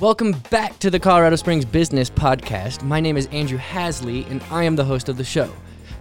Welcome 0.00 0.32
back 0.50 0.78
to 0.80 0.90
the 0.90 1.00
Colorado 1.00 1.36
Springs 1.36 1.64
Business 1.64 2.10
Podcast. 2.10 2.82
My 2.82 3.00
name 3.00 3.16
is 3.16 3.26
Andrew 3.28 3.56
Hasley, 3.56 4.30
and 4.30 4.42
I 4.50 4.64
am 4.64 4.76
the 4.76 4.84
host 4.84 5.08
of 5.08 5.16
the 5.16 5.24
show. 5.24 5.50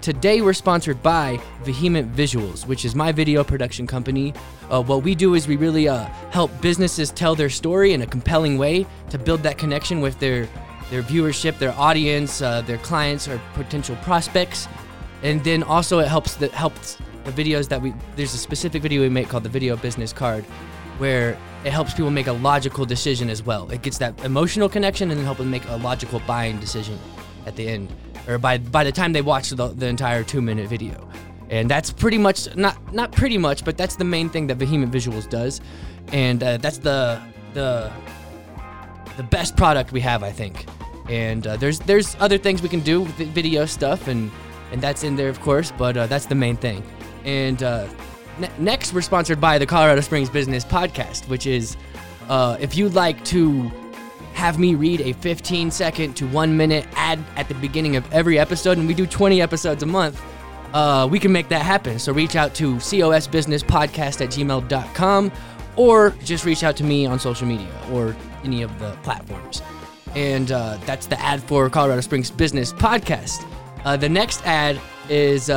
Today, 0.02 0.42
we're 0.42 0.52
sponsored 0.52 1.02
by 1.02 1.40
Vehement 1.64 2.14
Visuals, 2.14 2.68
which 2.68 2.84
is 2.84 2.96
my 2.96 3.14
video 3.14 3.46
production 3.46 3.88
company. 3.88 4.34
Uh, 4.70 4.84
what 4.84 5.04
we 5.04 5.16
do 5.16 5.36
is 5.36 5.48
we 5.48 5.56
really 5.56 5.88
uh, 5.88 6.04
help 6.32 6.52
businesses 6.60 7.12
tell 7.12 7.34
their 7.34 7.50
story 7.50 7.94
in 7.94 8.02
a 8.02 8.06
compelling 8.06 8.58
way 8.58 8.86
to 9.10 9.18
build 9.18 9.42
that 9.44 9.58
connection 9.58 10.02
with 10.02 10.20
their 10.20 10.50
their 10.92 11.02
viewership, 11.02 11.58
their 11.58 11.74
audience, 11.80 12.42
uh, 12.42 12.60
their 12.64 12.80
clients, 12.80 13.26
or 13.26 13.40
potential 13.54 13.96
prospects. 14.02 14.68
And 15.24 15.42
then 15.46 15.64
also, 15.64 16.00
it 16.00 16.10
helps 16.10 16.36
that 16.36 16.52
helps 16.52 16.98
the 17.24 17.32
videos 17.32 17.70
that 17.70 17.82
we. 17.82 17.94
There's 18.18 18.34
a 18.34 18.38
specific 18.38 18.82
video 18.82 19.02
we 19.02 19.08
make 19.08 19.30
called 19.30 19.44
the 19.44 19.50
Video 19.50 19.78
Business 19.78 20.12
Card, 20.12 20.44
where 20.98 21.38
it 21.64 21.72
helps 21.72 21.94
people 21.94 22.12
make 22.12 22.28
a 22.28 22.34
logical 22.34 22.86
decision 22.86 23.30
as 23.30 23.44
well. 23.44 23.70
It 23.72 23.82
gets 23.82 23.98
that 23.98 24.24
emotional 24.24 24.70
connection 24.70 25.10
and 25.12 25.20
then 25.20 25.26
help 25.26 25.40
them 25.40 25.50
make 25.50 25.68
a 25.70 25.78
logical 25.78 26.22
buying 26.28 26.60
decision 26.60 27.00
at 27.46 27.56
the 27.56 27.68
end, 27.68 27.92
or 28.28 28.38
by 28.38 28.58
by 28.58 28.84
the 28.84 28.92
time 28.92 29.14
they 29.14 29.22
watch 29.22 29.50
the, 29.50 29.68
the 29.68 29.88
entire 29.88 30.24
two 30.24 30.42
minute 30.42 30.68
video. 30.68 31.10
And 31.50 31.70
that's 31.70 31.92
pretty 31.92 32.18
much 32.18 32.56
not 32.56 32.94
not 32.94 33.12
pretty 33.12 33.38
much, 33.38 33.64
but 33.64 33.78
that's 33.78 33.96
the 33.96 34.04
main 34.04 34.30
thing 34.30 34.48
that 34.48 34.56
Vehement 34.58 34.92
Visuals 34.92 35.30
does, 35.30 35.62
and 36.12 36.44
uh, 36.44 36.58
that's 36.58 36.78
the 36.78 37.22
the 37.54 37.92
the 39.16 39.24
best 39.24 39.56
product 39.56 39.92
we 39.92 40.02
have, 40.02 40.24
I 40.24 40.32
think. 40.32 40.66
And 41.10 41.48
uh, 41.48 41.58
there's 41.58 41.80
there's 41.80 42.16
other 42.20 42.38
things 42.38 42.62
we 42.62 42.70
can 42.70 42.82
do 42.82 43.02
with 43.02 43.16
video 43.34 43.66
stuff, 43.66 44.08
and 44.08 44.30
and 44.72 44.82
that's 44.82 45.04
in 45.04 45.16
there, 45.16 45.30
of 45.30 45.40
course. 45.40 45.72
But 45.78 45.96
uh, 45.98 46.08
that's 46.08 46.26
the 46.26 46.36
main 46.36 46.58
thing. 46.58 46.84
And 47.24 47.64
uh, 47.64 47.88
ne- 48.40 48.50
next, 48.60 48.94
we're 48.94 49.02
sponsored 49.02 49.40
by 49.42 49.58
the 49.58 49.66
Colorado 49.66 50.02
Springs 50.02 50.30
Business 50.30 50.64
Podcast, 50.64 51.28
which 51.28 51.46
is 51.48 51.78
uh, 52.30 52.58
if 52.60 52.76
you'd 52.76 52.94
like 52.94 53.24
to 53.26 53.72
have 54.34 54.60
me 54.60 54.76
read 54.76 55.02
a 55.02 55.14
15 55.14 55.72
second 55.72 56.16
to 56.16 56.28
one 56.28 56.56
minute 56.56 56.86
ad 56.94 57.24
at 57.36 57.48
the 57.48 57.56
beginning 57.56 57.96
of 57.96 58.14
every 58.14 58.38
episode, 58.38 58.78
and 58.78 58.88
we 58.88 58.94
do 58.94 59.08
20 59.08 59.42
episodes 59.42 59.82
a 59.82 59.86
month. 59.86 60.22
Uh, 60.74 61.08
we 61.10 61.20
can 61.20 61.32
make 61.32 61.50
that 61.50 61.64
happen. 61.64 61.98
So 61.98 62.14
reach 62.14 62.36
out 62.36 62.54
to 62.56 62.76
cosbusinesspodcast 62.76 64.22
at 64.22 64.30
gmail.com 64.30 65.32
or 65.76 66.12
just 66.24 66.46
reach 66.46 66.64
out 66.64 66.76
to 66.78 66.84
me 66.84 67.06
on 67.06 67.20
social 67.20 67.48
media 67.48 67.72
or 67.92 68.16
any 68.44 68.62
of 68.62 68.78
the 68.80 68.92
platforms. 69.04 69.62
And 70.16 70.52
uh, 70.52 70.78
that's 70.86 71.08
the 71.08 71.20
ad 71.20 71.42
for 71.44 71.70
Colorado 71.70 72.02
Springs 72.02 72.30
Business 72.30 72.74
Podcast. 72.74 73.48
Uh, 73.86 73.98
the 73.98 74.10
next 74.10 74.46
ad 74.46 74.80
is 75.10 75.50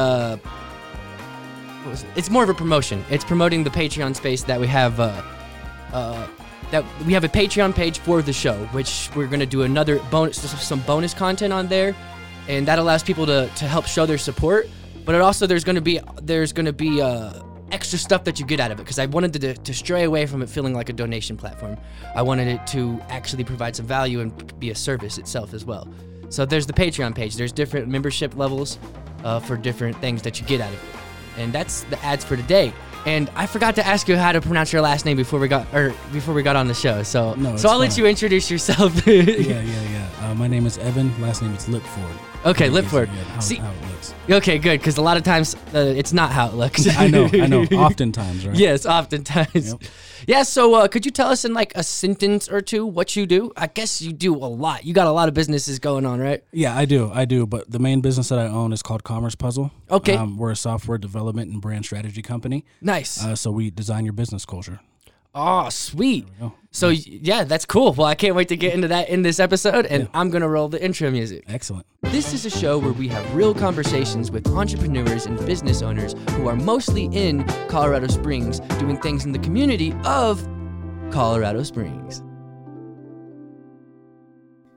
it's 2.16 2.30
more 2.30 2.42
of 2.42 2.48
a 2.48 2.54
promotion. 2.54 3.04
It's 3.10 3.24
promoting 3.24 3.64
the 3.64 3.70
Patreon 3.70 4.16
space 4.16 4.42
that 4.44 4.60
we 4.60 4.66
have. 4.66 4.98
Uh, 5.00 5.22
uh, 5.92 6.26
that 6.70 6.84
we 7.04 7.12
have 7.12 7.24
a 7.24 7.28
Patreon 7.28 7.74
page 7.74 7.98
for 7.98 8.22
the 8.22 8.32
show, 8.32 8.54
which 8.66 9.10
we're 9.16 9.26
gonna 9.26 9.44
do 9.44 9.62
another 9.62 9.98
bonus, 10.10 10.38
some 10.38 10.80
bonus 10.82 11.12
content 11.12 11.52
on 11.52 11.66
there, 11.66 11.96
and 12.48 12.66
that 12.68 12.78
allows 12.78 13.02
people 13.02 13.26
to 13.26 13.50
to 13.56 13.64
help 13.64 13.86
show 13.86 14.06
their 14.06 14.18
support. 14.18 14.68
But 15.04 15.14
it 15.14 15.20
also 15.20 15.46
there's 15.46 15.64
gonna 15.64 15.80
be 15.80 16.00
there's 16.22 16.52
gonna 16.52 16.72
be 16.72 17.02
uh, 17.02 17.42
extra 17.72 17.98
stuff 17.98 18.24
that 18.24 18.38
you 18.38 18.46
get 18.46 18.60
out 18.60 18.70
of 18.70 18.78
it 18.78 18.82
because 18.82 18.98
I 18.98 19.06
wanted 19.06 19.32
to, 19.34 19.54
to 19.54 19.74
stray 19.74 20.04
away 20.04 20.26
from 20.26 20.42
it 20.42 20.48
feeling 20.48 20.74
like 20.74 20.88
a 20.88 20.92
donation 20.92 21.36
platform. 21.36 21.76
I 22.14 22.22
wanted 22.22 22.48
it 22.48 22.66
to 22.68 23.00
actually 23.08 23.44
provide 23.44 23.76
some 23.76 23.86
value 23.86 24.20
and 24.20 24.58
be 24.60 24.70
a 24.70 24.74
service 24.74 25.18
itself 25.18 25.54
as 25.54 25.64
well. 25.64 25.88
So 26.28 26.44
there's 26.46 26.66
the 26.66 26.72
Patreon 26.72 27.14
page. 27.14 27.36
There's 27.36 27.52
different 27.52 27.88
membership 27.88 28.36
levels 28.36 28.78
uh, 29.24 29.40
for 29.40 29.56
different 29.56 29.96
things 30.00 30.22
that 30.22 30.40
you 30.40 30.46
get 30.46 30.60
out 30.60 30.72
of 30.72 30.82
it, 30.82 31.00
and 31.40 31.52
that's 31.52 31.82
the 31.84 32.02
ads 32.04 32.24
for 32.24 32.36
today. 32.36 32.72
And 33.06 33.30
I 33.34 33.46
forgot 33.46 33.74
to 33.76 33.86
ask 33.86 34.08
you 34.08 34.16
how 34.16 34.30
to 34.32 34.40
pronounce 34.42 34.72
your 34.74 34.82
last 34.82 35.06
name 35.06 35.16
before 35.16 35.40
we 35.40 35.48
got 35.48 35.66
or 35.74 35.94
before 36.12 36.34
we 36.34 36.42
got 36.42 36.54
on 36.56 36.68
the 36.68 36.74
show. 36.74 37.02
So 37.02 37.32
No, 37.34 37.56
so 37.56 37.70
I'll 37.70 37.78
let 37.78 37.96
you 37.96 38.04
introduce 38.06 38.50
yourself. 38.50 38.94
yeah, 39.06 39.22
yeah, 39.22 39.62
yeah. 39.62 40.08
Uh, 40.22 40.34
my 40.34 40.46
name 40.46 40.66
is 40.66 40.76
Evan. 40.78 41.10
Last 41.20 41.40
name 41.42 41.54
is 41.54 41.66
Lipford. 41.66 42.18
Okay, 42.44 42.68
Lipford. 42.68 43.08
yeah, 43.08 43.22
how, 43.24 43.40
See- 43.40 43.56
how 43.56 43.72
looks. 44.00 44.14
Okay, 44.30 44.58
good 44.58 44.80
because 44.80 44.96
a 44.98 45.02
lot 45.02 45.16
of 45.16 45.22
times 45.22 45.54
uh, 45.74 45.78
it's 45.96 46.12
not 46.12 46.30
how 46.30 46.48
it 46.48 46.54
looks. 46.54 46.86
I 46.96 47.06
know, 47.06 47.28
I 47.32 47.46
know. 47.46 47.62
Oftentimes, 47.72 48.46
right? 48.46 48.56
Yes, 48.56 48.86
oftentimes. 48.86 49.72
Yep. 49.72 49.82
Yeah, 50.26 50.42
so 50.42 50.74
uh, 50.74 50.88
could 50.88 51.04
you 51.04 51.10
tell 51.10 51.28
us 51.28 51.44
in 51.44 51.54
like 51.54 51.72
a 51.74 51.82
sentence 51.82 52.48
or 52.48 52.60
two 52.60 52.86
what 52.86 53.16
you 53.16 53.26
do? 53.26 53.52
I 53.56 53.66
guess 53.66 54.02
you 54.02 54.12
do 54.12 54.34
a 54.34 54.46
lot. 54.46 54.84
You 54.84 54.92
got 54.92 55.06
a 55.06 55.12
lot 55.12 55.28
of 55.28 55.34
businesses 55.34 55.78
going 55.78 56.04
on, 56.04 56.20
right? 56.20 56.44
Yeah, 56.52 56.76
I 56.76 56.84
do, 56.84 57.10
I 57.12 57.24
do. 57.24 57.46
But 57.46 57.70
the 57.70 57.78
main 57.78 58.00
business 58.00 58.28
that 58.28 58.38
I 58.38 58.46
own 58.46 58.72
is 58.72 58.82
called 58.82 59.02
Commerce 59.02 59.34
Puzzle. 59.34 59.70
Okay. 59.90 60.14
Um, 60.14 60.36
we're 60.36 60.50
a 60.50 60.56
software 60.56 60.98
development 60.98 61.50
and 61.52 61.60
brand 61.60 61.84
strategy 61.84 62.22
company. 62.22 62.64
Nice. 62.80 63.22
Uh, 63.22 63.34
so 63.34 63.50
we 63.50 63.70
design 63.70 64.04
your 64.04 64.12
business 64.12 64.44
culture. 64.44 64.80
Oh, 65.34 65.68
sweet. 65.68 66.26
So 66.72 66.88
yeah, 66.90 67.44
that's 67.44 67.64
cool. 67.64 67.92
Well, 67.92 68.06
I 68.06 68.14
can't 68.14 68.36
wait 68.36 68.48
to 68.48 68.56
get 68.56 68.74
into 68.74 68.88
that 68.88 69.08
in 69.08 69.22
this 69.22 69.40
episode, 69.40 69.86
and 69.86 70.08
I'm 70.14 70.30
gonna 70.30 70.48
roll 70.48 70.68
the 70.68 70.82
intro 70.82 71.10
music. 71.10 71.44
Excellent. 71.48 71.84
This 72.02 72.32
is 72.32 72.46
a 72.46 72.50
show 72.50 72.78
where 72.78 72.92
we 72.92 73.08
have 73.08 73.34
real 73.34 73.54
conversations 73.54 74.30
with 74.30 74.46
entrepreneurs 74.48 75.26
and 75.26 75.36
business 75.46 75.82
owners 75.82 76.14
who 76.30 76.48
are 76.48 76.56
mostly 76.56 77.06
in 77.12 77.44
Colorado 77.68 78.06
Springs 78.06 78.60
doing 78.78 78.98
things 78.98 79.24
in 79.24 79.32
the 79.32 79.38
community 79.40 79.94
of 80.04 80.46
Colorado 81.10 81.62
Springs. 81.64 82.22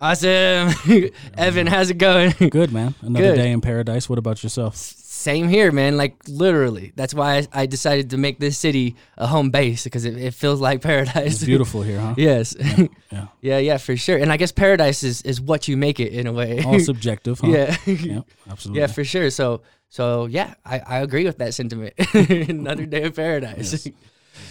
Awesome. 0.01 0.73
Evan, 1.37 1.65
how's 1.67 1.89
it 1.89 1.97
going? 1.97 2.33
Good, 2.49 2.73
man. 2.73 2.93
Another 3.01 3.23
Good. 3.29 3.35
day 3.37 3.51
in 3.51 3.61
paradise. 3.61 4.09
What 4.09 4.19
about 4.19 4.43
yourself? 4.43 4.75
Same 5.23 5.47
here, 5.47 5.71
man. 5.71 5.95
Like 5.95 6.15
literally. 6.27 6.91
That's 6.97 7.13
why 7.13 7.37
I, 7.37 7.61
I 7.61 7.65
decided 7.65 8.09
to 8.09 8.17
make 8.17 8.39
this 8.39 8.57
city 8.57 8.97
a 9.17 9.25
home 9.25 9.51
base 9.51 9.85
because 9.85 10.03
it, 10.03 10.17
it 10.17 10.33
feels 10.33 10.59
like 10.59 10.81
paradise. 10.91 11.35
It's 11.35 11.45
beautiful 11.45 11.81
here, 11.81 11.99
huh? 11.99 12.15
yes. 12.17 12.55
Yeah. 13.13 13.27
yeah, 13.41 13.57
yeah, 13.59 13.77
for 13.77 13.95
sure. 13.95 14.17
And 14.17 14.31
I 14.33 14.37
guess 14.37 14.51
paradise 14.51 15.03
is, 15.03 15.21
is 15.21 15.39
what 15.39 15.67
you 15.67 15.77
make 15.77 15.99
it 15.99 16.11
in 16.13 16.25
a 16.25 16.33
way. 16.33 16.63
All 16.63 16.79
subjective, 16.93 17.39
huh? 17.39 17.47
yeah. 17.47 17.77
Yeah, 17.85 18.21
absolutely. 18.49 18.81
Yeah, 18.81 18.87
for 18.87 19.03
sure. 19.03 19.29
So, 19.29 19.61
so 19.87 20.25
yeah, 20.25 20.55
I, 20.65 20.79
I 20.79 20.97
agree 20.99 21.23
with 21.23 21.37
that 21.37 21.53
sentiment. 21.53 21.93
Another 22.15 22.87
day 22.87 23.03
of 23.03 23.15
paradise. 23.15 23.87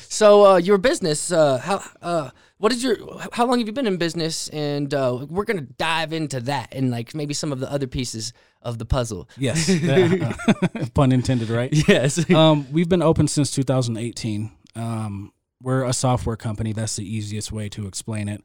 so, 0.09 0.47
uh, 0.47 0.57
your 0.59 0.79
business, 0.79 1.33
uh, 1.33 1.59
how, 1.59 1.83
uh, 2.01 2.31
what 2.63 2.71
is 2.71 2.85
your, 2.85 2.97
how 3.33 3.45
long 3.45 3.59
have 3.59 3.67
you 3.67 3.73
been 3.73 3.89
in 3.89 3.97
business? 3.97 4.47
And 4.51 4.95
uh, 4.95 5.27
we're 5.29 5.43
gonna 5.43 5.63
dive 5.63 6.13
into 6.13 6.39
that 6.43 6.73
and 6.73 6.93
like 6.93 7.13
maybe 7.13 7.35
some 7.35 7.51
of 7.51 7.59
the 7.59 7.69
other 7.69 7.89
pieces 7.89 8.33
of 8.63 8.79
the 8.79 8.85
puzzle. 8.85 9.29
Yes. 9.37 9.69
Yeah. 9.69 10.33
Pun 10.95 11.11
intended, 11.11 11.51
right? 11.51 11.71
Yes. 11.89 12.31
um, 12.35 12.73
we've 12.73 12.89
been 12.89 13.03
open 13.03 13.27
since 13.27 13.51
2018. 13.51 14.53
Um, 14.77 15.33
we're 15.61 15.83
a 15.83 15.93
software 15.93 16.37
company. 16.37 16.73
That's 16.73 16.95
the 16.95 17.05
easiest 17.05 17.51
way 17.51 17.69
to 17.71 17.89
explain 17.89 18.29
it. 18.29 18.45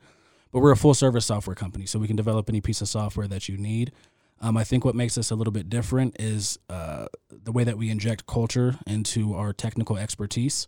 But 0.51 0.61
we're 0.61 0.71
a 0.71 0.77
full 0.77 0.95
service 0.95 1.27
software 1.27 1.55
company, 1.55 1.85
so 1.85 1.99
we 1.99 2.07
can 2.07 2.15
develop 2.15 2.49
any 2.49 2.59
piece 2.59 2.81
of 2.81 2.87
software 2.87 3.27
that 3.27 3.47
you 3.47 3.55
need. 3.55 3.91
Um, 4.41 4.57
I 4.57 4.63
think 4.63 4.83
what 4.83 4.95
makes 4.95 5.17
us 5.19 5.29
a 5.29 5.35
little 5.35 5.53
bit 5.53 5.69
different 5.69 6.15
is 6.19 6.57
uh, 6.71 7.05
the 7.29 7.51
way 7.51 7.63
that 7.63 7.77
we 7.77 7.91
inject 7.91 8.25
culture 8.25 8.77
into 8.87 9.35
our 9.35 9.53
technical 9.53 9.95
expertise. 9.95 10.65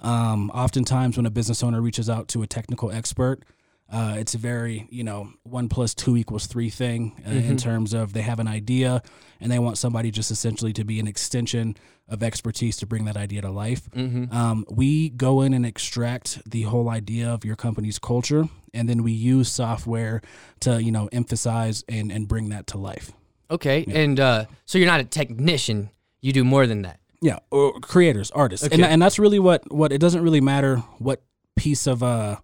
Um, 0.00 0.50
oftentimes, 0.50 1.16
when 1.16 1.26
a 1.26 1.30
business 1.30 1.62
owner 1.62 1.80
reaches 1.80 2.08
out 2.08 2.28
to 2.28 2.42
a 2.42 2.46
technical 2.46 2.90
expert, 2.90 3.44
uh, 3.90 4.16
it's 4.18 4.34
a 4.34 4.38
very, 4.38 4.86
you 4.90 5.02
know, 5.02 5.30
one 5.44 5.68
plus 5.68 5.94
two 5.94 6.16
equals 6.16 6.46
three 6.46 6.68
thing 6.68 7.22
uh, 7.26 7.30
in 7.30 7.56
terms 7.56 7.94
of 7.94 8.12
they 8.12 8.20
have 8.20 8.38
an 8.38 8.46
idea 8.46 9.02
and 9.40 9.50
they 9.50 9.58
want 9.58 9.78
somebody 9.78 10.10
just 10.10 10.30
essentially 10.30 10.74
to 10.74 10.84
be 10.84 11.00
an 11.00 11.06
extension 11.08 11.74
of 12.06 12.22
expertise 12.22 12.76
to 12.76 12.86
bring 12.86 13.06
that 13.06 13.16
idea 13.16 13.40
to 13.40 13.50
life. 13.50 13.88
Um, 13.96 14.66
we 14.70 15.08
go 15.08 15.40
in 15.40 15.54
and 15.54 15.64
extract 15.64 16.42
the 16.48 16.62
whole 16.62 16.90
idea 16.90 17.30
of 17.30 17.46
your 17.46 17.56
company's 17.56 17.98
culture 17.98 18.44
and 18.74 18.88
then 18.90 19.02
we 19.02 19.12
use 19.12 19.50
software 19.50 20.20
to, 20.60 20.82
you 20.82 20.92
know, 20.92 21.08
emphasize 21.10 21.82
and, 21.88 22.12
and 22.12 22.28
bring 22.28 22.50
that 22.50 22.66
to 22.68 22.78
life. 22.78 23.12
okay. 23.50 23.86
And 23.88 24.20
uh, 24.20 24.44
so 24.66 24.76
you're 24.76 24.86
not 24.86 25.00
a 25.00 25.04
technician. 25.04 25.88
You 26.20 26.34
do 26.34 26.44
more 26.44 26.66
than 26.66 26.82
that. 26.82 27.00
Yeah, 27.20 27.38
or 27.50 27.80
creators, 27.80 28.30
artists, 28.30 28.66
and 28.66 28.74
Okay. 28.82 28.92
and 28.92 29.02
that's 29.02 29.18
really 29.18 29.38
what 29.40 29.70
what 29.72 29.92
it 29.92 29.98
doesn't 29.98 30.22
really 30.22 30.40
matter 30.40 30.76
what 30.98 31.22
piece 31.56 31.86
of 31.88 32.02
uh 32.02 32.36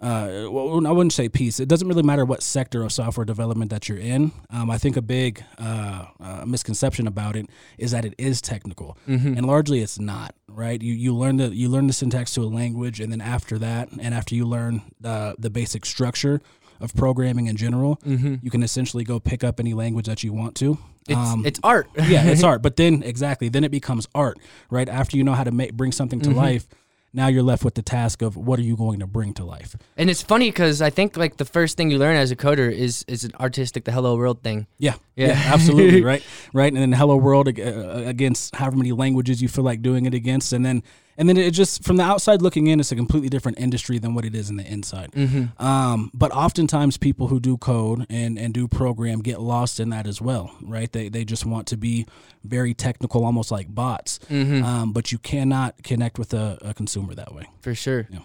uh 0.00 0.46
well 0.50 0.86
I 0.86 0.90
wouldn't 0.92 1.12
say 1.12 1.28
piece. 1.28 1.60
It 1.60 1.68
doesn't 1.68 1.86
really 1.86 2.02
matter 2.02 2.24
what 2.24 2.42
sector 2.42 2.82
of 2.82 2.92
software 2.92 3.26
development 3.26 3.70
that 3.70 3.88
you're 3.88 3.98
in. 3.98 4.32
Um, 4.48 4.70
I 4.70 4.78
think 4.78 4.96
a 4.96 5.02
big 5.02 5.44
uh, 5.58 6.06
uh, 6.18 6.44
misconception 6.46 7.06
about 7.06 7.36
it 7.36 7.46
is 7.76 7.90
that 7.90 8.04
it 8.06 8.14
is 8.16 8.40
technical, 8.40 8.96
and 9.06 9.44
largely 9.44 9.80
it's 9.80 9.98
not. 9.98 10.34
Right? 10.48 10.80
You 10.80 10.94
you 10.94 11.14
learn 11.14 11.36
the 11.36 11.54
you 11.54 11.68
learn 11.68 11.86
the 11.86 11.92
syntax 11.92 12.32
to 12.34 12.40
a 12.40 12.44
language, 12.48 13.00
and 13.00 13.12
then 13.12 13.20
after 13.20 13.58
that, 13.58 13.90
and 13.92 14.14
after 14.14 14.34
you 14.34 14.46
learn 14.46 14.80
the 14.98 15.34
the 15.38 15.50
basic 15.50 15.84
structure 15.84 16.40
of 16.80 16.94
programming 16.94 17.46
in 17.46 17.56
general, 17.56 18.00
you 18.06 18.50
can 18.50 18.62
essentially 18.62 19.04
go 19.04 19.20
pick 19.20 19.44
up 19.44 19.60
any 19.60 19.74
language 19.74 20.06
that 20.06 20.24
you 20.24 20.32
want 20.32 20.54
to. 20.56 20.78
It's, 21.08 21.46
it's 21.46 21.60
art. 21.62 21.88
yeah, 21.96 22.24
it's 22.26 22.42
art. 22.44 22.62
But 22.66 22.76
then 22.76 23.02
exactly, 23.02 23.48
then 23.48 23.64
it 23.64 23.70
becomes 23.70 24.06
art, 24.14 24.38
right? 24.70 24.88
After 24.88 25.16
you 25.16 25.24
know 25.24 25.34
how 25.34 25.44
to 25.44 25.50
make 25.50 25.72
bring 25.74 25.92
something 25.92 26.20
to 26.20 26.30
life, 26.30 26.68
now 27.12 27.26
you're 27.26 27.42
left 27.42 27.64
with 27.64 27.74
the 27.74 27.82
task 27.82 28.22
of 28.22 28.36
what 28.36 28.58
are 28.60 28.62
you 28.62 28.76
going 28.76 29.00
to 29.00 29.06
bring 29.06 29.34
to 29.34 29.44
life? 29.44 29.74
And 29.96 30.08
it's 30.08 30.22
funny 30.22 30.48
because 30.50 30.80
I 30.80 30.90
think 30.90 31.16
like 31.16 31.38
the 31.38 31.44
first 31.44 31.76
thing 31.76 31.90
you 31.90 31.98
learn 31.98 32.16
as 32.16 32.30
a 32.30 32.36
coder 32.36 32.70
is 32.70 33.04
is 33.08 33.24
an 33.24 33.32
artistic, 33.40 33.84
the 33.84 33.92
hello 33.92 34.16
world 34.16 34.42
thing. 34.42 34.66
Yeah, 34.78 34.94
Yeah. 35.16 35.28
yeah, 35.28 35.52
absolutely, 35.54 36.02
right, 36.12 36.22
right. 36.52 36.72
And 36.72 36.80
then 36.80 36.92
hello 36.92 37.16
world 37.16 37.48
uh, 37.48 37.62
against 38.06 38.54
however 38.54 38.76
many 38.76 38.92
languages 38.92 39.42
you 39.42 39.48
feel 39.48 39.64
like 39.64 39.82
doing 39.82 40.06
it 40.06 40.14
against, 40.14 40.52
and 40.52 40.64
then 40.64 40.82
and 41.16 41.28
then 41.28 41.36
it 41.36 41.50
just 41.52 41.84
from 41.84 41.96
the 41.96 42.02
outside 42.02 42.42
looking 42.42 42.66
in, 42.68 42.80
it's 42.80 42.92
a 42.92 42.96
completely 42.96 43.28
different 43.28 43.58
industry 43.58 43.98
than 43.98 44.14
what 44.14 44.24
it 44.24 44.34
is 44.34 44.50
in 44.50 44.56
the 44.56 44.66
inside. 44.66 45.12
Mm-hmm. 45.12 45.62
Um, 45.62 46.10
but 46.14 46.32
oftentimes, 46.32 46.96
people 46.96 47.28
who 47.28 47.40
do 47.40 47.56
code 47.56 48.06
and, 48.08 48.38
and 48.38 48.54
do 48.54 48.66
program 48.68 49.20
get 49.20 49.40
lost 49.40 49.80
in 49.80 49.90
that 49.90 50.06
as 50.06 50.20
well, 50.20 50.54
right? 50.62 50.90
They, 50.90 51.08
they 51.08 51.24
just 51.24 51.44
want 51.44 51.66
to 51.68 51.76
be 51.76 52.06
very 52.44 52.74
technical, 52.74 53.24
almost 53.24 53.50
like 53.50 53.74
bots. 53.74 54.18
Mm-hmm. 54.30 54.64
Um, 54.64 54.92
but 54.92 55.12
you 55.12 55.18
cannot 55.18 55.82
connect 55.82 56.18
with 56.18 56.32
a, 56.32 56.58
a 56.62 56.74
consumer 56.74 57.14
that 57.14 57.34
way. 57.34 57.46
For 57.60 57.74
sure. 57.74 58.06
Yeah. 58.10 58.20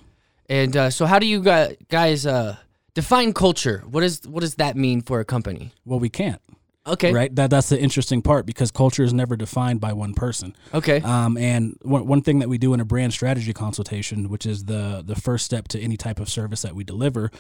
And 0.48 0.78
uh, 0.78 0.90
so, 0.90 1.06
how 1.06 1.20
do 1.20 1.26
you 1.26 1.42
guys 1.42 2.26
uh, 2.26 2.58
define 2.94 3.34
culture? 3.34 3.84
What 3.90 4.04
is 4.04 4.28
what 4.28 4.42
does 4.42 4.56
that 4.56 4.76
mean 4.76 5.02
for 5.02 5.20
a 5.20 5.26
company? 5.26 5.72
Well, 5.86 6.00
we 6.00 6.10
can't, 6.10 6.42
Okay. 6.88 7.12
right? 7.12 7.36
That 7.36 7.50
that's 7.50 7.70
the 7.70 7.80
interesting 7.80 8.22
part 8.22 8.46
because 8.46 8.70
culture 8.72 9.04
is 9.04 9.14
never 9.14 9.36
defined 9.36 9.82
by 9.82 9.94
one 9.94 10.14
person. 10.14 10.56
Okay. 10.74 11.02
Um, 11.02 11.36
and 11.38 11.76
one, 11.82 12.06
one 12.06 12.22
thing 12.22 12.40
that 12.40 12.50
we 12.50 12.58
do 12.58 12.74
in 12.74 12.80
a 12.80 12.86
brand 12.86 13.12
strategy 13.14 13.54
consultation, 13.54 14.30
which 14.30 14.46
is 14.46 14.66
the 14.66 15.02
the 15.06 15.16
first 15.16 15.46
step 15.46 15.68
to 15.70 15.80
any 15.80 15.98
type 15.98 16.20
of 16.20 16.30
service 16.30 16.62
that 16.62 16.76
we 16.76 16.84
deliver, 16.84 17.32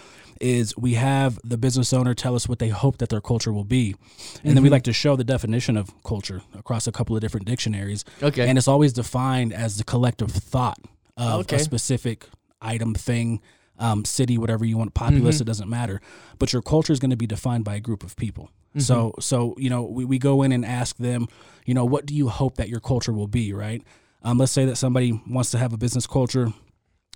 is 0.41 0.75
we 0.77 0.95
have 0.95 1.39
the 1.43 1.57
business 1.57 1.93
owner 1.93 2.13
tell 2.15 2.33
us 2.35 2.49
what 2.49 2.59
they 2.59 2.69
hope 2.69 2.97
that 2.97 3.09
their 3.09 3.21
culture 3.21 3.53
will 3.53 3.63
be, 3.63 3.95
and 4.43 4.55
then 4.57 4.63
we 4.63 4.69
like 4.69 4.83
to 4.83 4.93
show 4.93 5.15
the 5.15 5.23
definition 5.23 5.77
of 5.77 5.91
culture 6.03 6.41
across 6.57 6.87
a 6.87 6.91
couple 6.91 7.15
of 7.15 7.21
different 7.21 7.45
dictionaries. 7.45 8.03
Okay. 8.23 8.47
And 8.47 8.57
it's 8.57 8.67
always 8.67 8.93
defined 8.93 9.53
as 9.53 9.77
the 9.77 9.83
collective 9.83 10.31
thought 10.31 10.79
of 11.17 11.41
Okay. 11.41 11.57
a 11.57 11.59
specific 11.59 12.27
item, 12.61 12.93
thing, 12.95 13.41
um, 13.77 14.05
city, 14.05 14.37
whatever 14.37 14.65
you 14.65 14.77
want, 14.77 14.93
populace. 14.95 15.39
It 15.39 15.45
doesn't 15.45 15.69
matter. 15.69 16.01
But 16.39 16.51
your 16.51 16.61
culture 16.61 16.91
is 16.93 16.99
going 16.99 17.11
to 17.11 17.17
be 17.17 17.27
defined 17.27 17.63
by 17.63 17.75
a 17.75 17.79
group 17.79 18.03
of 18.03 18.15
people. 18.15 18.49
So, 18.81 19.13
so 19.19 19.55
you 19.57 19.69
know, 19.69 19.83
we, 19.83 20.05
we 20.05 20.19
go 20.19 20.43
in 20.43 20.51
and 20.51 20.65
ask 20.65 20.97
them, 20.97 21.27
you 21.65 21.73
know, 21.73 21.85
what 21.85 22.05
do 22.05 22.13
you 22.13 22.29
hope 22.29 22.57
that 22.57 22.69
your 22.69 22.79
culture 22.79 23.13
will 23.13 23.27
be, 23.27 23.53
right? 23.53 23.81
Um, 24.23 24.37
let's 24.37 24.51
say 24.51 24.65
that 24.65 24.75
somebody 24.75 25.21
wants 25.27 25.51
to 25.51 25.57
have 25.57 25.73
a 25.73 25.77
business 25.77 26.07
culture. 26.07 26.51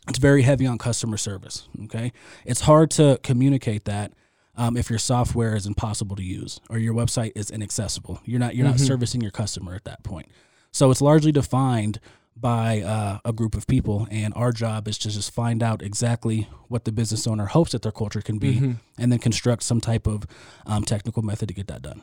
It's 0.07 0.19
very 0.19 0.43
heavy 0.43 0.65
on 0.65 0.77
customer 0.77 1.17
service. 1.17 1.67
Okay, 1.85 2.11
it's 2.45 2.61
hard 2.61 2.91
to 2.91 3.19
communicate 3.23 3.85
that 3.85 4.13
um, 4.55 4.75
if 4.75 4.89
your 4.89 4.99
software 4.99 5.55
is 5.55 5.65
impossible 5.65 6.15
to 6.15 6.23
use 6.23 6.59
or 6.69 6.77
your 6.77 6.93
website 6.93 7.31
is 7.35 7.49
inaccessible. 7.49 8.19
You're 8.25 8.39
not 8.39 8.55
you're 8.55 8.67
not 8.67 8.79
servicing 8.79 9.21
your 9.21 9.31
customer 9.31 9.73
at 9.73 9.85
that 9.85 10.03
point. 10.03 10.27
So 10.71 10.91
it's 10.91 11.01
largely 11.01 11.31
defined 11.31 11.99
by 12.39 12.81
uh, 12.81 13.19
a 13.25 13.33
group 13.33 13.55
of 13.55 13.67
people, 13.67 14.07
and 14.11 14.33
our 14.35 14.51
job 14.51 14.87
is 14.87 14.97
to 14.99 15.09
just 15.09 15.33
find 15.33 15.61
out 15.61 15.81
exactly 15.81 16.47
what 16.67 16.85
the 16.85 16.91
business 16.91 17.27
owner 17.27 17.45
hopes 17.47 17.71
that 17.71 17.81
their 17.81 17.91
culture 17.91 18.21
can 18.21 18.37
be, 18.37 18.75
and 18.97 19.11
then 19.11 19.19
construct 19.19 19.63
some 19.63 19.81
type 19.81 20.07
of 20.07 20.25
um, 20.65 20.83
technical 20.83 21.23
method 21.23 21.47
to 21.47 21.53
get 21.53 21.67
that 21.67 21.81
done. 21.81 22.01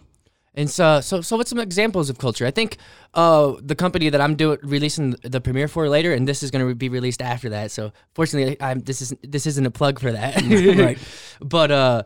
And 0.56 0.70
so, 0.70 1.02
so, 1.02 1.20
so, 1.20 1.36
what's 1.36 1.50
some 1.50 1.58
examples 1.58 2.08
of 2.08 2.16
culture? 2.18 2.46
I 2.46 2.50
think 2.50 2.78
uh, 3.12 3.54
the 3.60 3.74
company 3.74 4.08
that 4.08 4.22
I'm 4.22 4.36
doing 4.36 4.58
releasing 4.62 5.10
the 5.22 5.40
premiere 5.40 5.68
for 5.68 5.86
later, 5.88 6.14
and 6.14 6.26
this 6.26 6.42
is 6.42 6.50
going 6.50 6.66
to 6.66 6.74
be 6.74 6.88
released 6.88 7.20
after 7.20 7.50
that. 7.50 7.70
So, 7.70 7.92
fortunately, 8.14 8.56
I'm, 8.60 8.80
this 8.80 9.02
is 9.02 9.14
this 9.22 9.46
isn't 9.46 9.66
a 9.66 9.70
plug 9.70 10.00
for 10.00 10.12
that, 10.12 10.42
Right. 10.42 10.98
But 11.40 11.70
uh, 11.70 12.02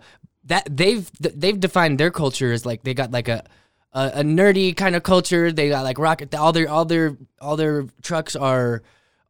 that 0.47 0.67
they've 0.69 1.09
they've 1.21 1.59
defined 1.59 1.99
their 1.99 2.11
culture 2.11 2.53
as 2.53 2.67
like 2.67 2.83
they 2.83 2.93
got 2.93 3.13
like 3.13 3.29
a 3.29 3.45
a, 3.93 4.11
a 4.17 4.23
nerdy 4.23 4.77
kind 4.77 4.95
of 4.97 5.03
culture. 5.03 5.51
They 5.53 5.69
got 5.69 5.83
like 5.85 5.99
rocket. 5.99 6.35
All 6.35 6.53
their 6.53 6.69
all 6.69 6.85
their 6.85 7.17
all 7.41 7.57
their 7.57 7.87
trucks 8.03 8.37
are 8.37 8.83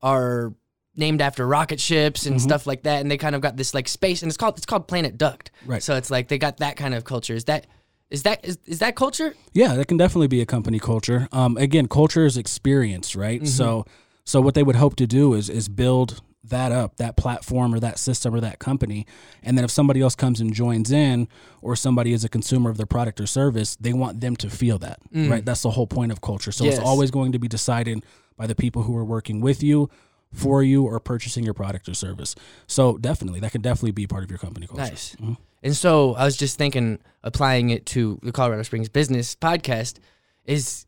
are 0.02 0.54
named 0.96 1.20
after 1.22 1.46
rocket 1.46 1.80
ships 1.80 2.22
Mm-hmm. 2.24 2.32
and 2.32 2.42
stuff 2.42 2.66
like 2.66 2.82
that. 2.82 3.00
And 3.00 3.10
they 3.10 3.16
kind 3.16 3.34
of 3.34 3.40
got 3.40 3.56
this 3.56 3.74
like 3.74 3.88
space, 3.88 4.22
and 4.22 4.30
it's 4.30 4.36
called 4.36 4.56
it's 4.56 4.66
called 4.66 4.88
Planet 4.88 5.16
Duct. 5.16 5.50
Right. 5.66 5.82
So 5.82 5.96
it's 5.96 6.10
like 6.10 6.28
they 6.28 6.38
got 6.38 6.58
that 6.58 6.76
kind 6.76 6.94
of 6.94 7.04
culture. 7.04 7.34
Is 7.34 7.44
that 7.44 7.66
is 8.10 8.24
that 8.24 8.44
is, 8.44 8.58
is 8.66 8.80
that 8.80 8.96
culture? 8.96 9.34
Yeah, 9.52 9.74
that 9.76 9.86
can 9.86 9.96
definitely 9.96 10.28
be 10.28 10.40
a 10.40 10.46
company 10.46 10.78
culture. 10.78 11.28
Um, 11.32 11.56
again, 11.56 11.86
culture 11.86 12.26
is 12.26 12.36
experience, 12.36 13.14
right? 13.14 13.46
So, 13.46 13.84
so 14.24 14.40
what 14.40 14.54
they 14.54 14.64
would 14.64 14.76
hope 14.76 14.96
to 14.96 15.06
do 15.06 15.34
is 15.34 15.48
is 15.48 15.68
build 15.68 16.20
that 16.44 16.72
up, 16.72 16.96
that 16.96 17.16
platform 17.16 17.75
or 17.75 17.81
that 17.81 17.98
system 17.98 18.34
or 18.34 18.40
that 18.40 18.58
company, 18.58 19.06
and 19.42 19.58
then 19.58 19.64
if 19.64 19.70
somebody 19.70 20.00
else 20.00 20.14
comes 20.14 20.40
and 20.40 20.54
joins 20.54 20.90
in, 20.90 21.28
or 21.60 21.76
somebody 21.76 22.12
is 22.12 22.25
a 22.25 22.28
consumer 22.28 22.70
of 22.70 22.76
their 22.76 22.87
product 22.87 23.20
or 23.20 23.26
service, 23.26 23.76
they 23.76 23.92
want 23.92 24.20
them 24.20 24.37
to 24.37 24.48
feel 24.48 24.78
that, 24.78 24.98
mm. 25.14 25.31
right? 25.31 25.44
That's 25.44 25.62
the 25.62 25.70
whole 25.70 25.87
point 25.87 26.12
of 26.12 26.20
culture. 26.20 26.52
So 26.52 26.64
Yes. 26.64 26.75
it's 26.78 26.82
always 26.82 27.10
going 27.10 27.32
to 27.32 27.38
be 27.38 27.48
decided 27.48 28.04
by 28.37 28.46
the 28.46 28.54
people 28.54 28.84
who 28.84 28.96
are 28.96 29.04
working 29.04 29.40
with 29.40 29.62
you, 29.62 29.90
for 30.32 30.62
you, 30.62 30.84
or 30.84 30.98
purchasing 31.00 31.44
your 31.44 31.54
product 31.54 31.88
or 31.88 31.94
service. 31.94 32.34
So 32.66 32.96
definitely, 32.96 33.40
that 33.40 33.52
can 33.52 33.60
definitely 33.60 33.90
be 33.90 34.06
part 34.06 34.25
of 34.25 34.31
your 34.31 34.38
company 34.38 34.66
culture. 34.66 34.82
Nice. 34.82 35.16
Mm-hmm. 35.16 35.34
And 35.62 35.76
so 35.76 36.14
I 36.14 36.25
was 36.25 36.37
just 36.37 36.56
thinking, 36.56 37.00
applying 37.22 37.70
it 37.70 37.84
to 37.87 38.19
the 38.22 38.32
Colorado 38.32 38.62
Springs 38.62 38.88
Business 38.88 39.34
Podcast 39.34 39.98
is, 40.46 40.87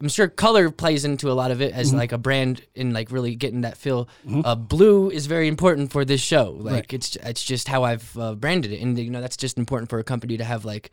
I'm 0.00 0.08
sure 0.08 0.28
color 0.28 0.70
plays 0.70 1.04
into 1.04 1.30
a 1.30 1.34
lot 1.34 1.50
of 1.50 1.60
it 1.60 1.72
as 1.74 1.92
like 1.92 2.12
a 2.12 2.18
brand 2.18 2.62
and 2.74 2.92
like 2.94 3.10
really 3.12 3.34
getting 3.34 3.60
that 3.62 3.76
feel. 3.76 4.08
Uh, 4.44 4.54
blue 4.54 5.10
is 5.10 5.26
very 5.26 5.46
important 5.46 5.92
for 5.92 6.04
this 6.04 6.20
show. 6.22 6.52
Like 6.58 6.72
Right. 6.74 6.92
it's 6.94 7.16
it's 7.16 7.42
just 7.42 7.68
how 7.68 7.82
I've 7.84 8.16
uh, 8.18 8.34
branded 8.34 8.72
it, 8.72 8.80
and 8.80 8.98
you 8.98 9.10
know 9.10 9.20
that's 9.20 9.36
just 9.36 9.58
important 9.58 9.90
for 9.90 9.98
a 9.98 10.04
company 10.04 10.38
to 10.38 10.44
have 10.44 10.64
like 10.64 10.90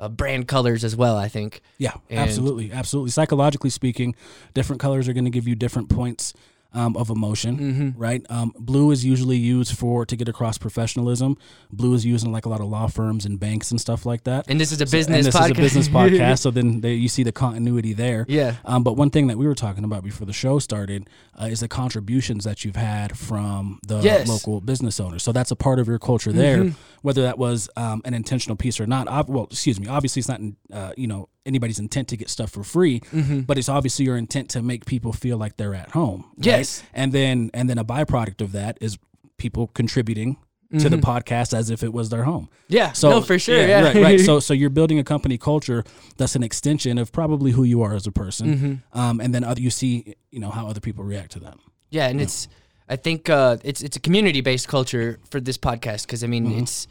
uh, 0.00 0.08
brand 0.08 0.48
colors 0.48 0.82
as 0.82 0.96
well. 0.96 1.16
I 1.16 1.28
think. 1.28 1.60
Yeah, 1.78 1.92
And- 2.10 2.18
absolutely, 2.18 2.72
absolutely. 2.72 3.12
Psychologically 3.12 3.70
speaking, 3.70 4.16
different 4.54 4.80
colors 4.82 5.08
are 5.08 5.12
going 5.12 5.24
to 5.26 5.30
give 5.30 5.46
you 5.46 5.54
different 5.54 5.88
points 5.88 6.34
um, 6.74 6.96
of 6.96 7.10
emotion, 7.10 7.58
Mm-hmm. 7.58 8.00
right? 8.00 8.22
Um, 8.30 8.52
blue 8.58 8.90
is 8.90 9.04
usually 9.04 9.36
used 9.36 9.76
for 9.76 10.06
to 10.06 10.16
get 10.16 10.28
across 10.28 10.58
professionalism. 10.58 11.36
Blue 11.70 11.94
is 11.94 12.04
used 12.04 12.24
in 12.24 12.32
like 12.32 12.46
a 12.46 12.48
lot 12.48 12.60
of 12.60 12.66
law 12.68 12.86
firms 12.88 13.24
and 13.26 13.38
banks 13.38 13.70
and 13.70 13.80
stuff 13.80 14.06
like 14.06 14.24
that. 14.24 14.46
And 14.48 14.60
this 14.60 14.72
is 14.72 14.80
a 14.80 14.86
So- 14.86 14.96
business 14.96 15.16
and 15.18 15.26
this 15.26 15.34
podcast. 15.36 15.44
is 15.44 15.50
a 15.50 15.54
business 15.62 15.88
podcast, 16.00 16.38
so 16.40 16.50
then 16.50 16.80
they, 16.80 16.94
you 16.94 17.08
see 17.08 17.22
the 17.22 17.32
continuity 17.32 17.92
there. 17.92 18.24
Yeah. 18.28 18.56
Um, 18.64 18.82
but 18.82 18.94
one 18.96 19.10
thing 19.10 19.26
that 19.28 19.38
we 19.38 19.46
were 19.46 19.54
talking 19.54 19.84
about 19.84 20.02
before 20.04 20.26
the 20.26 20.32
show 20.32 20.58
started 20.58 21.08
uh, 21.40 21.46
is 21.46 21.60
the 21.60 21.68
contributions 21.68 22.44
that 22.44 22.64
you've 22.64 22.76
had 22.76 23.16
from 23.18 23.78
the 23.86 24.00
Yes. 24.00 24.28
local 24.28 24.60
business 24.60 24.98
owners. 25.00 25.22
So 25.22 25.32
that's 25.32 25.50
a 25.50 25.56
part 25.56 25.78
of 25.78 25.86
your 25.88 25.98
culture 25.98 26.32
there, 26.32 26.72
whether 27.02 27.22
that 27.22 27.38
was 27.38 27.68
um, 27.76 28.00
an 28.04 28.14
intentional 28.14 28.56
piece 28.56 28.80
or 28.80 28.86
not. 28.86 29.08
Ob- 29.08 29.28
well, 29.28 29.44
excuse 29.50 29.78
me. 29.78 29.86
Obviously, 29.88 30.20
it's 30.20 30.28
not 30.28 30.40
uh, 30.72 30.92
you 30.96 31.06
know 31.06 31.28
anybody's 31.44 31.78
intent 31.78 32.08
to 32.08 32.16
get 32.16 32.30
stuff 32.30 32.50
for 32.50 32.62
free, 32.64 33.00
but 33.46 33.58
it's 33.58 33.68
obviously 33.68 34.04
your 34.04 34.16
intent 34.16 34.50
to 34.50 34.62
make 34.62 34.84
people 34.86 35.12
feel 35.12 35.36
like 35.38 35.56
they're 35.56 35.74
at 35.74 35.90
home. 35.90 36.24
right? 36.36 36.46
Yes. 36.46 36.82
and 36.94 37.12
then 37.12 37.50
and 37.54 37.68
then 37.68 37.78
a 37.78 37.84
byproduct 37.84 38.40
of 38.40 38.52
that 38.52 38.78
is 38.80 38.98
people 39.38 39.66
contributing 39.68 40.36
to 40.78 40.88
the 40.88 40.96
podcast 40.96 41.52
as 41.52 41.68
if 41.68 41.82
it 41.82 41.92
was 41.92 42.08
their 42.08 42.22
home. 42.24 42.48
Yeah. 42.68 42.92
So 42.92 43.10
no, 43.10 43.20
for 43.20 43.38
sure. 43.38 43.60
Yeah. 43.60 43.82
right, 43.82 43.96
right. 43.96 44.20
So 44.20 44.40
so 44.46 44.54
you're 44.54 44.70
building 44.70 44.98
a 44.98 45.04
company 45.04 45.36
culture 45.36 45.84
that's 46.16 46.34
an 46.34 46.42
extension 46.42 46.96
of 46.96 47.12
probably 47.12 47.50
who 47.50 47.64
you 47.64 47.82
are 47.82 47.94
as 47.94 48.06
a 48.06 48.12
person, 48.12 48.82
um, 48.94 49.20
and 49.20 49.34
then 49.34 49.44
other, 49.44 49.60
you 49.60 49.68
see 49.70 50.14
you 50.30 50.40
know 50.40 50.48
how 50.50 50.66
other 50.68 50.80
people 50.80 51.04
react 51.04 51.32
to 51.32 51.40
that. 51.40 51.58
Yeah, 51.90 52.08
and 52.08 52.20
it's 52.22 52.48
I 52.88 52.96
think 52.96 53.28
uh, 53.28 53.58
it's 53.64 53.82
it's 53.82 53.96
a 53.96 54.00
community 54.00 54.40
based 54.40 54.66
culture 54.68 55.18
for 55.28 55.40
this 55.40 55.58
podcast 55.58 56.06
because 56.06 56.24
I 56.24 56.26
mean 56.26 56.46
it's 56.62 56.86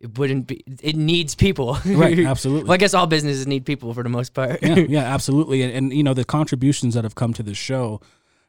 it 0.00 0.18
wouldn't 0.18 0.46
be 0.46 0.62
it 0.82 0.96
needs 0.96 1.34
people. 1.34 1.74
Mm-hmm. 1.74 1.96
Right, 1.98 2.18
absolutely. 2.26 2.64
well, 2.64 2.74
I 2.74 2.76
guess 2.76 2.94
all 2.94 3.06
businesses 3.06 3.46
need 3.46 3.64
people 3.64 3.94
for 3.94 4.02
the 4.02 4.08
most 4.08 4.34
part. 4.34 4.62
yeah, 4.62 4.74
yeah, 4.88 5.02
absolutely. 5.02 5.62
And, 5.62 5.72
and 5.72 5.92
you 5.92 6.02
know 6.02 6.14
the 6.14 6.24
contributions 6.24 6.94
that 6.94 7.04
have 7.04 7.14
come 7.14 7.32
to 7.34 7.42
the 7.42 7.54
show 7.54 8.00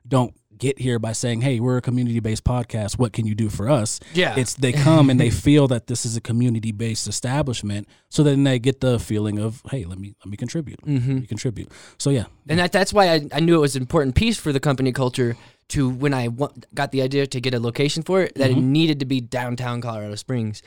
don't 0.08 0.34
get 0.58 0.80
here 0.80 1.00
by 1.00 1.12
saying, 1.12 1.42
"Hey, 1.42 1.60
we're 1.60 1.78
a 1.78 1.82
community-based 1.82 2.44
podcast. 2.44 2.98
What 2.98 3.14
can 3.14 3.26
you 3.28 3.36
do 3.36 3.50
for 3.50 3.70
us?" 3.70 4.00
Yeah. 4.14 4.36
it's 4.38 4.56
they 4.56 4.74
come 4.74 5.10
and 5.10 5.20
they 5.20 5.30
feel 5.30 5.68
that 5.68 5.88
this 5.88 6.06
is 6.06 6.18
a 6.18 6.22
community-based 6.22 7.08
establishment, 7.08 7.88
so 8.10 8.24
then 8.24 8.44
they 8.44 8.60
get 8.60 8.82
the 8.82 9.00
feeling 9.00 9.40
of, 9.40 9.62
"Hey, 9.70 9.86
let 9.86 10.00
me 10.00 10.16
let 10.26 10.32
me 10.32 10.38
contribute. 10.38 10.82
Mm-hmm. 10.82 11.12
Let 11.12 11.22
me 11.22 11.28
contribute." 11.28 11.72
So 11.98 12.10
yeah, 12.10 12.26
and 12.50 12.60
that, 12.60 12.72
that's 12.72 12.94
why 12.94 13.14
I, 13.14 13.28
I 13.34 13.40
knew 13.40 13.56
it 13.56 13.62
was 13.62 13.76
an 13.76 13.84
important 13.84 14.16
piece 14.16 14.38
for 14.38 14.52
the 14.52 14.60
company 14.60 14.92
culture 14.92 15.38
to 15.70 15.90
when 15.90 16.14
I 16.14 16.30
got 16.74 16.92
the 16.92 17.02
idea 17.02 17.28
to 17.28 17.42
get 17.42 17.54
a 17.54 17.60
location 17.60 18.04
for 18.04 18.22
it 18.22 18.36
that 18.36 18.50
it 18.50 18.58
needed 18.58 19.00
to 19.02 19.06
be 19.06 19.20
downtown 19.20 19.82
Colorado 19.82 20.16
Springs, 20.16 20.62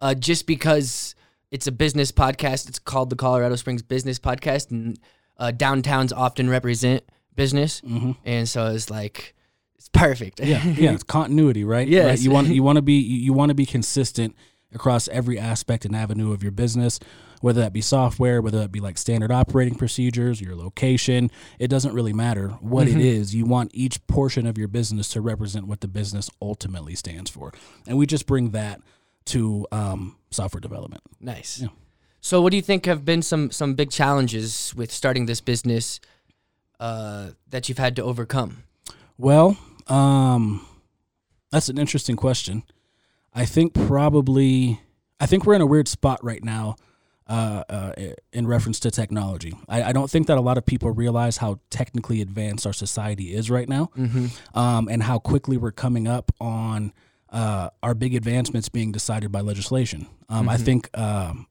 uh, 0.00 0.14
just 0.14 0.46
because 0.46 1.14
it's 1.50 1.66
a 1.66 1.72
business 1.72 2.12
podcast. 2.12 2.68
It's 2.68 2.78
called 2.78 3.10
the 3.10 3.16
Colorado 3.16 3.56
Springs 3.56 3.82
Business 3.82 4.18
Podcast, 4.18 4.70
and 4.70 4.98
uh, 5.38 5.52
downtowns 5.54 6.12
often 6.14 6.48
represent 6.50 7.04
business, 7.34 7.82
and 8.24 8.48
so 8.48 8.66
it's 8.66 8.90
like 8.90 9.34
it's 9.76 9.88
perfect. 9.88 10.40
yeah, 10.40 10.64
yeah, 10.64 10.92
it's 10.92 11.02
continuity, 11.02 11.64
right? 11.64 11.86
Yes. 11.86 12.06
Right? 12.06 12.20
You 12.20 12.30
want 12.30 12.48
you 12.48 12.62
want 12.64 12.76
to 12.76 12.82
be 12.82 12.94
you, 12.94 13.18
you 13.18 13.32
want 13.32 13.50
to 13.50 13.54
be 13.54 13.66
consistent 13.66 14.34
across 14.74 15.08
every 15.08 15.38
aspect 15.38 15.84
and 15.84 15.94
avenue 15.94 16.32
of 16.32 16.42
your 16.42 16.52
business, 16.52 16.98
whether 17.40 17.60
that 17.60 17.72
be 17.72 17.80
software, 17.80 18.42
whether 18.42 18.58
that 18.58 18.72
be 18.72 18.80
like 18.80 18.98
standard 18.98 19.30
operating 19.30 19.76
procedures, 19.76 20.40
your 20.40 20.56
location. 20.56 21.30
It 21.58 21.68
doesn't 21.68 21.94
really 21.94 22.12
matter 22.12 22.48
what 22.60 22.88
it 22.88 22.98
is. 22.98 23.34
You 23.34 23.46
want 23.46 23.70
each 23.72 24.04
portion 24.06 24.46
of 24.46 24.58
your 24.58 24.68
business 24.68 25.08
to 25.10 25.20
represent 25.20 25.66
what 25.66 25.80
the 25.80 25.88
business 25.88 26.28
ultimately 26.42 26.94
stands 26.94 27.30
for, 27.30 27.52
and 27.86 27.96
we 27.96 28.06
just 28.06 28.26
bring 28.26 28.50
that 28.50 28.80
to 29.26 29.66
um, 29.72 30.16
software 30.30 30.60
development. 30.60 31.02
Nice. 31.20 31.60
Yeah. 31.60 31.68
So, 32.20 32.40
what 32.40 32.50
do 32.50 32.56
you 32.56 32.62
think 32.62 32.86
have 32.86 33.04
been 33.04 33.22
some 33.22 33.50
some 33.50 33.74
big 33.74 33.90
challenges 33.90 34.74
with 34.74 34.90
starting 34.90 35.26
this 35.26 35.40
business 35.40 36.00
uh, 36.80 37.30
that 37.50 37.68
you've 37.68 37.78
had 37.78 37.96
to 37.96 38.02
overcome? 38.02 38.64
Well, 39.18 39.56
um, 39.86 40.66
that's 41.50 41.68
an 41.68 41.78
interesting 41.78 42.16
question. 42.16 42.64
I 43.32 43.44
think 43.44 43.74
probably, 43.74 44.80
I 45.20 45.26
think 45.26 45.46
we're 45.46 45.54
in 45.54 45.60
a 45.60 45.66
weird 45.66 45.88
spot 45.88 46.24
right 46.24 46.42
now 46.42 46.76
uh, 47.28 47.62
uh, 47.68 47.92
in 48.32 48.46
reference 48.46 48.80
to 48.80 48.90
technology. 48.90 49.52
I, 49.68 49.84
I, 49.84 49.92
don't 49.92 50.10
think 50.10 50.26
that 50.28 50.38
a 50.38 50.40
lot 50.40 50.58
of 50.58 50.64
people 50.64 50.90
realize 50.90 51.38
how 51.38 51.60
technically 51.70 52.20
advanced 52.20 52.66
our 52.66 52.72
society 52.72 53.34
is 53.34 53.50
right 53.50 53.68
now, 53.68 53.90
mm-hmm. 53.96 54.58
um, 54.58 54.88
and 54.88 55.02
how 55.02 55.18
quickly 55.18 55.56
we're 55.56 55.72
coming 55.72 56.06
up 56.06 56.32
on 56.40 56.92
uh, 57.30 57.70
our 57.82 57.94
big 57.94 58.14
advancements 58.14 58.68
being 58.68 58.92
decided 58.92 59.32
by 59.32 59.40
legislation. 59.40 60.06
Um, 60.28 60.40
mm-hmm. 60.40 60.48
I 60.48 60.56
think. 60.56 60.98
Um, 60.98 61.46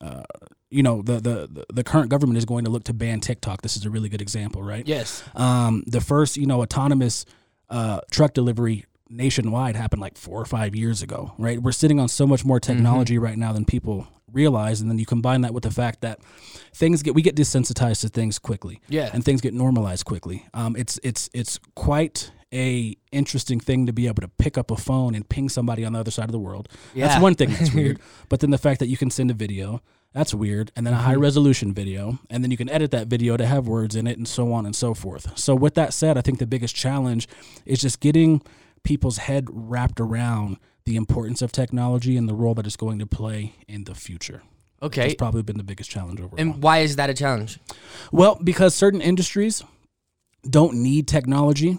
uh, 0.00 0.22
you 0.70 0.82
know 0.82 1.02
the, 1.02 1.20
the 1.20 1.66
the 1.72 1.84
current 1.84 2.10
government 2.10 2.38
is 2.38 2.44
going 2.44 2.64
to 2.64 2.70
look 2.70 2.84
to 2.84 2.94
ban 2.94 3.20
TikTok. 3.20 3.62
This 3.62 3.76
is 3.76 3.84
a 3.84 3.90
really 3.90 4.08
good 4.08 4.22
example, 4.22 4.62
right? 4.62 4.86
Yes. 4.86 5.22
Um, 5.34 5.82
the 5.86 6.00
first, 6.00 6.36
you 6.36 6.46
know, 6.46 6.62
autonomous 6.62 7.26
uh, 7.68 8.00
truck 8.10 8.32
delivery 8.32 8.84
nationwide 9.08 9.74
happened 9.74 10.00
like 10.00 10.16
four 10.16 10.40
or 10.40 10.44
five 10.44 10.76
years 10.76 11.02
ago, 11.02 11.32
right? 11.38 11.60
We're 11.60 11.72
sitting 11.72 11.98
on 11.98 12.08
so 12.08 12.26
much 12.26 12.44
more 12.44 12.60
mm-hmm. 12.60 12.72
technology 12.72 13.14
mm-hmm. 13.14 13.24
right 13.24 13.36
now 13.36 13.52
than 13.52 13.64
people 13.64 14.06
realize, 14.32 14.80
and 14.80 14.88
then 14.88 14.98
you 14.98 15.06
combine 15.06 15.40
that 15.40 15.52
with 15.52 15.64
the 15.64 15.70
fact 15.70 16.02
that 16.02 16.20
things 16.72 17.02
get 17.02 17.14
we 17.14 17.22
get 17.22 17.34
desensitized 17.34 18.02
to 18.02 18.08
things 18.08 18.38
quickly, 18.38 18.80
yeah, 18.88 19.10
and 19.12 19.24
things 19.24 19.40
get 19.40 19.52
normalized 19.54 20.04
quickly. 20.04 20.46
Um, 20.54 20.76
it's 20.76 21.00
it's 21.02 21.28
it's 21.34 21.58
quite 21.74 22.30
a 22.52 22.96
interesting 23.12 23.60
thing 23.60 23.86
to 23.86 23.92
be 23.92 24.06
able 24.06 24.22
to 24.22 24.28
pick 24.28 24.58
up 24.58 24.70
a 24.70 24.76
phone 24.76 25.14
and 25.14 25.28
ping 25.28 25.48
somebody 25.48 25.84
on 25.84 25.92
the 25.92 26.00
other 26.00 26.10
side 26.10 26.26
of 26.26 26.32
the 26.32 26.38
world. 26.38 26.68
Yeah. 26.94 27.08
That's 27.08 27.20
one 27.20 27.34
thing 27.34 27.50
that's 27.50 27.72
weird. 27.74 28.00
But 28.28 28.40
then 28.40 28.50
the 28.50 28.58
fact 28.58 28.80
that 28.80 28.88
you 28.88 28.96
can 28.96 29.10
send 29.10 29.30
a 29.30 29.34
video, 29.34 29.82
that's 30.12 30.34
weird. 30.34 30.72
And 30.74 30.86
then 30.86 30.94
a 30.94 30.98
high 30.98 31.12
mm-hmm. 31.12 31.22
resolution 31.22 31.72
video, 31.72 32.18
and 32.28 32.42
then 32.42 32.50
you 32.50 32.56
can 32.56 32.68
edit 32.68 32.90
that 32.90 33.06
video 33.06 33.36
to 33.36 33.46
have 33.46 33.68
words 33.68 33.94
in 33.94 34.06
it 34.06 34.18
and 34.18 34.26
so 34.26 34.52
on 34.52 34.66
and 34.66 34.74
so 34.74 34.94
forth. 34.94 35.38
So 35.38 35.54
with 35.54 35.74
that 35.74 35.92
said, 35.94 36.18
I 36.18 36.22
think 36.22 36.38
the 36.38 36.46
biggest 36.46 36.74
challenge 36.74 37.28
is 37.64 37.80
just 37.80 38.00
getting 38.00 38.42
people's 38.82 39.18
head 39.18 39.46
wrapped 39.50 40.00
around 40.00 40.56
the 40.86 40.96
importance 40.96 41.42
of 41.42 41.52
technology 41.52 42.16
and 42.16 42.28
the 42.28 42.34
role 42.34 42.54
that 42.54 42.66
it's 42.66 42.76
going 42.76 42.98
to 42.98 43.06
play 43.06 43.54
in 43.68 43.84
the 43.84 43.94
future. 43.94 44.42
Okay. 44.82 45.06
It's 45.06 45.14
probably 45.14 45.42
been 45.42 45.58
the 45.58 45.62
biggest 45.62 45.90
challenge 45.90 46.20
overall. 46.20 46.40
And 46.40 46.62
why 46.62 46.78
is 46.78 46.96
that 46.96 47.10
a 47.10 47.14
challenge? 47.14 47.60
Well, 48.10 48.40
because 48.42 48.74
certain 48.74 49.02
industries 49.02 49.62
don't 50.48 50.74
need 50.76 51.06
technology 51.06 51.78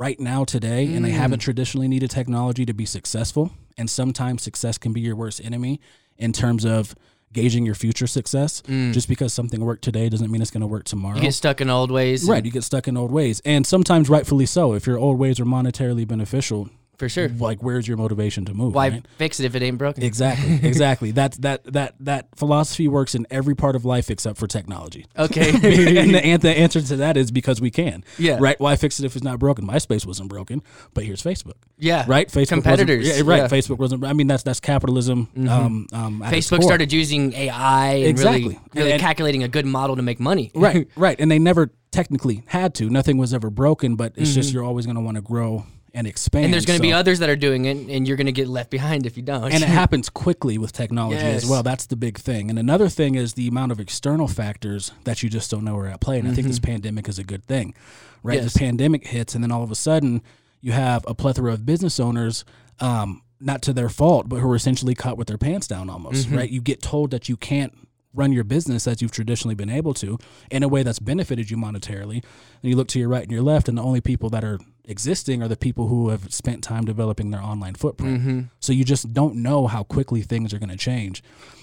right 0.00 0.18
now 0.18 0.44
today 0.44 0.86
mm. 0.86 0.96
and 0.96 1.04
they 1.04 1.10
haven't 1.10 1.40
mm. 1.40 1.44
traditionally 1.44 1.86
needed 1.86 2.10
technology 2.10 2.64
to 2.64 2.72
be 2.72 2.86
successful 2.86 3.52
and 3.76 3.90
sometimes 3.90 4.42
success 4.42 4.78
can 4.78 4.94
be 4.94 5.00
your 5.00 5.14
worst 5.14 5.44
enemy 5.44 5.78
in 6.16 6.32
terms 6.32 6.64
of 6.64 6.94
gauging 7.32 7.64
your 7.64 7.74
future 7.74 8.06
success. 8.06 8.62
Mm. 8.62 8.92
Just 8.92 9.08
because 9.08 9.32
something 9.32 9.60
worked 9.60 9.82
today 9.82 10.08
doesn't 10.08 10.30
mean 10.30 10.42
it's 10.42 10.50
going 10.50 10.62
to 10.62 10.66
work 10.66 10.84
tomorrow. 10.84 11.16
You 11.16 11.22
get 11.22 11.34
stuck 11.34 11.60
in 11.60 11.70
old 11.70 11.90
ways. 11.90 12.28
Right. 12.28 12.44
You 12.44 12.50
get 12.50 12.64
stuck 12.64 12.88
in 12.88 12.96
old 12.96 13.12
ways. 13.12 13.40
And 13.44 13.66
sometimes 13.66 14.08
rightfully 14.08 14.46
so. 14.46 14.72
If 14.72 14.86
your 14.86 14.98
old 14.98 15.18
ways 15.18 15.38
are 15.38 15.44
monetarily 15.44 16.08
beneficial, 16.08 16.70
for 17.00 17.08
sure. 17.08 17.28
Like, 17.30 17.62
where's 17.62 17.88
your 17.88 17.96
motivation 17.96 18.44
to 18.44 18.54
move? 18.54 18.74
Why 18.74 18.90
right? 18.90 19.06
fix 19.16 19.40
it 19.40 19.46
if 19.46 19.54
it 19.54 19.62
ain't 19.62 19.78
broken? 19.78 20.04
Exactly, 20.04 20.60
exactly. 20.62 21.10
that 21.12 21.32
that 21.40 21.64
that 21.64 21.94
that 21.98 22.28
philosophy 22.36 22.86
works 22.86 23.14
in 23.14 23.26
every 23.30 23.56
part 23.56 23.74
of 23.74 23.84
life 23.86 24.10
except 24.10 24.38
for 24.38 24.46
technology. 24.46 25.06
Okay. 25.18 25.50
and, 25.98 26.14
the, 26.14 26.36
the 26.36 26.50
answer 26.50 26.80
to 26.80 26.96
that 26.96 27.16
is 27.16 27.30
because 27.30 27.58
we 27.60 27.70
can. 27.70 28.04
Yeah. 28.18 28.36
Right. 28.38 28.60
Why 28.60 28.76
fix 28.76 29.00
it 29.00 29.06
if 29.06 29.16
it's 29.16 29.24
not 29.24 29.38
broken? 29.38 29.66
MySpace 29.66 30.04
wasn't 30.06 30.28
broken, 30.28 30.62
but 30.92 31.04
here's 31.04 31.22
Facebook. 31.22 31.54
Yeah. 31.78 32.04
Right. 32.06 32.28
Facebook. 32.28 32.48
Competitors. 32.48 33.08
Yeah, 33.08 33.22
right. 33.24 33.38
Yeah. 33.38 33.48
Facebook 33.48 33.78
wasn't. 33.78 34.04
I 34.04 34.12
mean, 34.12 34.26
that's 34.26 34.42
that's 34.42 34.60
capitalism. 34.60 35.28
Mm-hmm. 35.34 35.48
Um, 35.48 35.86
um, 35.94 36.22
Facebook 36.26 36.62
started 36.62 36.92
using 36.92 37.32
AI 37.32 37.92
and 37.94 38.06
exactly. 38.06 38.42
really, 38.42 38.60
really 38.74 38.92
and, 38.92 39.00
calculating 39.00 39.42
a 39.42 39.48
good 39.48 39.64
model 39.64 39.96
to 39.96 40.02
make 40.02 40.20
money. 40.20 40.52
right. 40.54 40.86
Right. 40.96 41.18
And 41.18 41.30
they 41.30 41.38
never 41.38 41.70
technically 41.92 42.44
had 42.46 42.74
to. 42.74 42.90
Nothing 42.90 43.16
was 43.16 43.32
ever 43.32 43.48
broken, 43.48 43.96
but 43.96 44.12
it's 44.16 44.30
mm-hmm. 44.30 44.34
just 44.34 44.52
you're 44.52 44.64
always 44.64 44.84
going 44.84 44.96
to 44.96 45.02
want 45.02 45.16
to 45.16 45.22
grow 45.22 45.64
and 45.94 46.06
expand. 46.06 46.46
And 46.46 46.54
there's 46.54 46.66
going 46.66 46.78
to 46.78 46.84
so. 46.84 46.88
be 46.88 46.92
others 46.92 47.18
that 47.20 47.28
are 47.28 47.36
doing 47.36 47.64
it, 47.64 47.76
and 47.76 48.06
you're 48.06 48.16
going 48.16 48.26
to 48.26 48.32
get 48.32 48.48
left 48.48 48.70
behind 48.70 49.06
if 49.06 49.16
you 49.16 49.22
don't. 49.22 49.52
And 49.52 49.62
it 49.62 49.68
happens 49.68 50.08
quickly 50.08 50.58
with 50.58 50.72
technology 50.72 51.16
yes. 51.16 51.44
as 51.44 51.50
well. 51.50 51.62
That's 51.62 51.86
the 51.86 51.96
big 51.96 52.18
thing. 52.18 52.50
And 52.50 52.58
another 52.58 52.88
thing 52.88 53.14
is 53.14 53.34
the 53.34 53.48
amount 53.48 53.72
of 53.72 53.80
external 53.80 54.28
factors 54.28 54.92
that 55.04 55.22
you 55.22 55.28
just 55.28 55.50
don't 55.50 55.64
know 55.64 55.76
are 55.76 55.86
at 55.86 56.00
play. 56.00 56.16
And 56.16 56.24
mm-hmm. 56.24 56.32
I 56.32 56.34
think 56.34 56.46
this 56.48 56.58
mm-hmm. 56.58 56.72
pandemic 56.72 57.08
is 57.08 57.18
a 57.18 57.24
good 57.24 57.44
thing, 57.44 57.74
right? 58.22 58.42
Yes. 58.42 58.52
The 58.52 58.58
pandemic 58.58 59.06
hits, 59.06 59.34
and 59.34 59.42
then 59.42 59.52
all 59.52 59.62
of 59.62 59.70
a 59.70 59.76
sudden, 59.76 60.22
you 60.60 60.72
have 60.72 61.04
a 61.08 61.14
plethora 61.14 61.52
of 61.52 61.66
business 61.66 61.98
owners. 62.00 62.44
Um, 62.80 63.22
not 63.42 63.62
to 63.62 63.72
their 63.72 63.88
fault, 63.88 64.28
but 64.28 64.40
who 64.40 64.50
are 64.50 64.54
essentially 64.54 64.94
caught 64.94 65.16
with 65.16 65.26
their 65.26 65.38
pants 65.38 65.66
down 65.66 65.88
almost, 65.88 66.26
mm-hmm. 66.26 66.36
right? 66.36 66.50
You 66.50 66.60
get 66.60 66.82
told 66.82 67.10
that 67.12 67.26
you 67.26 67.38
can't 67.38 67.72
run 68.14 68.32
your 68.32 68.44
business 68.44 68.86
as 68.86 69.00
you've 69.00 69.12
traditionally 69.12 69.54
been 69.54 69.70
able 69.70 69.94
to 69.94 70.18
in 70.50 70.62
a 70.62 70.68
way 70.68 70.82
that's 70.82 70.98
benefited 70.98 71.50
you 71.50 71.56
monetarily. 71.56 72.22
And 72.62 72.70
you 72.70 72.76
look 72.76 72.88
to 72.88 72.98
your 72.98 73.08
right 73.08 73.22
and 73.22 73.32
your 73.32 73.42
left, 73.42 73.68
and 73.68 73.78
the 73.78 73.82
only 73.82 74.00
people 74.00 74.30
that 74.30 74.44
are 74.44 74.58
existing 74.84 75.42
are 75.42 75.48
the 75.48 75.56
people 75.56 75.88
who 75.88 76.08
have 76.08 76.32
spent 76.32 76.62
time 76.64 76.84
developing 76.84 77.30
their 77.30 77.42
online 77.42 77.74
footprint. 77.74 78.20
Mm-hmm. 78.20 78.40
So 78.60 78.72
you 78.72 78.84
just 78.84 79.12
don't 79.12 79.36
know 79.36 79.66
how 79.66 79.82
quickly 79.82 80.22
things 80.22 80.52
are 80.52 80.58
going 80.58 80.70
to 80.70 80.76
change. 80.76 81.22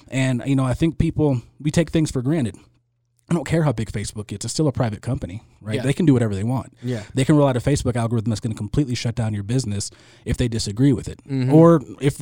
And, 0.09 0.41
you 0.45 0.55
know, 0.55 0.65
I 0.65 0.73
think 0.73 0.97
people, 0.97 1.41
we 1.59 1.71
take 1.71 1.89
things 1.89 2.11
for 2.11 2.21
granted. 2.21 2.55
I 3.29 3.33
don't 3.33 3.43
care 3.43 3.63
how 3.63 3.73
big 3.73 3.91
Facebook 3.91 4.27
gets; 4.27 4.45
it's 4.45 4.53
still 4.53 4.69
a 4.69 4.71
private 4.71 5.01
company, 5.01 5.43
right? 5.59 5.75
Yeah. 5.75 5.81
They 5.81 5.91
can 5.91 6.05
do 6.05 6.13
whatever 6.13 6.33
they 6.33 6.45
want. 6.45 6.71
Yeah, 6.81 7.03
they 7.13 7.25
can 7.25 7.35
roll 7.35 7.49
out 7.49 7.57
a 7.57 7.59
Facebook 7.59 7.97
algorithm 7.97 8.29
that's 8.29 8.39
going 8.39 8.53
to 8.53 8.57
completely 8.57 8.95
shut 8.95 9.15
down 9.15 9.33
your 9.33 9.43
business 9.43 9.91
if 10.23 10.37
they 10.37 10.47
disagree 10.47 10.93
with 10.93 11.09
it, 11.09 11.19
mm-hmm. 11.25 11.53
or 11.53 11.81
if 11.99 12.21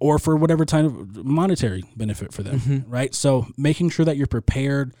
or 0.00 0.18
for 0.18 0.34
whatever 0.34 0.66
kind 0.66 0.86
of 0.86 1.24
monetary 1.24 1.84
benefit 1.94 2.32
for 2.32 2.42
them, 2.42 2.58
mm-hmm. 2.58 2.90
right? 2.90 3.14
So 3.14 3.46
making 3.56 3.90
sure 3.90 4.04
that 4.04 4.16
you're 4.16 4.26
prepared 4.26 4.94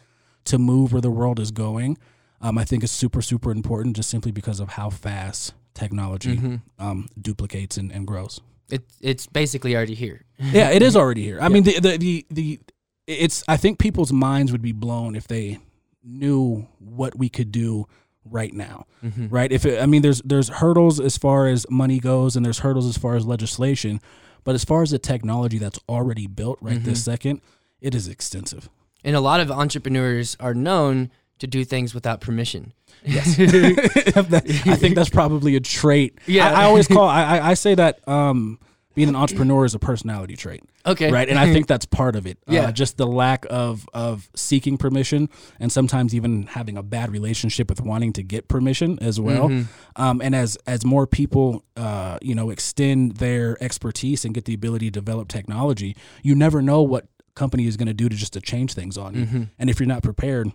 to 0.44 0.58
move 0.58 0.92
where 0.92 1.02
the 1.02 1.10
world 1.10 1.40
is 1.40 1.50
going, 1.50 1.98
um, 2.42 2.58
I 2.58 2.64
think 2.64 2.84
is 2.84 2.90
super 2.90 3.22
super 3.22 3.50
important, 3.50 3.96
just 3.96 4.10
simply 4.10 4.32
because 4.32 4.60
of 4.60 4.70
how 4.70 4.90
fast 4.90 5.54
technology 5.74 6.36
mm-hmm. 6.36 6.56
um, 6.78 7.08
duplicates 7.20 7.76
and, 7.78 7.90
and 7.90 8.06
grows. 8.06 8.40
It, 8.70 8.82
it's 9.00 9.26
basically 9.26 9.74
already 9.74 9.94
here. 9.94 10.24
yeah, 10.38 10.70
it 10.70 10.82
is 10.82 10.96
already 10.96 11.22
here. 11.22 11.38
I 11.40 11.44
yeah. 11.44 11.48
mean, 11.48 11.62
the, 11.64 11.80
the 11.80 11.96
the 11.96 12.26
the 12.30 12.60
it's 13.06 13.44
I 13.48 13.56
think 13.56 13.78
people's 13.78 14.12
minds 14.12 14.52
would 14.52 14.62
be 14.62 14.72
blown 14.72 15.14
if 15.14 15.26
they 15.26 15.58
knew 16.04 16.66
what 16.78 17.16
we 17.16 17.28
could 17.28 17.52
do 17.52 17.86
right 18.24 18.52
now 18.52 18.86
mm-hmm. 19.02 19.28
right 19.28 19.50
if 19.50 19.66
it, 19.66 19.82
i 19.82 19.86
mean 19.86 20.02
there's 20.02 20.22
there's 20.22 20.48
hurdles 20.48 21.00
as 21.00 21.16
far 21.16 21.48
as 21.48 21.66
money 21.68 21.98
goes 21.98 22.36
and 22.36 22.46
there's 22.46 22.60
hurdles 22.60 22.86
as 22.86 22.96
far 22.96 23.16
as 23.16 23.26
legislation 23.26 24.00
but 24.44 24.54
as 24.54 24.64
far 24.64 24.82
as 24.82 24.90
the 24.90 24.98
technology 24.98 25.58
that's 25.58 25.80
already 25.88 26.26
built 26.26 26.58
right 26.60 26.76
mm-hmm. 26.76 26.84
this 26.84 27.04
second 27.04 27.40
it 27.80 27.94
is 27.94 28.06
extensive 28.06 28.68
and 29.02 29.16
a 29.16 29.20
lot 29.20 29.40
of 29.40 29.50
entrepreneurs 29.50 30.36
are 30.38 30.54
known 30.54 31.10
to 31.42 31.46
do 31.46 31.64
things 31.64 31.94
without 31.94 32.20
permission 32.20 32.72
yes 33.04 33.38
i 34.68 34.76
think 34.76 34.94
that's 34.94 35.10
probably 35.10 35.54
a 35.56 35.60
trait 35.60 36.18
yeah 36.26 36.48
i, 36.48 36.62
I 36.62 36.64
always 36.64 36.88
call 36.88 37.06
I, 37.06 37.40
I 37.40 37.54
say 37.54 37.74
that 37.74 38.06
um 38.08 38.58
being 38.94 39.08
an 39.08 39.16
entrepreneur 39.16 39.64
is 39.64 39.74
a 39.74 39.78
personality 39.78 40.36
trait. 40.36 40.62
Okay. 40.84 41.10
Right. 41.10 41.28
And 41.28 41.38
I 41.38 41.52
think 41.52 41.66
that's 41.66 41.86
part 41.86 42.16
of 42.16 42.26
it. 42.26 42.38
Uh, 42.48 42.52
yeah. 42.52 42.62
Uh, 42.64 42.72
just 42.72 42.96
the 42.96 43.06
lack 43.06 43.46
of, 43.48 43.88
of 43.94 44.28
seeking 44.34 44.76
permission 44.76 45.28
and 45.58 45.72
sometimes 45.72 46.14
even 46.14 46.46
having 46.46 46.76
a 46.76 46.82
bad 46.82 47.10
relationship 47.10 47.70
with 47.70 47.80
wanting 47.80 48.12
to 48.14 48.22
get 48.22 48.48
permission 48.48 48.98
as 49.00 49.18
well. 49.18 49.48
Mm-hmm. 49.48 50.02
Um, 50.02 50.20
and 50.20 50.34
as, 50.34 50.58
as 50.66 50.84
more 50.84 51.06
people, 51.06 51.64
uh, 51.76 52.18
you 52.20 52.34
know, 52.34 52.50
extend 52.50 53.16
their 53.16 53.62
expertise 53.62 54.24
and 54.24 54.34
get 54.34 54.44
the 54.44 54.54
ability 54.54 54.86
to 54.86 54.90
develop 54.90 55.28
technology, 55.28 55.96
you 56.22 56.34
never 56.34 56.60
know 56.60 56.82
what 56.82 57.06
company 57.34 57.66
is 57.66 57.76
going 57.76 57.86
to 57.86 57.94
do 57.94 58.08
to 58.08 58.16
just 58.16 58.34
to 58.34 58.40
change 58.40 58.74
things 58.74 58.98
on 58.98 59.14
you. 59.14 59.24
Mm-hmm. 59.24 59.42
And 59.58 59.70
if 59.70 59.80
you're 59.80 59.86
not 59.86 60.02
prepared, 60.02 60.52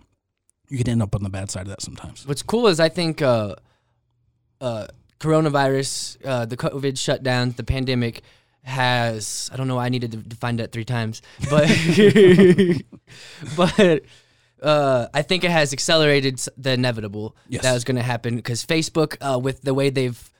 you 0.68 0.78
can 0.78 0.88
end 0.88 1.02
up 1.02 1.14
on 1.14 1.22
the 1.22 1.30
bad 1.30 1.50
side 1.50 1.62
of 1.62 1.68
that 1.68 1.82
sometimes. 1.82 2.26
What's 2.26 2.42
cool 2.42 2.66
is 2.68 2.80
I 2.80 2.88
think, 2.88 3.22
uh, 3.22 3.56
uh, 4.60 4.86
coronavirus, 5.20 6.24
uh, 6.24 6.46
the 6.46 6.56
COVID 6.56 6.92
shutdowns, 6.94 7.56
the 7.56 7.64
pandemic 7.64 8.22
has 8.64 9.48
I 9.52 9.56
don't 9.56 9.66
know 9.68 9.76
why 9.76 9.86
I 9.86 9.88
needed 9.88 10.12
to 10.12 10.18
define 10.18 10.56
that 10.56 10.72
three 10.72 10.84
times, 10.84 11.22
but 11.48 11.66
but 13.56 14.02
uh, 14.62 15.06
I 15.14 15.22
think 15.22 15.44
it 15.44 15.50
has 15.50 15.72
accelerated 15.72 16.40
the 16.56 16.72
inevitable 16.72 17.36
yes. 17.48 17.62
that 17.62 17.72
was 17.72 17.84
going 17.84 17.96
to 17.96 18.02
happen 18.02 18.36
because 18.36 18.64
Facebook, 18.64 19.16
uh, 19.20 19.38
with 19.38 19.62
the 19.62 19.74
way 19.74 19.90
they've 19.90 20.30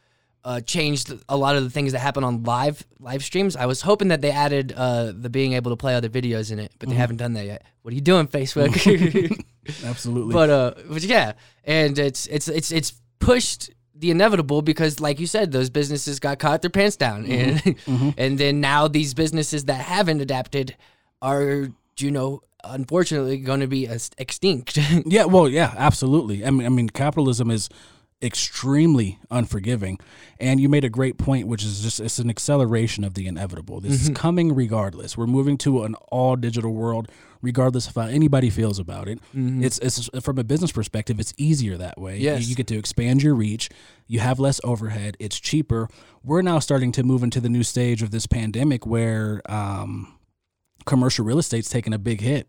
uh, 0.49 0.63
changed 0.63 1.13
a 1.29 1.37
lot 1.37 1.57
of 1.57 1.63
the 1.63 1.69
things 1.69 1.93
that 1.93 1.99
happen 1.99 2.25
on 2.25 2.43
live 2.43 2.83
live 2.99 3.23
streams. 3.23 3.55
I 3.55 3.67
was 3.67 3.83
hoping 3.83 4.09
that 4.09 4.23
they 4.23 4.31
added 4.31 4.73
uh, 4.75 5.13
the 5.15 5.29
being 5.29 5.53
able 5.53 5.71
to 5.73 5.77
play 5.77 5.95
other 5.95 6.09
videos 6.09 6.51
in 6.51 6.59
it, 6.59 6.73
but 6.79 6.89
they 6.89 6.95
mm-hmm. 6.95 7.01
haven't 7.01 7.17
done 7.19 7.35
that 7.35 7.45
yet. 7.45 7.67
What 7.83 7.93
are 7.93 7.95
you 7.95 8.01
doing, 8.01 8.27
Facebook? 8.29 8.73
Absolutely. 9.85 10.33
But 10.33 10.49
uh, 10.49 10.75
but 10.89 11.03
yeah, 11.03 11.35
and 11.65 11.99
it's 11.99 12.27
it's 12.29 12.49
it's 12.49 12.73
it's 12.73 12.95
pushed 13.19 13.71
the 13.95 14.11
inevitable 14.11 14.63
because 14.63 15.01
like 15.01 15.21
you 15.21 15.27
said 15.27 15.53
those 15.53 15.69
businesses 15.69 16.19
got 16.19 16.39
caught 16.39 16.63
their 16.63 16.71
pants 16.71 16.97
down 16.97 17.27
mm-hmm. 17.27 17.33
and 17.33 17.77
mm-hmm. 17.85 18.11
and 18.17 18.39
then 18.39 18.61
now 18.61 18.89
these 18.89 19.13
businesses 19.13 19.67
that 19.67 19.83
haven't 19.83 20.21
adapted 20.21 20.77
are 21.21 21.69
you 21.99 22.11
know 22.11 22.41
unfortunately 22.63 23.39
going 23.39 23.59
to 23.59 23.67
be 23.67 23.89
extinct 24.17 24.79
yeah 25.05 25.25
well 25.25 25.49
yeah 25.49 25.75
absolutely 25.77 26.45
i 26.45 26.51
mean 26.51 26.65
i 26.65 26.69
mean 26.69 26.89
capitalism 26.89 27.51
is 27.51 27.69
extremely 28.21 29.19
unforgiving. 29.31 29.99
And 30.41 30.61
you 30.61 30.69
made 30.69 30.85
a 30.85 30.89
great 30.89 31.19
point, 31.19 31.47
which 31.47 31.65
is 31.65 31.83
just 31.83 32.01
it's 32.01 32.19
an 32.19 32.31
acceleration 32.31 33.05
of 33.05 33.15
the 33.15 33.27
inevitable. 33.27 33.81
This 33.81 34.03
mm-hmm. 34.03 34.13
is 34.13 34.19
coming 34.19 34.55
regardless. 34.55 35.17
We're 35.17 35.27
moving 35.27 35.57
to 35.59 35.85
an 35.85 35.95
all 36.11 36.37
digital 36.37 36.73
world, 36.73 37.09
regardless 37.41 37.87
of 37.89 37.95
how 37.95 38.03
anybody 38.03 38.51
feels 38.51 38.79
about 38.79 39.09
it. 39.09 39.21
Mm-hmm. 39.35 39.63
It's 39.63 39.79
it's 39.79 40.11
from 40.21 40.39
a 40.39 40.45
business 40.45 40.73
perspective, 40.73 41.21
it's 41.21 41.35
easier 41.37 41.77
that 41.77 42.01
way. 42.01 42.19
Yes. 42.19 42.43
You, 42.43 42.51
you 42.51 42.55
get 42.57 42.67
to 42.69 42.79
expand 42.79 43.23
your 43.23 43.35
reach. 43.35 43.69
You 44.07 44.21
have 44.21 44.41
less 44.41 44.61
overhead. 44.65 45.17
It's 45.21 45.39
cheaper. 45.39 45.89
We're 46.25 46.43
now 46.43 46.59
starting 46.59 46.93
to 46.93 47.03
move 47.03 47.23
into 47.23 47.41
the 47.41 47.49
new 47.49 47.63
stage 47.63 48.03
of 48.03 48.11
this 48.11 48.27
pandemic 48.27 48.87
where 48.87 49.43
um, 49.47 50.19
commercial 50.87 51.25
real 51.25 51.39
estate's 51.39 51.69
taking 51.69 51.93
a 51.93 51.99
big 51.99 52.21
hit. 52.21 52.49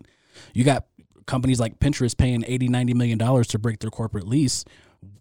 You 0.52 0.64
got 0.64 0.86
companies 1.26 1.60
like 1.60 1.78
Pinterest 1.78 2.16
paying 2.16 2.44
80, 2.46 2.68
90 2.68 2.94
million 2.94 3.18
dollars 3.18 3.46
to 3.48 3.58
break 3.58 3.78
their 3.78 3.90
corporate 3.90 4.26
lease 4.26 4.64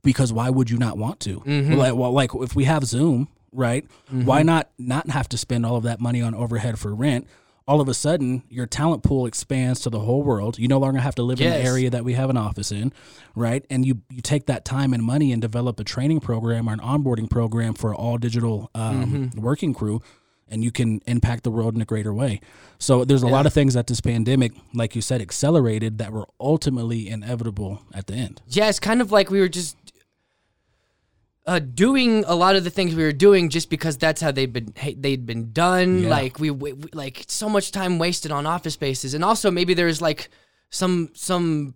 because 0.03 0.32
why 0.34 0.50
would 0.50 0.70
you 0.70 0.77
not 0.77 0.98
want 0.98 1.20
to? 1.22 1.39
Mm-hmm. 1.41 1.74
Like, 1.74 1.96
well, 1.96 2.12
like 2.12 2.32
if 2.36 2.56
we 2.56 2.65
have 2.65 2.84
Zoom, 2.86 3.27
right? 3.51 3.86
Mm-hmm. 4.08 4.25
Why 4.25 4.44
not 4.44 4.70
not 4.77 5.10
have 5.10 5.29
to 5.29 5.38
spend 5.38 5.65
all 5.65 5.75
of 5.75 5.84
that 5.84 6.00
money 6.00 6.22
on 6.22 6.36
overhead 6.36 6.79
for 6.79 6.94
rent? 6.94 7.27
All 7.68 7.82
of 7.82 7.88
a 7.88 7.94
sudden, 7.94 8.41
your 8.50 8.65
talent 8.65 9.03
pool 9.03 9.27
expands 9.27 9.82
to 9.82 9.91
the 9.91 10.00
whole 10.00 10.24
world. 10.24 10.58
You 10.58 10.68
no 10.68 10.79
longer 10.79 11.00
have 11.00 11.13
to 11.15 11.22
live 11.22 11.39
in 11.39 11.51
the 11.51 11.56
area 11.56 11.91
that 11.91 12.03
we 12.03 12.13
have 12.13 12.32
an 12.32 12.38
office 12.38 12.72
in, 12.72 12.91
right? 13.36 13.63
And 13.70 13.86
you 13.86 14.01
you 14.10 14.22
take 14.22 14.48
that 14.48 14.65
time 14.65 14.91
and 14.91 15.03
money 15.03 15.32
and 15.32 15.39
develop 15.39 15.79
a 15.79 15.84
training 15.84 16.20
program 16.22 16.68
or 16.68 16.74
an 16.74 16.79
onboarding 16.79 17.29
program 17.29 17.75
for 17.75 17.94
all 17.94 18.18
digital 18.18 18.72
um, 18.74 19.06
mm-hmm. 19.06 19.41
working 19.41 19.75
crew, 19.75 20.01
and 20.48 20.63
you 20.63 20.72
can 20.72 21.01
impact 21.06 21.44
the 21.44 21.51
world 21.51 21.75
in 21.75 21.82
a 21.82 21.86
greater 21.86 22.12
way. 22.12 22.41
So 22.79 23.06
there's 23.06 23.24
a 23.24 23.27
lot 23.27 23.46
of 23.46 23.53
things 23.53 23.74
that 23.75 23.88
this 23.88 24.01
pandemic, 24.01 24.53
like 24.74 24.96
you 24.96 25.01
said, 25.01 25.22
accelerated 25.22 25.98
that 26.00 26.12
were 26.12 26.25
ultimately 26.39 27.10
inevitable 27.10 27.82
at 27.94 28.08
the 28.08 28.15
end. 28.15 28.41
Yeah, 28.48 28.70
it's 28.70 28.79
kind 28.79 29.01
of 29.01 29.12
like 29.12 29.29
we 29.29 29.41
were 29.41 29.50
just 29.50 29.75
uh, 31.50 31.60
doing 31.60 32.24
a 32.27 32.36
lot 32.36 32.56
of 32.56 32.63
the 32.63 32.70
things 32.70 32.94
we 32.96 33.03
were 33.03 33.12
doing 33.27 33.50
just 33.50 33.70
because 33.70 33.98
that's 33.98 34.22
how 34.22 34.32
they'd 34.32 34.53
been 34.53 34.74
they'd 34.98 35.25
been 35.25 35.51
done. 35.51 36.03
Yeah. 36.03 36.10
Like 36.10 36.39
we, 36.39 36.50
we 36.51 36.74
we- 36.74 36.89
like 36.94 37.25
so 37.27 37.50
much 37.50 37.72
time 37.72 37.98
wasted 37.98 38.32
on 38.32 38.46
office 38.46 38.75
spaces, 38.75 39.13
and 39.15 39.24
also 39.24 39.50
maybe 39.51 39.74
there's 39.74 40.01
like 40.01 40.29
some 40.70 41.10
some 41.13 41.74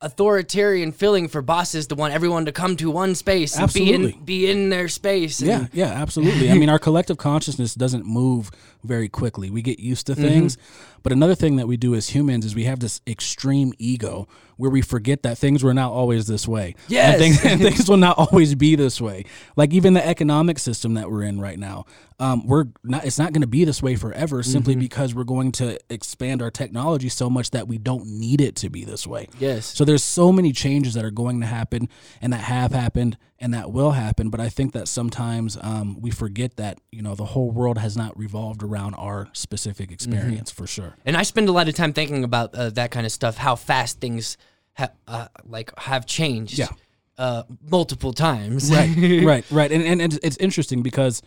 authoritarian 0.00 0.92
feeling 0.92 1.26
for 1.26 1.42
bosses 1.42 1.88
to 1.88 1.96
want 1.96 2.14
everyone 2.14 2.44
to 2.44 2.52
come 2.52 2.76
to 2.76 2.88
one 2.90 3.16
space 3.16 3.56
and 3.56 3.72
be 3.72 3.92
Absolutely. 3.92 4.12
in 4.12 4.24
be 4.24 4.50
in 4.50 4.68
their 4.68 4.88
space. 4.88 5.42
Yeah, 5.42 5.66
yeah, 5.72 5.86
absolutely. 5.86 6.50
I 6.50 6.54
mean, 6.54 6.68
our 6.68 6.78
collective 6.78 7.18
consciousness 7.18 7.74
doesn't 7.74 8.06
move 8.06 8.50
very 8.84 9.08
quickly. 9.08 9.50
We 9.50 9.60
get 9.62 9.80
used 9.80 10.06
to 10.06 10.12
mm-hmm. 10.12 10.22
things. 10.22 10.58
But 11.02 11.12
another 11.12 11.34
thing 11.34 11.56
that 11.56 11.66
we 11.66 11.76
do 11.76 11.94
as 11.94 12.10
humans 12.10 12.44
is 12.44 12.54
we 12.54 12.64
have 12.64 12.80
this 12.80 13.00
extreme 13.06 13.72
ego 13.78 14.28
where 14.56 14.70
we 14.70 14.82
forget 14.82 15.22
that 15.22 15.38
things 15.38 15.62
were 15.62 15.74
not 15.74 15.92
always 15.92 16.26
this 16.26 16.46
way. 16.46 16.74
Yes. 16.88 17.14
And 17.14 17.22
things, 17.22 17.44
and 17.44 17.60
things 17.74 17.88
will 17.88 17.96
not 17.96 18.18
always 18.18 18.54
be 18.54 18.76
this 18.76 19.00
way. 19.00 19.24
Like 19.56 19.72
even 19.72 19.94
the 19.94 20.06
economic 20.06 20.58
system 20.58 20.94
that 20.94 21.10
we're 21.10 21.22
in 21.22 21.40
right 21.40 21.58
now, 21.58 21.86
um, 22.20 22.46
we're 22.46 22.64
not. 22.82 23.04
It's 23.04 23.18
not 23.18 23.32
going 23.32 23.42
to 23.42 23.48
be 23.48 23.64
this 23.64 23.80
way 23.80 23.94
forever, 23.94 24.42
simply 24.42 24.74
because 24.74 25.14
we're 25.14 25.22
going 25.24 25.52
to 25.52 25.78
expand 25.88 26.42
our 26.42 26.50
technology 26.50 27.08
so 27.08 27.30
much 27.30 27.50
that 27.52 27.68
we 27.68 27.78
don't 27.78 28.06
need 28.06 28.40
it 28.40 28.56
to 28.56 28.70
be 28.70 28.84
this 28.84 29.06
way. 29.06 29.28
Yes. 29.38 29.66
So 29.66 29.84
there's 29.84 30.02
so 30.02 30.32
many 30.32 30.52
changes 30.52 30.94
that 30.94 31.04
are 31.04 31.12
going 31.12 31.40
to 31.40 31.46
happen 31.46 31.88
and 32.20 32.32
that 32.32 32.40
have 32.40 32.72
happened 32.72 33.18
and 33.38 33.54
that 33.54 33.70
will 33.70 33.92
happen. 33.92 34.30
But 34.30 34.40
I 34.40 34.48
think 34.48 34.72
that 34.72 34.88
sometimes 34.88 35.56
um, 35.60 36.00
we 36.00 36.10
forget 36.10 36.56
that 36.56 36.80
you 36.90 37.02
know 37.02 37.14
the 37.14 37.24
whole 37.24 37.52
world 37.52 37.78
has 37.78 37.96
not 37.96 38.18
revolved 38.18 38.64
around 38.64 38.94
our 38.94 39.28
specific 39.32 39.92
experience 39.92 40.50
for 40.50 40.66
sure. 40.66 40.96
And 41.04 41.16
I 41.16 41.22
spend 41.22 41.48
a 41.48 41.52
lot 41.52 41.68
of 41.68 41.76
time 41.76 41.92
thinking 41.92 42.24
about 42.24 42.52
uh, 42.52 42.70
that 42.70 42.90
kind 42.90 43.06
of 43.06 43.12
stuff, 43.12 43.36
how 43.36 43.54
fast 43.54 44.00
things 44.00 44.36
ha- 44.72 44.90
uh, 45.06 45.28
like 45.44 45.76
have 45.78 46.04
changed. 46.04 46.58
Yeah. 46.58 46.68
Uh, 47.16 47.42
multiple 47.68 48.12
times. 48.12 48.70
Right, 48.70 48.94
right, 49.24 49.44
right. 49.50 49.72
And, 49.72 49.82
and 49.82 50.00
and 50.00 50.20
it's 50.22 50.36
interesting 50.36 50.82
because 50.82 51.20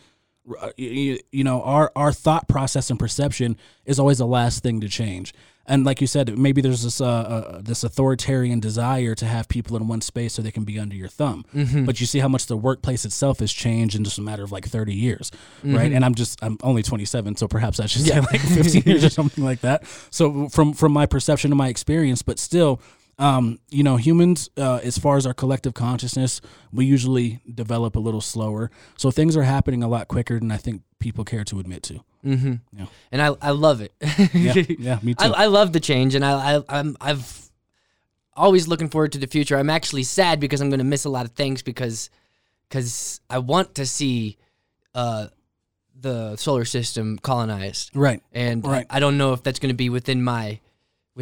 you, 0.78 1.20
you 1.32 1.44
know 1.44 1.62
our 1.64 1.92
our 1.96 2.12
thought 2.12 2.48
process 2.48 2.90
and 2.90 3.00
perception 3.00 3.58
is 3.86 4.00
always 4.00 4.18
the 4.18 4.28
last 4.28 4.64
thing 4.64 4.82
to 4.82 4.90
change. 4.90 5.34
And 5.68 5.86
like 5.86 6.02
you 6.02 6.08
said, 6.08 6.38
maybe 6.38 6.60
there's 6.60 6.84
this 6.84 7.00
uh, 7.00 7.06
uh, 7.08 7.62
this 7.62 7.84
authoritarian 7.84 8.60
desire 8.60 9.14
to 9.16 9.26
have 9.26 9.48
people 9.48 9.78
in 9.78 9.88
one 9.88 10.02
space 10.02 10.34
so 10.34 10.42
they 10.42 10.52
can 10.52 10.64
be 10.64 10.80
under 10.80 10.96
your 10.96 11.08
thumb. 11.08 11.46
But 11.86 12.02
you 12.02 12.08
see 12.08 12.18
how 12.20 12.28
much 12.28 12.48
the 12.48 12.58
workplace 12.58 13.06
itself 13.06 13.40
has 13.40 13.54
changed 13.54 13.96
in 13.96 14.04
just 14.04 14.18
a 14.18 14.22
matter 14.22 14.44
of 14.44 14.52
like 14.52 14.66
30 14.66 14.94
years, 14.94 15.32
right? 15.64 15.92
And 15.92 16.04
I'm 16.04 16.16
just 16.16 16.44
I'm 16.44 16.58
only 16.64 16.82
27, 16.82 17.36
so 17.38 17.48
perhaps 17.48 17.80
I 17.80 17.86
should 17.86 18.02
say 18.02 18.20
like 18.20 18.42
15 18.42 18.84
years 18.86 19.04
or 19.06 19.10
something 19.10 19.44
like 19.44 19.62
that. 19.62 19.86
So 20.10 20.50
from 20.50 20.74
from 20.74 20.92
my 20.94 21.06
perception 21.06 21.52
and 21.52 21.58
my 21.58 21.70
experience, 21.70 22.24
but 22.24 22.40
still, 22.40 22.82
um, 23.22 23.60
you 23.70 23.84
know, 23.84 23.98
humans, 23.98 24.50
uh, 24.58 24.80
as 24.84 24.98
far 24.98 25.16
as 25.16 25.28
our 25.28 25.34
collective 25.34 25.76
consciousness, 25.76 26.42
we 26.74 26.86
usually 26.86 27.40
develop 27.54 27.96
a 27.96 28.00
little 28.00 28.20
slower. 28.20 28.72
So 28.98 29.12
things 29.12 29.38
are 29.38 29.44
happening 29.44 29.84
a 29.84 29.88
lot 29.88 30.08
quicker 30.08 30.40
than 30.40 30.52
I 30.52 30.58
think 30.58 30.82
people 30.98 31.24
care 31.24 31.44
to 31.44 31.60
admit 31.60 31.84
to. 31.84 32.04
Mm-hmm. 32.26 32.54
Yeah. 32.78 32.86
And 33.12 33.22
I, 33.22 33.36
I 33.40 33.52
love 33.52 33.80
it. 33.82 33.94
Yeah, 34.34 34.54
yeah, 34.80 35.00
me 35.04 35.14
too. 35.14 35.24
I, 35.26 35.44
I 35.44 35.46
love 35.46 35.72
the 35.72 35.80
change, 35.80 36.16
and 36.16 36.26
I, 36.26 36.58
I 36.58 36.64
I'm 36.68 36.98
I've 37.00 37.52
always 38.36 38.68
looking 38.68 38.90
forward 38.90 39.12
to 39.12 39.20
the 39.20 39.28
future. 39.28 39.56
I'm 39.56 39.70
actually 39.70 40.04
sad 40.04 40.40
because 40.40 40.60
I'm 40.60 40.70
going 40.70 40.80
to 40.80 40.84
miss 40.84 41.06
a 41.06 41.10
lot 41.10 41.26
of 41.26 41.34
things 41.34 41.62
because 41.62 42.10
because 42.68 43.22
I 43.30 43.38
want 43.38 43.76
to 43.76 43.86
see 43.86 44.38
uh, 44.96 45.28
the 46.00 46.38
solar 46.38 46.66
system 46.66 47.20
colonized, 47.20 47.92
right. 47.96 48.22
and 48.32 48.66
Right. 48.66 48.88
I, 48.90 48.98
I 48.98 49.00
don't 49.00 49.20
know 49.20 49.34
if 49.34 49.44
that's 49.44 49.60
going 49.60 49.70
to 49.74 49.76
be 49.78 49.90
within 49.90 50.24
my 50.24 50.60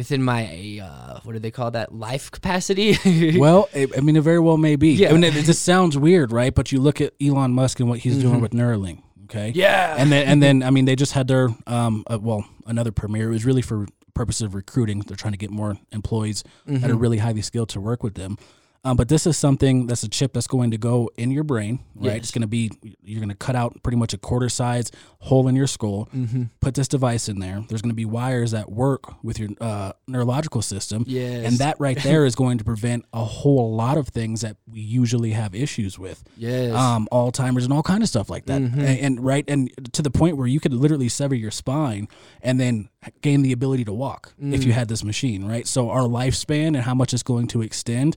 within 0.00 0.22
my 0.22 0.80
uh, 0.82 1.20
what 1.24 1.34
do 1.34 1.38
they 1.38 1.50
call 1.50 1.70
that 1.72 1.94
life 1.94 2.30
capacity? 2.30 2.96
Well, 3.38 3.68
I 3.74 3.86
I 3.96 4.00
mean, 4.00 4.16
it 4.16 4.22
very 4.22 4.40
well 4.40 4.56
may 4.56 4.76
be. 4.76 4.92
Yeah. 4.92 5.10
I 5.10 5.12
mean, 5.12 5.24
it, 5.24 5.36
it 5.36 5.44
just 5.44 5.62
sounds 5.62 5.98
weird, 5.98 6.32
right? 6.32 6.54
But 6.54 6.72
you 6.72 6.80
look 6.80 7.00
at 7.00 7.12
Elon 7.20 7.52
Musk 7.52 7.80
and 7.80 7.88
what 7.88 7.98
he's 7.98 8.18
doing 8.18 8.40
with 8.40 8.52
Neuralink. 8.52 9.02
Okay. 9.24 9.52
yeah, 9.54 9.94
And 9.96 10.10
then, 10.10 10.26
and 10.26 10.42
then, 10.42 10.62
I 10.64 10.70
mean, 10.70 10.86
they 10.86 10.96
just 10.96 11.12
had 11.12 11.28
their, 11.28 11.50
um, 11.68 12.02
uh, 12.10 12.18
well, 12.20 12.44
another 12.66 12.90
premiere. 12.90 13.28
It 13.28 13.32
was 13.34 13.44
really 13.44 13.62
for 13.62 13.86
purposes 14.14 14.42
of 14.42 14.54
recruiting. 14.56 15.00
They're 15.06 15.16
trying 15.16 15.34
to 15.34 15.38
get 15.38 15.50
more 15.50 15.76
employees 15.92 16.42
that 16.66 16.90
are 16.90 16.96
really 16.96 17.18
highly 17.18 17.42
skilled 17.42 17.68
to 17.70 17.80
work 17.80 18.02
with 18.02 18.14
them. 18.14 18.38
Um, 18.82 18.96
but 18.96 19.08
this 19.10 19.26
is 19.26 19.36
something 19.36 19.86
that's 19.86 20.02
a 20.04 20.08
chip 20.08 20.32
that's 20.32 20.46
going 20.46 20.70
to 20.70 20.78
go 20.78 21.10
in 21.18 21.30
your 21.30 21.44
brain, 21.44 21.80
right? 21.94 22.14
Yes. 22.14 22.16
It's 22.16 22.30
going 22.30 22.40
to 22.42 22.48
be 22.48 22.70
you're 23.02 23.20
going 23.20 23.28
to 23.28 23.34
cut 23.34 23.54
out 23.54 23.82
pretty 23.82 23.98
much 23.98 24.14
a 24.14 24.18
quarter 24.18 24.48
size 24.48 24.90
hole 25.18 25.48
in 25.48 25.54
your 25.54 25.66
skull. 25.66 26.08
Mm-hmm. 26.14 26.44
Put 26.60 26.74
this 26.76 26.88
device 26.88 27.28
in 27.28 27.40
there. 27.40 27.62
There's 27.68 27.82
going 27.82 27.90
to 27.90 27.94
be 27.96 28.06
wires 28.06 28.52
that 28.52 28.72
work 28.72 29.22
with 29.22 29.38
your 29.38 29.50
uh, 29.60 29.92
neurological 30.08 30.62
system, 30.62 31.04
Yes. 31.06 31.44
and 31.46 31.58
that 31.58 31.76
right 31.78 31.98
there 32.02 32.24
is 32.24 32.34
going 32.34 32.56
to 32.56 32.64
prevent 32.64 33.04
a 33.12 33.22
whole 33.22 33.74
lot 33.76 33.98
of 33.98 34.08
things 34.08 34.40
that 34.40 34.56
we 34.66 34.80
usually 34.80 35.32
have 35.32 35.54
issues 35.54 35.98
with 35.98 36.24
yes, 36.38 36.74
um, 36.74 37.06
Alzheimer's 37.12 37.64
and 37.64 37.72
all 37.74 37.82
kind 37.82 38.02
of 38.02 38.08
stuff 38.08 38.30
like 38.30 38.46
that. 38.46 38.62
And, 38.62 38.80
and 38.80 39.20
right, 39.22 39.44
and 39.46 39.70
to 39.92 40.00
the 40.00 40.10
point 40.10 40.38
where 40.38 40.46
you 40.46 40.58
could 40.58 40.72
literally 40.72 41.10
sever 41.10 41.34
your 41.34 41.50
spine 41.50 42.08
and 42.40 42.58
then 42.58 42.88
gain 43.22 43.40
the 43.40 43.52
ability 43.52 43.84
to 43.84 43.92
walk 43.94 44.34
if 44.38 44.62
you 44.62 44.72
mm. 44.72 44.74
had 44.74 44.88
this 44.88 45.02
machine, 45.02 45.46
right? 45.46 45.66
So 45.66 45.88
our 45.88 46.02
lifespan 46.02 46.68
and 46.68 46.78
how 46.78 46.94
much 46.94 47.14
it's 47.14 47.22
going 47.22 47.46
to 47.48 47.62
extend, 47.62 48.14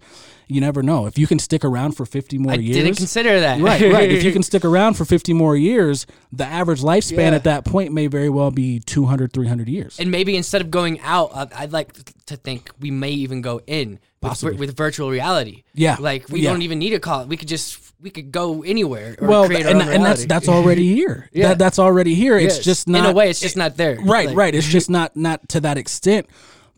you 0.47 0.59
never 0.59 0.83
know. 0.83 1.05
If 1.05 1.17
you 1.17 1.25
can 1.25 1.39
stick 1.39 1.63
around 1.63 1.93
for 1.93 2.05
50 2.05 2.37
more 2.37 2.51
I 2.51 2.55
years. 2.55 2.75
didn't 2.75 2.97
consider 2.97 3.39
that. 3.39 3.61
Right, 3.61 3.81
right. 3.81 4.11
If 4.11 4.23
you 4.23 4.31
can 4.33 4.43
stick 4.43 4.65
around 4.65 4.95
for 4.95 5.05
50 5.05 5.31
more 5.31 5.55
years, 5.55 6.05
the 6.33 6.45
average 6.45 6.81
lifespan 6.81 7.29
Yeah. 7.29 7.35
at 7.35 7.45
that 7.45 7.63
point 7.63 7.93
may 7.93 8.07
very 8.07 8.29
well 8.29 8.51
be 8.51 8.79
200, 8.81 9.31
300 9.31 9.69
years. 9.69 9.99
and 9.99 10.11
maybe 10.11 10.35
instead 10.35 10.59
of 10.59 10.69
going 10.69 10.99
out, 10.99 11.31
I'd 11.55 11.71
like 11.71 11.93
to 12.25 12.35
think 12.35 12.69
we 12.79 12.91
may 12.91 13.11
even 13.11 13.41
go 13.41 13.61
in 13.65 13.99
with, 14.21 14.43
with 14.57 14.75
virtual 14.75 15.09
reality. 15.09 15.63
Yeah. 15.73 15.95
like 15.99 16.27
we 16.27 16.41
Yeah. 16.41 16.51
don't 16.51 16.61
even 16.61 16.79
need 16.79 16.93
a 16.93 16.99
call. 16.99 17.25
We 17.25 17.37
could 17.37 17.47
just 17.47 17.82
we 18.03 18.09
could 18.09 18.31
go 18.31 18.61
anywhere. 18.63 19.15
Or 19.19 19.27
well, 19.27 19.45
create 19.45 19.65
our 19.65 19.71
and, 19.71 19.81
own 19.81 19.87
and 19.87 20.05
that's 20.05 20.25
that's 20.25 20.49
already 20.49 20.93
here. 20.95 21.29
Yeah. 21.31 21.49
That, 21.49 21.57
that's 21.59 21.79
already 21.79 22.13
here. 22.13 22.37
It's 22.37 22.57
Yes. 22.57 22.65
just 22.65 22.87
not 22.87 23.05
in 23.05 23.11
a 23.11 23.13
way. 23.13 23.29
It's 23.29 23.39
just 23.39 23.57
not 23.57 23.77
there. 23.77 23.97
Right, 24.01 24.27
Like, 24.27 24.37
right. 24.37 24.53
It's 24.55 24.67
just 24.67 24.89
not 24.97 25.15
not 25.15 25.47
to 25.49 25.61
that 25.61 25.77
extent. 25.77 26.27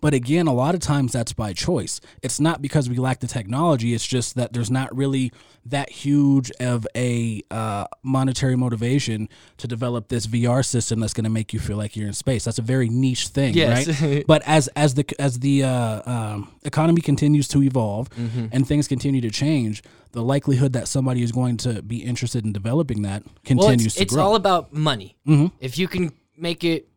But 0.06 0.14
again, 0.14 0.46
a 0.46 0.54
lot 0.54 0.76
of 0.76 0.82
times 0.82 1.14
that's 1.14 1.34
by 1.34 1.52
choice. 1.54 2.00
It's 2.22 2.40
not 2.40 2.62
because 2.62 2.88
we 2.88 2.98
lack 2.98 3.22
the 3.22 3.26
technology. 3.28 3.96
It's 3.96 4.06
just 4.06 4.36
that 4.36 4.54
there's 4.54 4.70
not 4.70 4.96
really 4.96 5.32
that 5.66 5.90
huge 5.90 6.52
of 6.60 6.86
a 6.96 7.42
uh, 7.50 7.86
monetary 8.04 8.56
motivation 8.56 9.28
to 9.58 9.68
develop 9.68 10.10
this 10.10 10.28
VR 10.28 10.64
system 10.64 11.00
that's 11.00 11.14
going 11.16 11.24
to 11.24 11.32
make 11.32 11.54
you 11.54 11.60
feel 11.60 11.78
like 11.78 11.96
you're 11.96 12.06
in 12.08 12.14
space. 12.14 12.44
That's 12.46 12.60
a 12.60 12.62
very 12.62 12.88
niche 12.88 13.30
thing, 13.30 13.56
Yes. 13.56 14.00
right? 14.00 14.24
but 14.28 14.44
as 14.46 14.68
as 14.76 14.94
the 14.94 15.06
as 15.18 15.40
the 15.40 15.64
uh, 15.64 16.02
um, 16.06 16.52
economy 16.64 17.02
continues 17.02 17.48
to 17.48 17.64
evolve 17.64 18.08
Mm-hmm. 18.12 18.46
and 18.52 18.68
things 18.68 18.88
continue 18.88 19.22
to 19.22 19.32
change, 19.32 19.82
the 20.12 20.22
likelihood 20.22 20.74
that 20.74 20.88
somebody 20.88 21.24
is 21.24 21.32
going 21.32 21.58
to 21.58 21.82
be 21.82 22.04
interested 22.04 22.46
in 22.46 22.54
developing 22.54 23.02
that 23.02 23.24
Well, 23.24 23.34
continues 23.44 23.86
it's, 23.88 23.96
to 23.96 24.02
it's 24.04 24.14
grow. 24.14 24.24
all 24.24 24.36
about 24.36 24.72
money. 24.72 25.16
Mhm. 25.28 25.52
If 25.60 25.80
you 25.80 25.88
can 25.88 26.12
make 26.38 26.64
it 26.64 26.90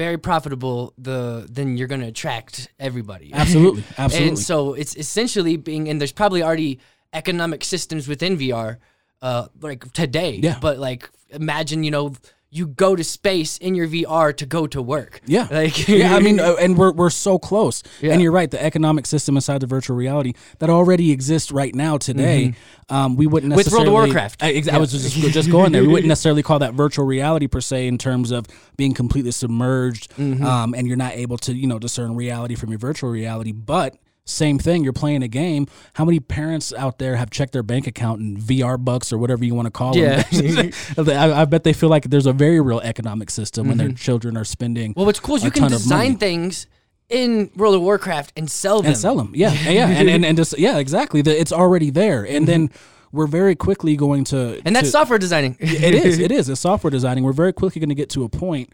very 0.00 0.16
profitable, 0.16 0.94
the 0.96 1.46
then 1.50 1.76
you're 1.76 1.86
going 1.94 2.00
to 2.00 2.06
attract 2.06 2.70
everybody. 2.78 3.34
absolutely, 3.34 3.84
absolutely. 3.98 4.28
And 4.28 4.38
so 4.38 4.72
it's 4.72 4.96
essentially 4.96 5.58
being, 5.58 5.90
and 5.90 6.00
there's 6.00 6.16
probably 6.22 6.42
already 6.42 6.80
economic 7.12 7.62
systems 7.62 8.08
within 8.08 8.38
VR, 8.38 8.78
uh, 9.20 9.48
like 9.60 9.92
today. 9.92 10.40
Yeah. 10.42 10.58
But 10.58 10.78
like, 10.78 11.10
imagine 11.28 11.84
you 11.84 11.90
know 11.90 12.14
you 12.52 12.66
go 12.66 12.96
to 12.96 13.04
space 13.04 13.58
in 13.58 13.76
your 13.76 13.86
VR 13.86 14.36
to 14.36 14.44
go 14.44 14.66
to 14.66 14.82
work. 14.82 15.20
Yeah. 15.26 15.46
Like 15.60 15.86
yeah, 15.88 16.16
I 16.16 16.20
mean, 16.20 16.40
uh, 16.48 16.54
and 16.60 16.76
we're, 16.76 16.92
we're 16.92 17.10
so 17.10 17.38
close. 17.38 17.82
Yeah. 18.00 18.12
And 18.12 18.22
you're 18.22 18.32
right. 18.32 18.50
The 18.50 18.62
economic 18.62 19.06
system 19.06 19.36
inside 19.36 19.60
the 19.60 19.66
virtual 19.66 19.96
reality 19.96 20.32
that 20.58 20.68
already 20.70 21.12
exists 21.12 21.52
right 21.52 21.74
now 21.74 21.96
today, 21.98 22.54
um, 22.88 23.14
we 23.16 23.26
wouldn't 23.26 23.50
Mm-hmm. 23.52 23.56
With 23.56 23.72
World 23.72 23.86
of 23.86 23.92
Warcraft. 23.92 24.42
I, 24.42 24.62
I 24.72 24.78
was 24.78 24.90
just 24.92 25.14
just 25.16 25.50
going 25.50 25.72
there. 25.72 25.82
We 25.82 25.88
wouldn't 25.88 26.08
necessarily 26.14 26.42
call 26.42 26.58
that 26.60 26.74
virtual 26.74 27.04
reality 27.04 27.46
per 27.46 27.60
se 27.60 27.86
in 27.86 27.98
terms 27.98 28.30
of 28.30 28.46
being 28.76 28.94
completely 28.94 29.30
submerged, 29.32 30.10
Mm-hmm. 30.16 30.44
um, 30.44 30.74
and 30.74 30.86
you're 30.88 30.96
not 30.96 31.12
able 31.12 31.36
to 31.38 31.52
you 31.54 31.66
know 31.66 31.78
discern 31.78 32.16
reality 32.16 32.54
from 32.56 32.70
your 32.70 32.78
virtual 32.78 33.10
reality, 33.10 33.52
but. 33.52 33.96
Same 34.30 34.58
thing. 34.58 34.82
You're 34.84 34.92
playing 34.92 35.22
a 35.22 35.28
game. 35.28 35.66
How 35.94 36.04
many 36.04 36.20
parents 36.20 36.72
out 36.72 36.98
there 36.98 37.16
have 37.16 37.30
checked 37.30 37.52
their 37.52 37.62
bank 37.62 37.86
account 37.86 38.20
in 38.20 38.36
VR 38.36 38.82
bucks 38.82 39.12
or 39.12 39.18
whatever 39.18 39.44
you 39.44 39.54
want 39.54 39.66
to 39.66 39.70
call 39.70 39.96
Yeah. 39.96 40.22
them? 40.30 40.72
I, 41.08 41.42
I 41.42 41.44
bet 41.44 41.64
they 41.64 41.72
feel 41.72 41.88
like 41.88 42.04
there's 42.04 42.26
a 42.26 42.32
very 42.32 42.60
real 42.60 42.80
economic 42.80 43.30
system 43.30 43.68
when 43.68 43.78
their 43.78 43.92
children 43.92 44.36
are 44.36 44.44
spending 44.44 44.94
Well, 44.96 45.06
what's 45.06 45.20
cool 45.20 45.36
is 45.36 45.44
you 45.44 45.50
can 45.50 45.68
design 45.68 46.16
things 46.16 46.66
in 47.08 47.50
World 47.56 47.74
of 47.74 47.82
Warcraft 47.82 48.32
and 48.36 48.48
sell 48.50 48.78
them. 48.82 48.86
and 48.92 48.96
sell 48.96 49.16
them. 49.16 49.32
Yeah, 49.34 49.52
yeah, 49.68 49.88
and 49.88 50.08
and, 50.08 50.24
and 50.24 50.36
just 50.36 50.56
yeah, 50.58 50.78
exactly. 50.78 51.22
The, 51.22 51.38
it's 51.38 51.50
already 51.52 51.90
there, 51.90 52.22
and 52.24 52.46
then 52.46 52.70
we're 53.10 53.26
very 53.26 53.56
quickly 53.56 53.96
going 53.96 54.22
to 54.24 54.36
Mm-hmm. 54.36 54.60
And 54.66 54.76
that's 54.76 54.86
to- 54.88 54.92
software 54.92 55.18
designing. 55.18 55.56
it 55.60 55.92
is. 55.94 56.20
It 56.20 56.30
is. 56.38 56.48
It's 56.48 56.60
software 56.60 56.92
designing. 56.92 57.24
We're 57.24 57.32
very 57.32 57.52
quickly 57.52 57.80
going 57.80 57.88
to 57.88 57.96
get 57.96 58.10
to 58.10 58.22
a 58.22 58.28
point 58.28 58.72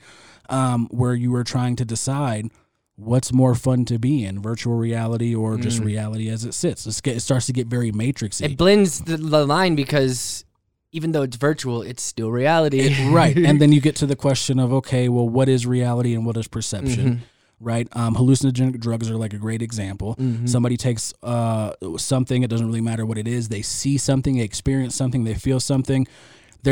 um, 0.50 0.86
where 0.90 1.14
you 1.14 1.34
are 1.34 1.44
trying 1.44 1.76
to 1.76 1.86
decide 1.86 2.50
what's 2.96 3.32
more 3.32 3.54
fun 3.54 3.84
to 3.84 3.98
be 3.98 4.24
in 4.24 4.40
virtual 4.40 4.74
reality 4.74 5.34
or 5.34 5.58
just 5.58 5.80
reality 5.80 6.28
as 6.30 6.44
it 6.44 6.54
sits. 6.54 6.86
It's 6.86 7.00
get, 7.00 7.16
it 7.16 7.20
starts 7.20 7.46
to 7.46 7.52
get 7.52 7.66
very 7.66 7.92
matrixy. 7.92 8.42
Mm. 8.42 8.52
It 8.52 8.56
blends 8.56 9.00
the, 9.02 9.18
the 9.18 9.46
line 9.46 9.76
because 9.76 10.44
even 10.92 11.12
though 11.12 11.22
it's 11.22 11.36
virtual, 11.36 11.82
it's 11.82 12.02
still 12.02 12.30
reality. 12.30 12.80
It- 12.80 13.12
right. 13.12 13.36
And 13.46 13.60
then 13.60 13.70
you 13.72 13.80
get 13.82 13.96
to 13.96 14.06
the 14.06 14.16
question 14.16 14.58
of 14.58 14.72
okay, 14.72 15.08
well, 15.08 15.28
what 15.28 15.48
is 15.48 15.66
reality 15.66 16.14
and 16.14 16.24
what 16.24 16.36
is 16.36 16.48
perception? 16.48 17.06
Mm-hmm. 17.06 17.24
Right. 17.58 17.88
Um, 17.92 18.14
hallucinogenic 18.14 18.80
drugs 18.80 19.10
are 19.10 19.16
like 19.16 19.32
a 19.32 19.38
great 19.38 19.62
example. 19.62 20.14
Mm-hmm. 20.16 20.46
Somebody 20.46 20.76
takes 20.76 21.14
uh, 21.22 21.72
something, 21.96 22.42
it 22.42 22.50
doesn't 22.50 22.66
really 22.66 22.82
matter 22.82 23.06
what 23.06 23.16
it 23.16 23.26
is. 23.26 23.48
They 23.48 23.62
see 23.62 23.96
something, 23.96 24.36
they 24.36 24.44
experience 24.44 24.94
something, 24.94 25.24
they 25.24 25.34
feel 25.34 25.58
something. 25.60 26.06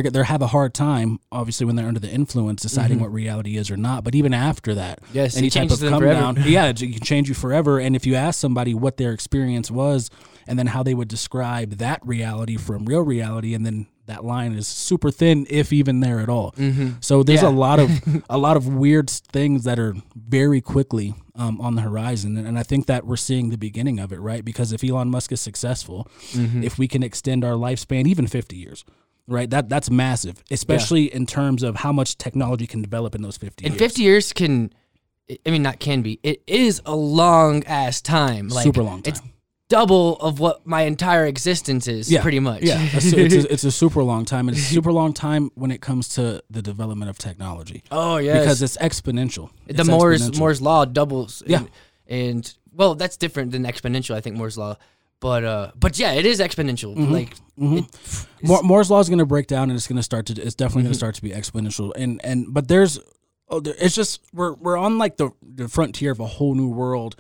They're, 0.02 0.10
they 0.10 0.22
have 0.24 0.42
a 0.42 0.48
hard 0.48 0.74
time, 0.74 1.20
obviously, 1.30 1.64
when 1.66 1.76
they're 1.76 1.86
under 1.88 2.00
the 2.00 2.10
influence, 2.10 2.62
deciding 2.62 2.98
what 3.00 3.12
reality 3.12 3.56
is 3.56 3.70
or 3.70 3.76
not. 3.76 4.02
But 4.04 4.14
even 4.14 4.34
after 4.34 4.74
that, 4.74 5.00
Mm-hmm. 5.02 5.16
Yes, 5.16 5.36
any 5.36 5.50
type 5.50 5.70
of 5.70 5.78
come 5.80 6.00
forever. 6.00 6.20
down, 6.20 6.36
yeah, 6.46 6.66
it 6.66 6.76
can 6.78 7.00
change 7.00 7.28
you 7.28 7.34
forever. 7.34 7.78
And 7.78 7.94
if 7.96 8.04
you 8.06 8.14
ask 8.16 8.38
somebody 8.40 8.74
what 8.74 8.96
their 8.96 9.12
experience 9.12 9.70
was 9.70 10.10
and 10.46 10.58
then 10.58 10.66
how 10.66 10.82
they 10.82 10.94
would 10.94 11.08
describe 11.08 11.70
that 11.78 12.00
reality 12.04 12.56
from 12.56 12.84
real 12.86 13.00
reality, 13.02 13.54
and 13.54 13.64
then 13.64 13.86
that 14.06 14.24
line 14.24 14.52
is 14.52 14.66
super 14.68 15.10
thin, 15.10 15.46
if 15.48 15.72
even 15.72 16.00
there 16.00 16.20
at 16.20 16.28
all. 16.28 16.52
So 17.00 17.22
there's 17.22 17.40
Mm-hmm. 17.40 17.46
Yeah. 17.46 17.48
a 17.48 17.50
lot 17.50 17.78
of 17.80 17.90
a 18.30 18.36
lot 18.38 18.56
of 18.56 18.66
weird 18.68 19.08
things 19.08 19.64
that 19.64 19.78
are 19.78 19.94
very 20.14 20.60
quickly 20.60 21.14
um, 21.36 21.60
on 21.60 21.74
the 21.76 21.82
horizon, 21.82 22.36
and, 22.36 22.46
and 22.46 22.58
I 22.58 22.62
think 22.62 22.86
that 22.86 23.06
we're 23.06 23.16
seeing 23.16 23.48
the 23.50 23.56
beginning 23.58 23.98
of 24.00 24.12
it, 24.12 24.20
right? 24.20 24.44
Because 24.44 24.72
if 24.72 24.82
Elon 24.84 25.08
Musk 25.10 25.32
is 25.32 25.40
successful, 25.40 26.06
Mm-hmm. 26.32 26.62
if 26.64 26.78
we 26.78 26.88
can 26.88 27.02
extend 27.02 27.44
our 27.44 27.54
lifespan 27.54 28.06
even 28.06 28.26
50 28.26 28.56
years. 28.56 28.84
Right, 29.26 29.48
that 29.50 29.70
that's 29.70 29.90
massive, 29.90 30.42
especially 30.50 31.12
in 31.12 31.24
terms 31.24 31.62
of 31.62 31.76
how 31.76 31.92
much 31.92 32.18
technology 32.18 32.66
can 32.66 32.82
develop 32.82 33.14
in 33.14 33.22
those 33.22 33.38
fifty. 33.38 33.64
and 33.64 33.72
years. 33.72 33.80
50 33.80 34.02
years 34.02 34.32
can, 34.34 34.70
I 35.46 35.50
mean, 35.50 35.62
not 35.62 35.80
can 35.80 36.02
be, 36.02 36.20
it 36.22 36.42
is 36.46 36.82
a 36.84 36.94
long 36.94 37.64
ass 37.64 38.02
time. 38.02 38.48
Like, 38.48 38.64
Super 38.64 38.82
long 38.82 39.00
It's 39.06 39.22
double 39.68 40.16
of 40.16 40.40
what 40.40 40.66
my 40.66 40.82
entire 40.82 41.26
existence 41.26 41.88
is, 41.88 42.10
Yeah, 42.10 42.22
pretty 42.22 42.40
much. 42.40 42.62
Yeah, 42.62 42.86
it's, 42.92 43.12
a, 43.12 43.18
it's, 43.18 43.34
a, 43.34 43.52
it's 43.52 43.74
super 43.74 44.02
long 44.02 44.24
time, 44.24 44.48
and 44.48 44.56
it's 44.56 44.66
a 44.66 44.74
super 44.74 44.92
long 44.92 45.12
time 45.12 45.50
when 45.54 45.70
it 45.70 45.80
comes 45.80 46.08
to 46.10 46.42
the 46.50 46.62
development 46.62 47.08
of 47.10 47.18
technology 47.18 47.82
oh, 47.90 48.18
yeah, 48.18 48.40
because 48.40 48.62
it's 48.62 48.76
exponential. 48.76 49.50
the 49.66 49.84
Moore's 49.84 50.22
exponential. 50.22 50.38
Moore's 50.38 50.62
law 50.62 50.84
doubles. 50.84 51.42
Yeah. 51.46 51.58
and, 51.58 51.70
and 52.06 52.54
well, 52.72 52.94
that's 52.94 53.16
different 53.16 53.52
than 53.52 53.64
exponential. 53.64 54.14
I 54.14 54.20
think 54.20 54.36
Moore's 54.36 54.58
law, 54.58 54.76
but 55.24 55.42
uh, 55.42 55.70
but 55.74 55.98
yeah, 55.98 56.12
it 56.12 56.26
is 56.26 56.38
exponential. 56.38 56.94
Mm-hmm. 56.94 57.12
Like, 57.12 57.34
Moore, 58.42 58.62
Moore's 58.62 58.90
law 58.90 59.00
is 59.00 59.08
going 59.08 59.20
to 59.20 59.24
break 59.24 59.46
down, 59.46 59.70
and 59.70 59.76
it's 59.76 59.86
going 59.88 59.96
to 59.96 60.02
start 60.02 60.26
to. 60.26 60.34
It's 60.34 60.54
definitely 60.54 60.82
Mm-hmm. 60.82 60.86
going 60.88 60.92
to 60.92 60.98
start 60.98 61.14
to 61.14 61.22
be 61.22 61.30
exponential, 61.30 61.92
and 61.96 62.20
and 62.22 62.52
but 62.52 62.68
there's, 62.68 62.98
oh, 63.48 63.58
there, 63.60 63.74
it's 63.78 63.94
just 63.94 64.20
we're 64.34 64.52
we're 64.52 64.76
on 64.76 64.98
like 64.98 65.16
the 65.16 65.30
the 65.42 65.66
frontier 65.66 66.12
of 66.12 66.20
a 66.20 66.26
whole 66.26 66.54
new 66.54 66.68
world 66.68 67.16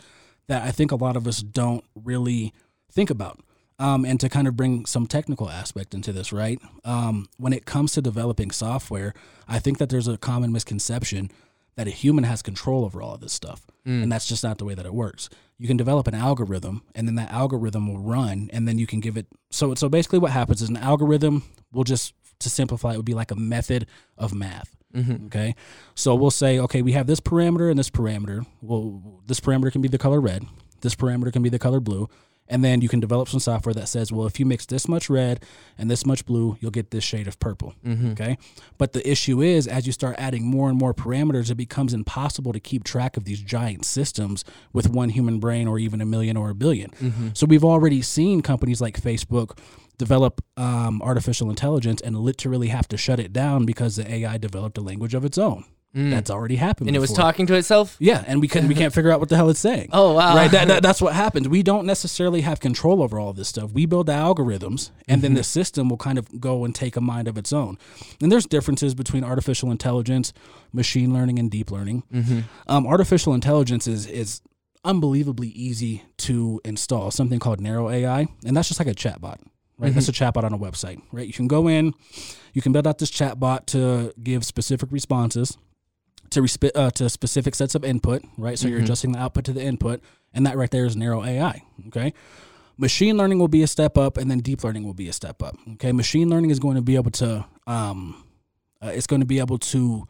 that 0.48 0.62
I 0.64 0.70
think 0.70 0.92
a 0.92 0.96
lot 0.96 1.16
of 1.16 1.26
us 1.26 1.38
don't 1.40 1.82
really 1.94 2.52
think 2.92 3.08
about. 3.08 3.40
Um, 3.78 4.04
and 4.04 4.20
to 4.20 4.28
kind 4.28 4.46
of 4.46 4.54
bring 4.54 4.84
some 4.86 5.06
technical 5.06 5.48
aspect 5.50 5.94
into 5.94 6.12
this, 6.12 6.30
right? 6.30 6.60
Um, 6.84 7.28
when 7.38 7.52
it 7.54 7.64
comes 7.64 7.92
to 7.92 8.02
developing 8.02 8.50
software, 8.52 9.14
I 9.48 9.58
think 9.58 9.78
that 9.78 9.88
there's 9.88 10.06
a 10.06 10.16
common 10.18 10.52
misconception 10.52 11.30
that 11.74 11.88
a 11.88 11.90
human 11.90 12.22
has 12.24 12.40
control 12.40 12.84
over 12.84 13.02
all 13.02 13.14
of 13.14 13.20
this 13.20 13.32
stuff. 13.32 13.66
And 13.84 14.12
that's 14.12 14.26
just 14.26 14.44
not 14.44 14.58
the 14.58 14.64
way 14.64 14.74
that 14.74 14.86
it 14.86 14.94
works. 14.94 15.28
You 15.58 15.68
can 15.68 15.76
develop 15.76 16.06
an 16.06 16.14
algorithm 16.14 16.82
and 16.94 17.06
then 17.06 17.14
that 17.14 17.30
algorithm 17.30 17.86
will 17.86 18.00
run 18.00 18.50
and 18.52 18.66
then 18.66 18.78
you 18.78 18.86
can 18.86 19.00
give 19.00 19.16
it 19.16 19.26
so 19.50 19.74
so 19.74 19.88
basically 19.88 20.18
what 20.18 20.32
happens 20.32 20.60
is 20.60 20.68
an 20.68 20.76
algorithm 20.76 21.44
will 21.72 21.84
just 21.84 22.12
to 22.40 22.50
simplify 22.50 22.92
it 22.92 22.96
would 22.96 23.04
be 23.04 23.14
like 23.14 23.30
a 23.30 23.36
method 23.36 23.86
of 24.16 24.34
math. 24.34 24.76
Mm-hmm. 24.94 25.26
Okay. 25.26 25.54
So 25.94 26.14
we'll 26.14 26.30
say, 26.30 26.58
okay, 26.60 26.82
we 26.82 26.92
have 26.92 27.06
this 27.06 27.20
parameter 27.20 27.68
and 27.68 27.78
this 27.78 27.90
parameter. 27.90 28.46
Well, 28.60 29.22
this 29.26 29.40
parameter 29.40 29.72
can 29.72 29.82
be 29.82 29.88
the 29.88 29.98
color 29.98 30.20
red, 30.20 30.44
this 30.82 30.94
parameter 30.94 31.32
can 31.32 31.42
be 31.42 31.48
the 31.48 31.58
color 31.58 31.80
blue. 31.80 32.08
And 32.46 32.62
then 32.62 32.82
you 32.82 32.88
can 32.90 33.00
develop 33.00 33.28
some 33.28 33.40
software 33.40 33.72
that 33.74 33.88
says, 33.88 34.12
well, 34.12 34.26
if 34.26 34.38
you 34.38 34.44
mix 34.44 34.66
this 34.66 34.86
much 34.86 35.08
red 35.08 35.42
and 35.78 35.90
this 35.90 36.04
much 36.04 36.26
blue, 36.26 36.58
you'll 36.60 36.70
get 36.70 36.90
this 36.90 37.02
shade 37.02 37.26
of 37.26 37.40
purple. 37.40 37.74
Okay. 38.12 38.36
But 38.76 38.92
the 38.92 39.08
issue 39.08 39.40
is, 39.40 39.66
as 39.66 39.86
you 39.86 39.92
start 39.92 40.16
adding 40.18 40.44
more 40.44 40.68
and 40.68 40.78
more 40.78 40.92
parameters, 40.92 41.50
it 41.50 41.54
becomes 41.54 41.94
impossible 41.94 42.52
to 42.52 42.60
keep 42.60 42.84
track 42.84 43.16
of 43.16 43.24
these 43.24 43.40
giant 43.40 43.86
systems 43.86 44.44
with 44.74 44.90
one 44.90 45.08
human 45.08 45.38
brain 45.40 45.66
or 45.66 45.78
even 45.78 46.02
a 46.02 46.06
million 46.06 46.36
or 46.36 46.50
a 46.50 46.54
1000000000 46.54 47.36
So 47.36 47.46
we've 47.46 47.64
already 47.64 48.02
seen 48.02 48.42
companies 48.42 48.80
like 48.80 49.00
Facebook 49.00 49.58
develop 49.96 50.44
um, 50.56 51.00
artificial 51.02 51.48
intelligence 51.48 52.00
and 52.02 52.16
literally 52.16 52.68
have 52.68 52.88
to 52.88 52.96
shut 52.96 53.20
it 53.20 53.32
down 53.32 53.64
because 53.64 53.96
the 53.96 54.12
AI 54.12 54.36
developed 54.38 54.76
a 54.76 54.80
language 54.80 55.14
of 55.14 55.24
its 55.24 55.38
own. 55.38 55.64
Mm. 55.94 56.10
That's 56.10 56.28
already 56.28 56.56
happened. 56.56 56.88
and 56.88 56.96
it 56.96 56.98
was 56.98 57.10
before. 57.10 57.22
talking 57.22 57.46
to 57.46 57.54
itself. 57.54 57.96
Yeah, 58.00 58.24
and 58.26 58.40
we 58.40 58.48
can 58.48 58.66
we 58.66 58.74
can't 58.74 58.92
figure 58.92 59.12
out 59.12 59.20
what 59.20 59.28
the 59.28 59.36
hell 59.36 59.48
it's 59.48 59.60
saying. 59.60 59.90
Oh 60.04 60.12
wow! 60.14 60.34
Right, 60.34 60.50
that, 60.50 60.66
that, 60.68 60.82
that's 60.82 61.00
what 61.00 61.14
happens. 61.14 61.48
We 61.48 61.62
don't 61.62 61.86
necessarily 61.86 62.40
have 62.40 62.58
control 62.58 63.00
over 63.00 63.18
all 63.18 63.30
of 63.30 63.36
this 63.36 63.48
stuff. 63.48 63.70
We 63.70 63.86
build 63.86 64.06
the 64.06 64.12
algorithms, 64.12 64.90
and 65.06 65.22
then 65.22 65.34
the 65.34 65.40
mm-hmm. 65.40 65.44
system 65.44 65.88
will 65.88 65.96
kind 65.96 66.18
of 66.18 66.40
go 66.40 66.64
and 66.64 66.74
take 66.74 66.96
a 66.96 67.00
mind 67.00 67.28
of 67.28 67.38
its 67.38 67.52
own. 67.52 67.78
And 68.20 68.32
there's 68.32 68.44
differences 68.44 68.94
between 68.94 69.22
artificial 69.22 69.70
intelligence, 69.70 70.32
machine 70.72 71.14
learning, 71.14 71.38
and 71.38 71.48
deep 71.48 71.70
learning. 71.70 72.02
Mm-hmm. 72.12 72.40
Um, 72.66 72.86
artificial 72.86 73.34
intelligence 73.34 73.86
is 73.86 74.06
is 74.06 74.42
unbelievably 74.84 75.48
easy 75.48 76.02
to 76.18 76.60
install. 76.64 77.12
Something 77.12 77.38
called 77.38 77.60
Narrow 77.60 77.88
AI, 77.88 78.26
and 78.44 78.56
that's 78.56 78.68
just 78.68 78.80
like 78.80 78.88
a 78.88 78.94
chatbot. 78.94 79.38
Right, 79.78 79.92
that's 79.94 80.08
mm-hmm. 80.08 80.24
a 80.24 80.32
chatbot 80.32 80.44
on 80.44 80.52
a 80.52 80.58
website. 80.58 81.00
Right, 81.12 81.26
you 81.26 81.32
can 81.32 81.46
go 81.46 81.68
in, 81.68 81.94
you 82.52 82.62
can 82.62 82.72
build 82.72 82.86
out 82.86 82.98
this 82.98 83.10
chatbot 83.10 83.66
to 83.66 84.12
give 84.22 84.44
specific 84.44 84.90
responses 84.90 85.56
to 86.34 86.42
resp- 86.42 86.70
uh, 86.74 86.90
to 86.92 87.08
specific 87.08 87.54
sets 87.54 87.74
of 87.74 87.84
input, 87.84 88.22
right? 88.38 88.58
So 88.58 88.68
you're 88.68 88.78
adjusting 88.84 89.12
the 89.12 89.18
output 89.18 89.44
to 89.46 89.52
the 89.52 89.62
input, 89.62 90.00
and 90.32 90.46
that 90.46 90.56
right 90.56 90.70
there 90.70 90.84
is 90.84 90.96
narrow 90.96 91.24
AI. 91.24 91.62
Okay, 91.88 92.12
machine 92.76 93.16
learning 93.16 93.38
will 93.38 93.48
be 93.48 93.62
a 93.62 93.66
step 93.66 93.96
up, 93.98 94.16
and 94.16 94.30
then 94.30 94.38
deep 94.40 94.62
learning 94.64 94.84
will 94.84 94.94
be 94.94 95.08
a 95.08 95.12
step 95.12 95.42
up. 95.42 95.56
Okay, 95.74 95.92
machine 95.92 96.28
learning 96.28 96.50
is 96.50 96.58
going 96.58 96.76
to 96.76 96.82
be 96.82 96.94
able 96.96 97.10
to 97.12 97.44
um, 97.66 98.24
uh, 98.82 98.88
it's 98.94 99.06
going 99.06 99.20
to 99.20 99.26
be 99.26 99.38
able 99.38 99.58
to 99.58 100.06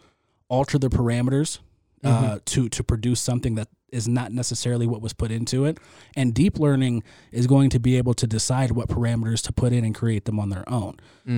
alter 0.48 0.78
the 0.78 0.88
parameters 0.88 1.58
uh, 2.02 2.38
to 2.46 2.68
to 2.68 2.84
produce 2.84 3.20
something 3.20 3.54
that 3.54 3.68
is 3.90 4.08
not 4.08 4.32
necessarily 4.32 4.87
what 4.88 5.00
was 5.00 5.12
put 5.12 5.30
into 5.30 5.64
it, 5.64 5.78
and 6.16 6.34
deep 6.34 6.58
learning 6.58 7.02
is 7.32 7.46
going 7.46 7.70
to 7.70 7.78
be 7.78 7.96
able 7.96 8.12
to 8.14 8.26
decide 8.26 8.72
what 8.72 8.88
parameters 8.88 9.40
to 9.42 9.52
put 9.52 9.72
in 9.72 9.84
and 9.84 9.94
create 9.94 10.24
them 10.24 10.38
on 10.40 10.48
their 10.50 10.68
own. 10.68 10.96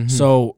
So 0.08 0.56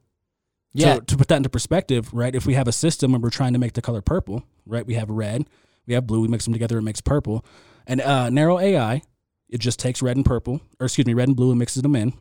Yeah. 0.73 0.95
to, 0.95 1.01
to 1.01 1.17
put 1.17 1.27
that 1.29 1.37
into 1.37 1.49
perspective, 1.49 2.13
right? 2.13 2.33
If 2.35 2.45
we 2.45 2.53
have 2.53 2.67
a 2.67 2.71
system 2.71 3.13
and 3.13 3.23
we're 3.23 3.29
trying 3.31 3.53
to 3.53 3.59
make 3.59 3.73
the 3.73 3.81
color 3.81 4.01
purple, 4.01 4.43
right? 4.65 4.85
We 4.85 4.93
have 4.95 5.09
red, 5.09 5.45
we 5.87 5.93
have 5.95 6.05
blue, 6.05 6.21
we 6.21 6.27
mix 6.27 6.45
them 6.45 6.53
together, 6.53 6.77
it 6.77 6.83
makes 6.83 7.01
purple. 7.01 7.43
And 7.87 8.01
uh, 8.01 8.29
narrow 8.29 8.59
AI, 8.59 9.01
it 9.49 9.59
just 9.59 9.79
takes 9.79 10.01
red 10.01 10.15
and 10.15 10.25
purple, 10.25 10.61
or 10.79 10.85
excuse 10.85 11.07
me, 11.07 11.13
red 11.15 11.27
and 11.27 11.35
blue 11.35 11.49
and 11.49 11.57
mixes 11.59 11.81
them 11.81 11.95
in. 11.95 12.13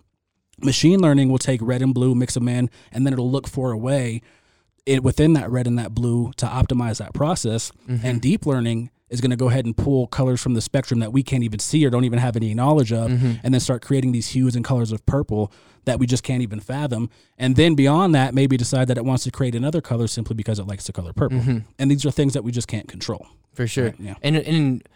Machine 0.62 0.98
learning 1.00 1.28
will 1.28 1.38
take 1.38 1.60
red 1.62 1.82
and 1.82 1.92
blue, 1.94 2.14
mix 2.14 2.34
them 2.34 2.48
in, 2.48 2.70
and 2.90 3.06
then 3.06 3.12
it'll 3.12 3.30
look 3.30 3.46
for 3.46 3.70
a 3.70 3.76
way 3.78 4.22
it, 4.86 5.02
within 5.04 5.34
that 5.34 5.50
red 5.50 5.66
and 5.66 5.78
that 5.78 5.94
blue 5.94 6.32
to 6.38 6.46
optimize 6.46 6.98
that 6.98 7.12
process. 7.12 7.70
And 8.02 8.20
deep 8.22 8.46
learning 8.46 8.90
is 9.10 9.20
going 9.20 9.30
to 9.30 9.36
go 9.36 9.48
ahead 9.48 9.64
and 9.64 9.76
pull 9.76 10.06
colors 10.06 10.40
from 10.40 10.54
the 10.54 10.60
spectrum 10.60 11.00
that 11.00 11.12
we 11.12 11.22
can't 11.22 11.42
even 11.42 11.58
see 11.58 11.84
or 11.86 11.90
don't 11.90 12.04
even 12.04 12.18
have 12.18 12.36
any 12.36 12.54
knowledge 12.54 12.92
of, 12.92 13.10
mm-hmm. 13.10 13.32
and 13.42 13.54
then 13.54 13.60
start 13.60 13.82
creating 13.82 14.12
these 14.12 14.28
hues 14.28 14.54
and 14.54 14.64
colors 14.64 14.92
of 14.92 15.04
purple 15.06 15.52
that 15.84 15.98
we 15.98 16.06
just 16.06 16.22
can't 16.22 16.42
even 16.42 16.60
fathom. 16.60 17.08
And 17.38 17.56
then 17.56 17.74
beyond 17.74 18.14
that, 18.14 18.34
maybe 18.34 18.56
decide 18.56 18.88
that 18.88 18.98
it 18.98 19.04
wants 19.04 19.24
to 19.24 19.30
create 19.30 19.54
another 19.54 19.80
color 19.80 20.06
simply 20.06 20.34
because 20.34 20.58
it 20.58 20.66
likes 20.66 20.86
the 20.86 20.92
color 20.92 21.12
purple. 21.12 21.38
Mm-hmm. 21.38 21.58
And 21.78 21.90
these 21.90 22.04
are 22.04 22.10
things 22.10 22.34
that 22.34 22.44
we 22.44 22.52
just 22.52 22.68
can't 22.68 22.88
control. 22.88 23.26
for 23.54 23.66
sure. 23.66 23.86
Right, 23.86 24.00
yeah. 24.00 24.14
And 24.22 24.36
and 24.36 24.88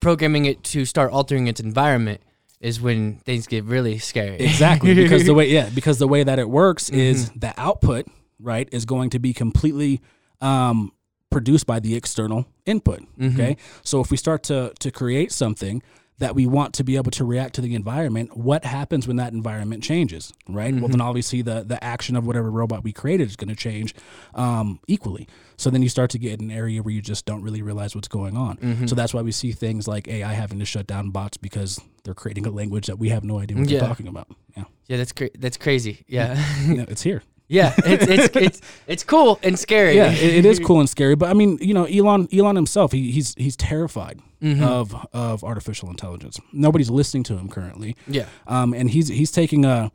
programming 0.00 0.44
it 0.44 0.62
to 0.64 0.84
start 0.84 1.12
altering 1.12 1.46
its 1.46 1.60
environment 1.60 2.20
is 2.60 2.80
when 2.80 3.16
things 3.18 3.46
get 3.46 3.64
really 3.64 3.98
scary. 3.98 4.36
Exactly, 4.36 4.94
because 4.94 5.24
the 5.24 5.34
way 5.38 5.48
yeah, 5.48 5.70
because 5.74 5.98
the 5.98 6.08
way 6.08 6.22
that 6.22 6.38
it 6.38 6.48
works 6.48 6.90
is 6.90 7.30
mm-hmm. 7.30 7.38
the 7.38 7.54
output 7.56 8.06
right 8.38 8.68
is 8.72 8.84
going 8.84 9.10
to 9.10 9.18
be 9.18 9.32
completely 9.32 10.00
um, 10.40 10.92
produced 11.32 11.66
by 11.66 11.80
the 11.80 11.94
external 11.94 12.46
input. 12.66 13.00
Mm-hmm. 13.18 13.40
Okay, 13.40 13.56
so 13.82 14.00
if 14.00 14.10
we 14.10 14.16
start 14.16 14.42
to 14.44 14.72
to 14.78 14.90
create 14.90 15.32
something 15.32 15.82
that 16.18 16.36
we 16.36 16.46
want 16.46 16.72
to 16.74 16.84
be 16.84 16.94
able 16.94 17.10
to 17.10 17.24
react 17.24 17.54
to 17.54 17.60
the 17.60 17.74
environment, 17.74 18.36
what 18.36 18.64
happens 18.64 19.08
when 19.08 19.16
that 19.16 19.32
environment 19.32 19.82
changes, 19.82 20.32
right? 20.48 20.72
Well, 20.72 20.82
mm-hmm. 20.84 20.92
then 20.92 21.00
obviously 21.00 21.42
the 21.42 21.64
the 21.64 21.82
action 21.82 22.14
of 22.16 22.26
whatever 22.26 22.50
robot 22.50 22.84
we 22.84 22.92
created 22.92 23.26
is 23.28 23.34
going 23.34 23.48
to 23.48 23.56
change 23.56 23.94
um, 24.34 24.78
equally. 24.86 25.26
So 25.56 25.68
then 25.70 25.82
you 25.82 25.88
start 25.88 26.10
to 26.10 26.18
get 26.18 26.40
an 26.40 26.50
area 26.50 26.82
where 26.82 26.94
you 26.94 27.02
just 27.02 27.24
don't 27.24 27.42
really 27.42 27.62
realize 27.62 27.94
what's 27.94 28.08
going 28.08 28.36
on. 28.36 28.56
Mm-hmm. 28.58 28.86
So 28.86 28.94
that's 28.94 29.12
why 29.14 29.22
we 29.22 29.32
see 29.32 29.52
things 29.52 29.88
like 29.88 30.06
AI 30.08 30.32
having 30.32 30.58
to 30.60 30.64
shut 30.64 30.86
down 30.86 31.10
bots 31.10 31.36
because 31.36 31.80
they're 32.04 32.14
creating 32.14 32.46
a 32.46 32.50
language 32.50 32.86
that 32.86 32.98
we 32.98 33.08
have 33.08 33.24
no 33.24 33.38
idea 33.38 33.56
what 33.56 33.68
Yeah. 33.68 33.80
they're 33.80 33.88
talking 33.88 34.08
about. 34.08 34.28
Yeah, 34.56 34.64
Yeah, 34.88 34.96
that's 34.98 35.12
cra- 35.12 35.30
that's 35.38 35.56
crazy. 35.56 36.04
Yeah, 36.06 36.34
Yeah, 36.66 36.84
it's 36.88 37.02
here. 37.02 37.22
Yeah, 37.52 37.74
it's 37.84 38.06
it's 38.08 38.36
it's 38.46 38.60
it's 38.86 39.04
cool 39.04 39.38
and 39.42 39.58
scary. 39.58 39.94
yeah, 39.96 40.10
it, 40.10 40.34
it 40.38 40.44
is 40.46 40.58
cool 40.66 40.80
and 40.80 40.88
scary. 40.88 41.14
But 41.14 41.28
I 41.30 41.34
mean, 41.34 41.58
you 41.60 41.74
know, 41.74 41.84
Elon 41.84 42.28
Elon 42.32 42.56
himself, 42.56 42.92
he, 42.92 43.10
he's 43.12 43.34
he's 43.36 43.56
terrified 43.56 44.20
Mm-hmm. 44.42 44.64
of 44.64 45.06
of 45.12 45.44
artificial 45.44 45.88
intelligence. 45.88 46.40
Nobody's 46.52 46.90
listening 46.90 47.22
to 47.24 47.36
him 47.38 47.48
currently. 47.48 47.94
Yeah. 48.08 48.26
Um, 48.48 48.74
and 48.74 48.90
he's 48.90 49.06
he's 49.08 49.30
taking 49.30 49.64
a 49.64 49.92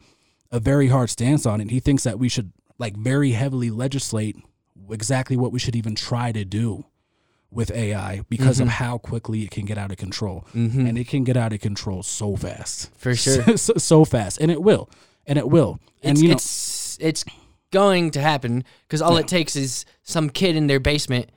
a 0.52 0.60
very 0.62 0.88
hard 0.88 1.10
stance 1.10 1.46
on 1.46 1.60
it. 1.60 1.70
He 1.70 1.82
thinks 1.82 2.04
that 2.04 2.17
we 2.17 2.30
should 2.30 2.54
like 2.78 2.96
very 2.96 3.32
heavily 3.32 3.70
legislate 3.70 4.38
exactly 4.89 5.36
what 5.36 5.52
we 5.52 5.60
should 5.60 5.76
even 5.76 5.96
try 5.96 6.32
to 6.32 6.46
do 6.46 6.86
with 7.52 7.72
AI 7.72 8.22
because 8.30 8.58
Mm-hmm. 8.60 8.67
of 8.67 8.74
how 8.76 8.98
quickly 8.98 9.43
it 9.43 9.52
can 9.52 9.65
get 9.65 9.78
out 9.78 9.91
of 9.91 9.98
control. 9.98 10.46
And 10.54 10.98
it 10.98 11.08
can 11.10 11.24
get 11.26 11.36
out 11.36 11.52
of 11.54 11.60
control 11.60 12.02
so 12.04 12.36
fast. 12.38 12.89
For 12.98 13.15
sure. 13.24 13.58
so, 13.58 13.74
so 13.78 14.06
fast. 14.06 14.39
And 14.39 14.50
it 14.52 14.62
will. 14.62 14.89
And 15.26 15.38
it 15.38 15.50
will. 15.50 15.80
And 16.04 16.12
it's, 16.13 16.22
you 16.22 16.28
know 16.30 16.36
it's 16.36 16.98
it's 17.02 17.26
going 17.71 18.12
to 18.12 18.21
happen 18.21 18.63
because 18.88 19.01
all 19.01 19.17
it 19.17 19.27
takes 19.27 19.56
is 19.56 19.86
some 20.03 20.30
kid 20.30 20.56
in 20.56 20.67
their 20.67 20.80
basement 20.80 21.30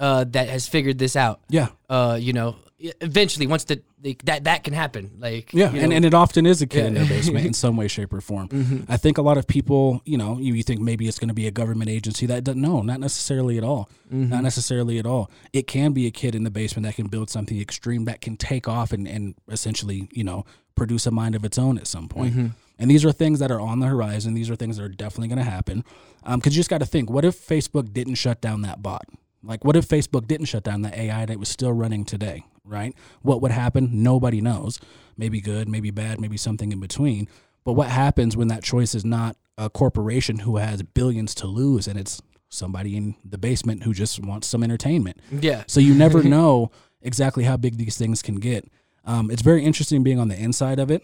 uh, 0.00 0.24
that 0.30 0.48
has 0.48 0.66
figured 0.66 0.98
this 0.98 1.16
out. 1.16 1.40
yeah. 1.48 1.68
Uh, 1.88 2.18
you 2.20 2.32
know, 2.32 2.56
eventually 3.00 3.46
once 3.46 3.64
the, 3.64 3.80
the 4.00 4.18
that 4.24 4.44
that 4.44 4.64
can 4.64 4.74
happen. 4.74 5.12
Like 5.18 5.52
Yeah, 5.52 5.70
you 5.70 5.80
and, 5.80 5.90
know, 5.90 5.96
and 5.96 6.04
it 6.04 6.14
often 6.14 6.46
is 6.46 6.60
a 6.62 6.66
kid 6.66 6.86
in 6.86 6.94
Yeah. 6.94 7.00
Mm-hmm. 7.02 7.08
their 7.08 7.18
basement 7.18 7.46
in 7.46 7.52
some 7.64 7.76
way, 7.76 7.86
shape, 7.86 8.12
or 8.12 8.20
form. 8.20 8.84
I 8.88 8.96
think 8.96 9.18
a 9.18 9.22
lot 9.22 9.38
of 9.38 9.46
people, 9.46 10.02
you 10.04 10.18
know, 10.18 10.38
you, 10.38 10.54
you 10.54 10.62
think 10.64 10.80
maybe 10.80 11.06
it's 11.06 11.18
going 11.18 11.28
to 11.28 11.34
be 11.34 11.46
a 11.46 11.52
government 11.52 11.88
agency 11.90 12.26
that 12.26 12.42
doesn't. 12.42 12.60
No, 12.60 12.82
not 12.82 12.98
necessarily 12.98 13.58
at 13.58 13.64
all. 13.64 13.88
Mm-hmm. 14.12 14.30
Not 14.30 14.42
necessarily 14.42 14.98
at 14.98 15.06
all. 15.06 15.30
It 15.52 15.68
can 15.68 15.92
be 15.92 16.06
a 16.06 16.10
kid 16.10 16.34
in 16.34 16.42
the 16.42 16.50
basement 16.50 16.84
that 16.86 16.96
can 16.96 17.06
build 17.06 17.30
something 17.30 17.60
extreme 17.60 18.04
that 18.06 18.20
can 18.20 18.36
take 18.36 18.66
off 18.66 18.92
and, 18.92 19.06
and 19.06 19.34
essentially, 19.48 20.08
you 20.12 20.24
know, 20.24 20.44
produce 20.74 21.06
a 21.06 21.10
mind 21.12 21.36
of 21.36 21.44
its 21.44 21.58
own 21.58 21.78
at 21.78 21.86
some 21.86 22.08
point. 22.08 22.32
Mm-hmm. 22.32 22.46
And 22.78 22.90
these 22.90 23.04
are 23.04 23.12
things 23.12 23.38
that 23.38 23.50
are 23.50 23.60
on 23.60 23.80
the 23.80 23.86
horizon. 23.86 24.34
These 24.34 24.50
are 24.50 24.56
things 24.56 24.76
that 24.76 24.84
are 24.84 24.88
definitely 24.88 25.28
going 25.28 25.38
to 25.38 25.50
happen. 25.50 25.84
Because 26.24 26.54
you 26.54 26.60
just 26.60 26.70
got 26.70 26.78
to 26.78 26.86
think, 26.86 27.10
what 27.10 27.24
if 27.24 27.36
Facebook 27.36 27.92
didn't 27.92 28.14
shut 28.16 28.40
down 28.40 28.62
that 28.62 28.82
bot? 28.82 29.06
Like, 29.42 29.64
what 29.64 29.76
if 29.76 29.88
Facebook 29.88 30.26
didn't 30.26 30.46
shut 30.46 30.62
down 30.62 30.82
the 30.82 30.98
AI 30.98 31.26
that 31.26 31.38
was 31.38 31.48
still 31.48 31.72
running 31.72 32.04
today, 32.04 32.44
right? 32.64 32.94
What 33.22 33.40
would 33.42 33.50
happen? 33.50 34.02
Nobody 34.02 34.40
knows. 34.40 34.80
Maybe 35.16 35.40
good, 35.40 35.68
maybe 35.68 35.90
bad, 35.90 36.20
maybe 36.20 36.36
something 36.36 36.72
in 36.72 36.80
between. 36.80 37.28
But 37.64 37.72
what 37.72 37.88
happens 37.88 38.36
when 38.36 38.48
that 38.48 38.62
choice 38.62 38.94
is 38.94 39.04
not 39.04 39.36
a 39.58 39.68
corporation 39.68 40.40
who 40.40 40.56
has 40.56 40.82
billions 40.82 41.34
to 41.36 41.46
lose 41.46 41.86
and 41.86 41.98
it's 41.98 42.22
somebody 42.48 42.96
in 42.96 43.16
the 43.24 43.38
basement 43.38 43.82
who 43.82 43.92
just 43.92 44.20
wants 44.20 44.46
some 44.46 44.62
entertainment? 44.62 45.18
yeah, 45.30 45.64
So 45.66 45.80
you 45.80 45.94
never 45.94 46.22
know 46.24 46.70
exactly 47.00 47.44
how 47.44 47.56
big 47.56 47.76
these 47.76 47.96
things 47.96 48.22
can 48.22 48.36
get. 48.36 48.70
Um, 49.04 49.30
it's 49.30 49.42
very 49.42 49.64
interesting 49.64 50.02
being 50.02 50.20
on 50.20 50.28
the 50.28 50.36
inside 50.36 50.78
of 50.78 50.90
it 50.90 51.02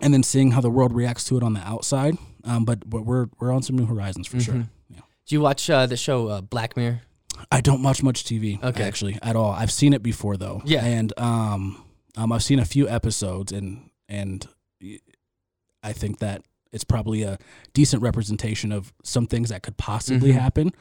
and 0.00 0.12
then 0.14 0.22
seeing 0.22 0.50
how 0.52 0.60
the 0.60 0.70
world 0.70 0.92
reacts 0.92 1.24
to 1.24 1.36
it 1.36 1.42
on 1.42 1.54
the 1.54 1.60
outside. 1.60 2.16
Um, 2.44 2.64
but 2.64 2.88
but 2.88 3.02
we're 3.04 3.26
we're 3.40 3.52
on 3.52 3.62
some 3.62 3.76
new 3.76 3.86
horizons 3.86 4.26
for 4.28 4.38
sure. 4.40 4.68
Yeah. 4.88 5.00
do 5.26 5.34
you 5.34 5.40
watch 5.40 5.68
uh, 5.70 5.86
the 5.86 5.96
show 5.96 6.28
uh, 6.28 6.40
Black 6.40 6.76
Mirror? 6.76 7.00
I 7.52 7.60
don't 7.60 7.82
watch 7.82 8.02
much 8.02 8.24
TV 8.24 8.62
Okay. 8.62 8.82
actually 8.84 9.18
at 9.22 9.36
all. 9.36 9.50
I've 9.50 9.72
seen 9.72 9.92
it 9.92 10.02
before 10.02 10.36
though. 10.36 10.62
Yeah. 10.64 10.84
And 10.84 11.12
um, 11.18 11.82
um 12.16 12.32
I've 12.32 12.42
seen 12.42 12.58
a 12.60 12.64
few 12.64 12.88
episodes 12.88 13.52
and 13.52 13.90
and 14.08 14.46
I 15.82 15.92
think 15.92 16.18
that 16.20 16.42
it's 16.72 16.84
probably 16.84 17.22
a 17.22 17.38
decent 17.74 18.02
representation 18.02 18.72
of 18.72 18.92
some 19.02 19.26
things 19.26 19.48
that 19.50 19.62
could 19.62 19.76
possibly 19.76 20.30
Mm-hmm. 20.30 20.38
happen. 20.38 20.72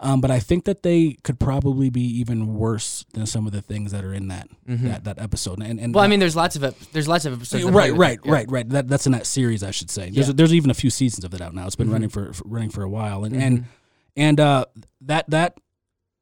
Um, 0.00 0.20
but 0.20 0.30
I 0.30 0.38
think 0.38 0.64
that 0.64 0.82
they 0.82 1.16
could 1.24 1.40
probably 1.40 1.90
be 1.90 2.02
even 2.20 2.54
worse 2.54 3.04
than 3.14 3.26
some 3.26 3.46
of 3.46 3.52
the 3.52 3.60
things 3.62 3.90
that 3.92 4.04
are 4.04 4.14
in 4.14 4.28
that 4.28 4.48
that, 4.66 5.04
that 5.04 5.18
episode. 5.20 5.54
And, 5.60 5.64
and 5.70 5.78
Mm-hmm. 5.80 5.92
Well, 5.92 6.04
I 6.04 6.08
mean, 6.08 6.20
there's 6.20 6.36
lots 6.36 6.54
of 6.56 6.62
ep- 6.64 6.78
there's 6.92 7.08
lots 7.08 7.24
of 7.24 7.32
episodes. 7.32 7.64
right, 7.64 7.92
right. 7.92 8.18
Yeah. 8.24 8.32
right, 8.32 8.50
right. 8.50 8.68
That, 8.68 8.88
that's 8.88 9.06
in 9.06 9.12
that 9.12 9.26
series, 9.26 9.62
I 9.62 9.70
should 9.72 9.90
say. 9.90 10.02
There's 10.10 10.16
Yeah. 10.16 10.22
Mm-hmm. 10.24 10.36
there's 10.36 10.54
even 10.54 10.70
a 10.70 10.74
few 10.74 10.90
seasons 10.90 11.24
of 11.24 11.34
it 11.34 11.40
out 11.40 11.54
now. 11.54 11.66
It's 11.66 11.76
been 11.76 11.90
running 11.90 12.08
for, 12.10 12.32
for 12.32 12.46
running 12.46 12.70
for 12.70 12.82
a 12.82 12.88
while, 12.88 13.24
and 13.24 13.34
and 13.36 13.64
and 14.16 14.38
uh, 14.40 14.66
that 15.02 15.28
that 15.30 15.56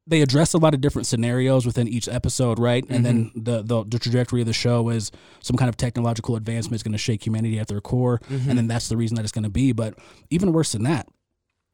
they 0.08 0.22
address 0.22 0.54
a 0.54 0.58
lot 0.58 0.72
of 0.72 0.80
different 0.80 1.04
scenarios 1.06 1.66
within 1.66 1.88
each 1.88 2.08
episode, 2.08 2.60
right? 2.60 2.84
And 2.88 3.04
then 3.04 3.24
Mm-hmm. 3.26 3.42
the, 3.42 3.62
the 3.62 3.84
the 3.84 3.98
trajectory 3.98 4.40
of 4.40 4.46
the 4.46 4.52
show 4.52 4.88
is 4.88 5.10
some 5.40 5.56
kind 5.56 5.68
of 5.68 5.76
technological 5.76 6.36
advancement 6.36 6.76
is 6.76 6.82
going 6.84 6.92
to 6.92 6.98
shake 6.98 7.26
humanity 7.26 7.58
at 7.58 7.66
their 7.66 7.80
core, 7.80 8.20
Mm-hmm. 8.30 8.48
and 8.48 8.56
then 8.58 8.68
that's 8.68 8.88
the 8.88 8.96
reason 8.96 9.16
that 9.16 9.22
it's 9.24 9.32
going 9.32 9.42
to 9.44 9.50
be. 9.50 9.72
But 9.72 9.98
even 10.30 10.52
worse 10.52 10.72
than 10.72 10.84
that, 10.84 11.08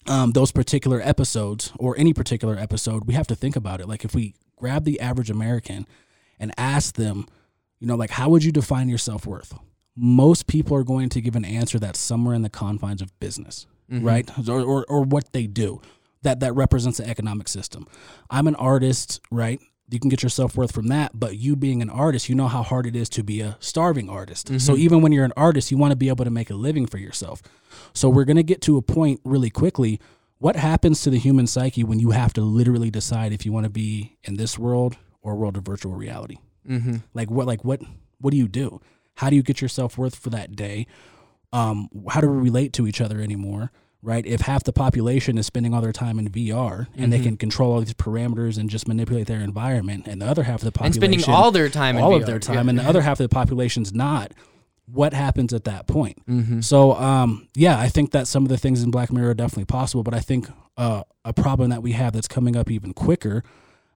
um, 0.08 0.32
those 0.32 0.52
particular 0.52 1.00
episodes 1.02 1.72
or 1.78 1.96
any 1.98 2.12
particular 2.12 2.56
episode, 2.58 3.06
we 3.06 3.14
have 3.14 3.26
to 3.28 3.34
think 3.34 3.56
about 3.56 3.80
it. 3.80 3.88
Like 3.88 4.04
if 4.04 4.14
we 4.14 4.34
grab 4.56 4.84
the 4.84 5.00
average 5.00 5.30
American 5.30 5.86
and 6.38 6.52
ask 6.58 6.94
them, 6.94 7.26
you 7.78 7.86
know, 7.86 7.94
like 7.96 8.10
how 8.10 8.28
would 8.28 8.44
you 8.44 8.52
define 8.52 8.88
your 8.88 8.98
self 8.98 9.26
worth? 9.26 9.54
Most 9.96 10.46
people 10.46 10.76
are 10.76 10.84
going 10.84 11.08
to 11.10 11.20
give 11.20 11.36
an 11.36 11.44
answer 11.44 11.78
that's 11.78 11.98
somewhere 11.98 12.34
in 12.34 12.42
the 12.42 12.48
confines 12.50 13.02
of 13.02 13.18
business, 13.20 13.66
right, 13.90 14.28
or, 14.48 14.62
or 14.62 14.86
or 14.88 15.02
what 15.02 15.32
they 15.32 15.46
do 15.46 15.82
that 16.22 16.40
that 16.40 16.54
represents 16.54 16.98
the 16.98 17.06
economic 17.08 17.46
system. 17.48 17.86
I'm 18.30 18.46
an 18.46 18.54
artist, 18.54 19.20
right? 19.30 19.60
You 19.92 20.00
can 20.00 20.08
get 20.08 20.22
your 20.22 20.30
self 20.30 20.56
worth 20.56 20.72
from 20.72 20.88
that, 20.88 21.12
but 21.14 21.36
you 21.36 21.56
being 21.56 21.82
an 21.82 21.90
artist, 21.90 22.28
you 22.28 22.34
know 22.34 22.48
how 22.48 22.62
hard 22.62 22.86
it 22.86 22.96
is 22.96 23.08
to 23.10 23.22
be 23.22 23.40
a 23.40 23.56
starving 23.60 24.08
artist. 24.08 24.48
So 24.60 24.76
even 24.76 25.02
when 25.02 25.12
you're 25.12 25.24
an 25.24 25.32
artist, 25.36 25.70
you 25.70 25.76
want 25.76 25.92
to 25.92 25.96
be 25.96 26.08
able 26.08 26.24
to 26.24 26.30
make 26.30 26.50
a 26.50 26.54
living 26.54 26.86
for 26.86 26.98
yourself. 26.98 27.42
So 27.92 28.08
we're 28.08 28.24
going 28.24 28.36
to 28.36 28.42
get 28.42 28.60
to 28.62 28.76
a 28.76 28.82
point 28.82 29.20
really 29.24 29.50
quickly. 29.50 30.00
What 30.38 30.56
happens 30.56 31.02
to 31.02 31.10
the 31.10 31.18
human 31.18 31.46
psyche 31.46 31.84
when 31.84 32.00
you 32.00 32.10
have 32.10 32.32
to 32.34 32.40
literally 32.40 32.90
decide 32.90 33.32
if 33.32 33.46
you 33.46 33.52
want 33.52 33.64
to 33.64 33.70
be 33.70 34.16
in 34.24 34.36
this 34.36 34.58
world 34.58 34.96
or 35.20 35.32
a 35.32 35.36
world 35.36 35.56
of 35.56 35.64
virtual 35.64 35.92
reality? 35.94 36.38
Mm-hmm. 36.68 36.96
Like 37.14 37.30
what? 37.30 37.46
Like 37.46 37.64
what? 37.64 37.80
What 38.18 38.30
do 38.30 38.36
you 38.36 38.48
do? 38.48 38.80
How 39.16 39.30
do 39.30 39.36
you 39.36 39.42
get 39.42 39.60
your 39.60 39.68
self 39.68 39.98
worth 39.98 40.16
for 40.16 40.30
that 40.30 40.56
day? 40.56 40.86
Um, 41.52 41.88
how 42.08 42.20
do 42.20 42.28
we 42.28 42.38
relate 42.38 42.72
to 42.74 42.86
each 42.86 43.00
other 43.00 43.20
anymore? 43.20 43.70
Right? 44.04 44.26
If 44.26 44.40
half 44.40 44.64
the 44.64 44.72
population 44.72 45.38
is 45.38 45.46
spending 45.46 45.72
all 45.72 45.80
their 45.80 45.92
time 45.92 46.18
in 46.18 46.28
VR 46.28 46.88
and 46.96 47.12
they 47.12 47.20
can 47.20 47.36
control 47.36 47.72
all 47.72 47.80
these 47.80 47.94
parameters 47.94 48.58
and 48.58 48.68
just 48.68 48.88
manipulate 48.88 49.28
their 49.28 49.38
environment, 49.40 50.08
and 50.08 50.20
the 50.20 50.26
other 50.26 50.42
half 50.42 50.56
of 50.60 50.64
the 50.64 50.72
population 50.72 51.04
And 51.04 51.20
spending 51.20 51.34
all 51.34 51.52
their 51.52 51.68
time 51.68 51.96
in 51.96 52.02
all 52.02 52.14
of 52.16 52.22
VR. 52.22 52.26
their 52.26 52.34
Yeah. 52.36 52.40
time, 52.56 52.68
and 52.68 52.78
the 52.78 52.82
other 52.82 53.02
half 53.02 53.20
of 53.20 53.30
the 53.30 53.32
population's 53.34 53.92
not. 53.94 54.32
What 54.86 55.12
happens 55.14 55.52
at 55.54 55.62
that 55.64 55.86
point? 55.86 56.18
Mm-hmm. 56.28 56.60
So, 56.62 56.94
um, 56.94 57.46
yeah, 57.54 57.78
I 57.78 57.88
think 57.88 58.10
that 58.10 58.26
some 58.26 58.42
of 58.42 58.48
the 58.48 58.58
things 58.58 58.82
in 58.82 58.90
Black 58.90 59.12
Mirror 59.12 59.30
are 59.30 59.34
definitely 59.34 59.66
possible, 59.66 60.02
but 60.02 60.14
I 60.14 60.20
think 60.20 60.48
uh, 60.76 61.04
a 61.24 61.32
problem 61.32 61.70
that 61.70 61.82
we 61.82 61.92
have 61.92 62.12
that's 62.12 62.26
coming 62.28 62.56
up 62.56 62.70
even 62.72 62.92
quicker, 62.92 63.44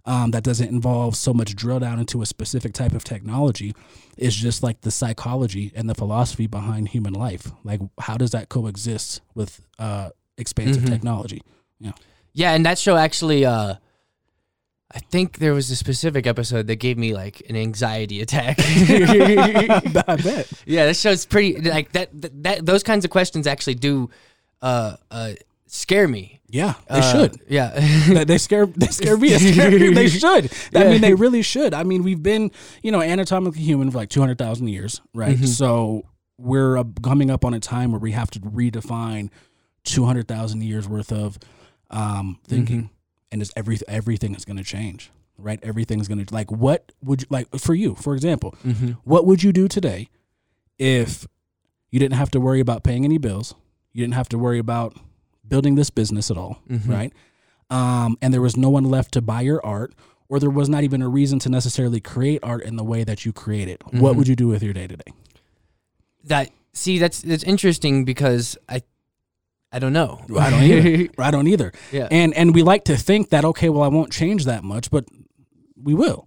um, 0.06 0.30
that 0.30 0.42
doesn't 0.44 0.68
involve 0.68 1.16
so 1.16 1.34
much 1.34 1.54
drill 1.56 1.80
down 1.80 1.98
into 1.98 2.22
a 2.22 2.26
specific 2.26 2.72
type 2.72 2.92
of 2.92 3.04
technology, 3.04 3.74
is 4.16 4.34
just 4.34 4.62
like 4.62 4.80
the 4.82 4.90
psychology 4.90 5.72
and 5.74 5.90
the 5.90 5.94
philosophy 5.94 6.46
behind 6.46 6.88
human 6.88 7.12
life. 7.12 7.50
Like, 7.64 7.80
how 8.00 8.16
does 8.16 8.30
that 8.30 8.48
coexist 8.48 9.20
with 9.34 9.60
uh, 9.78 10.10
expansive 10.38 10.84
Mm-hmm. 10.84 10.92
technology? 10.92 11.42
Yeah. 11.80 11.92
Yeah, 12.32 12.52
and 12.54 12.64
that 12.66 12.78
show 12.78 12.96
actually, 12.96 13.44
uh, 13.44 13.74
I 14.94 14.98
think 15.10 15.38
there 15.38 15.52
was 15.54 15.70
a 15.70 15.76
specific 15.76 16.26
episode 16.26 16.66
that 16.68 16.76
gave 16.76 16.96
me 16.96 17.12
like 17.12 17.42
an 17.48 17.56
anxiety 17.56 18.20
attack. 18.20 18.56
I 18.60 20.16
bet. 20.22 20.52
yeah, 20.64 20.86
that 20.86 20.96
show's 20.96 21.26
pretty 21.26 21.60
like 21.60 21.92
that, 21.92 22.08
that. 22.22 22.42
That 22.44 22.66
those 22.66 22.82
kinds 22.82 23.04
of 23.04 23.10
questions 23.10 23.46
actually 23.46 23.74
do 23.74 24.10
uh, 24.62 24.96
uh, 25.10 25.32
scare 25.66 26.06
me. 26.06 26.35
Yeah, 26.48 26.74
they 26.88 26.98
Uh, 27.00 27.12
should. 27.12 27.40
Yeah. 27.48 27.70
they, 28.08 28.24
they 28.24 28.38
scare 28.38 28.66
they 28.76 28.86
scare 28.86 29.16
me. 29.16 29.30
They, 29.30 29.38
scare 29.52 29.70
they 29.70 30.08
should. 30.08 30.52
I 30.74 30.84
mean, 30.90 31.00
they 31.00 31.14
really 31.24 31.42
should. 31.42 31.74
I 31.74 31.82
mean, 31.82 32.02
we've 32.02 32.22
been 32.22 32.50
you 32.82 32.92
know 32.92 33.02
anatomically 33.02 33.62
human 33.62 33.90
for 33.90 33.98
like 33.98 34.08
two 34.10 34.20
hundred 34.20 34.38
thousand 34.38 34.68
years, 34.68 35.00
right? 35.14 35.38
So 35.38 36.04
we're 36.38 36.76
uh, 36.78 36.84
coming 37.02 37.30
up 37.30 37.44
on 37.44 37.54
a 37.54 37.60
time 37.60 37.90
where 37.92 37.98
we 38.00 38.12
have 38.12 38.30
to 38.32 38.40
redefine 38.40 39.30
two 39.84 40.04
hundred 40.04 40.28
thousand 40.28 40.62
years 40.62 40.86
worth 40.88 41.10
of 41.12 41.38
um, 41.90 42.38
thinking, 42.46 42.90
and 43.32 43.42
is 43.42 43.52
every 43.56 43.78
everything 43.88 44.34
is 44.34 44.44
going 44.44 44.56
to 44.58 44.64
change, 44.64 45.10
right? 45.38 45.58
Everything's 45.62 46.06
going 46.08 46.24
to 46.24 46.34
like 46.34 46.50
what 46.52 46.92
would 47.02 47.22
you 47.22 47.26
like 47.30 47.48
for 47.58 47.74
you, 47.74 47.94
for 47.96 48.14
example, 48.14 48.54
what 49.04 49.26
would 49.26 49.42
you 49.42 49.52
do 49.52 49.66
today 49.68 50.08
if 50.78 51.26
you 51.90 51.98
didn't 51.98 52.16
have 52.18 52.30
to 52.32 52.40
worry 52.40 52.60
about 52.60 52.82
paying 52.84 53.04
any 53.04 53.18
bills, 53.18 53.54
you 53.92 54.02
didn't 54.04 54.14
have 54.14 54.28
to 54.28 54.38
worry 54.38 54.58
about 54.58 54.94
building 55.48 55.74
this 55.74 55.90
business 55.90 56.30
at 56.30 56.36
all, 56.36 56.58
right? 56.86 57.12
Um, 57.70 58.16
and 58.22 58.32
there 58.32 58.40
was 58.42 58.56
no 58.56 58.70
one 58.70 58.84
left 58.84 59.12
to 59.12 59.20
buy 59.22 59.40
your 59.40 59.64
art, 59.64 59.94
or 60.28 60.38
there 60.38 60.50
was 60.50 60.68
not 60.68 60.84
even 60.84 61.02
a 61.02 61.08
reason 61.08 61.38
to 61.40 61.48
necessarily 61.48 62.00
create 62.00 62.40
art 62.42 62.62
in 62.64 62.76
the 62.76 62.84
way 62.84 63.04
that 63.04 63.24
you 63.24 63.32
create 63.32 63.68
it. 63.68 63.82
What 63.92 64.16
would 64.16 64.28
you 64.28 64.36
do 64.36 64.48
with 64.48 64.62
your 64.62 64.72
day 64.72 64.86
to 64.86 64.96
day? 64.96 65.12
that 66.26 66.50
see 66.72 66.98
that's 66.98 67.22
that's 67.22 67.44
interesting 67.44 68.04
because 68.04 68.56
I 68.68 68.82
I 69.72 69.78
don't 69.78 69.92
know. 69.92 70.20
I 70.38 70.50
don't 70.50 70.62
either. 70.62 71.12
I 71.18 71.30
don't 71.30 71.48
either. 71.48 71.72
Yeah. 71.92 72.08
And 72.10 72.34
and 72.34 72.54
we 72.54 72.62
like 72.62 72.84
to 72.84 72.96
think 72.96 73.30
that 73.30 73.44
okay, 73.44 73.68
well, 73.68 73.82
I 73.82 73.88
won't 73.88 74.12
change 74.12 74.44
that 74.44 74.64
much, 74.64 74.90
but 74.90 75.04
we 75.80 75.94
will. 75.94 76.26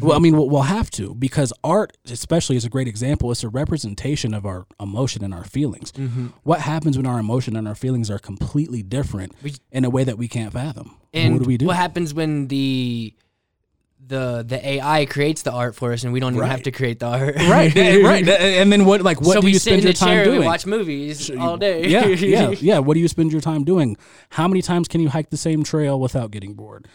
Well, 0.00 0.16
I 0.16 0.18
mean, 0.20 0.36
we'll, 0.36 0.48
we'll 0.48 0.62
have 0.62 0.90
to 0.92 1.14
because 1.14 1.52
art, 1.62 1.96
especially, 2.10 2.56
is 2.56 2.64
a 2.64 2.68
great 2.68 2.88
example. 2.88 3.30
It's 3.30 3.44
a 3.44 3.48
representation 3.48 4.34
of 4.34 4.44
our 4.46 4.66
emotion 4.80 5.24
and 5.24 5.34
our 5.34 5.44
feelings. 5.44 5.92
Mm-hmm. 5.92 6.28
What 6.42 6.60
happens 6.60 6.96
when 6.96 7.06
our 7.06 7.18
emotion 7.18 7.56
and 7.56 7.66
our 7.68 7.74
feelings 7.74 8.10
are 8.10 8.18
completely 8.18 8.82
different 8.82 9.34
We- 9.42 9.54
in 9.72 9.84
a 9.84 9.90
way 9.90 10.04
that 10.04 10.18
we 10.18 10.28
can't 10.28 10.52
fathom? 10.52 10.96
And 11.12 11.34
what 11.34 11.42
do 11.42 11.46
we 11.48 11.56
do? 11.56 11.66
What 11.66 11.76
happens 11.76 12.12
when 12.14 12.48
the 12.48 13.14
the 14.06 14.44
the 14.46 14.68
AI 14.68 15.06
creates 15.06 15.42
the 15.42 15.52
art 15.52 15.74
for 15.74 15.92
us 15.92 16.04
and 16.04 16.12
we 16.12 16.20
don't 16.20 16.34
even 16.34 16.46
have 16.46 16.62
to 16.64 16.70
create 16.70 16.98
the 16.98 17.06
art? 17.06 17.36
right, 17.36 17.74
eh, 17.76 18.02
right. 18.02 18.28
And 18.28 18.70
then 18.70 18.84
what? 18.84 19.00
Like, 19.02 19.20
what 19.20 19.34
so 19.34 19.40
do 19.40 19.48
you 19.48 19.58
spend 19.58 19.82
your 19.82 19.92
time 19.92 20.18
we 20.18 20.24
doing? 20.24 20.44
watch 20.44 20.66
movies 20.66 21.30
all 21.30 21.56
day. 21.56 21.86
yeah, 21.88 22.06
yeah, 22.06 22.50
yeah. 22.60 22.78
What 22.80 22.94
do 22.94 23.00
you 23.00 23.08
spend 23.08 23.32
your 23.32 23.40
time 23.40 23.64
doing? 23.64 23.96
How 24.30 24.46
many 24.48 24.60
times 24.62 24.88
can 24.88 25.00
you 25.00 25.08
hike 25.08 25.30
the 25.30 25.36
same 25.36 25.62
trail 25.64 25.98
without 25.98 26.30
getting 26.30 26.54
bored? 26.54 26.86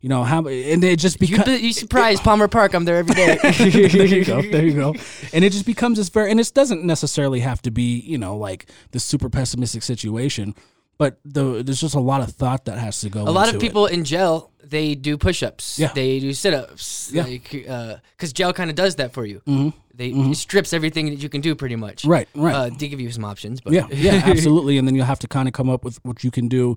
You 0.00 0.08
know 0.08 0.22
how, 0.22 0.46
and 0.46 0.84
it 0.84 0.98
just 0.98 1.18
becomes. 1.18 1.44
be- 1.44 1.56
you 1.56 1.72
surprise 1.72 2.20
Palmer 2.20 2.46
Park? 2.46 2.72
I'm 2.74 2.84
there 2.84 2.96
every 2.98 3.14
day. 3.14 3.36
there 3.42 4.06
you 4.06 4.24
go. 4.24 4.42
There 4.42 4.64
you 4.64 4.74
go. 4.74 4.94
And 5.32 5.44
it 5.44 5.50
just 5.52 5.66
becomes 5.66 5.98
this 5.98 6.08
very, 6.08 6.30
and 6.30 6.38
it 6.38 6.52
doesn't 6.54 6.84
necessarily 6.84 7.40
have 7.40 7.60
to 7.62 7.70
be, 7.70 7.98
you 8.00 8.16
know, 8.16 8.36
like 8.36 8.66
the 8.92 9.00
super 9.00 9.28
pessimistic 9.28 9.82
situation, 9.82 10.54
but 10.98 11.18
the, 11.24 11.62
there's 11.62 11.80
just 11.80 11.94
a 11.94 12.00
lot 12.00 12.20
of 12.20 12.30
thought 12.30 12.64
that 12.66 12.78
has 12.78 13.00
to 13.00 13.10
go. 13.10 13.22
A 13.22 13.30
lot 13.30 13.48
of 13.48 13.54
into 13.54 13.66
it. 13.66 13.68
people 13.68 13.86
in 13.86 14.04
jail 14.04 14.50
they 14.64 14.94
do 14.94 15.16
push-ups. 15.16 15.78
Yeah. 15.78 15.92
They 15.94 16.20
do 16.20 16.32
sit-ups. 16.32 17.10
Yeah. 17.12 17.22
Like, 17.24 17.50
because 17.50 18.32
jail 18.32 18.52
kind 18.52 18.70
of 18.70 18.76
does 18.76 18.96
that 18.96 19.12
for 19.12 19.24
you. 19.24 19.40
Mhm. 19.46 19.72
They 19.94 20.10
it 20.10 20.36
strips 20.36 20.72
everything 20.72 21.06
that 21.10 21.16
you 21.16 21.28
can 21.28 21.40
do 21.40 21.56
pretty 21.56 21.74
much. 21.74 22.04
Right, 22.04 22.28
right. 22.34 22.54
Uh, 22.54 22.70
they 22.70 22.86
give 22.86 23.00
you 23.00 23.10
some 23.10 23.24
options, 23.24 23.60
but 23.60 23.72
Yeah, 23.72 23.88
yeah, 23.90 24.22
absolutely. 24.26 24.78
And 24.78 24.86
then 24.86 24.94
you'll 24.94 25.06
have 25.06 25.18
to 25.20 25.28
kind 25.28 25.48
of 25.48 25.54
come 25.54 25.68
up 25.68 25.82
with 25.84 25.98
what 26.04 26.22
you 26.22 26.30
can 26.30 26.46
do, 26.46 26.76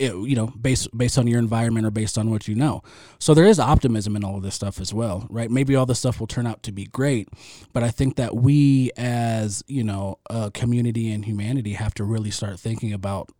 eh, 0.00 0.12
you 0.12 0.34
know, 0.34 0.48
based 0.48 0.96
based 0.96 1.18
on 1.18 1.26
your 1.26 1.38
environment 1.38 1.86
or 1.86 1.90
based 1.90 2.18
on 2.18 2.30
what 2.30 2.48
you 2.48 2.54
know. 2.54 2.82
So 3.18 3.34
there 3.34 3.44
is 3.44 3.58
optimism 3.58 4.16
in 4.16 4.24
all 4.24 4.36
of 4.36 4.42
this 4.42 4.54
stuff 4.54 4.80
as 4.80 4.92
well, 4.94 5.26
right? 5.30 5.50
Maybe 5.50 5.74
all 5.76 5.86
this 5.86 5.98
stuff 5.98 6.20
will 6.20 6.26
turn 6.26 6.46
out 6.46 6.62
to 6.64 6.72
be 6.72 6.84
great, 6.86 7.28
but 7.72 7.82
I 7.82 7.90
think 7.90 8.16
that 8.16 8.36
we 8.36 8.90
as 8.96 9.62
you 9.66 9.84
know 9.84 10.18
a 10.30 10.50
community 10.50 11.10
and 11.12 11.24
humanity 11.24 11.74
have 11.74 11.94
to 11.94 12.04
really 12.04 12.30
start 12.30 12.58
thinking 12.58 12.92
about 12.92 13.30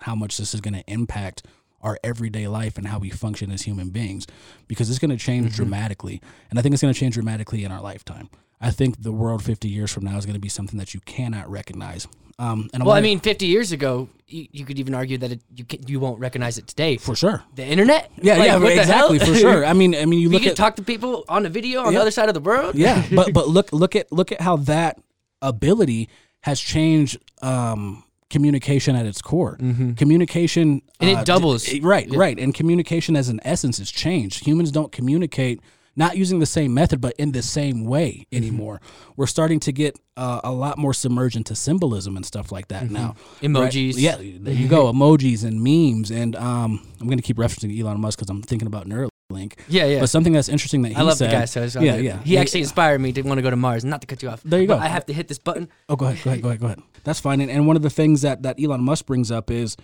how 0.00 0.14
much 0.14 0.36
this 0.36 0.54
is 0.54 0.60
going 0.60 0.74
to 0.74 0.84
impact 0.86 1.42
our 1.80 1.98
everyday 2.02 2.48
life 2.48 2.76
and 2.76 2.88
how 2.88 2.98
we 2.98 3.10
function 3.10 3.50
as 3.50 3.62
human 3.62 3.90
beings 3.90 4.26
because 4.66 4.90
it's 4.90 4.98
going 4.98 5.10
to 5.10 5.16
change 5.16 5.54
dramatically 5.54 6.20
and 6.50 6.58
i 6.58 6.62
think 6.62 6.72
it's 6.72 6.82
going 6.82 6.92
to 6.92 6.98
change 6.98 7.14
dramatically 7.14 7.64
in 7.64 7.70
our 7.70 7.80
lifetime 7.80 8.28
i 8.60 8.70
think 8.70 9.02
the 9.02 9.12
world 9.12 9.42
50 9.42 9.68
years 9.68 9.92
from 9.92 10.04
now 10.04 10.16
is 10.16 10.24
going 10.26 10.34
to 10.34 10.40
be 10.40 10.48
something 10.48 10.78
that 10.78 10.94
you 10.94 11.00
cannot 11.00 11.50
recognize 11.50 12.06
um, 12.40 12.70
and 12.72 12.84
Well, 12.84 12.94
I 12.94 13.00
mean, 13.00 13.18
50 13.18 13.46
years 13.46 13.72
ago, 13.72 14.08
you, 14.28 14.46
you 14.52 14.64
could 14.64 14.78
even 14.78 14.94
argue 14.94 15.18
that 15.18 15.32
it, 15.32 15.40
you 15.56 15.64
can, 15.64 15.80
you 15.88 15.98
won't 15.98 16.20
recognize 16.20 16.56
it 16.56 16.68
today. 16.68 16.96
for 16.96 17.16
sure 17.16 17.42
The 17.56 17.64
internet? 17.66 18.12
yeah 18.22 18.36
Like, 18.36 18.46
yeah 18.46 18.80
exactly 18.80 19.18
for 19.18 19.34
sure 19.44 19.64
i 19.66 19.72
mean 19.72 19.96
i 19.96 20.04
mean 20.06 20.20
you 20.20 20.28
You 20.28 20.34
look 20.34 20.42
can 20.42 20.52
at 20.52 20.56
talk 20.56 20.76
to 20.76 20.82
people 20.84 21.24
on 21.28 21.46
a 21.46 21.48
video 21.48 21.80
on 21.80 21.86
Yeah. 21.86 21.98
the 21.98 22.02
other 22.02 22.10
side 22.12 22.28
of 22.28 22.34
the 22.34 22.40
world. 22.40 22.76
yeah 22.76 23.04
but 23.12 23.32
but 23.32 23.48
look 23.48 23.72
look 23.72 23.96
at 23.96 24.12
look 24.12 24.30
at 24.30 24.40
how 24.40 24.54
that 24.74 25.00
ability 25.42 26.08
has 26.42 26.60
changed 26.60 27.18
um 27.42 28.04
communication 28.30 28.94
at 28.94 29.04
its 29.06 29.20
core 29.22 29.56
communication 29.96 30.80
Mm-hmm. 30.80 31.02
And 31.04 31.10
it 31.10 31.16
uh, 31.18 31.24
doubles. 31.24 31.62
right 31.80 32.08
right 32.14 32.38
and 32.38 32.54
communication 32.54 33.16
as 33.16 33.28
an 33.28 33.40
essence 33.44 33.78
has 33.78 33.90
changed 33.90 34.44
humans 34.46 34.70
don't 34.70 34.92
communicate 34.92 35.60
not 35.98 36.16
using 36.16 36.38
the 36.38 36.46
same 36.58 36.70
method 36.72 36.98
but 37.00 37.12
in 37.18 37.32
the 37.32 37.42
same 37.42 37.84
way 37.84 38.08
Mm-hmm. 38.30 38.36
anymore 38.40 38.80
we're 39.16 39.26
starting 39.36 39.60
to 39.60 39.72
get 39.72 39.92
uh, 40.16 40.40
a 40.44 40.52
lot 40.52 40.78
more 40.78 40.94
submerged 40.94 41.36
into 41.36 41.54
symbolism 41.54 42.16
and 42.16 42.24
stuff 42.24 42.50
like 42.56 42.68
that 42.68 42.90
now 42.90 43.14
Mm-hmm. 43.42 43.46
Emojis. 43.56 43.94
Right? 43.94 44.06
yeah 44.08 44.16
there 44.44 44.54
you 44.54 44.68
go 44.68 44.90
emojis 44.92 45.44
and 45.44 45.56
memes 45.68 46.10
and 46.10 46.34
um 46.36 46.70
i'm 47.00 47.06
going 47.06 47.18
to 47.18 47.22
keep 47.28 47.36
referencing 47.36 47.70
elon 47.78 48.00
musk 48.00 48.18
because 48.18 48.30
i'm 48.30 48.42
thinking 48.42 48.66
about 48.72 48.86
neuralink 48.86 49.52
Yeah, 49.68 49.84
yeah. 49.92 50.00
but 50.00 50.08
something 50.08 50.32
that's 50.32 50.48
interesting 50.48 50.80
that 50.82 50.90
he 50.90 50.94
I 50.96 51.02
love 51.02 51.18
said, 51.18 51.30
the 51.30 51.36
guy, 51.36 51.44
so 51.44 51.80
yeah 51.80 51.96
yeah 51.96 52.18
He 52.22 52.38
actually 52.38 52.62
inspired 52.62 53.00
me 53.00 53.12
to 53.12 53.22
want 53.22 53.38
to 53.38 53.42
go 53.42 53.50
to 53.50 53.56
Mars. 53.56 53.84
Not 53.84 54.00
to 54.02 54.06
cut 54.06 54.22
you 54.22 54.28
off. 54.30 54.40
There 54.42 54.60
you 54.60 54.66
go. 54.66 54.76
I 54.78 54.88
have 54.88 55.04
to 55.06 55.12
hit 55.12 55.26
this 55.28 55.38
button. 55.38 55.68
Oh, 55.88 55.96
go 55.96 56.06
ahead, 56.06 56.22
go 56.24 56.30
ahead, 56.30 56.42
go 56.42 56.48
ahead, 56.48 56.60
go 56.60 56.66
ahead. 56.66 56.80
That's 57.04 57.20
fine. 57.20 57.40
And, 57.42 57.50
and 57.50 57.66
one 57.66 57.76
of 57.76 57.82
the 57.82 57.90
things 57.90 58.22
that, 58.22 58.42
that 58.44 58.56
Elon 58.62 58.82
Musk 58.82 59.04
brings 59.06 59.30
up 59.30 59.50
is 59.50 59.76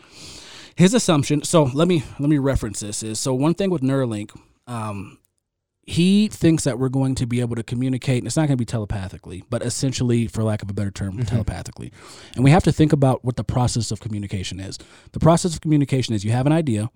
his 0.77 0.95
assumption. 0.95 1.43
So 1.45 1.65
let 1.65 1.87
me 1.89 2.03
let 2.19 2.29
me 2.31 2.39
reference 2.39 2.81
this. 2.81 3.03
Is 3.03 3.21
so 3.21 3.35
one 3.35 3.55
thing 3.55 3.71
with 3.71 3.83
Neuralink, 3.83 4.31
um, 4.67 5.19
he 5.87 6.29
thinks 6.29 6.65
that 6.65 6.79
we're 6.79 6.89
going 6.89 7.15
to 7.17 7.27
be 7.27 7.41
able 7.41 7.57
to 7.57 7.63
communicate. 7.63 8.19
And 8.19 8.27
it's 8.27 8.37
not 8.37 8.43
going 8.43 8.57
to 8.57 8.63
be 8.63 8.65
telepathically, 8.65 9.45
but 9.51 9.63
essentially, 9.63 10.27
for 10.27 10.43
lack 10.43 10.63
of 10.63 10.71
a 10.71 10.73
better 10.73 10.91
term, 10.91 11.15
mm-hmm. 11.15 11.23
telepathically. 11.23 11.93
And 12.35 12.45
we 12.45 12.51
have 12.51 12.65
to 12.65 12.73
think 12.73 12.93
about 12.93 13.25
what 13.25 13.37
the 13.37 13.45
process 13.45 13.91
of 13.91 14.01
communication 14.01 14.61
is. 14.61 14.79
The 15.13 15.21
process 15.21 15.55
of 15.55 15.61
communication 15.61 16.15
is 16.15 16.25
you 16.25 16.33
have 16.33 16.47
an 16.47 16.53
idea, 16.53 16.91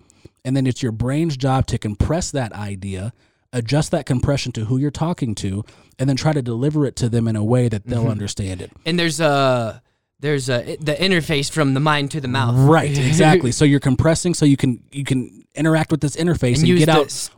and 0.44 0.56
then 0.56 0.66
it's 0.66 0.82
your 0.82 0.92
brain's 0.92 1.36
job 1.36 1.66
to 1.66 1.78
compress 1.78 2.30
that 2.30 2.52
idea 2.52 3.12
adjust 3.52 3.90
that 3.90 4.04
compression 4.04 4.52
to 4.52 4.66
who 4.66 4.76
you're 4.76 4.90
talking 4.90 5.34
to 5.34 5.64
and 5.98 6.08
then 6.08 6.16
try 6.16 6.34
to 6.34 6.42
deliver 6.42 6.84
it 6.84 6.94
to 6.96 7.08
them 7.08 7.26
in 7.26 7.34
a 7.34 7.42
way 7.42 7.66
that 7.66 7.86
they'll 7.86 8.02
mm-hmm. 8.02 8.10
understand 8.10 8.60
it 8.60 8.70
And 8.84 8.98
there's 8.98 9.20
a 9.20 9.82
there's 10.20 10.48
a 10.48 10.76
the 10.76 10.94
interface 10.94 11.50
from 11.50 11.74
the 11.74 11.80
mind 11.80 12.10
to 12.12 12.20
the 12.20 12.28
mouth. 12.28 12.54
right 12.68 12.96
exactly. 13.06 13.52
So 13.52 13.64
you're 13.64 13.80
compressing 13.80 14.34
so 14.34 14.44
you 14.44 14.56
can 14.56 14.82
you 14.90 15.04
can 15.04 15.44
interact 15.54 15.90
with 15.90 16.00
this 16.00 16.16
interface 16.16 16.60
and 16.60 16.68
and, 16.68 16.78
get 16.78 16.88
out 16.88 17.30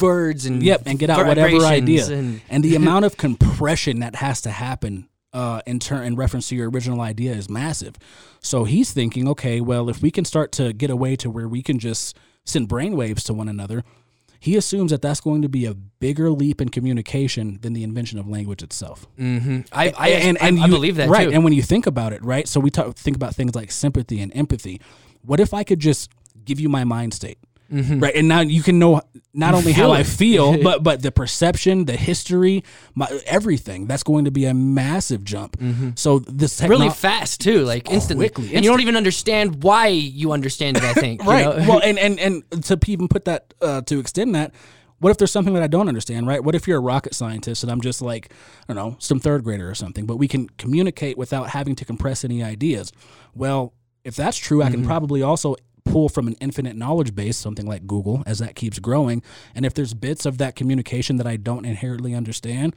words 0.00 0.46
and 0.46 0.62
yep 0.62 0.82
and 0.86 0.98
get 0.98 1.10
out 1.10 1.26
whatever 1.26 1.64
idea. 1.64 2.06
and, 2.06 2.40
and- 2.48 2.64
the 2.64 2.76
amount 2.76 3.04
of 3.04 3.16
compression 3.16 4.00
that 4.00 4.16
has 4.16 4.40
to 4.42 4.50
happen 4.50 5.08
uh, 5.32 5.60
in 5.66 5.78
turn 5.78 6.04
in 6.04 6.16
reference 6.16 6.48
to 6.48 6.56
your 6.56 6.70
original 6.70 7.00
idea 7.00 7.32
is 7.32 7.50
massive. 7.50 7.96
So 8.40 8.64
he's 8.64 8.92
thinking 8.92 9.28
okay 9.28 9.60
well 9.60 9.88
if 9.88 10.02
we 10.02 10.10
can 10.10 10.24
start 10.24 10.52
to 10.52 10.72
get 10.72 10.90
away 10.90 11.16
to 11.16 11.30
where 11.30 11.48
we 11.48 11.62
can 11.62 11.78
just 11.78 12.16
send 12.44 12.68
brainwaves 12.68 13.24
to 13.24 13.34
one 13.34 13.48
another 13.48 13.84
he 14.40 14.56
assumes 14.56 14.90
that 14.92 15.02
that's 15.02 15.20
going 15.20 15.42
to 15.42 15.48
be 15.48 15.64
a 15.66 15.74
bigger 15.74 16.30
leap 16.30 16.60
in 16.60 16.68
communication 16.68 17.58
than 17.62 17.72
the 17.72 17.82
invention 17.82 18.18
of 18.18 18.28
language 18.28 18.62
itself 18.62 19.06
Mhm. 19.18 19.66
I 19.72 19.92
I, 19.96 20.08
and, 20.10 20.38
and 20.40 20.58
I, 20.58 20.62
I 20.62 20.66
you- 20.66 20.72
believe 20.72 20.96
that 20.96 21.08
right 21.08 21.28
too. 21.28 21.34
and 21.34 21.44
when 21.44 21.52
you 21.52 21.62
think 21.62 21.86
about 21.86 22.12
it 22.12 22.22
right 22.24 22.46
so 22.48 22.60
we 22.60 22.70
talk 22.70 22.96
think 22.96 23.16
about 23.16 23.34
things 23.34 23.54
like 23.54 23.70
sympathy 23.72 24.20
and 24.20 24.30
empathy 24.36 24.80
what 25.22 25.40
if 25.40 25.52
i 25.52 25.64
could 25.64 25.80
just 25.80 26.10
give 26.44 26.58
you 26.60 26.68
my 26.68 26.84
mind 26.84 27.12
state 27.14 27.38
Mm-hmm. 27.70 28.00
right 28.00 28.14
and 28.14 28.28
now 28.28 28.40
you 28.40 28.62
can 28.62 28.78
know 28.78 29.02
not 29.34 29.52
only 29.52 29.72
how 29.72 29.82
feel 29.88 29.92
i 29.92 30.02
feel 30.02 30.62
but 30.62 30.82
but 30.82 31.02
the 31.02 31.12
perception 31.12 31.84
the 31.84 31.96
history 31.96 32.64
my 32.94 33.06
everything 33.26 33.86
that's 33.86 34.02
going 34.02 34.24
to 34.24 34.30
be 34.30 34.46
a 34.46 34.54
massive 34.54 35.22
jump 35.22 35.58
mm-hmm. 35.58 35.90
so 35.94 36.20
this 36.20 36.56
techno- 36.56 36.78
really 36.78 36.88
fast 36.90 37.40
too, 37.40 37.64
like 37.64 37.88
oh, 37.88 37.94
instantly. 37.94 38.28
Quickly, 38.28 38.54
and 38.54 38.64
you 38.64 38.70
don't 38.70 38.80
even 38.80 38.96
understand 38.96 39.62
why 39.62 39.88
you 39.88 40.32
understand 40.32 40.76
it. 40.76 40.82
I 40.82 40.92
think. 40.94 41.22
you 41.24 41.28
right 41.28 41.44
know? 41.44 41.68
well 41.68 41.80
and 41.82 41.98
and 41.98 42.18
and 42.18 42.64
to 42.64 42.78
even 42.86 43.08
put 43.08 43.24
that 43.26 43.54
uh, 43.60 43.80
to 43.82 43.98
extend 43.98 44.34
that 44.34 44.54
what 45.00 45.10
if 45.10 45.18
there's 45.18 45.30
something 45.30 45.54
that 45.54 45.62
I 45.62 45.68
don't 45.68 45.88
understand, 45.88 46.26
right? 46.26 46.42
What 46.42 46.56
if 46.56 46.66
you're 46.66 46.78
a 46.78 46.82
rocket 46.82 47.14
scientist 47.14 47.62
and 47.62 47.70
I'm 47.70 47.80
just 47.80 48.02
like, 48.02 48.32
I 48.68 48.74
don't 48.74 48.76
know, 48.76 48.96
some 48.98 49.20
third 49.20 49.44
grader 49.44 49.70
or 49.70 49.74
something, 49.76 50.06
but 50.06 50.16
we 50.16 50.26
can 50.26 50.48
communicate 50.58 51.16
without 51.16 51.50
having 51.50 51.76
to 51.76 51.84
compress 51.84 52.24
any 52.24 52.42
ideas? 52.42 52.90
Well, 53.32 53.74
if 54.04 54.16
that's 54.16 54.36
true, 54.36 54.60
I 54.60 54.70
can 54.70 54.80
mm-hmm. 54.80 54.88
probably 54.88 55.22
also 55.22 55.54
pull 55.90 56.08
from 56.08 56.28
an 56.28 56.36
infinite 56.40 56.76
knowledge 56.76 57.14
base, 57.14 57.36
something 57.36 57.66
like 57.66 57.86
Google, 57.86 58.22
as 58.26 58.38
that 58.38 58.54
keeps 58.54 58.78
growing. 58.78 59.22
And 59.54 59.66
if 59.66 59.74
there's 59.74 59.94
bits 59.94 60.26
of 60.26 60.38
that 60.38 60.56
communication 60.56 61.16
that 61.16 61.26
I 61.26 61.36
don't 61.36 61.64
inherently 61.64 62.14
understand, 62.14 62.74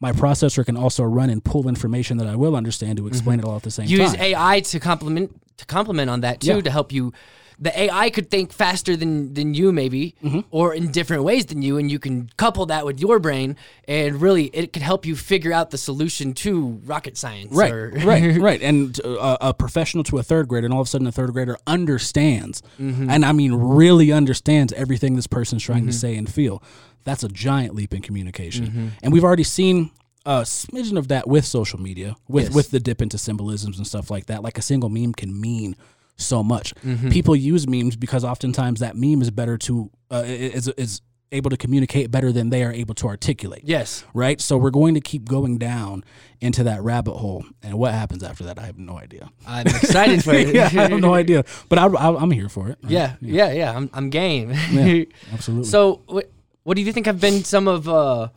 my 0.00 0.12
processor 0.12 0.64
can 0.64 0.76
also 0.76 1.04
run 1.04 1.30
and 1.30 1.42
pull 1.42 1.68
information 1.68 2.18
that 2.18 2.26
I 2.26 2.36
will 2.36 2.54
understand 2.54 2.98
to 2.98 3.02
mm-hmm. 3.02 3.08
explain 3.08 3.38
it 3.38 3.44
all 3.44 3.56
at 3.56 3.62
the 3.62 3.70
same 3.70 3.86
use 3.86 4.12
time. 4.12 4.20
AI 4.20 4.60
to 4.60 4.80
complement 4.80 5.40
to 5.56 5.66
complement 5.66 6.10
on 6.10 6.20
that 6.20 6.40
too 6.40 6.56
Yeah. 6.56 6.60
to 6.60 6.70
help 6.70 6.92
you. 6.92 7.12
The 7.58 7.72
AI 7.84 8.10
could 8.10 8.30
think 8.30 8.52
faster 8.52 8.96
than 8.96 9.32
than 9.32 9.54
you 9.54 9.72
maybe, 9.72 10.14
Mm-hmm. 10.22 10.40
or 10.50 10.74
in 10.74 10.90
different 10.92 11.24
ways 11.24 11.46
than 11.46 11.62
you, 11.62 11.78
and 11.78 11.90
you 11.90 11.98
can 11.98 12.28
couple 12.36 12.66
that 12.66 12.84
with 12.84 13.00
your 13.00 13.18
brain, 13.18 13.56
and 13.88 14.20
really 14.20 14.46
it 14.52 14.74
could 14.74 14.82
help 14.82 15.06
you 15.06 15.16
figure 15.16 15.52
out 15.54 15.70
the 15.70 15.78
solution 15.78 16.34
to 16.34 16.80
rocket 16.84 17.16
science. 17.16 17.52
Right, 17.54 17.72
or- 17.72 17.90
right, 18.04 18.36
right. 18.48 18.60
And 18.60 19.00
uh, 19.04 19.38
a 19.40 19.54
professional 19.54 20.04
to 20.04 20.18
a 20.18 20.22
third 20.22 20.48
grader, 20.48 20.66
and 20.66 20.74
all 20.74 20.82
of 20.82 20.86
a 20.86 20.90
sudden 20.90 21.06
a 21.06 21.12
third 21.12 21.32
grader 21.32 21.56
understands, 21.66 22.62
Mm-hmm. 22.78 23.08
and 23.08 23.24
I 23.24 23.32
mean 23.32 23.54
really 23.54 24.12
understands 24.12 24.72
everything 24.74 25.16
this 25.16 25.26
person's 25.26 25.62
trying 25.62 25.86
to 25.86 25.92
say 25.92 26.14
and 26.16 26.30
feel. 26.30 26.62
That's 27.04 27.22
a 27.24 27.28
giant 27.28 27.74
leap 27.74 27.94
in 27.94 28.02
communication, 28.02 28.66
Mm-hmm. 28.66 28.88
and 29.02 29.12
we've 29.14 29.24
already 29.24 29.44
seen 29.44 29.92
a 30.26 30.40
smidgen 30.42 30.98
of 30.98 31.08
that 31.08 31.26
with 31.28 31.44
social 31.46 31.80
media, 31.80 32.16
with 32.28 32.46
Yes. 32.46 32.54
with 32.54 32.70
the 32.70 32.80
dip 32.80 33.00
into 33.00 33.16
symbolisms 33.16 33.78
and 33.78 33.86
stuff 33.86 34.10
like 34.10 34.26
that. 34.26 34.42
Like 34.42 34.58
a 34.58 34.62
single 34.62 34.88
meme 34.90 35.14
can 35.14 35.40
mean 35.40 35.74
so 36.16 36.42
much. 36.42 36.74
Mm-hmm. 36.76 37.10
People 37.10 37.36
use 37.36 37.66
memes 37.68 37.96
because 37.96 38.24
oftentimes 38.24 38.80
that 38.80 38.96
meme 38.96 39.20
is 39.22 39.30
better 39.30 39.56
to 39.58 39.90
uh, 40.10 40.22
is 40.26 40.68
is 40.76 41.00
able 41.32 41.50
to 41.50 41.56
communicate 41.56 42.08
better 42.10 42.30
than 42.30 42.50
they 42.50 42.62
are 42.62 42.72
able 42.72 42.94
to 42.94 43.08
articulate 43.08 43.62
Yes. 43.64 44.04
right? 44.14 44.40
So 44.40 44.56
we're 44.56 44.70
going 44.70 44.94
to 44.94 45.00
keep 45.00 45.28
going 45.28 45.58
down 45.58 46.04
into 46.40 46.62
that 46.62 46.80
rabbit 46.82 47.14
hole, 47.14 47.44
and 47.64 47.76
what 47.78 47.92
happens 47.92 48.22
after 48.22 48.44
that, 48.44 48.60
I 48.60 48.66
have 48.66 48.78
no 48.78 48.96
idea. 48.96 49.28
I'm 49.46 49.66
excited 49.66 50.22
for 50.22 50.32
it. 50.34 50.54
yeah, 50.54 50.66
I 50.66 50.88
have 50.88 51.00
no 51.00 51.14
idea, 51.14 51.44
but 51.68 51.78
I, 51.80 51.86
I'm 51.86 52.30
here 52.30 52.48
for 52.48 52.68
it. 52.68 52.78
Yeah, 52.86 53.16
yeah, 53.20 53.50
yeah. 53.52 53.76
I'm, 53.76 53.90
I'm 53.92 54.08
game. 54.08 54.52
Yeah, 54.70 55.04
absolutely. 55.32 55.68
so, 55.68 56.02
what, 56.06 56.30
what 56.62 56.76
do 56.76 56.82
you 56.82 56.92
think 56.92 57.06
have 57.06 57.20
been 57.20 57.42
some 57.42 57.66
of 57.66 57.88
uh, 57.88 58.28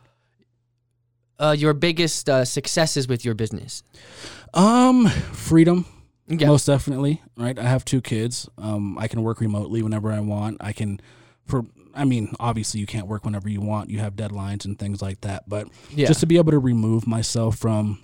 uh, 1.38 1.54
your 1.56 1.74
biggest 1.74 2.28
uh, 2.28 2.44
successes 2.44 3.06
with 3.08 3.24
your 3.24 3.34
business? 3.34 3.82
um, 4.52 5.06
freedom, 5.06 5.86
Yeah. 6.30 6.48
most 6.48 6.66
definitely. 6.66 7.22
Right, 7.36 7.58
I 7.58 7.64
have 7.64 7.84
two 7.84 8.00
kids. 8.00 8.48
Um, 8.58 8.96
I 8.98 9.08
can 9.08 9.22
work 9.22 9.40
remotely 9.40 9.82
whenever 9.82 10.12
I 10.12 10.20
want. 10.20 10.58
I 10.60 10.72
can, 10.72 11.00
for 11.46 11.64
I 11.94 12.04
mean, 12.04 12.32
obviously 12.38 12.78
you 12.80 12.86
can't 12.86 13.08
work 13.08 13.24
whenever 13.24 13.48
you 13.48 13.60
want. 13.60 13.90
You 13.90 13.98
have 13.98 14.14
deadlines 14.14 14.64
and 14.64 14.78
things 14.78 15.02
like 15.02 15.22
that. 15.22 15.48
But 15.48 15.66
Yeah. 15.94 16.06
just 16.06 16.20
to 16.20 16.26
be 16.26 16.36
able 16.36 16.52
to 16.52 16.58
remove 16.60 17.06
myself 17.06 17.56
from 17.58 17.98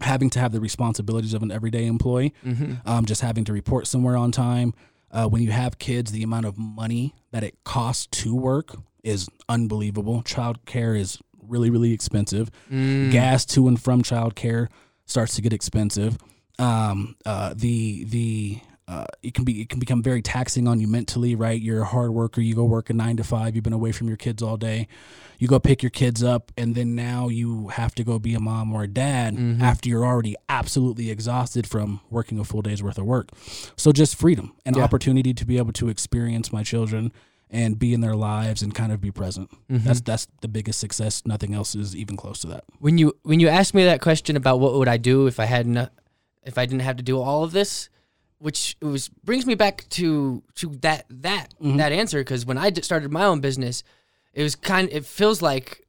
having 0.00 0.30
to 0.30 0.40
have 0.40 0.50
the 0.52 0.60
responsibilities 0.60 1.32
of 1.34 1.42
an 1.42 1.52
everyday 1.52 1.86
employee, 1.86 2.34
Mm-hmm. 2.44 2.74
um, 2.88 3.04
just 3.04 3.20
having 3.20 3.44
to 3.44 3.52
report 3.52 3.86
somewhere 3.86 4.16
on 4.16 4.32
time. 4.32 4.74
Uh, 5.12 5.28
when 5.28 5.42
you 5.42 5.50
have 5.50 5.78
kids, 5.78 6.10
the 6.12 6.22
amount 6.22 6.46
of 6.46 6.56
money 6.58 7.14
that 7.32 7.44
it 7.44 7.54
costs 7.64 8.06
to 8.22 8.34
work 8.34 8.74
is 9.04 9.28
unbelievable. 9.48 10.22
Child 10.22 10.64
care 10.66 10.94
is 10.94 11.18
really, 11.46 11.68
really 11.70 11.92
expensive. 11.92 12.50
Mm. 12.70 13.10
Gas 13.12 13.44
to 13.46 13.66
and 13.68 13.80
from 13.80 14.02
child 14.02 14.34
care 14.36 14.68
starts 15.06 15.34
to 15.36 15.42
get 15.42 15.52
expensive. 15.52 16.16
Um, 16.60 17.16
uh, 17.24 17.54
the 17.56 18.04
the 18.04 18.58
uh, 18.88 19.04
it 19.22 19.34
can 19.34 19.44
be 19.44 19.60
it 19.62 19.68
can 19.68 19.78
become 19.78 20.02
very 20.02 20.20
taxing 20.20 20.66
on 20.68 20.80
you 20.80 20.88
mentally, 20.88 21.34
right? 21.34 21.60
You're 21.60 21.82
a 21.82 21.86
hard 21.86 22.10
worker. 22.12 22.40
You 22.40 22.54
go 22.54 22.64
work 22.64 22.90
a 22.90 22.92
nine 22.92 23.16
to 23.18 23.24
five. 23.24 23.54
You've 23.54 23.62
been 23.64 23.72
away 23.72 23.92
from 23.92 24.08
your 24.08 24.16
kids 24.16 24.42
all 24.42 24.56
day. 24.56 24.88
You 25.38 25.48
go 25.48 25.58
pick 25.58 25.82
your 25.82 25.90
kids 25.90 26.22
up, 26.22 26.52
and 26.58 26.74
then 26.74 26.94
now 26.94 27.28
you 27.28 27.68
have 27.68 27.94
to 27.94 28.04
go 28.04 28.18
be 28.18 28.34
a 28.34 28.40
mom 28.40 28.72
or 28.74 28.82
a 28.82 28.88
dad 28.88 29.38
after 29.62 29.88
you're 29.88 30.04
already 30.04 30.36
absolutely 30.50 31.10
exhausted 31.10 31.66
from 31.66 32.00
working 32.10 32.38
a 32.38 32.44
full 32.44 32.60
day's 32.62 32.82
worth 32.82 32.98
of 32.98 33.06
work. 33.06 33.30
So 33.76 33.90
just 33.92 34.16
freedom 34.16 34.52
and 34.66 34.76
Yeah. 34.76 34.82
opportunity 34.82 35.32
to 35.32 35.46
be 35.46 35.56
able 35.56 35.72
to 35.74 35.88
experience 35.88 36.52
my 36.52 36.62
children 36.62 37.10
and 37.48 37.78
be 37.78 37.94
in 37.94 38.00
their 38.00 38.14
lives 38.16 38.60
and 38.62 38.74
kind 38.74 38.92
of 38.92 39.00
be 39.00 39.10
present. 39.10 39.50
That's 39.68 40.00
that's 40.02 40.26
the 40.42 40.48
biggest 40.48 40.78
success. 40.78 41.22
Nothing 41.24 41.54
else 41.54 41.74
is 41.74 41.96
even 41.96 42.16
close 42.16 42.38
to 42.40 42.48
that. 42.48 42.64
when 42.80 42.98
you 42.98 43.14
when 43.22 43.40
you 43.40 43.48
asked 43.48 43.72
me 43.72 43.84
that 43.84 44.00
question 44.02 44.36
about 44.36 44.60
what 44.60 44.74
would 44.74 44.88
I 44.88 44.98
do 44.98 45.26
if 45.26 45.40
I 45.40 45.46
hadn't 45.46 45.88
if 46.44 46.56
I 46.58 46.66
didn't 46.66 46.82
have 46.82 46.96
to 46.96 47.02
do 47.02 47.20
all 47.20 47.44
of 47.44 47.52
this, 47.52 47.88
which 48.38 48.76
was 48.80 49.08
brings 49.08 49.46
me 49.46 49.54
back 49.54 49.86
to 49.90 50.42
to 50.56 50.70
that 50.80 51.04
that 51.10 51.54
Mm-hmm. 51.60 51.76
that 51.76 51.92
answer 51.92 52.20
because 52.20 52.46
when 52.46 52.56
I 52.58 52.70
d- 52.70 52.82
started 52.82 53.10
my 53.12 53.24
own 53.24 53.40
business, 53.40 53.82
it 54.32 54.42
was 54.42 54.56
kind 54.56 54.88
it 54.90 55.04
feels 55.04 55.42
like 55.42 55.86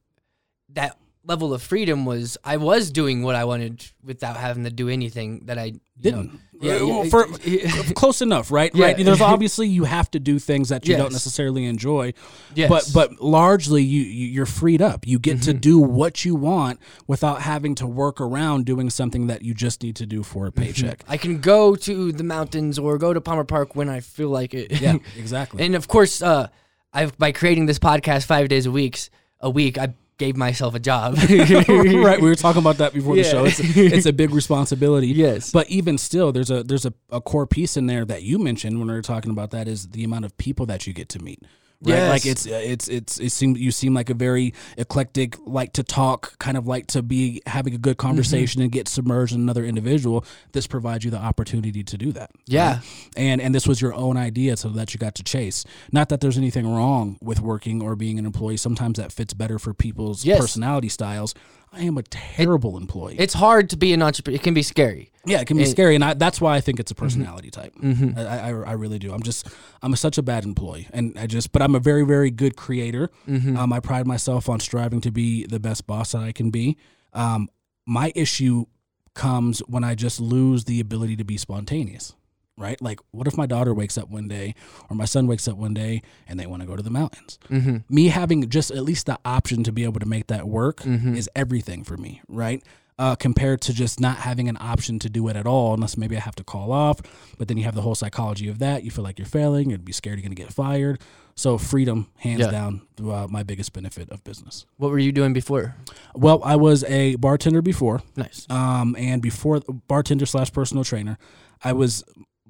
that 0.70 0.96
level 1.24 1.54
of 1.54 1.62
freedom 1.62 2.04
was 2.04 2.36
I 2.44 2.56
was 2.56 2.90
doing 2.90 3.22
what 3.22 3.34
I 3.36 3.44
wanted 3.44 3.90
without 4.04 4.36
having 4.36 4.64
to 4.64 4.70
do 4.70 4.88
anything 4.88 5.42
that 5.46 5.56
I 5.58 5.74
Didn't. 6.00 6.32
know, 6.32 6.38
yeah, 6.62 6.74
Uh, 6.74 7.02
yeah, 7.02 7.08
for- 7.10 7.26
close 7.94 8.22
enough, 8.22 8.50
right? 8.50 8.70
Yeah. 8.74 8.86
Right. 8.86 8.96
There's 8.96 9.20
obviously 9.34 9.68
you 9.68 9.84
have 9.84 10.10
to 10.12 10.20
do 10.20 10.38
things 10.38 10.68
that 10.70 10.86
you 10.86 10.96
don't 10.96 11.12
necessarily 11.12 11.66
enjoy, 11.66 12.14
yes. 12.54 12.68
but 12.70 12.90
but 12.94 13.20
largely 13.20 13.82
you 13.82 14.02
you- 14.02 14.28
you're 14.28 14.46
freed 14.46 14.80
up. 14.80 15.06
You 15.06 15.18
get 15.18 15.32
Mm-hmm. 15.38 15.52
to 15.52 15.54
do 15.54 15.78
what 15.78 16.24
you 16.24 16.34
want 16.34 16.78
without 17.06 17.42
having 17.42 17.74
to 17.76 17.86
work 17.86 18.20
around 18.20 18.64
doing 18.66 18.90
something 18.90 19.26
that 19.26 19.42
you 19.42 19.54
just 19.54 19.82
need 19.82 19.96
to 19.96 20.06
do 20.06 20.22
for 20.22 20.46
a 20.46 20.52
paycheck. 20.52 21.04
I 21.08 21.16
can 21.16 21.40
go 21.40 21.74
to 21.76 22.12
the 22.12 22.24
mountains 22.24 22.78
or 22.78 22.96
go 22.98 23.12
to 23.12 23.20
Palmer 23.20 23.44
Park 23.44 23.74
when 23.74 23.88
I 23.88 24.00
feel 24.00 24.28
like 24.28 24.54
it. 24.54 24.80
Yeah, 24.80 24.96
exactly. 25.18 25.64
And 25.64 25.74
of 25.74 25.88
course, 25.88 26.22
uh, 26.22 26.48
I 26.92 27.06
by 27.06 27.32
creating 27.32 27.66
this 27.66 27.78
podcast 27.78 28.26
five 28.26 28.48
days 28.48 28.66
a 28.66 28.70
week, 28.70 29.08
a 29.40 29.50
week, 29.50 29.78
I 29.78 29.94
gave 30.22 30.36
myself 30.36 30.76
a 30.76 30.78
job. 30.78 31.16
right, 31.28 32.20
we 32.20 32.28
were 32.28 32.36
talking 32.36 32.62
about 32.62 32.78
that 32.78 32.92
before 32.94 33.16
the 33.16 33.24
show. 33.24 33.44
It's, 33.44 33.58
it's 33.58 34.06
a 34.06 34.12
big 34.12 34.30
responsibility. 34.40 35.08
Yes. 35.08 35.50
but 35.50 35.68
even 35.68 35.98
still, 35.98 36.30
there's 36.30 36.50
a 36.50 36.62
there's 36.62 36.86
a, 36.86 36.94
a 37.10 37.20
core 37.20 37.46
piece 37.46 37.76
in 37.76 37.86
there 37.86 38.04
that 38.04 38.22
you 38.22 38.38
mentioned 38.38 38.78
when 38.78 38.86
we 38.86 38.94
were 38.94 39.02
talking 39.02 39.32
about 39.32 39.50
that 39.50 39.66
is 39.66 39.88
the 39.88 40.04
amount 40.04 40.24
of 40.24 40.36
people 40.36 40.64
that 40.66 40.86
you 40.86 40.92
get 40.92 41.08
to 41.10 41.18
meet. 41.18 41.42
Right, 41.84 41.94
Yes. 41.96 42.10
like 42.10 42.26
it's 42.26 42.46
uh, 42.46 42.60
it's 42.62 42.88
it's 42.88 43.18
it 43.18 43.30
seem 43.32 43.56
you 43.56 43.72
seem 43.72 43.92
like 43.92 44.08
a 44.08 44.14
very 44.14 44.54
eclectic, 44.78 45.36
like 45.44 45.72
to 45.72 45.82
talk, 45.82 46.38
kind 46.38 46.56
of 46.56 46.66
like 46.66 46.86
to 46.88 47.02
be 47.02 47.42
having 47.46 47.74
a 47.74 47.78
good 47.78 47.96
mm-hmm. 47.96 48.06
conversation 48.06 48.62
and 48.62 48.70
get 48.70 48.86
submerged 48.86 49.34
in 49.34 49.40
another 49.40 49.64
individual. 49.64 50.24
This 50.52 50.66
provides 50.68 51.04
you 51.04 51.10
the 51.10 51.18
opportunity 51.18 51.82
to 51.82 51.98
do 51.98 52.12
that. 52.12 52.30
Yeah. 52.46 52.80
and 53.16 53.40
and 53.40 53.52
this 53.54 53.66
was 53.66 53.80
your 53.80 53.94
own 53.94 54.16
idea 54.16 54.56
so 54.56 54.68
that 54.70 54.94
you 54.94 54.98
got 54.98 55.14
to 55.16 55.22
chase 55.24 55.64
not 55.90 56.08
that 56.08 56.20
there's 56.20 56.38
anything 56.38 56.66
wrong 56.66 57.18
with 57.20 57.40
working 57.40 57.82
or 57.82 57.96
being 57.96 58.18
an 58.18 58.26
employee 58.26 58.56
sometimes 58.56 58.98
that 58.98 59.12
fits 59.12 59.34
better 59.34 59.58
for 59.58 59.74
people's 59.74 60.24
Yes. 60.24 60.40
personality 60.40 60.88
styles 60.88 61.34
i 61.72 61.82
am 61.82 61.96
a 61.98 62.02
terrible 62.04 62.76
employee 62.76 63.16
it's 63.18 63.34
hard 63.34 63.70
to 63.70 63.76
be 63.76 63.92
an 63.92 64.02
entrepreneur. 64.02 64.36
It 64.36 64.42
can 64.42 64.54
be 64.54 64.62
scary. 64.62 65.10
yeah 65.26 65.40
it 65.40 65.46
can 65.46 65.56
be 65.56 65.64
scary 65.64 65.94
and 65.94 66.04
I, 66.04 66.14
that's 66.14 66.40
why 66.40 66.54
i 66.56 66.60
think 66.60 66.78
it's 66.80 66.90
a 66.90 66.94
Mm-hmm. 66.94 67.04
personality 67.04 67.50
type 67.50 67.74
I, 68.16 68.22
I, 68.22 68.48
I 68.48 68.72
really 68.72 68.98
do 68.98 69.12
i'm 69.12 69.22
just 69.22 69.48
i'm 69.82 69.94
such 69.96 70.18
a 70.18 70.22
bad 70.22 70.44
employee 70.44 70.88
and 70.92 71.16
i 71.18 71.26
just 71.26 71.52
but 71.52 71.62
i'm 71.62 71.74
a 71.74 71.80
very 71.80 72.04
very 72.04 72.30
good 72.30 72.56
creator 72.56 73.10
Mm-hmm. 73.28 73.56
um, 73.56 73.72
i 73.72 73.80
pride 73.80 74.06
myself 74.06 74.48
on 74.48 74.60
striving 74.60 75.00
to 75.02 75.10
be 75.10 75.46
the 75.46 75.60
best 75.60 75.86
boss 75.86 76.12
that 76.12 76.22
i 76.22 76.32
can 76.32 76.50
be 76.50 76.76
um, 77.14 77.48
my 77.86 78.12
issue 78.14 78.66
comes 79.14 79.60
when 79.60 79.84
i 79.84 79.94
just 79.94 80.20
lose 80.20 80.64
the 80.64 80.80
ability 80.80 81.16
to 81.16 81.24
be 81.24 81.36
spontaneous 81.36 82.14
right 82.58 82.80
like 82.82 83.00
what 83.12 83.26
if 83.26 83.36
my 83.36 83.46
daughter 83.46 83.72
wakes 83.72 83.96
up 83.96 84.10
one 84.10 84.28
day 84.28 84.54
or 84.90 84.96
my 84.96 85.04
son 85.06 85.26
wakes 85.26 85.48
up 85.48 85.56
one 85.56 85.72
day 85.74 86.02
and 86.28 86.38
they 86.38 86.46
want 86.46 86.60
to 86.62 86.66
go 86.68 86.76
to 86.76 86.82
the 86.82 86.90
mountains 86.90 87.38
Mm-hmm. 87.50 87.78
me 87.88 88.08
having 88.08 88.48
just 88.48 88.70
at 88.70 88.82
least 88.82 89.06
the 89.06 89.18
option 89.24 89.64
to 89.64 89.72
be 89.72 89.84
able 89.84 90.00
to 90.00 90.06
make 90.06 90.26
that 90.26 90.46
work 90.46 90.82
is 90.86 91.28
everything 91.34 91.82
for 91.84 91.96
me, 91.96 92.20
right? 92.28 92.62
Uh, 92.98 93.14
compared 93.16 93.60
to 93.62 93.72
just 93.72 93.98
not 94.00 94.18
having 94.18 94.48
an 94.48 94.56
option 94.60 94.98
to 94.98 95.08
do 95.08 95.26
it 95.28 95.34
at 95.34 95.46
all, 95.46 95.72
unless 95.74 95.96
maybe 95.96 96.16
I 96.16 96.20
have 96.20 96.36
to 96.36 96.44
call 96.44 96.70
off. 96.72 97.00
But 97.38 97.48
then 97.48 97.56
you 97.56 97.64
have 97.64 97.74
the 97.74 97.80
whole 97.80 97.94
psychology 97.94 98.48
of 98.48 98.58
that. 98.60 98.84
You 98.84 98.90
feel 98.90 99.02
like 99.02 99.18
you're 99.18 99.26
failing. 99.26 99.70
You'd 99.70 99.84
be 99.84 99.92
scared 99.92 100.18
you're 100.18 100.22
going 100.28 100.36
to 100.36 100.40
get 100.40 100.52
fired. 100.52 101.00
So 101.34 101.56
freedom, 101.58 102.10
hands 102.18 102.40
Yeah. 102.40 102.50
down, 102.50 102.82
uh, 103.02 103.26
my 103.28 103.42
biggest 103.42 103.72
benefit 103.72 104.10
of 104.10 104.22
business. 104.24 104.66
What 104.76 104.90
were 104.90 104.98
you 104.98 105.10
doing 105.10 105.32
before? 105.32 105.74
Well, 106.14 106.42
I 106.44 106.56
was 106.56 106.84
a 106.84 107.16
bartender 107.16 107.62
before, 107.62 108.02
Nice. 108.16 108.46
um, 108.50 108.94
and 108.98 109.20
before 109.22 109.60
bartender 109.88 110.26
slash 110.26 110.52
personal 110.52 110.84
trainer, 110.84 111.16
I 111.64 111.72
was 111.72 112.04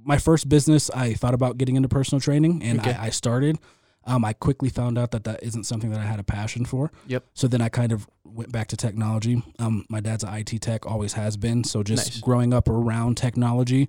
my 0.04 0.18
first 0.18 0.48
business. 0.48 0.90
I 0.90 1.14
thought 1.14 1.34
about 1.34 1.58
getting 1.58 1.76
into 1.76 1.88
personal 1.88 2.20
training, 2.20 2.62
and 2.62 2.80
Okay. 2.80 2.92
I, 2.92 3.06
I 3.06 3.10
started. 3.10 3.58
Um, 4.04 4.24
I 4.24 4.32
quickly 4.32 4.68
found 4.68 4.98
out 4.98 5.12
that 5.12 5.22
that 5.24 5.42
isn't 5.44 5.62
something 5.64 5.90
that 5.90 6.00
I 6.00 6.04
had 6.04 6.18
a 6.18 6.24
passion 6.24 6.64
for. 6.64 6.90
Yep. 7.06 7.24
So 7.34 7.46
then 7.46 7.60
I 7.60 7.68
kind 7.68 7.92
of 7.92 8.08
went 8.24 8.50
back 8.50 8.66
to 8.68 8.76
technology. 8.76 9.42
Um, 9.60 9.86
my 9.88 10.00
dad's 10.00 10.24
an 10.24 10.34
IT 10.34 10.60
tech, 10.60 10.84
always 10.86 11.12
has 11.12 11.36
been. 11.36 11.62
So 11.62 11.84
just 11.84 12.06
Nice. 12.14 12.20
growing 12.20 12.52
up 12.52 12.68
around 12.68 13.16
technology, 13.16 13.88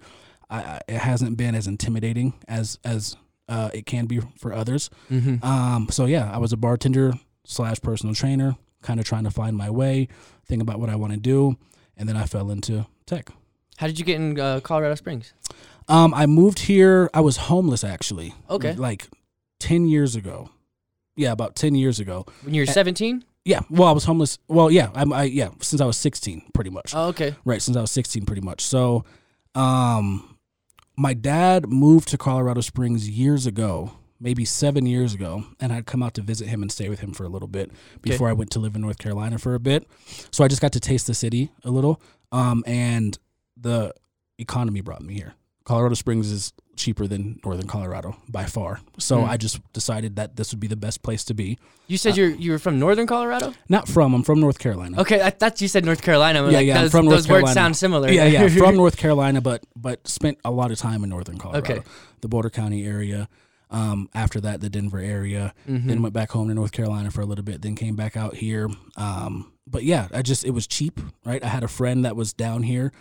I, 0.52 0.58
I, 0.60 0.82
it 0.88 0.98
hasn't 1.00 1.36
been 1.38 1.56
as 1.56 1.66
intimidating 1.66 2.34
as 2.48 2.78
as 2.84 3.16
uh, 3.50 3.72
it 3.74 3.86
can 3.88 4.06
be 4.06 4.20
for 4.38 4.54
others. 4.54 4.92
Mm-hmm. 5.12 5.44
Um, 5.44 5.88
so 5.90 6.06
yeah, 6.06 6.30
I 6.32 6.38
was 6.38 6.54
a 6.54 6.58
bartender 6.58 7.14
slash 7.46 7.82
personal 7.82 8.14
trainer, 8.14 8.56
kind 8.84 9.00
of 9.00 9.08
trying 9.08 9.24
to 9.24 9.32
find 9.32 9.58
my 9.58 9.70
way, 9.72 10.10
think 10.46 10.62
about 10.62 10.80
what 10.80 10.90
I 10.90 10.96
want 10.96 11.14
to 11.14 11.20
do, 11.20 11.58
and 11.98 12.08
then 12.08 12.16
I 12.16 12.26
fell 12.26 12.52
into 12.52 12.86
tech. 13.08 13.30
How 13.78 13.88
did 13.88 13.98
you 13.98 14.06
get 14.06 14.16
in 14.18 14.40
uh, 14.40 14.60
Colorado 14.60 14.94
Springs? 14.96 15.34
Um, 15.88 16.14
I 16.14 16.26
moved 16.26 16.60
here. 16.60 17.10
I 17.14 17.22
was 17.22 17.38
homeless 17.38 17.84
actually. 17.84 18.34
Okay. 18.50 18.74
Like 18.74 19.08
ten 19.60 19.88
years 19.88 20.16
ago. 20.16 20.50
Yeah, 21.16 21.32
about 21.32 21.56
ten 21.56 21.76
years 21.76 22.00
ago. 22.00 22.26
When 22.44 22.54
you 22.54 22.62
were 22.62 22.66
17? 22.66 23.24
Yeah. 23.46 23.60
Well, 23.70 23.88
I 23.88 23.92
was 23.92 24.06
homeless. 24.06 24.40
Well, 24.48 24.72
yeah. 24.72 24.90
I'm. 24.96 25.12
I 25.12 25.24
yeah. 25.24 25.50
Since 25.62 25.82
I 25.82 25.86
was 25.86 25.98
sixteen, 25.98 26.44
pretty 26.54 26.70
much. 26.70 26.94
Oh, 26.96 27.08
okay. 27.08 27.36
Right. 27.46 27.62
Since 27.62 27.78
I 27.78 27.82
was 27.82 27.92
sixteen, 27.92 28.26
pretty 28.26 28.42
much. 28.42 28.62
So, 28.62 29.04
um, 29.54 30.38
my 30.96 31.14
dad 31.14 31.68
moved 31.68 32.08
to 32.10 32.18
Colorado 32.18 32.62
Springs 32.62 33.10
years 33.10 33.46
ago, 33.46 33.92
maybe 34.20 34.46
seven 34.46 34.86
years 34.86 35.14
ago, 35.14 35.44
and 35.60 35.74
I'd 35.74 35.86
come 35.86 36.02
out 36.02 36.14
to 36.14 36.22
visit 36.22 36.48
him 36.48 36.62
and 36.62 36.72
stay 36.72 36.88
with 36.88 37.02
him 37.02 37.14
for 37.14 37.26
a 37.26 37.30
little 37.30 37.48
bit 37.50 37.72
before 38.02 38.30
I 38.30 38.34
went 38.34 38.50
to 38.52 38.60
live 38.60 38.76
in 38.76 38.82
North 38.82 38.98
Carolina 38.98 39.38
for 39.38 39.56
a 39.56 39.60
bit. 39.60 39.88
So 40.32 40.44
I 40.44 40.48
just 40.48 40.62
got 40.62 40.72
to 40.74 40.80
taste 40.80 41.08
the 41.08 41.14
city 41.14 41.52
a 41.64 41.70
little. 41.70 42.02
Um, 42.32 42.64
and 42.66 43.18
the 43.58 43.94
economy 44.40 44.82
brought 44.82 45.02
me 45.02 45.14
here. 45.16 45.34
Colorado 45.66 45.96
Springs 45.96 46.30
is 46.32 46.54
cheaper 46.76 47.08
than 47.08 47.40
Northern 47.46 47.68
Colorado 47.68 48.16
by 48.28 48.46
far. 48.46 48.80
So 48.98 49.20
Hmm. 49.22 49.30
I 49.30 49.38
just 49.38 49.60
decided 49.74 50.16
that 50.18 50.36
this 50.36 50.52
would 50.52 50.60
be 50.60 50.68
the 50.68 50.76
best 50.76 51.04
place 51.04 51.24
to 51.26 51.34
be. 51.34 51.58
You 51.88 51.98
said 51.98 52.18
you're 52.18 52.30
you 52.32 52.52
were 52.52 52.60
from 52.60 52.80
Northern 52.80 53.06
Colorado? 53.08 53.54
Not 53.70 53.88
from, 53.88 54.14
I'm 54.14 54.24
from 54.24 54.40
North 54.40 54.58
Carolina. 54.60 55.00
Okay, 55.02 55.22
I 55.22 55.30
thought 55.30 55.62
you 55.62 55.68
said 55.68 55.86
North 55.86 56.02
Carolina. 56.02 56.40
I'm 56.44 56.50
Yeah, 56.52 56.58
like, 56.58 56.68
yeah, 56.68 56.82
Those, 56.82 56.92
from 56.92 57.06
North 57.06 57.18
those 57.18 57.30
words 57.30 57.42
Carolina. 57.44 57.54
sound 57.54 57.78
similar. 57.78 58.10
Yeah, 58.12 58.26
yeah, 58.26 58.48
from 58.58 58.76
North 58.76 58.98
Carolina, 58.98 59.40
but 59.42 59.64
but 59.76 60.08
spent 60.08 60.40
a 60.44 60.52
lot 60.52 60.72
of 60.72 60.78
time 60.80 61.04
in 61.04 61.10
Northern 61.10 61.38
Colorado. 61.38 61.74
Okay. 61.76 61.84
The 62.22 62.28
Boulder 62.28 62.50
County 62.50 62.86
area. 62.86 63.30
Um, 63.70 64.08
after 64.14 64.40
that, 64.42 64.62
the 64.62 64.70
Denver 64.70 65.00
area. 65.00 65.54
Mm-hmm. 65.68 65.88
Then 65.88 66.02
went 66.04 66.14
back 66.14 66.32
home 66.32 66.48
to 66.50 66.54
North 66.54 66.72
Carolina 66.72 67.10
for 67.12 67.22
a 67.22 67.26
little 67.26 67.44
bit. 67.44 67.62
Then 67.64 67.76
came 67.76 67.96
back 67.96 68.16
out 68.16 68.36
here. 68.36 68.70
Um, 68.98 69.52
but 69.66 69.84
yeah, 69.84 70.08
I 70.14 70.22
just 70.22 70.44
it 70.46 70.52
was 70.52 70.68
cheap, 70.68 71.00
right? 71.26 71.44
I 71.44 71.48
had 71.48 71.64
a 71.64 71.68
friend 71.68 72.06
that 72.06 72.16
was 72.16 72.34
down 72.34 72.64
here, 72.64 72.92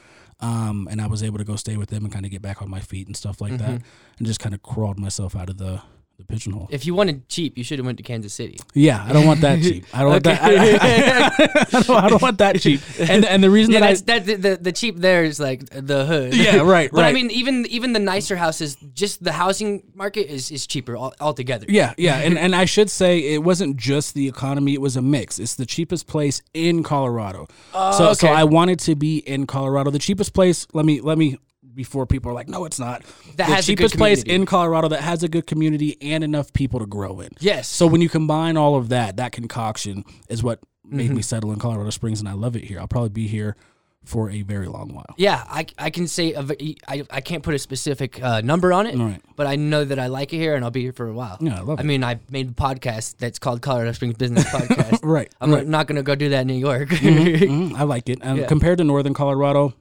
um, 0.43 0.89
and 0.91 1.01
I 1.01 1.07
was 1.07 1.23
able 1.23 1.39
to 1.39 1.45
go 1.45 1.57
stay 1.57 1.77
with 1.77 1.89
them 1.89 2.05
and 2.05 2.13
kind 2.13 2.25
of 2.27 2.31
get 2.31 2.43
back 2.43 2.61
on 2.61 2.69
my 2.69 2.81
feet 2.81 3.07
and 3.07 3.17
stuff 3.17 3.41
like 3.41 3.53
Mm-hmm. 3.53 3.73
that, 3.77 3.83
and 4.19 4.27
just 4.27 4.41
kind 4.41 4.55
of 4.55 4.63
crawled 4.63 4.99
myself 4.99 5.35
out 5.37 5.49
of 5.49 5.57
the 5.59 5.81
the 6.19 6.25
pigeonhole. 6.25 6.69
If 6.71 6.87
you 6.87 6.95
wanted 6.95 7.29
cheap, 7.29 7.57
you 7.59 7.65
should 7.65 7.79
have 7.79 7.87
went 7.87 7.99
to 7.99 8.05
Kansas 8.05 8.33
City. 8.33 8.59
Yeah, 8.75 9.05
I 9.05 9.13
don't 9.13 9.27
want 9.27 9.41
that 9.41 9.61
cheap. 9.63 9.85
I 9.93 10.01
don't 10.03 10.11
want 10.11 10.25
that. 10.25 10.43
I, 10.43 10.53
I- 10.53 11.67
I 11.79 11.81
don't, 11.83 11.91
I 12.05 12.09
don't 12.09 12.23
want 12.23 12.39
that 12.39 12.61
cheap. 12.61 12.81
And 12.99 13.25
and 13.25 13.43
the 13.43 13.51
reason 13.51 13.73
Yeah, 13.73 13.81
that 13.81 13.87
I 13.87 13.89
that's 13.93 14.03
that 14.03 14.27
the, 14.27 14.35
the, 14.37 14.57
the 14.57 14.73
cheap 14.73 14.97
there 14.99 15.25
is 15.25 15.41
like 15.41 15.69
the 15.71 16.05
hood. 16.05 16.35
Yeah, 16.37 16.59
right, 16.59 16.91
But 16.93 17.05
I 17.05 17.13
mean, 17.13 17.31
even 17.31 17.67
even 17.67 17.93
the 17.93 17.99
nicer 17.99 18.37
houses, 18.37 18.77
just 18.95 19.23
the 19.25 19.33
housing 19.33 19.83
market 19.95 20.31
is 20.31 20.51
is 20.51 20.67
cheaper 20.67 20.97
all, 20.97 21.15
altogether. 21.21 21.67
Yeah, 21.69 21.95
yeah, 21.97 22.19
and 22.19 22.39
and 22.39 22.55
I 22.55 22.65
should 22.67 22.91
say 22.91 23.19
it 23.35 23.43
wasn't 23.43 23.77
just 23.77 24.15
the 24.15 24.29
economy; 24.29 24.75
it 24.75 24.81
was 24.81 24.97
a 24.97 25.03
mix. 25.03 25.39
It's 25.39 25.55
the 25.57 25.67
cheapest 25.67 26.07
place 26.07 26.43
in 26.55 26.83
Colorado. 26.83 27.47
Oh, 27.75 27.93
so 27.93 28.13
so 28.13 28.29
okay. 28.29 28.35
I 28.37 28.45
wanted 28.45 28.79
to 28.81 28.95
be 28.95 29.19
in 29.19 29.47
Colorado. 29.47 29.91
The 29.91 29.99
cheapest 29.99 30.35
place. 30.35 30.67
Let 30.73 30.85
me 30.85 31.01
let 31.01 31.19
me 31.19 31.39
before 31.75 32.07
people 32.07 32.31
are 32.31 32.35
like, 32.35 32.49
no, 32.49 32.65
it's 32.65 32.79
not. 32.79 33.03
That 33.37 33.37
the 33.37 33.45
has 33.45 33.69
a 33.69 33.73
good 33.73 33.79
cheapest 33.85 33.97
place 33.97 34.23
in 34.23 34.47
Colorado 34.47 34.89
that 34.89 35.01
has 35.01 35.23
a 35.23 35.29
good 35.29 35.47
community 35.47 35.97
and 36.03 36.23
enough 36.25 36.53
people 36.53 36.81
to 36.81 36.87
grow 36.87 37.21
in. 37.21 37.31
Yes. 37.41 37.69
So 37.69 37.87
when 37.87 38.01
you 38.01 38.09
combine 38.09 38.57
all 38.57 38.75
of 38.77 38.89
that, 38.91 39.17
that 39.17 39.33
concoction 39.33 40.05
is 40.29 40.43
what 40.43 40.61
made 40.85 41.07
Mm-hmm. 41.07 41.17
me 41.17 41.23
settle 41.23 41.53
in 41.53 41.59
Colorado 41.59 41.91
Springs, 41.91 42.21
and 42.21 42.29
I 42.29 42.33
love 42.33 42.57
it 42.57 42.65
here. 42.65 42.79
I'll 42.81 42.89
probably 42.89 43.09
be 43.11 43.27
here 43.29 43.57
for 44.05 44.29
a 44.31 44.43
very 44.43 44.67
long 44.67 44.93
while. 44.93 45.15
Yeah, 45.17 45.45
I, 45.49 45.65
I 45.79 45.91
can 45.91 46.09
say 46.09 46.33
a 46.33 46.45
I, 46.89 47.05
I 47.09 47.21
can't 47.21 47.45
put 47.45 47.55
a 47.55 47.59
specific 47.59 48.21
uh, 48.21 48.41
number 48.41 48.73
on 48.73 48.87
it, 48.87 48.99
Right. 48.99 49.23
but 49.37 49.47
I 49.47 49.55
know 49.55 49.85
that 49.85 50.01
I 50.01 50.09
like 50.09 50.33
it 50.33 50.39
here 50.39 50.57
and 50.57 50.65
I'll 50.65 50.73
be 50.73 50.83
here 50.83 50.93
for 50.93 51.07
a 51.07 51.13
while. 51.15 51.39
Yeah, 51.41 51.59
I 51.59 51.61
love 51.61 51.79
I 51.79 51.83
it. 51.83 51.87
mean, 51.87 52.03
I 52.03 52.19
made 52.31 52.49
a 52.51 52.53
podcast 52.53 53.19
that's 53.19 53.39
called 53.39 53.63
Colorado 53.63 53.93
Springs 53.93 54.17
Business 54.17 54.43
Podcast. 54.51 55.01
Right. 55.05 55.33
I'm 55.41 55.55
right. 55.55 55.65
not 55.65 55.87
going 55.87 55.97
to 55.97 56.03
go 56.03 56.17
do 56.17 56.31
that 56.31 56.41
in 56.41 56.47
New 56.49 56.55
York. 56.55 56.89
Mhm, 56.89 57.75
I 57.77 57.85
like 57.85 58.09
it. 58.09 58.19
And 58.23 58.39
Yeah. 58.39 58.47
compared 58.49 58.79
to 58.79 58.85
Northern 58.85 59.15
Colorado, 59.15 59.73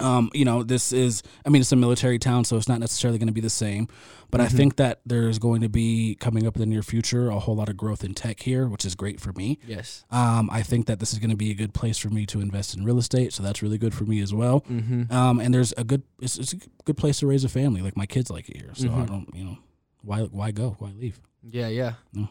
um, 0.00 0.30
you 0.32 0.44
know, 0.44 0.62
this 0.62 0.92
is, 0.92 1.22
I 1.44 1.48
mean, 1.48 1.60
it's 1.62 1.72
a 1.72 1.76
military 1.76 2.18
town, 2.18 2.44
so 2.44 2.56
it's 2.56 2.68
not 2.68 2.80
necessarily 2.80 3.18
going 3.18 3.28
to 3.28 3.32
be 3.32 3.40
the 3.40 3.50
same. 3.50 3.88
But 4.30 4.40
I 4.40 4.46
think 4.46 4.76
that 4.76 5.00
there's 5.04 5.40
going 5.40 5.60
to 5.62 5.68
be 5.68 6.14
coming 6.20 6.46
up 6.46 6.54
in 6.54 6.60
the 6.60 6.66
near 6.66 6.82
future 6.82 7.30
a 7.30 7.40
whole 7.40 7.56
lot 7.56 7.68
of 7.68 7.76
growth 7.76 8.04
in 8.04 8.14
tech 8.14 8.40
here, 8.40 8.68
which 8.68 8.84
is 8.84 8.94
great 8.94 9.20
for 9.20 9.32
me. 9.32 9.58
yes. 9.66 10.04
Um, 10.10 10.48
I 10.52 10.62
think 10.62 10.86
that 10.86 11.00
this 11.00 11.12
is 11.12 11.18
going 11.18 11.30
to 11.30 11.36
be 11.36 11.50
a 11.50 11.54
good 11.54 11.74
place 11.74 11.98
for 11.98 12.10
me 12.10 12.26
to 12.26 12.40
invest 12.40 12.76
in 12.76 12.84
real 12.84 12.98
estate, 12.98 13.32
so 13.32 13.42
that's 13.42 13.60
really 13.60 13.76
good 13.78 13.92
for 13.92 14.04
me 14.04 14.20
as 14.20 14.32
well. 14.32 14.60
Mm-hmm. 14.70 15.12
Um, 15.12 15.40
and 15.40 15.52
there's 15.52 15.72
a 15.76 15.82
good, 15.82 16.04
it's, 16.20 16.38
it's 16.38 16.52
a 16.52 16.58
good 16.84 16.96
place 16.96 17.18
to 17.20 17.26
raise 17.26 17.42
a 17.42 17.48
family. 17.48 17.80
Like 17.82 17.96
my 17.96 18.06
kids 18.06 18.30
like 18.30 18.48
it 18.48 18.56
here, 18.56 18.70
so 18.74 18.86
Mm-hmm. 18.88 19.02
I 19.02 19.04
don't, 19.06 19.28
you 19.34 19.44
know, 19.44 19.58
why, 20.02 20.20
why 20.22 20.52
go, 20.52 20.76
why 20.78 20.90
leave? 20.96 21.18
Yeah, 21.42 21.68
yeah. 21.68 21.94
No. 22.12 22.28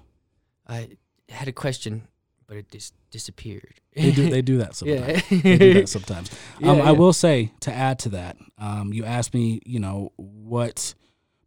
I 0.68 0.90
had 1.28 1.48
a 1.48 1.52
question, 1.52 2.08
but 2.50 2.58
it 2.58 2.70
just 2.72 2.94
disappeared. 3.12 3.76
They 3.96 4.12
do, 4.12 4.28
they 4.30 4.42
do 4.42 4.58
that 4.58 4.76
sometimes. 4.76 5.32
yeah. 5.32 5.42
they 5.44 5.58
do 5.60 5.74
that 5.76 5.88
sometimes. 5.90 6.32
Yeah, 6.60 6.72
um, 6.72 6.82
I 6.82 6.92
will 6.92 7.14
say 7.14 7.52
to 7.62 7.72
add 7.72 8.00
to 8.00 8.10
that, 8.10 8.38
um, 8.58 8.92
you 8.92 9.06
asked 9.06 9.34
me, 9.36 9.62
you 9.66 9.80
know, 9.80 10.12
what 10.18 10.96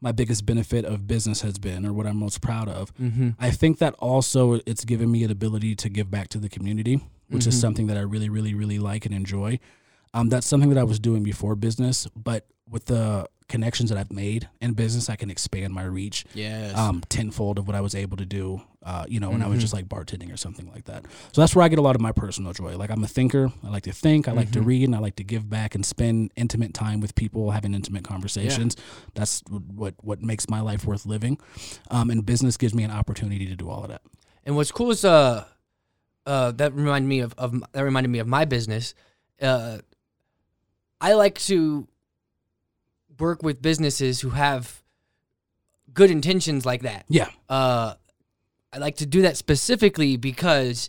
my 0.00 0.12
biggest 0.12 0.46
benefit 0.46 0.84
of 0.84 1.06
business 1.08 1.42
has 1.42 1.58
been, 1.58 1.84
or 1.84 1.92
what 1.92 2.06
I'm 2.06 2.16
most 2.16 2.40
proud 2.40 2.68
of. 2.68 2.94
mm-hmm. 2.96 3.30
I 3.38 3.50
think 3.50 3.78
that 3.78 3.94
also 3.98 4.60
it's 4.64 4.84
given 4.84 5.10
me 5.10 5.22
an 5.24 5.30
ability 5.30 5.74
to 5.76 5.88
give 5.88 6.10
back 6.10 6.28
to 6.28 6.38
the 6.38 6.48
community, 6.48 7.00
which 7.28 7.46
is 7.46 7.56
Mhm. 7.56 7.60
something 7.60 7.86
that 7.88 7.96
I 7.96 8.00
really, 8.02 8.28
really, 8.28 8.54
really 8.54 8.78
like 8.78 9.04
and 9.06 9.14
enjoy. 9.14 9.58
Um, 10.14 10.28
that's 10.28 10.46
something 10.46 10.70
that 10.70 10.78
I 10.78 10.84
was 10.84 10.98
doing 11.00 11.22
before 11.24 11.54
business, 11.56 12.06
but 12.16 12.46
with 12.68 12.86
the 12.86 13.26
connections 13.48 13.90
that 13.90 13.98
I've 13.98 14.12
made 14.12 14.48
in 14.62 14.72
business, 14.72 15.10
I 15.10 15.16
can 15.16 15.30
expand 15.30 15.74
my 15.74 15.82
reach 15.82 16.24
Yes. 16.32 16.78
um, 16.78 17.02
tenfold 17.10 17.58
of 17.58 17.66
what 17.66 17.76
I 17.76 17.82
was 17.82 17.94
able 17.94 18.16
to 18.16 18.24
do, 18.24 18.62
uh, 18.82 19.04
you 19.06 19.20
know, 19.20 19.30
when 19.30 19.42
I 19.42 19.46
was 19.46 19.58
Mhm. 19.58 19.60
just 19.60 19.74
like 19.74 19.88
bartending 19.90 20.32
or 20.32 20.38
something 20.38 20.70
like 20.72 20.84
that. 20.86 21.04
So 21.32 21.42
that's 21.42 21.54
where 21.54 21.62
I 21.62 21.68
get 21.68 21.78
a 21.78 21.82
lot 21.82 21.94
of 21.94 22.00
my 22.00 22.12
personal 22.12 22.54
joy. 22.54 22.78
Like 22.78 22.88
I'm 22.90 23.04
a 23.04 23.08
thinker. 23.08 23.52
I 23.62 23.68
like 23.68 23.82
to 23.82 23.92
think. 23.92 24.26
I 24.26 24.32
like 24.32 24.52
to 24.52 24.60
Mhm. 24.60 24.66
read, 24.66 24.84
and 24.84 24.96
I 24.96 25.00
like 25.00 25.16
to 25.16 25.24
give 25.24 25.50
back 25.50 25.74
and 25.74 25.84
spend 25.84 26.32
intimate 26.34 26.72
time 26.72 27.00
with 27.00 27.14
people, 27.14 27.50
having 27.50 27.74
intimate 27.74 28.04
conversations. 28.04 28.74
That's 29.14 29.42
what 29.50 29.96
what 30.02 30.22
makes 30.22 30.48
my 30.48 30.60
life 30.60 30.86
worth 30.86 31.04
living. 31.04 31.36
Um, 31.90 32.08
and 32.10 32.24
business 32.24 32.56
gives 32.56 32.74
me 32.74 32.84
an 32.84 32.90
opportunity 32.90 33.44
to 33.46 33.54
do 33.56 33.68
all 33.68 33.82
of 33.82 33.90
that. 33.90 34.00
And 34.46 34.56
what's 34.56 34.72
cool 34.72 34.90
is 34.92 35.04
uh, 35.04 35.44
uh, 36.24 36.52
that 36.52 36.72
reminded 36.72 37.06
me 37.08 37.20
of, 37.20 37.34
of 37.36 37.62
that 37.72 37.82
reminded 37.84 38.08
me 38.08 38.18
of 38.18 38.26
my 38.28 38.46
business. 38.46 38.94
Uh, 39.42 39.78
I 41.02 41.12
like 41.14 41.38
to 41.40 41.86
work 43.18 43.42
with 43.42 43.60
businesses 43.62 44.20
who 44.20 44.30
have 44.30 44.82
good 45.92 46.10
intentions 46.10 46.64
like 46.64 46.82
that. 46.82 47.04
Yeah. 47.08 47.28
Uh, 47.48 47.94
I 48.72 48.78
like 48.78 48.96
to 48.96 49.06
do 49.06 49.22
that 49.22 49.36
specifically 49.36 50.16
because 50.16 50.88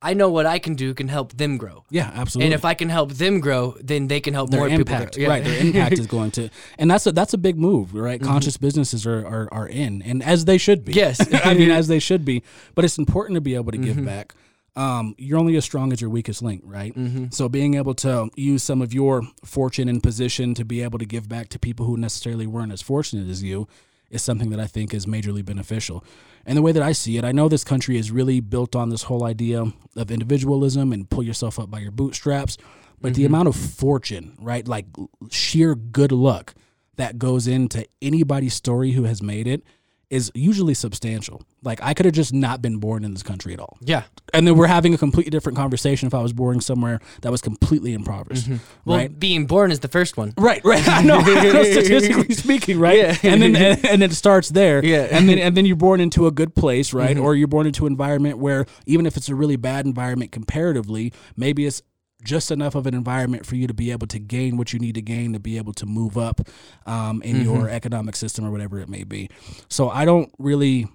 I 0.00 0.14
know 0.14 0.30
what 0.30 0.46
I 0.46 0.58
can 0.58 0.74
do 0.76 0.94
can 0.94 1.08
help 1.08 1.32
them 1.36 1.56
grow. 1.58 1.84
Yeah, 1.90 2.10
absolutely. 2.14 2.46
And 2.46 2.54
if 2.54 2.64
I 2.64 2.74
can 2.74 2.88
help 2.88 3.12
them 3.12 3.40
grow, 3.40 3.76
then 3.82 4.06
they 4.08 4.20
can 4.20 4.32
help 4.32 4.48
their 4.50 4.60
more 4.60 4.68
impact, 4.68 5.16
people. 5.16 5.26
grow. 5.26 5.34
right? 5.34 5.44
Their 5.44 5.60
impact 5.60 5.98
is 5.98 6.06
going 6.16 6.30
to, 6.32 6.48
and 6.78 6.90
that's 6.90 7.06
a 7.06 7.12
that's 7.12 7.34
a 7.34 7.38
big 7.38 7.58
move, 7.58 7.94
right? 7.94 8.20
Mhm. 8.20 8.24
Conscious 8.24 8.56
businesses 8.56 9.06
are, 9.06 9.26
are 9.26 9.48
are 9.52 9.68
in, 9.68 10.00
and 10.02 10.22
as 10.22 10.44
they 10.44 10.56
should 10.56 10.84
be. 10.84 10.92
Yes. 10.92 11.20
I 11.44 11.54
mean 11.54 11.70
as 11.80 11.88
they 11.88 11.98
should 11.98 12.24
be. 12.24 12.42
But 12.74 12.84
it's 12.84 12.96
important 12.96 13.34
to 13.36 13.40
be 13.40 13.54
able 13.56 13.72
to 13.72 13.78
give 13.78 14.02
back. 14.04 14.34
Um, 14.78 15.14
you're 15.18 15.38
only 15.38 15.56
as 15.56 15.64
strong 15.64 15.92
as 15.92 16.00
your 16.00 16.08
weakest 16.10 16.40
link, 16.40 16.62
right? 16.64 16.94
hmm 16.94 17.26
So 17.30 17.48
being 17.48 17.74
able 17.74 17.94
to 17.96 18.30
use 18.36 18.62
some 18.62 18.80
of 18.80 18.94
your 18.94 19.22
fortune 19.44 19.88
and 19.88 20.00
position 20.02 20.54
to 20.54 20.64
be 20.64 20.82
able 20.82 20.98
to 21.00 21.04
give 21.06 21.28
back 21.28 21.48
to 21.50 21.58
people 21.58 21.84
who 21.86 21.96
necessarily 21.96 22.46
weren't 22.46 22.72
as 22.72 22.80
fortunate 22.80 23.28
as 23.28 23.42
you 23.42 23.66
is 24.10 24.22
something 24.22 24.50
that 24.50 24.60
I 24.60 24.66
think 24.66 24.94
is 24.94 25.04
majorly 25.04 25.44
beneficial. 25.44 26.04
And 26.46 26.56
the 26.56 26.62
way 26.62 26.72
that 26.72 26.82
I 26.82 26.92
see 26.92 27.16
it, 27.18 27.24
I 27.24 27.32
know 27.32 27.48
this 27.48 27.64
country 27.64 27.98
is 27.98 28.10
really 28.10 28.40
built 28.40 28.76
on 28.76 28.88
this 28.88 29.02
whole 29.02 29.24
idea 29.24 29.64
of 29.96 30.10
individualism 30.10 30.92
and 30.92 31.10
pull 31.10 31.22
yourself 31.24 31.58
up 31.58 31.70
by 31.70 31.80
your 31.80 31.90
bootstraps. 31.90 32.56
But 33.00 33.14
the 33.14 33.22
Mhm. 33.24 33.26
amount 33.26 33.48
of 33.48 33.56
fortune, 33.56 34.32
right, 34.40 34.66
like 34.66 34.86
sheer 35.30 35.74
good 35.74 36.12
luck 36.12 36.54
that 36.96 37.18
goes 37.18 37.46
into 37.46 37.84
anybody's 38.00 38.54
story 38.54 38.92
who 38.92 39.04
has 39.04 39.22
made 39.22 39.46
it 39.46 39.62
is 40.10 40.32
usually 40.34 40.72
substantial. 40.74 41.42
Like 41.62 41.80
I 41.82 41.92
could 41.92 42.06
have 42.06 42.14
just 42.14 42.32
not 42.32 42.62
been 42.62 42.78
born 42.78 43.04
in 43.04 43.12
this 43.12 43.22
country 43.22 43.52
at 43.52 43.60
all 43.60 43.76
Yeah. 43.82 44.04
and 44.32 44.46
then 44.46 44.56
we're 44.56 44.66
having 44.68 44.94
a 44.94 44.98
completely 44.98 45.30
different 45.30 45.58
conversation 45.58 46.06
if 46.06 46.14
I 46.14 46.22
was 46.22 46.32
born 46.32 46.60
somewhere 46.60 47.00
that 47.22 47.30
was 47.30 47.42
completely 47.42 47.92
impoverished, 47.92 48.48
Well, 48.86 48.96
right? 48.98 49.18
being 49.20 49.46
born 49.46 49.70
is 49.70 49.80
the 49.80 49.88
first 49.88 50.16
one. 50.16 50.32
Right, 50.38 50.64
right. 50.64 50.86
I 50.88 51.02
know, 51.02 51.20
statistically 51.22 52.34
speaking, 52.44 52.78
right? 52.78 52.96
Yeah. 52.98 53.16
And 53.22 53.42
then 53.42 53.56
and, 53.56 53.84
and 53.86 54.02
it 54.02 54.12
starts 54.14 54.48
there. 54.48 54.82
Yeah. 54.84 55.08
And 55.10 55.28
then 55.28 55.38
and 55.38 55.56
then 55.56 55.66
you're 55.66 55.76
born 55.76 56.00
into 56.00 56.26
a 56.26 56.30
good 56.30 56.54
place, 56.54 56.94
right? 56.94 57.16
Mhm. 57.16 57.22
Or 57.22 57.34
you're 57.34 57.48
born 57.48 57.66
into 57.66 57.86
an 57.86 57.92
environment 57.92 58.38
where 58.38 58.66
even 58.86 59.04
if 59.04 59.16
it's 59.16 59.28
a 59.28 59.34
really 59.34 59.56
bad 59.56 59.84
environment 59.84 60.32
comparatively, 60.32 61.12
maybe 61.36 61.66
it's 61.66 61.82
just 62.24 62.50
enough 62.50 62.74
of 62.74 62.86
an 62.86 62.94
environment 62.94 63.46
for 63.46 63.54
you 63.56 63.66
to 63.66 63.74
be 63.74 63.90
able 63.92 64.06
to 64.08 64.18
gain 64.18 64.56
what 64.56 64.72
you 64.72 64.78
need 64.78 64.94
to 64.96 65.02
gain 65.02 65.32
to 65.32 65.38
be 65.38 65.56
able 65.56 65.72
to 65.72 65.86
move 65.86 66.18
up 66.18 66.40
um, 66.86 67.22
in 67.22 67.40
your 67.40 67.68
economic 67.68 68.16
system 68.16 68.44
or 68.44 68.50
whatever 68.50 68.80
it 68.80 68.88
may 68.88 69.04
be. 69.04 69.30
So 69.68 69.88
I 69.88 70.04
don't 70.04 70.30
really 70.38 70.88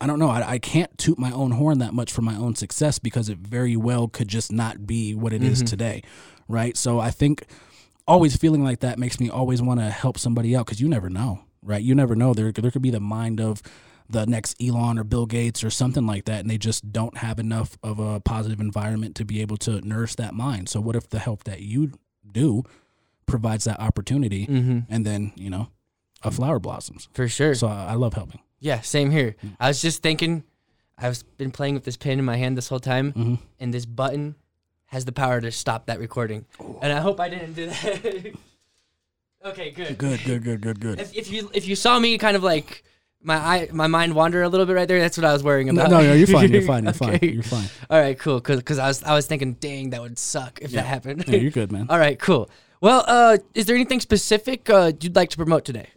I 0.00 0.06
don't 0.06 0.18
know. 0.18 0.28
I, 0.30 0.50
I 0.54 0.58
can't 0.58 0.96
toot 0.98 1.18
my 1.18 1.30
own 1.30 1.52
horn 1.52 1.78
that 1.78 1.94
much 1.94 2.12
for 2.12 2.22
my 2.22 2.34
own 2.34 2.54
success 2.56 2.98
because 2.98 3.28
it 3.28 3.38
very 3.38 3.76
well 3.76 4.08
could 4.08 4.28
just 4.28 4.52
not 4.52 4.86
be 4.86 5.14
what 5.14 5.32
it 5.32 5.42
is 5.44 5.62
Mhm. 5.62 5.66
today, 5.66 6.02
right? 6.48 6.76
So 6.76 6.98
I 6.98 7.10
think 7.10 7.46
always 8.06 8.36
feeling 8.36 8.62
like 8.64 8.80
that 8.80 8.98
makes 8.98 9.18
me 9.20 9.30
always 9.30 9.62
want 9.62 9.80
to 9.80 9.90
help 9.90 10.18
somebody 10.18 10.54
out 10.56 10.66
because 10.66 10.80
you 10.80 10.88
never 10.88 11.08
know, 11.08 11.40
right? 11.62 11.82
You 11.82 11.94
never 11.94 12.14
know. 12.16 12.34
There 12.34 12.50
there 12.52 12.70
could 12.70 12.82
be 12.82 12.90
the 12.90 13.00
mind 13.00 13.40
of 13.40 13.62
the 14.08 14.26
next 14.26 14.54
Elon 14.62 14.98
or 14.98 15.04
Bill 15.04 15.26
Gates 15.26 15.64
or 15.64 15.70
something 15.70 16.06
like 16.06 16.24
that, 16.26 16.40
and 16.40 16.50
they 16.50 16.58
just 16.58 16.92
don't 16.92 17.16
have 17.18 17.38
enough 17.38 17.78
of 17.82 17.98
a 17.98 18.20
positive 18.20 18.60
environment 18.60 19.14
to 19.16 19.24
be 19.24 19.40
able 19.40 19.56
to 19.58 19.80
nurse 19.80 20.14
that 20.16 20.34
mind. 20.34 20.68
So 20.68 20.80
what 20.80 20.94
if 20.96 21.08
the 21.08 21.18
help 21.18 21.44
that 21.44 21.60
you 21.60 21.92
do 22.30 22.62
provides 23.26 23.64
that 23.64 23.80
opportunity, 23.80 24.46
Mm-hmm. 24.46 24.80
and 24.92 25.06
then 25.06 25.32
you 25.36 25.48
know 25.50 25.68
a 26.22 26.30
flower 26.30 26.58
blossoms? 26.58 27.08
For 27.14 27.28
sure. 27.28 27.54
So 27.54 27.66
I 27.68 27.86
I 27.92 27.94
love 27.94 28.14
helping. 28.14 28.40
Yeah, 28.60 28.80
same 28.82 29.10
here. 29.10 29.36
Mm. 29.44 29.56
I 29.60 29.68
was 29.68 29.80
just 29.82 30.02
thinking, 30.02 30.44
I've 30.98 31.22
been 31.38 31.50
playing 31.50 31.74
with 31.74 31.84
this 31.84 31.96
pen 31.96 32.18
in 32.18 32.24
my 32.24 32.36
hand 32.36 32.56
this 32.58 32.68
whole 32.68 32.80
time, 32.80 33.12
hmm 33.12 33.34
and 33.58 33.72
this 33.72 33.86
button 33.86 34.34
has 34.86 35.04
the 35.06 35.12
power 35.12 35.40
to 35.40 35.50
stop 35.50 35.86
that 35.86 35.98
recording. 35.98 36.44
And 36.82 36.92
I 36.92 37.00
hope 37.00 37.18
I 37.20 37.28
didn't 37.30 37.54
do 37.54 37.66
that. 37.66 38.32
okay, 39.46 39.70
good. 39.70 39.98
Good, 39.98 40.20
good, 40.24 40.42
good, 40.44 40.60
good, 40.60 40.80
good. 40.80 41.00
If, 41.00 41.14
if 41.16 41.30
you 41.32 41.50
if 41.54 41.66
you 41.66 41.76
saw 41.76 41.98
me 41.98 42.16
kind 42.18 42.36
of 42.36 42.42
like 42.42 42.84
my 43.24 43.36
eye 43.36 43.68
my 43.72 43.86
mind 43.88 44.14
wander 44.14 44.42
a 44.42 44.48
little 44.48 44.66
bit 44.66 44.74
right 44.76 44.86
there, 44.86 45.00
that's 45.00 45.16
what 45.18 45.24
I 45.24 45.32
was 45.32 45.42
worrying 45.42 45.68
about. 45.70 45.90
no, 45.90 46.00
no, 46.02 46.12
you're 46.12 46.26
fine. 46.26 46.52
You're 46.52 46.62
fine. 46.72 46.84
You're 46.84 46.92
fine. 46.92 47.18
You're 47.22 47.42
fine. 47.42 47.68
All 47.90 47.98
right, 47.98 48.18
cool. 48.18 48.36
Because 48.36 48.58
because 48.58 48.78
I 48.78 48.86
was 48.88 49.02
I 49.02 49.14
was 49.14 49.26
thinking, 49.26 49.54
dang, 49.54 49.90
that 49.90 50.00
would 50.02 50.18
suck 50.18 50.60
if 50.62 50.70
Yeah. 50.70 50.82
that 50.82 50.86
happened. 50.86 51.24
Yeah, 51.26 51.36
you're 51.38 51.50
good, 51.50 51.72
man. 51.72 51.86
All 51.90 51.98
right, 51.98 52.18
cool. 52.18 52.48
Well, 52.80 53.02
uh, 53.08 53.38
is 53.54 53.66
there 53.66 53.74
anything 53.74 54.00
specific 54.00 54.68
uh, 54.68 54.92
you'd 55.00 55.16
like 55.16 55.30
to 55.30 55.36
promote 55.38 55.64
today? 55.64 55.88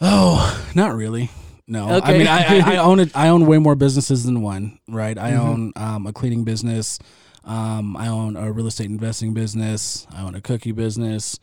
Oh, 0.00 0.64
not 0.74 0.94
really. 0.94 1.30
No, 1.66 2.00
I 2.02 2.12
mean, 2.12 2.26
I, 2.26 2.60
I, 2.60 2.74
I 2.74 2.76
own 2.88 3.00
it. 3.00 3.10
I 3.16 3.28
own 3.28 3.46
way 3.46 3.58
more 3.58 3.74
businesses 3.74 4.24
than 4.24 4.42
one, 4.42 4.78
right? 4.86 5.16
I 5.16 5.32
Mhm. 5.32 5.38
own 5.38 5.72
um, 5.76 6.06
a 6.06 6.12
cleaning 6.12 6.44
business. 6.44 6.98
Um, 7.44 7.96
I 7.96 8.08
own 8.08 8.36
a 8.36 8.52
real 8.52 8.66
estate 8.66 8.86
investing 8.90 9.32
business. 9.34 10.06
I 10.14 10.22
own 10.22 10.34
a 10.34 10.40
cookie 10.40 10.72
business. 10.72 11.38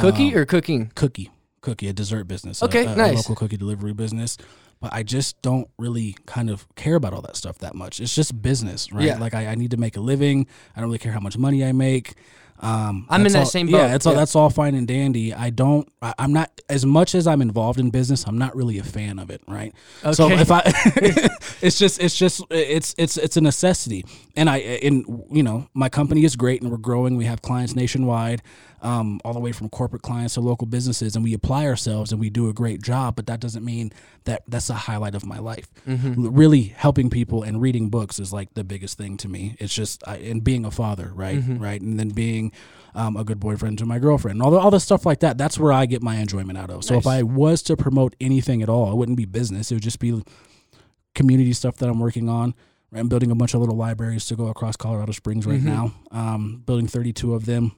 Cookie 0.00 0.28
Um, 0.32 0.38
or 0.38 0.44
cooking? 0.44 0.90
cookie, 0.94 1.30
cookie, 1.60 1.88
a 1.88 1.92
dessert 1.92 2.24
business. 2.24 2.62
Okay, 2.62 2.86
a, 2.86 2.92
a 2.92 2.96
nice. 2.96 3.16
local 3.16 3.34
cookie 3.36 3.56
delivery 3.56 3.92
business. 3.92 4.36
But 4.80 4.94
I 4.94 5.02
just 5.02 5.40
don't 5.42 5.68
really 5.78 6.16
kind 6.24 6.48
of 6.48 6.66
care 6.74 6.94
about 6.94 7.12
all 7.12 7.20
that 7.22 7.36
stuff 7.36 7.58
that 7.58 7.74
much. 7.74 8.00
It's 8.00 8.14
just 8.14 8.40
business, 8.40 8.90
right? 8.90 9.04
Yeah. 9.04 9.18
Like 9.18 9.34
I, 9.34 9.48
I 9.48 9.54
need 9.54 9.72
to 9.72 9.76
make 9.76 9.98
a 9.98 10.00
living. 10.00 10.46
I 10.74 10.80
don't 10.80 10.88
really 10.88 10.98
care 10.98 11.12
how 11.12 11.20
much 11.20 11.36
money 11.36 11.62
I 11.64 11.72
make. 11.72 12.14
Um, 12.62 13.06
I'm 13.08 13.24
in 13.24 13.32
that 13.32 13.38
all- 13.40 13.44
same 13.46 13.68
Yeah, 13.68 13.78
boat, 13.78 13.88
that's 13.88 14.06
all. 14.06 14.14
That's 14.14 14.36
all 14.36 14.50
fine 14.50 14.74
and 14.74 14.86
dandy. 14.86 15.32
I 15.32 15.50
don't. 15.50 15.90
I, 16.02 16.14
I'm 16.18 16.32
not 16.32 16.50
as 16.68 16.84
much 16.84 17.14
as 17.14 17.26
I'm 17.26 17.40
involved 17.40 17.80
in 17.80 17.90
business. 17.90 18.24
I'm 18.26 18.36
not 18.38 18.54
really 18.54 18.78
a 18.78 18.82
fan 18.82 19.18
of 19.18 19.30
it, 19.30 19.40
right? 19.48 19.74
So 20.12 20.30
if 20.30 20.50
I, 20.50 20.62
it's 21.62 21.78
just, 21.78 22.02
it's 22.02 22.16
just, 22.16 22.42
it's, 22.50 22.94
it's, 22.98 23.16
it's 23.16 23.36
a 23.36 23.40
necessity. 23.40 24.04
And 24.36 24.50
I, 24.50 24.58
in, 24.58 25.24
you 25.30 25.42
know, 25.42 25.68
my 25.72 25.88
company 25.88 26.24
is 26.24 26.36
great 26.36 26.60
and 26.60 26.70
we're 26.70 26.76
growing. 26.76 27.16
We 27.16 27.24
have 27.24 27.40
clients 27.40 27.74
nationwide, 27.74 28.42
um, 28.82 29.20
all 29.24 29.32
the 29.34 29.40
way 29.40 29.52
from 29.52 29.68
corporate 29.68 30.02
clients 30.02 30.34
to 30.34 30.40
local 30.40 30.66
businesses, 30.66 31.14
and 31.14 31.22
we 31.24 31.34
apply 31.34 31.66
ourselves 31.66 32.12
and 32.12 32.20
we 32.20 32.30
do 32.30 32.48
a 32.48 32.52
great 32.52 32.82
job. 32.82 33.16
But 33.16 33.26
that 33.26 33.40
doesn't 33.40 33.64
mean 33.64 33.92
that 34.24 34.42
that's 34.48 34.70
a 34.70 34.74
highlight 34.74 35.14
of 35.14 35.24
my 35.26 35.38
life. 35.38 35.66
Mm-hmm. 35.86 36.28
Really 36.34 36.62
helping 36.62 37.10
people 37.10 37.42
and 37.42 37.60
reading 37.60 37.88
books 37.90 38.18
is 38.18 38.32
like 38.32 38.54
the 38.54 38.64
biggest 38.64 38.96
thing 38.98 39.16
to 39.18 39.28
me. 39.28 39.56
It's 39.58 39.74
just, 39.74 40.02
I, 40.08 40.16
and 40.16 40.42
being 40.42 40.64
a 40.64 40.70
father, 40.70 41.10
right, 41.14 41.38
Mhm. 41.40 41.60
right, 41.60 41.80
and 41.80 41.98
then 41.98 42.10
being 42.10 42.52
um, 42.94 43.16
a 43.16 43.22
good 43.22 43.38
boyfriend 43.38 43.78
to 43.78 43.86
my 43.86 43.98
girlfriend, 44.00 44.36
and 44.36 44.42
all 44.42 44.50
the, 44.50 44.58
all 44.58 44.70
the 44.72 44.80
stuff 44.80 45.06
like 45.06 45.20
that. 45.20 45.38
That's 45.38 45.58
where 45.58 45.72
I 45.72 45.86
get 45.86 46.02
my 46.02 46.16
enjoyment 46.16 46.58
out 46.58 46.70
of. 46.70 46.82
So 46.84 46.96
if 46.96 47.06
I 47.06 47.22
was 47.22 47.62
to 47.62 47.76
promote 47.76 48.16
anything 48.20 48.62
at 48.62 48.68
all, 48.68 48.90
it 48.90 48.96
wouldn't 48.96 49.16
be 49.16 49.26
business. 49.26 49.70
It 49.70 49.74
would 49.76 49.82
just 49.84 50.00
be 50.00 50.22
community 51.14 51.52
stuff 51.52 51.76
that 51.76 51.88
I'm 51.88 52.00
working 52.00 52.28
on. 52.28 52.54
I'm 52.92 53.08
building 53.08 53.30
a 53.30 53.34
bunch 53.36 53.54
of 53.54 53.60
little 53.60 53.76
libraries 53.76 54.26
to 54.26 54.36
go 54.36 54.48
across 54.48 54.74
Colorado 54.76 55.12
Springs 55.12 55.46
right 55.46 55.60
Mhm. 55.60 55.64
now. 55.64 55.92
Um, 56.10 56.62
building 56.66 56.88
32 56.88 57.34
of 57.34 57.46
them. 57.46 57.72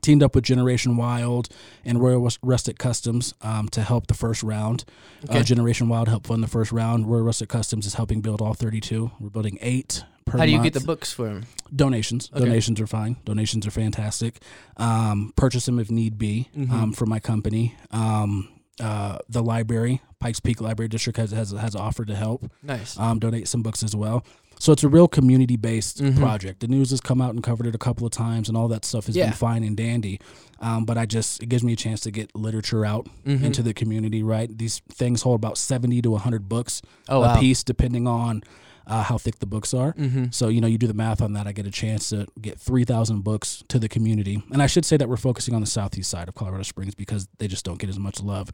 Teamed 0.00 0.22
up 0.22 0.34
with 0.34 0.44
Generation 0.44 0.96
Wild 0.96 1.48
and 1.84 2.00
Royal 2.00 2.20
Rus- 2.20 2.38
Rustic 2.42 2.78
Customs 2.78 3.32
um, 3.42 3.68
to 3.70 3.80
help 3.80 4.06
the 4.08 4.14
first 4.14 4.42
round. 4.42 4.84
Okay. 5.24 5.38
Uh, 5.38 5.42
Generation 5.42 5.88
Wild 5.88 6.08
helped 6.08 6.26
fund 6.26 6.42
the 6.42 6.48
first 6.48 6.72
round. 6.72 7.06
Royal 7.10 7.22
Rustic 7.22 7.48
Customs 7.48 7.86
is 7.86 7.94
helping 7.94 8.20
build 8.20 8.42
all 8.42 8.52
32. 8.54 9.12
We're 9.18 9.30
building 9.30 9.56
eight 9.62 10.04
per 10.26 10.36
How 10.38 10.44
do 10.44 10.50
you 10.50 10.58
month 10.58 10.72
get 10.72 10.78
the 10.80 10.84
books 10.86 11.12
for 11.12 11.24
them? 11.26 11.44
donations 11.74 12.30
Okay. 12.34 12.44
donations 12.44 12.80
are 12.80 12.86
fine 12.86 13.16
donations 13.24 13.66
are 13.66 13.70
fantastic 13.70 14.40
um, 14.78 15.32
purchase 15.36 15.66
them 15.66 15.78
if 15.78 15.90
need 15.90 16.16
be 16.18 16.48
Mhm. 16.56 16.70
um, 16.70 16.92
for 16.92 17.04
my 17.04 17.18
company 17.20 17.74
um, 17.90 18.48
uh, 18.80 19.18
the 19.28 19.42
library 19.42 20.00
pikes 20.20 20.40
peak 20.40 20.60
library 20.60 20.88
district 20.88 21.18
has, 21.18 21.30
has, 21.32 21.50
has 21.50 21.74
offered 21.76 22.06
to 22.08 22.14
help 22.14 22.50
Nice. 22.62 22.98
um, 22.98 23.18
donate 23.18 23.48
some 23.48 23.62
books 23.62 23.82
as 23.82 23.94
well 23.96 24.24
so 24.64 24.72
it's 24.72 24.82
a 24.84 24.88
real 24.88 25.08
community 25.08 25.56
based 25.56 25.96
Mhm. 26.02 26.16
project 26.16 26.60
the 26.60 26.68
news 26.68 26.90
has 26.90 27.00
come 27.00 27.20
out 27.20 27.32
and 27.34 27.42
covered 27.42 27.66
it 27.66 27.74
a 27.74 27.78
couple 27.86 28.06
of 28.06 28.12
times 28.12 28.48
and 28.48 28.56
all 28.56 28.68
that 28.68 28.84
stuff 28.84 29.06
has 29.06 29.14
Yeah. 29.16 29.26
been 29.26 29.34
fine 29.34 29.62
and 29.64 29.76
dandy 29.76 30.18
um, 30.60 30.84
but 30.84 30.96
i 30.96 31.04
just 31.06 31.42
it 31.42 31.48
gives 31.50 31.62
me 31.62 31.72
a 31.72 31.76
chance 31.76 32.00
to 32.02 32.10
get 32.10 32.34
literature 32.34 32.84
out 32.84 33.06
Mhm. 33.26 33.42
into 33.42 33.62
the 33.62 33.74
community 33.74 34.22
right 34.22 34.48
these 34.58 34.80
things 34.90 35.22
hold 35.22 35.36
about 35.40 35.58
70 35.58 36.00
to 36.02 36.10
100 36.14 36.48
books 36.48 36.80
oh 37.08 37.18
a 37.18 37.20
wow. 37.28 37.40
piece 37.40 37.62
depending 37.62 38.06
on 38.08 38.42
uh, 38.86 39.02
how 39.02 39.16
thick 39.16 39.38
the 39.38 39.46
books 39.46 39.72
are 39.72 39.94
Mm-hmm. 39.94 40.24
so, 40.30 40.48
you 40.48 40.60
know, 40.60 40.66
you 40.66 40.76
do 40.76 40.86
the 40.86 40.92
math 40.92 41.22
on 41.22 41.32
that. 41.32 41.46
I 41.46 41.52
get 41.52 41.66
a 41.66 41.70
chance 41.70 42.10
to 42.10 42.26
get 42.38 42.60
3,000 42.60 43.24
books 43.24 43.64
to 43.68 43.78
the 43.78 43.88
community. 43.88 44.42
And 44.52 44.62
I 44.62 44.66
should 44.66 44.84
say 44.84 44.98
that 44.98 45.08
we're 45.08 45.16
focusing 45.16 45.54
on 45.54 45.62
the 45.62 45.66
southeast 45.66 46.10
side 46.10 46.28
of 46.28 46.34
Colorado 46.34 46.64
Springs 46.64 46.94
because 46.94 47.26
they 47.38 47.48
just 47.48 47.64
don't 47.64 47.78
get 47.78 47.88
as 47.88 47.98
much 47.98 48.22
love 48.22 48.50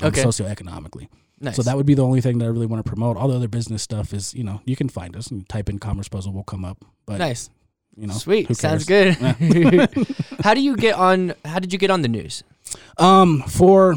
um, 0.00 0.06
Okay. 0.08 0.24
socioeconomically. 0.24 1.08
Nice. 1.40 1.56
So 1.56 1.62
that 1.62 1.76
would 1.76 1.86
be 1.86 1.94
the 1.94 2.04
only 2.04 2.20
thing 2.20 2.38
that 2.38 2.44
I 2.44 2.48
really 2.48 2.66
want 2.66 2.84
to 2.84 2.88
promote. 2.88 3.16
All 3.16 3.28
the 3.28 3.36
other 3.36 3.48
business 3.48 3.82
stuff 3.82 4.12
is, 4.14 4.32
you 4.34 4.44
know, 4.44 4.60
you 4.64 4.76
can 4.76 4.88
find 4.88 5.16
us 5.16 5.28
and 5.28 5.48
type 5.48 5.68
in 5.68 5.78
Commerce 5.78 6.08
Puzzle 6.08 6.32
will 6.32 6.44
come 6.44 6.64
up. 6.64 6.84
But, 7.06 7.18
nice. 7.18 7.50
you 7.96 8.06
know, 8.06 8.14
Sweet. 8.14 8.56
Sounds 8.56 8.84
good. 8.84 9.14
how 10.42 10.54
do 10.54 10.60
you 10.60 10.76
get 10.76 10.94
on? 10.94 11.34
How 11.44 11.58
did 11.58 11.72
you 11.72 11.78
get 11.78 11.90
on 11.90 12.02
the 12.02 12.08
news? 12.08 12.44
Um, 12.98 13.42
for 13.42 13.96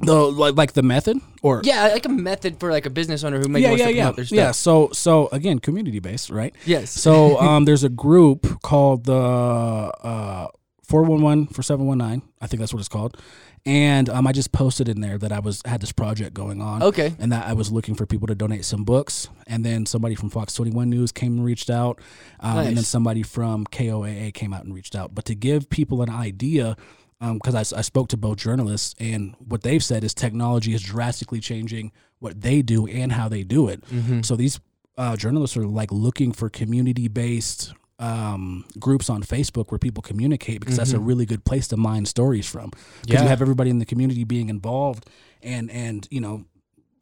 the 0.00 0.14
like, 0.14 0.56
like 0.56 0.72
the 0.72 0.82
method 0.82 1.18
or 1.42 1.60
Yeah, 1.64 1.88
like 1.88 2.04
a 2.06 2.08
method 2.08 2.58
for 2.58 2.70
like 2.70 2.86
a 2.86 2.90
business 2.90 3.22
owner 3.24 3.38
who 3.38 3.48
maybe 3.48 3.62
yeah, 3.62 3.68
wants 3.68 3.80
yeah, 3.80 3.86
to 3.86 3.94
yeah, 3.94 4.10
their 4.10 4.24
stuff. 4.24 4.36
yeah. 4.36 4.50
So, 4.50 4.90
so 4.92 5.28
again, 5.32 5.58
community 5.58 6.00
based, 6.00 6.30
right? 6.30 6.54
Yes. 6.66 6.90
So 6.90 7.38
um, 7.40 7.64
there's 7.66 7.84
a 7.84 7.88
group 7.88 8.62
called 8.62 9.04
the 9.04 9.14
uh, 9.14 10.48
411 10.86 11.46
for 11.48 11.62
719. 11.62 12.28
I 12.40 12.46
think 12.46 12.60
that's 12.60 12.72
what 12.72 12.80
it's 12.80 12.88
called. 12.88 13.16
And 13.66 14.10
um, 14.10 14.26
I 14.26 14.32
just 14.32 14.52
posted 14.52 14.90
in 14.90 15.00
there 15.00 15.16
that 15.16 15.32
I 15.32 15.38
was 15.38 15.62
had 15.64 15.80
this 15.80 15.92
project 15.92 16.34
going 16.34 16.60
on. 16.60 16.82
okay. 16.82 17.14
And 17.18 17.32
that 17.32 17.46
I 17.46 17.54
was 17.54 17.72
looking 17.72 17.94
for 17.94 18.04
people 18.04 18.26
to 18.26 18.34
donate 18.34 18.64
some 18.64 18.84
books, 18.84 19.28
and 19.46 19.64
then 19.64 19.86
somebody 19.86 20.14
from 20.14 20.28
Fox 20.28 20.52
21 20.54 20.90
News 20.90 21.12
came 21.12 21.38
and 21.38 21.44
reached 21.44 21.70
out, 21.70 22.00
um, 22.40 22.58
and 22.58 22.76
then 22.76 22.84
somebody 22.84 23.22
from 23.22 23.64
KOAA 23.66 24.34
came 24.34 24.52
out 24.52 24.64
and 24.64 24.74
reached 24.74 24.94
out. 24.94 25.14
But 25.14 25.24
to 25.26 25.34
give 25.34 25.70
people 25.70 26.02
an 26.02 26.10
idea, 26.10 26.76
because 27.20 27.72
I 27.72 27.80
spoke 27.80 28.08
to 28.08 28.18
both 28.18 28.36
journalists, 28.36 28.94
and 29.00 29.34
what 29.38 29.62
they've 29.62 29.82
said 29.82 30.04
is 30.04 30.12
technology 30.12 30.74
is 30.74 30.82
drastically 30.82 31.40
changing 31.40 31.90
what 32.18 32.42
they 32.42 32.60
do 32.60 32.86
and 32.86 33.12
how 33.12 33.28
they 33.28 33.44
do 33.44 33.68
it. 33.68 33.82
Mm-hmm. 33.86 34.22
So 34.22 34.36
these 34.36 34.60
uh, 34.98 35.16
journalists 35.16 35.56
are 35.56 35.66
like 35.66 35.90
looking 35.90 36.32
for 36.32 36.48
community 36.50 37.08
based 37.08 37.72
um, 37.98 38.64
groups 38.78 39.08
on 39.08 39.22
Facebook 39.22 39.70
where 39.70 39.78
people 39.78 40.02
communicate 40.02 40.60
because 40.60 40.76
that's 40.76 40.92
a 40.92 40.98
really 40.98 41.26
good 41.26 41.44
place 41.44 41.68
to 41.68 41.76
mine 41.76 42.06
stories 42.06 42.46
from. 42.48 42.70
Because 42.70 42.82
Mm-hmm. 43.02 43.12
Yeah. 43.12 43.22
you 43.22 43.28
have 43.28 43.42
everybody 43.42 43.70
in 43.70 43.78
the 43.78 43.86
community 43.86 44.24
being 44.24 44.48
involved 44.48 45.08
and 45.42 45.70
and 45.70 46.08
you 46.10 46.20
know 46.20 46.44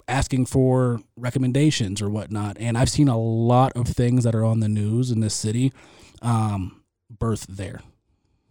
asking 0.09 0.45
for 0.47 1.01
recommendations 1.16 2.03
or 2.03 2.11
whatnot. 2.11 2.57
And 2.61 2.76
I've 2.76 2.90
seen 2.90 3.09
a 3.09 3.18
lot 3.18 3.72
of 3.76 3.86
things 3.88 4.24
that 4.24 4.34
are 4.34 4.45
on 4.45 4.61
the 4.61 4.68
news 4.68 5.11
in 5.11 5.20
this 5.20 5.34
city 5.34 5.72
um, 6.20 6.82
birth 7.09 7.47
there. 7.49 7.80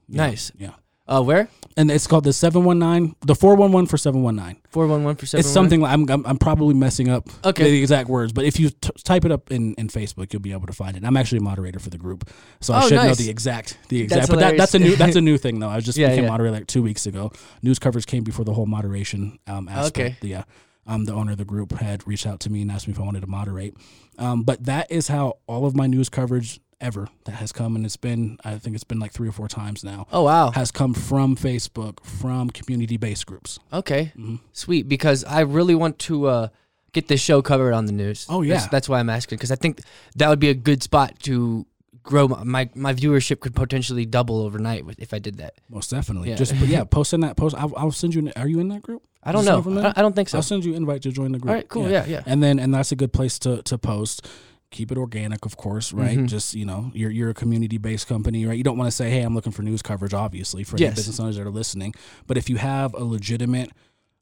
Nice. 0.08 0.52
Yeah. 0.58 0.72
Uh, 1.12 1.22
where? 1.22 1.50
And 1.78 1.90
it's 1.92 2.06
called 2.08 2.24
the 2.26 2.34
719, 2.34 3.16
the 3.22 3.34
411 3.36 3.88
for 3.88 3.98
719. 3.98 4.62
Four 4.70 4.88
one 4.88 5.04
one 5.04 5.16
for 5.16 5.26
719. 5.26 5.40
It's 5.40 5.54
something 5.54 5.82
like 5.82 5.94
I'm, 5.94 6.10
I'm 6.10 6.26
I'm 6.32 6.38
probably 6.38 6.74
messing 6.74 7.10
up 7.10 7.28
Okay. 7.46 7.64
the 7.72 7.80
exact 7.82 8.10
words, 8.10 8.34
but 8.34 8.46
if 8.46 8.60
you 8.60 8.70
t- 8.70 8.90
type 9.04 9.24
it 9.26 9.32
up 9.32 9.52
in, 9.52 9.74
in 9.76 9.88
Facebook, 9.88 10.32
you'll 10.34 10.42
be 10.42 10.52
able 10.52 10.68
to 10.68 10.74
find 10.74 10.96
it. 10.98 11.04
I'm 11.06 11.16
actually 11.18 11.40
a 11.40 11.44
moderator 11.44 11.80
for 11.80 11.90
the 11.90 11.98
group, 11.98 12.30
so 12.60 12.74
I 12.74 12.84
Oh, 12.84 12.88
should 12.88 12.96
know 12.96 13.14
the 13.14 13.30
exact 13.30 13.78
the 13.90 14.06
That's 14.06 14.14
exact. 14.28 14.30
but 14.32 14.40
that, 14.40 14.58
that's 14.58 14.74
a 14.74 14.80
new 14.80 14.96
that's 14.96 15.16
a 15.16 15.22
new 15.22 15.38
thing 15.38 15.60
though. 15.60 15.70
I 15.70 15.80
just 15.80 15.98
Yeah, 16.02 16.10
became 16.10 16.26
yeah. 16.26 16.30
moderator 16.30 16.56
like 16.58 16.68
two 16.68 16.84
weeks 16.84 17.06
ago. 17.06 17.32
News 17.62 17.80
coverage 17.80 18.06
came 18.06 18.24
before 18.24 18.44
the 18.46 18.54
whole 18.54 18.66
moderation 18.66 19.40
um, 19.48 19.68
aspect. 19.70 19.98
Okay. 19.98 20.16
Yeah, 20.28 20.44
um, 20.88 21.06
the 21.06 21.14
owner 21.14 21.32
of 21.34 21.38
the 21.38 21.46
group 21.46 21.72
had 21.74 22.06
reached 22.08 22.28
out 22.28 22.40
to 22.42 22.50
me 22.52 22.62
and 22.64 22.72
asked 22.72 22.88
me 22.88 22.94
if 22.94 23.00
I 23.00 23.04
wanted 23.04 23.22
to 23.22 23.28
moderate. 23.28 23.76
Um, 24.18 24.44
but 24.44 24.66
that 24.66 24.92
is 24.92 25.08
how 25.08 25.38
all 25.48 25.66
of 25.66 25.76
my 25.76 25.88
news 25.88 26.10
coverage 26.10 26.60
ever 26.82 27.08
that 27.26 27.34
has 27.34 27.52
come, 27.52 27.76
and 27.76 27.86
it's 27.86 27.98
been 27.98 28.38
I 28.44 28.58
think 28.58 28.76
it's 28.76 28.84
been 28.84 29.00
like 29.00 29.14
three 29.14 29.30
or 29.30 29.32
four 29.32 29.48
times 29.48 29.84
now. 29.84 30.08
Oh 30.12 30.24
wow. 30.24 30.52
Has 30.52 30.72
come 30.72 30.94
from 30.94 31.36
Facebook, 31.36 32.04
from 32.04 32.50
community 32.50 32.98
based 32.98 33.26
groups. 33.26 33.60
Okay. 33.72 34.12
Mhm. 34.18 34.40
Sweet. 34.54 34.90
Because 34.90 35.24
I 35.24 35.42
really 35.42 35.76
want 35.76 36.00
to 36.00 36.26
uh, 36.28 36.48
get 36.94 37.08
this 37.08 37.22
show 37.22 37.42
covered 37.42 37.74
on 37.74 37.86
the 37.86 37.92
news. 37.94 38.26
Oh, 38.30 38.42
yeah. 38.42 38.68
that's 38.72 38.90
why 38.90 39.00
I'm 39.00 39.10
asking 39.10 39.38
because 39.38 39.52
I 39.52 39.56
think 39.56 39.82
that 40.16 40.30
would 40.30 40.40
be 40.40 40.50
a 40.50 40.54
good 40.54 40.84
spot 40.84 41.20
to 41.24 41.66
grow 42.04 42.28
my 42.28 42.70
my, 42.76 42.94
viewership 42.94 43.40
could 43.40 43.56
potentially 43.56 44.06
double 44.06 44.42
overnight 44.42 44.84
if 44.98 45.14
I 45.14 45.20
did 45.20 45.38
that. 45.38 45.56
Most 45.70 45.92
definitely. 45.92 46.30
Yeah. 46.30 46.36
Just 46.36 46.54
yeah, 46.56 46.84
post 46.84 47.14
in 47.14 47.22
that 47.22 47.38
post. 47.38 47.56
I'll, 47.58 47.74
I'll 47.78 47.92
send 47.92 48.16
you. 48.16 48.22
An, 48.22 48.34
are 48.36 48.48
you 48.48 48.60
in 48.60 48.70
that 48.70 48.82
group? 48.82 49.04
I 49.24 49.32
don't 49.32 49.42
Is 49.42 49.48
know. 49.48 49.58
over 49.58 49.72
there? 49.72 49.86
I, 49.88 49.94
I 49.98 50.02
don't 50.02 50.16
think 50.16 50.30
so. 50.30 50.40
I'll 50.40 50.44
send 50.44 50.66
you 50.66 50.72
an 50.72 50.78
invite 50.78 51.04
to 51.04 51.12
join 51.12 51.32
the 51.32 51.40
group. 51.40 51.50
All 51.50 51.56
right. 51.56 51.70
Cool. 51.70 51.90
Yeah. 51.90 52.06
Yeah. 52.06 52.24
And 52.26 52.42
then 52.42 52.60
and 52.60 52.74
that's 52.74 52.92
a 52.92 52.96
good 52.96 53.14
place 53.14 53.38
to 53.40 53.62
to 53.64 53.78
post. 53.78 54.28
Keep 54.72 54.92
it 54.94 54.98
organic, 54.98 55.46
of 55.46 55.58
course, 55.58 55.92
right? 55.92 56.18
Mhm. 56.18 56.28
Just 56.28 56.54
you 56.54 56.66
know, 56.66 56.92
you're 56.94 57.12
you're 57.12 57.30
a 57.30 57.34
community 57.34 57.78
based 57.78 58.08
company, 58.08 58.46
right? 58.46 58.58
You 58.58 58.64
don't 58.64 58.78
want 58.78 58.88
to 58.88 58.96
say, 58.96 59.10
"Hey, 59.10 59.22
I'm 59.22 59.36
looking 59.36 59.52
for 59.52 59.64
news 59.64 59.82
coverage," 59.82 60.14
obviously, 60.14 60.64
for 60.64 60.78
Yes. 60.78 60.96
business 60.96 61.20
owners 61.20 61.36
that 61.38 61.46
are 61.46 61.52
listening. 61.52 61.94
But 62.26 62.38
if 62.38 62.50
you 62.50 62.56
have 62.56 62.94
a 62.94 63.04
legitimate 63.04 63.72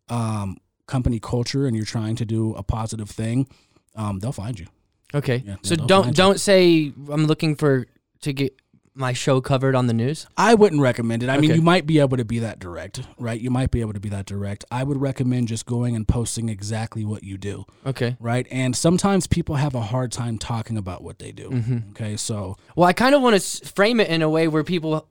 um, 0.09 0.57
company 0.87 1.19
culture 1.19 1.67
and 1.67 1.75
you're 1.75 1.85
trying 1.85 2.15
to 2.15 2.25
do 2.25 2.55
a 2.55 2.63
positive 2.63 3.09
thing, 3.11 3.47
um, 3.95 4.17
they'll 4.19 4.31
find 4.31 4.59
you. 4.59 4.65
Okay. 5.13 5.43
Yeah, 5.45 5.57
so 5.61 5.75
they'll 5.75 5.85
don't 5.85 6.07
you. 6.07 6.13
don't 6.13 6.39
say 6.39 6.91
I'm 7.11 7.25
looking 7.27 7.55
for 7.55 7.85
to 8.21 8.33
get 8.33 8.55
my 8.99 9.13
show 9.13 9.39
covered 9.39 9.75
on 9.75 9.87
the 9.87 9.93
news. 9.93 10.27
I 10.37 10.53
wouldn't 10.53 10.81
recommend 10.81 11.23
it. 11.23 11.29
I 11.29 11.37
mean, 11.37 11.51
Okay. 11.51 11.55
you 11.55 11.61
might 11.61 11.85
be 11.85 11.99
able 11.99 12.17
to 12.17 12.25
be 12.25 12.39
that 12.39 12.59
direct, 12.59 13.01
right? 13.17 13.39
You 13.39 13.49
might 13.49 13.71
be 13.71 13.79
able 13.81 13.93
to 13.93 13.99
be 13.99 14.09
that 14.09 14.25
direct. 14.25 14.65
I 14.69 14.83
would 14.83 14.99
recommend 14.99 15.47
just 15.47 15.65
going 15.65 15.95
and 15.95 16.07
posting 16.07 16.49
exactly 16.49 17.05
what 17.05 17.23
you 17.23 17.37
do. 17.37 17.65
Okay. 17.85 18.17
right? 18.19 18.45
And 18.51 18.75
sometimes 18.75 19.25
people 19.25 19.55
have 19.55 19.73
a 19.73 19.81
hard 19.81 20.11
time 20.11 20.37
talking 20.37 20.77
about 20.77 21.01
what 21.03 21.19
they 21.19 21.31
do. 21.31 21.49
Mm-hmm. 21.49 21.89
Okay, 21.91 22.17
so 22.17 22.57
Well, 22.75 22.87
I 22.87 22.93
kind 22.93 23.15
of 23.15 23.21
want 23.21 23.41
to 23.41 23.65
frame 23.67 23.99
it 24.01 24.09
in 24.09 24.21
a 24.21 24.29
way 24.29 24.47
where 24.47 24.63
people 24.63 25.07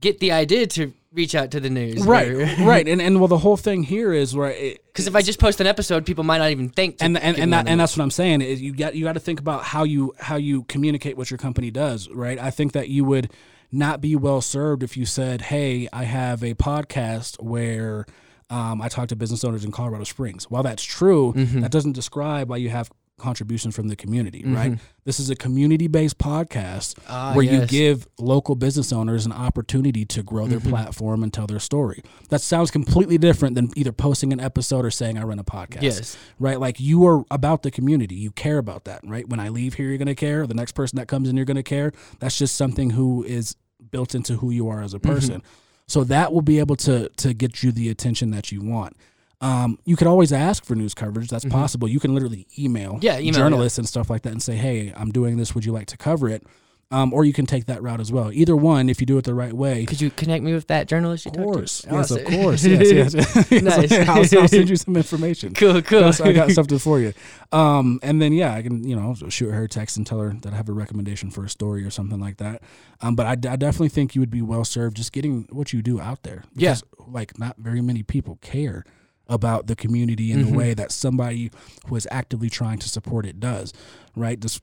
get 0.00 0.20
the 0.20 0.32
idea 0.32 0.66
to 0.66 0.92
reach 1.12 1.34
out 1.34 1.50
to 1.52 1.60
the 1.60 1.70
news. 1.70 2.04
right, 2.06 2.32
right, 2.60 2.86
and 2.88 3.00
and 3.02 3.18
well, 3.18 3.28
the 3.28 3.38
whole 3.38 3.56
thing 3.56 3.82
here 3.82 4.12
is 4.12 4.36
right. 4.36 4.78
Because 4.86 5.06
if 5.06 5.16
I 5.16 5.22
just 5.22 5.38
post 5.38 5.60
an 5.60 5.66
episode, 5.66 6.06
people 6.06 6.24
might 6.24 6.38
not 6.38 6.50
even 6.50 6.68
think. 6.68 6.96
And 7.00 7.16
and 7.18 7.38
and 7.38 7.52
that 7.52 7.68
and 7.68 7.80
that's 7.80 7.96
what 7.96 8.02
I'm 8.02 8.10
saying 8.10 8.42
is 8.42 8.60
you 8.60 8.74
got 8.74 8.94
you 8.94 9.04
got 9.04 9.14
to 9.14 9.20
think 9.20 9.40
about 9.40 9.64
how 9.64 9.84
you 9.84 10.14
how 10.18 10.36
you 10.36 10.64
communicate 10.64 11.16
what 11.16 11.30
your 11.30 11.38
company 11.38 11.70
does, 11.70 12.08
right? 12.10 12.38
I 12.38 12.50
think 12.50 12.72
that 12.72 12.88
you 12.88 13.04
would 13.04 13.30
not 13.72 14.00
be 14.00 14.16
well 14.16 14.40
served 14.40 14.82
if 14.82 14.96
you 14.96 15.04
said, 15.06 15.42
"Hey, 15.42 15.88
I 15.92 16.04
have 16.04 16.42
a 16.42 16.54
podcast 16.54 17.42
where." 17.42 18.06
Um, 18.52 18.82
I 18.82 18.88
talk 18.88 19.06
to 19.10 19.14
business 19.14 19.44
owners 19.44 19.64
in 19.64 19.70
Colorado 19.70 20.02
Springs. 20.02 20.50
While 20.50 20.64
that's 20.64 20.82
true, 20.82 21.32
Mm-hmm. 21.36 21.60
that 21.60 21.70
doesn't 21.70 21.92
describe 21.92 22.50
why 22.50 22.56
you 22.56 22.68
have 22.70 22.90
contributions 23.20 23.76
from 23.76 23.88
the 23.88 23.94
community, 23.96 24.42
right? 24.44 24.78
This 25.04 25.20
is 25.20 25.30
a 25.30 25.36
community-based 25.36 26.18
podcast 26.18 26.98
Ah, 27.08 27.32
where 27.34 27.44
you 27.44 27.66
give 27.66 28.06
local 28.18 28.54
business 28.54 28.92
owners 28.92 29.26
an 29.26 29.32
opportunity 29.32 30.04
to 30.06 30.22
grow 30.22 30.46
their 30.46 30.58
Mm-hmm. 30.60 30.70
platform 30.70 31.22
and 31.22 31.32
tell 31.32 31.46
their 31.46 31.58
story. 31.60 32.02
That 32.30 32.40
sounds 32.40 32.70
completely 32.70 33.18
different 33.18 33.54
than 33.54 33.70
either 33.76 33.92
posting 33.92 34.32
an 34.32 34.40
episode 34.40 34.84
or 34.84 34.90
saying 34.90 35.18
I 35.18 35.22
run 35.22 35.38
a 35.38 35.44
podcast. 35.44 35.82
Yes. 35.82 36.16
Right? 36.38 36.58
Like 36.58 36.80
you 36.80 37.06
are 37.06 37.24
about 37.30 37.62
the 37.62 37.70
community. 37.70 38.14
You 38.16 38.30
care 38.32 38.58
about 38.58 38.84
that, 38.84 39.00
right? 39.04 39.28
When 39.28 39.40
I 39.40 39.48
leave 39.48 39.74
here, 39.74 39.88
you're 39.88 39.98
going 39.98 40.06
to 40.08 40.14
care. 40.14 40.46
The 40.46 40.54
next 40.54 40.72
person 40.72 40.96
that 40.96 41.06
comes 41.08 41.28
in, 41.28 41.36
you're 41.36 41.44
going 41.46 41.56
to 41.56 41.62
care. 41.62 41.92
That's 42.18 42.36
just 42.38 42.56
something 42.56 42.90
who 42.90 43.22
is 43.24 43.56
built 43.90 44.14
into 44.14 44.36
who 44.36 44.50
you 44.50 44.68
are 44.68 44.82
as 44.82 44.94
a 44.94 44.98
Mm-hmm. 44.98 45.12
person. 45.14 45.42
So 45.86 46.04
that 46.04 46.32
will 46.32 46.42
be 46.42 46.58
able 46.60 46.76
to 46.76 47.08
to 47.16 47.34
get 47.34 47.62
you 47.64 47.72
the 47.72 47.88
attention 47.88 48.30
that 48.30 48.52
you 48.52 48.60
want. 48.62 48.96
Um, 49.40 49.78
you 49.84 49.96
could 49.96 50.06
always 50.06 50.32
ask 50.32 50.64
for 50.64 50.74
news 50.74 50.92
coverage. 50.94 51.28
That's 51.28 51.44
possible. 51.46 51.88
You 51.88 52.00
can 52.00 52.12
literally 52.14 52.46
email, 52.58 52.94
Mm-hmm. 52.94 53.04
Yeah, 53.04 53.14
email, 53.18 53.24
yeah. 53.26 53.32
journalists 53.32 53.78
and 53.78 53.88
stuff 53.88 54.10
like 54.10 54.22
that 54.22 54.32
and 54.32 54.42
say, 54.42 54.56
"Hey, 54.56 54.92
I'm 54.94 55.10
doing 55.10 55.36
this. 55.38 55.54
Would 55.54 55.64
you 55.64 55.72
like 55.72 55.86
to 55.88 55.96
cover 55.96 56.28
it?" 56.28 56.44
um, 56.92 57.14
or 57.14 57.24
you 57.24 57.32
can 57.32 57.46
take 57.46 57.66
that 57.66 57.80
route 57.84 58.00
as 58.00 58.10
well. 58.10 58.32
Either 58.32 58.56
one, 58.56 58.88
if 58.88 59.00
you 59.00 59.06
do 59.06 59.16
it 59.16 59.22
the 59.24 59.32
right 59.32 59.52
way. 59.52 59.86
Could 59.86 60.00
you 60.00 60.10
connect 60.10 60.42
me 60.42 60.52
with 60.52 60.66
that 60.66 60.88
journalist? 60.88 61.24
You 61.24 61.30
Of 61.30 61.36
talked 61.36 61.46
to? 61.46 61.52
course, 61.54 61.86
Oh, 61.88 61.96
yes, 61.98 62.10
of 62.10 62.24
course, 62.24 62.64
yes, 62.64 63.14
yes. 63.14 63.14
yes. 63.52 63.62
Nice. 63.62 63.92
I'll, 64.08 64.40
I'll 64.42 64.48
send 64.48 64.68
you 64.68 64.74
some 64.74 64.96
information. 64.96 65.54
Cool, 65.60 65.82
cool. 65.82 66.00
Yes, 66.00 66.20
I 66.20 66.32
got 66.32 66.50
something 66.50 66.80
for 66.80 66.98
you. 66.98 67.12
Um, 67.52 68.00
and 68.02 68.20
then 68.20 68.32
yeah, 68.32 68.54
I 68.54 68.62
can 68.62 68.82
you 68.82 68.96
know 68.96 69.14
shoot 69.28 69.52
her 69.52 69.62
a 69.62 69.68
text 69.68 69.98
and 69.98 70.04
tell 70.06 70.18
her 70.18 70.30
that 70.42 70.52
I 70.52 70.56
have 70.56 70.68
a 70.68 70.72
recommendation 70.72 71.30
for 71.30 71.44
a 71.44 71.48
story 71.48 71.84
or 71.84 71.90
something 71.90 72.18
like 72.18 72.38
that. 72.38 72.60
Um, 73.00 73.14
but 73.14 73.24
I, 73.26 73.30
I 73.52 73.56
definitely 73.56 73.90
think 73.90 74.16
you 74.16 74.20
would 74.20 74.30
be 74.30 74.42
well 74.42 74.64
served 74.64 74.96
just 74.96 75.12
getting 75.12 75.46
what 75.50 75.72
you 75.72 75.82
do 75.82 76.00
out 76.00 76.24
there. 76.24 76.42
Yeah. 76.56 76.70
Because, 76.74 76.84
like 77.06 77.38
not 77.38 77.56
very 77.56 77.80
many 77.82 78.02
people 78.02 78.36
care 78.42 78.84
about 79.30 79.66
the 79.68 79.74
community 79.76 80.30
in 80.32 80.40
Mhm. 80.44 80.50
the 80.50 80.54
way 80.54 80.74
that 80.74 80.92
somebody 80.92 81.50
who 81.86 81.96
is 81.96 82.06
actively 82.10 82.50
trying 82.50 82.78
to 82.80 82.88
support 82.88 83.24
it 83.24 83.40
does. 83.40 83.72
Right. 84.14 84.38
This 84.38 84.60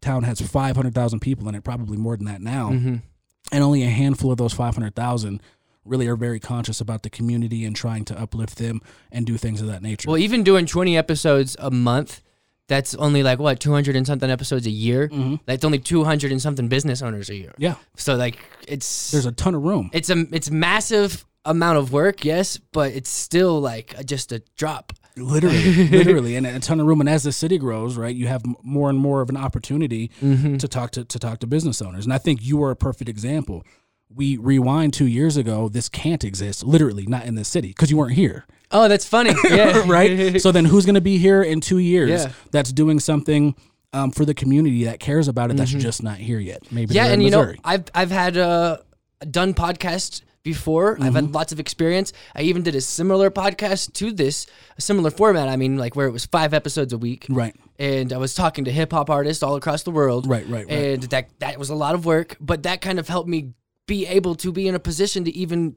town 0.00 0.22
has 0.22 0.40
five 0.40 0.76
hundred 0.76 0.94
thousand 0.94 1.20
people 1.20 1.48
in 1.48 1.54
it, 1.56 1.64
probably 1.64 1.96
more 1.96 2.16
than 2.16 2.26
that 2.26 2.40
now 2.40 2.70
hmm 2.70 2.96
and 3.52 3.64
only 3.64 3.82
a 3.82 3.88
handful 3.90 4.30
of 4.30 4.36
those 4.36 4.52
500,000 4.52 5.40
really 5.84 6.06
are 6.06 6.14
very 6.14 6.38
conscious 6.38 6.80
about 6.80 7.02
the 7.02 7.10
community 7.10 7.64
and 7.64 7.74
trying 7.74 8.04
to 8.04 8.16
uplift 8.20 8.58
them 8.58 8.80
and 9.10 9.26
do 9.26 9.36
things 9.36 9.60
of 9.60 9.66
that 9.66 9.82
nature. 9.82 10.08
Well, 10.08 10.18
even 10.18 10.44
doing 10.44 10.66
20 10.66 10.96
episodes 10.96 11.56
a 11.58 11.70
month, 11.70 12.20
that's 12.68 12.94
only 12.94 13.22
like 13.24 13.38
what 13.40 13.58
200 13.58 13.96
and 13.96 14.06
something 14.06 14.30
episodes 14.30 14.66
a 14.66 14.70
year. 14.70 15.08
hmm 15.08 15.36
That's 15.46 15.64
only 15.64 15.78
200 15.80 16.30
and 16.30 16.40
something 16.40 16.68
business 16.68 17.02
owners 17.02 17.28
a 17.30 17.34
year. 17.34 17.52
Yeah, 17.58 17.74
So 17.96 18.14
like 18.14 18.38
it's 18.68 19.10
there's 19.10 19.26
a 19.26 19.32
ton 19.32 19.54
of 19.56 19.62
room. 19.62 19.90
it's 19.92 20.10
a 20.10 20.26
it's 20.32 20.50
massive 20.50 21.24
amount 21.44 21.78
of 21.78 21.92
work, 21.92 22.24
yes, 22.24 22.58
but 22.72 22.92
it's 22.92 23.10
still 23.10 23.60
like 23.60 23.94
just 24.06 24.32
a 24.32 24.42
drop. 24.56 24.92
literally, 25.16 25.88
literally, 25.88 26.36
and 26.36 26.46
a 26.46 26.60
ton 26.60 26.80
of 26.80 26.86
room. 26.86 27.00
And 27.00 27.08
as 27.08 27.22
the 27.24 27.32
city 27.32 27.58
grows, 27.58 27.96
right, 27.96 28.14
you 28.14 28.26
have 28.26 28.42
more 28.62 28.88
and 28.90 28.98
more 28.98 29.20
of 29.22 29.28
an 29.30 29.36
opportunity 29.36 30.10
Mm-hmm. 30.22 30.56
to 30.58 30.68
talk 30.68 30.90
to, 30.92 31.04
to 31.04 31.18
talk 31.18 31.38
to 31.40 31.46
business 31.46 31.82
owners. 31.82 32.04
And 32.04 32.12
I 32.12 32.18
think 32.18 32.40
you 32.42 32.62
are 32.62 32.70
a 32.70 32.76
perfect 32.76 33.08
example. 33.08 33.64
We 34.12 34.36
rewind 34.36 34.92
two 34.92 35.06
years 35.06 35.36
ago. 35.36 35.68
This 35.68 35.88
can't 35.88 36.24
exist, 36.24 36.64
literally, 36.64 37.06
not 37.06 37.24
in 37.26 37.34
the 37.36 37.44
city 37.44 37.68
because 37.68 37.90
you 37.90 37.96
weren't 37.96 38.14
here. 38.14 38.44
Oh, 38.72 38.88
that's 38.88 39.06
funny. 39.06 39.34
Yeah. 39.50 39.82
right? 39.86 40.40
so 40.40 40.52
then 40.52 40.64
who's 40.64 40.84
going 40.86 40.94
to 40.96 41.00
be 41.00 41.18
here 41.18 41.42
in 41.42 41.60
two 41.60 41.78
years 41.78 42.10
Yeah. 42.10 42.32
that's 42.50 42.72
doing 42.72 42.98
something 43.00 43.54
um, 43.92 44.10
for 44.12 44.24
the 44.24 44.34
community 44.34 44.84
that 44.84 45.00
cares 45.00 45.26
about 45.28 45.50
it 45.50 45.56
that's 45.56 45.72
Mhm. 45.72 45.80
just 45.80 46.02
not 46.02 46.18
here 46.18 46.38
yet? 46.38 46.62
Maybe 46.72 46.94
yeah, 46.94 47.06
and 47.06 47.22
you 47.22 47.30
know, 47.30 47.52
I've 47.64 47.84
I've 47.94 48.10
had 48.12 48.36
uh 48.36 48.78
done 49.30 49.54
podcasts 49.54 50.22
before. 50.42 50.94
I've 50.94 51.00
Mm-hmm. 51.08 51.14
had 51.14 51.34
lots 51.34 51.52
of 51.52 51.60
experience. 51.60 52.12
I 52.34 52.42
even 52.42 52.62
did 52.62 52.74
a 52.74 52.80
similar 52.80 53.30
podcast 53.30 53.92
to 53.94 54.12
this, 54.12 54.46
a 54.78 54.80
similar 54.80 55.10
format. 55.10 55.48
I 55.48 55.56
mean, 55.56 55.76
like 55.76 55.96
where 55.96 56.06
it 56.06 56.12
was 56.12 56.24
five 56.26 56.54
episodes 56.54 56.92
a 56.92 56.98
week, 56.98 57.26
right, 57.28 57.54
and 57.78 58.12
I 58.12 58.16
was 58.18 58.34
talking 58.34 58.64
to 58.64 58.72
hip 58.72 58.92
hop 58.92 59.10
artists 59.10 59.42
all 59.42 59.56
across 59.56 59.82
the 59.82 59.90
world. 59.90 60.26
right, 60.26 60.46
right, 60.48 60.66
right. 60.66 60.72
and 60.72 61.02
that 61.04 61.28
that 61.40 61.58
was 61.58 61.70
a 61.70 61.74
lot 61.74 61.94
of 61.94 62.04
work 62.06 62.36
but 62.40 62.62
that 62.64 62.80
kind 62.80 62.98
of 62.98 63.08
helped 63.08 63.28
me 63.28 63.52
be 63.86 64.06
able 64.06 64.34
to 64.36 64.52
be 64.52 64.68
in 64.68 64.74
a 64.74 64.78
position 64.78 65.24
to 65.24 65.30
even 65.32 65.74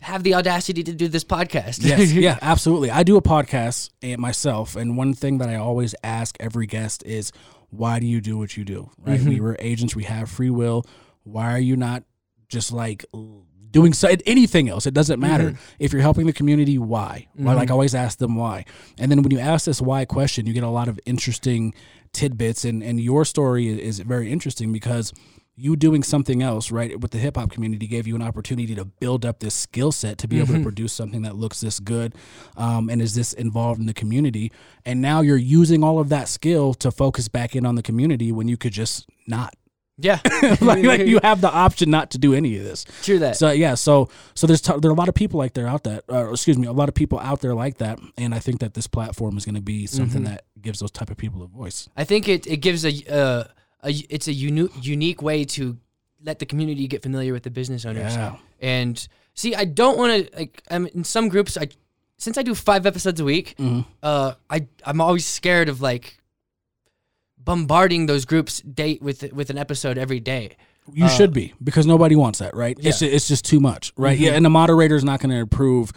have 0.00 0.22
the 0.22 0.32
audacity 0.34 0.84
to 0.84 0.92
do 0.92 1.08
this 1.08 1.24
podcast 1.24 1.82
yes, 1.84 2.12
yeah, 2.26 2.38
absolutely. 2.40 2.88
I 2.90 3.02
do 3.02 3.16
a 3.16 3.22
podcast 3.22 3.90
and 4.00 4.20
myself, 4.20 4.76
and 4.76 4.96
one 4.96 5.12
thing 5.12 5.38
that 5.38 5.48
I 5.48 5.56
always 5.56 5.94
ask 6.04 6.36
every 6.38 6.66
guest 6.66 7.02
is, 7.04 7.32
"Why 7.70 7.98
do 7.98 8.06
you 8.06 8.20
do 8.20 8.38
what 8.38 8.56
you 8.56 8.64
do?" 8.64 8.90
Right? 8.96 9.18
Mm-hmm. 9.18 9.28
We 9.28 9.40
were 9.40 9.56
agents. 9.58 9.96
We 9.96 10.04
have 10.04 10.30
free 10.30 10.50
will. 10.50 10.86
Why 11.24 11.52
are 11.52 11.58
you 11.58 11.76
not 11.76 12.04
just 12.48 12.70
like 12.70 13.04
doing 13.78 13.92
so, 13.92 14.06
anything 14.26 14.68
else? 14.68 14.84
It 14.90 14.94
doesn't 15.00 15.20
matter 15.20 15.48
Mm-hmm. 15.50 15.84
if 15.84 15.88
you're 15.92 16.02
helping 16.08 16.26
the 16.26 16.32
community. 16.40 16.76
Why? 16.78 17.12
Why? 17.34 17.54
Like 17.54 17.70
I 17.70 17.72
always 17.72 17.94
ask 17.94 18.18
them 18.18 18.34
why, 18.42 18.64
and 19.00 19.06
then 19.10 19.18
when 19.22 19.32
you 19.36 19.38
ask 19.52 19.60
this 19.66 19.80
why 19.80 20.04
question, 20.04 20.46
you 20.46 20.52
get 20.52 20.64
a 20.64 20.74
lot 20.80 20.88
of 20.92 20.98
interesting 21.06 21.62
tidbits, 22.12 22.64
and 22.64 22.82
and 22.88 23.00
your 23.00 23.24
story 23.24 23.64
is, 23.88 24.00
very 24.00 24.28
interesting 24.36 24.72
because 24.72 25.12
you 25.60 25.74
doing 25.76 26.02
something 26.04 26.40
else 26.50 26.70
right 26.70 27.00
with 27.00 27.10
the 27.10 27.18
hip 27.18 27.36
hop 27.36 27.50
community 27.50 27.86
gave 27.88 28.06
you 28.06 28.14
an 28.14 28.22
opportunity 28.22 28.74
to 28.76 28.84
build 28.84 29.22
up 29.26 29.40
this 29.40 29.54
skill 29.56 29.90
set 29.90 30.16
to 30.18 30.28
be 30.28 30.38
able 30.40 30.54
to 30.54 30.62
produce 30.62 30.92
something 30.92 31.22
that 31.22 31.34
looks 31.34 31.58
this 31.60 31.80
good 31.80 32.14
um, 32.56 32.88
and 32.88 33.02
is 33.02 33.12
this 33.16 33.32
involved 33.32 33.80
in 33.80 33.86
the 33.86 33.92
community 34.02 34.52
and 34.84 35.02
now 35.02 35.20
you're 35.20 35.36
using 35.62 35.82
all 35.82 35.98
of 35.98 36.08
that 36.10 36.28
skill 36.28 36.74
to 36.74 36.92
focus 36.92 37.26
back 37.26 37.56
in 37.56 37.66
on 37.66 37.74
the 37.74 37.82
community 37.82 38.30
when 38.30 38.46
you 38.46 38.56
could 38.56 38.72
just 38.72 39.08
not 39.26 39.52
yeah. 39.98 40.20
Like, 40.60 40.84
like 40.84 41.00
you 41.06 41.18
have 41.22 41.40
the 41.40 41.50
option 41.50 41.90
not 41.90 42.10
to 42.12 42.18
do 42.18 42.32
any 42.34 42.56
of 42.56 42.64
this. 42.64 42.84
True 43.02 43.18
that. 43.20 43.36
So 43.36 43.50
yeah 43.50 43.74
so 43.74 44.08
so 44.34 44.46
there's 44.46 44.60
t- 44.60 44.72
there 44.80 44.90
are 44.90 44.94
a 44.94 44.96
lot 44.96 45.08
of 45.08 45.14
people 45.14 45.38
like 45.38 45.54
there 45.54 45.66
out 45.66 45.84
that 45.84 46.04
uh, 46.10 46.30
excuse 46.30 46.56
me 46.58 46.66
a 46.66 46.72
lot 46.72 46.88
of 46.88 46.94
people 46.94 47.18
out 47.18 47.40
there 47.40 47.54
like 47.54 47.78
that 47.78 47.98
and 48.16 48.34
i 48.34 48.38
think 48.38 48.60
that 48.60 48.74
this 48.74 48.86
platform 48.86 49.36
is 49.36 49.44
going 49.44 49.54
to 49.56 49.60
be 49.60 49.86
something 49.86 50.24
that 50.24 50.44
gives 50.60 50.78
those 50.80 50.90
type 50.90 51.10
of 51.10 51.16
people 51.16 51.42
a 51.42 51.46
voice. 51.46 51.88
I 51.96 52.04
think 52.04 52.28
it, 52.28 52.46
it 52.46 52.58
gives 52.58 52.84
a, 52.84 52.92
uh, 53.12 53.44
a 53.82 53.90
it's 54.08 54.26
a 54.28 54.32
uni- 54.32 54.68
unique 54.80 55.22
way 55.22 55.44
to 55.56 55.76
let 56.24 56.38
the 56.38 56.46
community 56.46 56.86
get 56.88 57.02
familiar 57.02 57.32
with 57.32 57.42
the 57.44 57.50
business 57.50 57.84
owners. 57.84 58.14
Yeah. 58.14 58.36
And 58.60 59.06
see 59.34 59.54
i 59.54 59.64
don't 59.64 59.96
want 59.96 60.10
to 60.26 60.36
like 60.36 60.62
i'm 60.70 60.86
in 60.88 61.04
some 61.04 61.28
groups 61.28 61.56
i 61.56 61.68
since 62.18 62.36
i 62.36 62.42
do 62.42 62.54
five 62.56 62.86
episodes 62.86 63.20
a 63.20 63.24
week 63.24 63.54
Mhm. 63.58 63.84
uh 64.02 64.32
i 64.50 64.66
i'm 64.84 65.00
always 65.00 65.24
scared 65.24 65.68
of 65.68 65.80
like 65.80 66.18
bombarding 67.44 68.06
those 68.06 68.24
groups 68.24 68.60
date 68.60 69.00
with 69.02 69.32
with 69.32 69.50
an 69.50 69.58
episode 69.58 69.98
every 69.98 70.20
day 70.20 70.56
You 70.92 71.04
Uh, 71.04 71.08
should 71.08 71.32
be 71.34 71.52
because 71.62 71.86
nobody 71.86 72.16
wants 72.16 72.38
that, 72.38 72.54
right? 72.56 72.74
It's 72.78 72.84
Yeah. 72.84 72.90
just, 72.90 73.02
it's 73.02 73.28
just 73.28 73.44
too 73.44 73.60
much, 73.60 73.92
right? 73.96 74.18
Yeah, 74.18 74.32
and 74.32 74.44
the 74.44 74.48
moderator 74.50 74.96
is 74.96 75.04
not 75.04 75.20
going 75.20 75.30
to 75.30 75.40
approve 75.42 75.92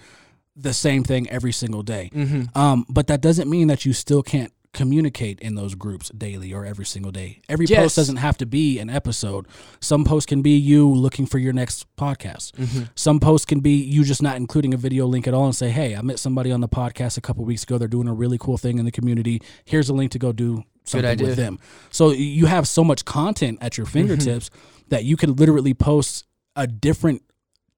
the 0.58 0.74
same 0.74 1.04
thing 1.06 1.30
every 1.30 1.54
single 1.54 1.82
day. 1.82 2.10
mm-hmm. 2.14 2.58
Um, 2.58 2.86
but 2.89 3.08
that 3.08 3.22
doesn't 3.22 3.50
mean 3.50 3.68
that 3.70 3.86
you 3.86 3.94
still 3.94 4.22
can't 4.22 4.52
communicate 4.82 5.40
in 5.42 5.56
those 5.56 5.76
groups 5.76 6.10
daily 6.10 6.52
or 6.54 6.66
every 6.66 6.86
single 6.86 7.12
day. 7.12 7.42
Every 7.48 7.66
Yes. 7.68 7.80
post 7.80 7.96
doesn't 7.98 8.18
have 8.18 8.38
to 8.40 8.46
be 8.46 8.80
an 8.80 8.90
episode. 8.90 9.46
Some 9.80 10.04
posts 10.04 10.26
can 10.26 10.42
be 10.42 10.58
you 10.58 10.90
looking 10.92 11.26
for 11.28 11.38
your 11.38 11.54
next 11.54 11.86
podcast. 11.96 12.52
Mm-hmm. 12.54 12.84
Some 12.96 13.20
posts 13.20 13.46
can 13.46 13.60
be 13.60 13.76
you 13.76 14.04
just 14.04 14.22
not 14.24 14.38
including 14.38 14.74
a 14.74 14.78
video 14.78 15.06
link 15.06 15.28
at 15.28 15.34
all 15.34 15.46
and 15.46 15.56
say, 15.56 15.70
"Hey, 15.70 15.96
I 15.96 16.02
met 16.02 16.18
somebody 16.20 16.52
on 16.52 16.62
the 16.62 16.68
podcast 16.68 17.18
a 17.18 17.22
couple 17.22 17.46
weeks 17.46 17.64
ago. 17.64 17.78
They're 17.78 17.88
doing 17.98 18.08
a 18.08 18.14
really 18.14 18.38
cool 18.40 18.58
thing 18.58 18.80
in 18.80 18.86
the 18.86 18.92
community. 18.92 19.42
Here's 19.66 19.90
a 19.90 19.94
link 19.94 20.12
to 20.12 20.20
go 20.20 20.32
do 20.32 20.64
something 20.84 21.20
with 21.28 21.36
them." 21.38 21.60
So 21.92 22.12
you 22.12 22.48
have 22.48 22.68
so 22.68 22.84
much 22.84 23.06
content 23.06 23.60
at 23.62 23.78
your 23.78 23.86
fingertips 23.86 24.50
that 24.90 25.04
you 25.06 25.16
can 25.16 25.36
literally 25.36 25.74
post 25.76 26.26
a 26.56 26.66
different 26.68 27.22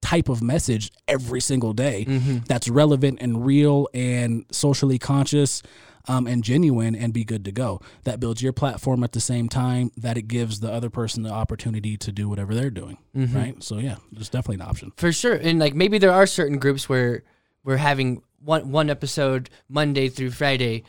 type 0.04 0.28
of 0.28 0.42
message 0.42 0.90
every 1.08 1.40
single 1.40 1.72
day 1.72 2.04
Mm-hmm. 2.04 2.38
that's 2.46 2.68
relevant 2.68 3.18
and 3.20 3.44
real 3.46 3.88
and 3.94 4.44
socially 4.50 4.98
conscious 4.98 5.62
um, 6.06 6.26
and 6.26 6.44
genuine 6.44 6.94
and 6.94 7.12
be 7.14 7.24
good 7.24 7.44
to 7.46 7.52
go. 7.52 7.80
That 8.04 8.20
builds 8.20 8.42
your 8.42 8.52
platform 8.52 9.02
at 9.04 9.12
the 9.12 9.20
same 9.20 9.48
time 9.48 9.90
that 9.96 10.18
it 10.18 10.28
gives 10.28 10.60
the 10.60 10.70
other 10.70 10.90
person 10.90 11.22
the 11.22 11.30
opportunity 11.30 11.96
to 11.96 12.12
do 12.12 12.28
whatever 12.28 12.54
they're 12.54 12.70
doing. 12.82 12.98
Mm-hmm. 13.16 13.36
Right. 13.36 13.62
So 13.62 13.78
yeah, 13.78 13.96
there's 14.12 14.28
definitely 14.28 14.62
an 14.62 14.68
option. 14.70 14.92
for 14.96 15.10
sure 15.12 15.34
and 15.34 15.58
like 15.58 15.74
maybe 15.74 15.96
there 15.98 16.12
are 16.12 16.26
certain 16.26 16.58
groups 16.58 16.88
where 16.88 17.22
we're 17.64 17.78
having 17.78 18.22
one 18.44 18.70
one 18.70 18.90
episode 18.90 19.48
monday 19.70 20.06
through 20.10 20.30
friday 20.30 20.82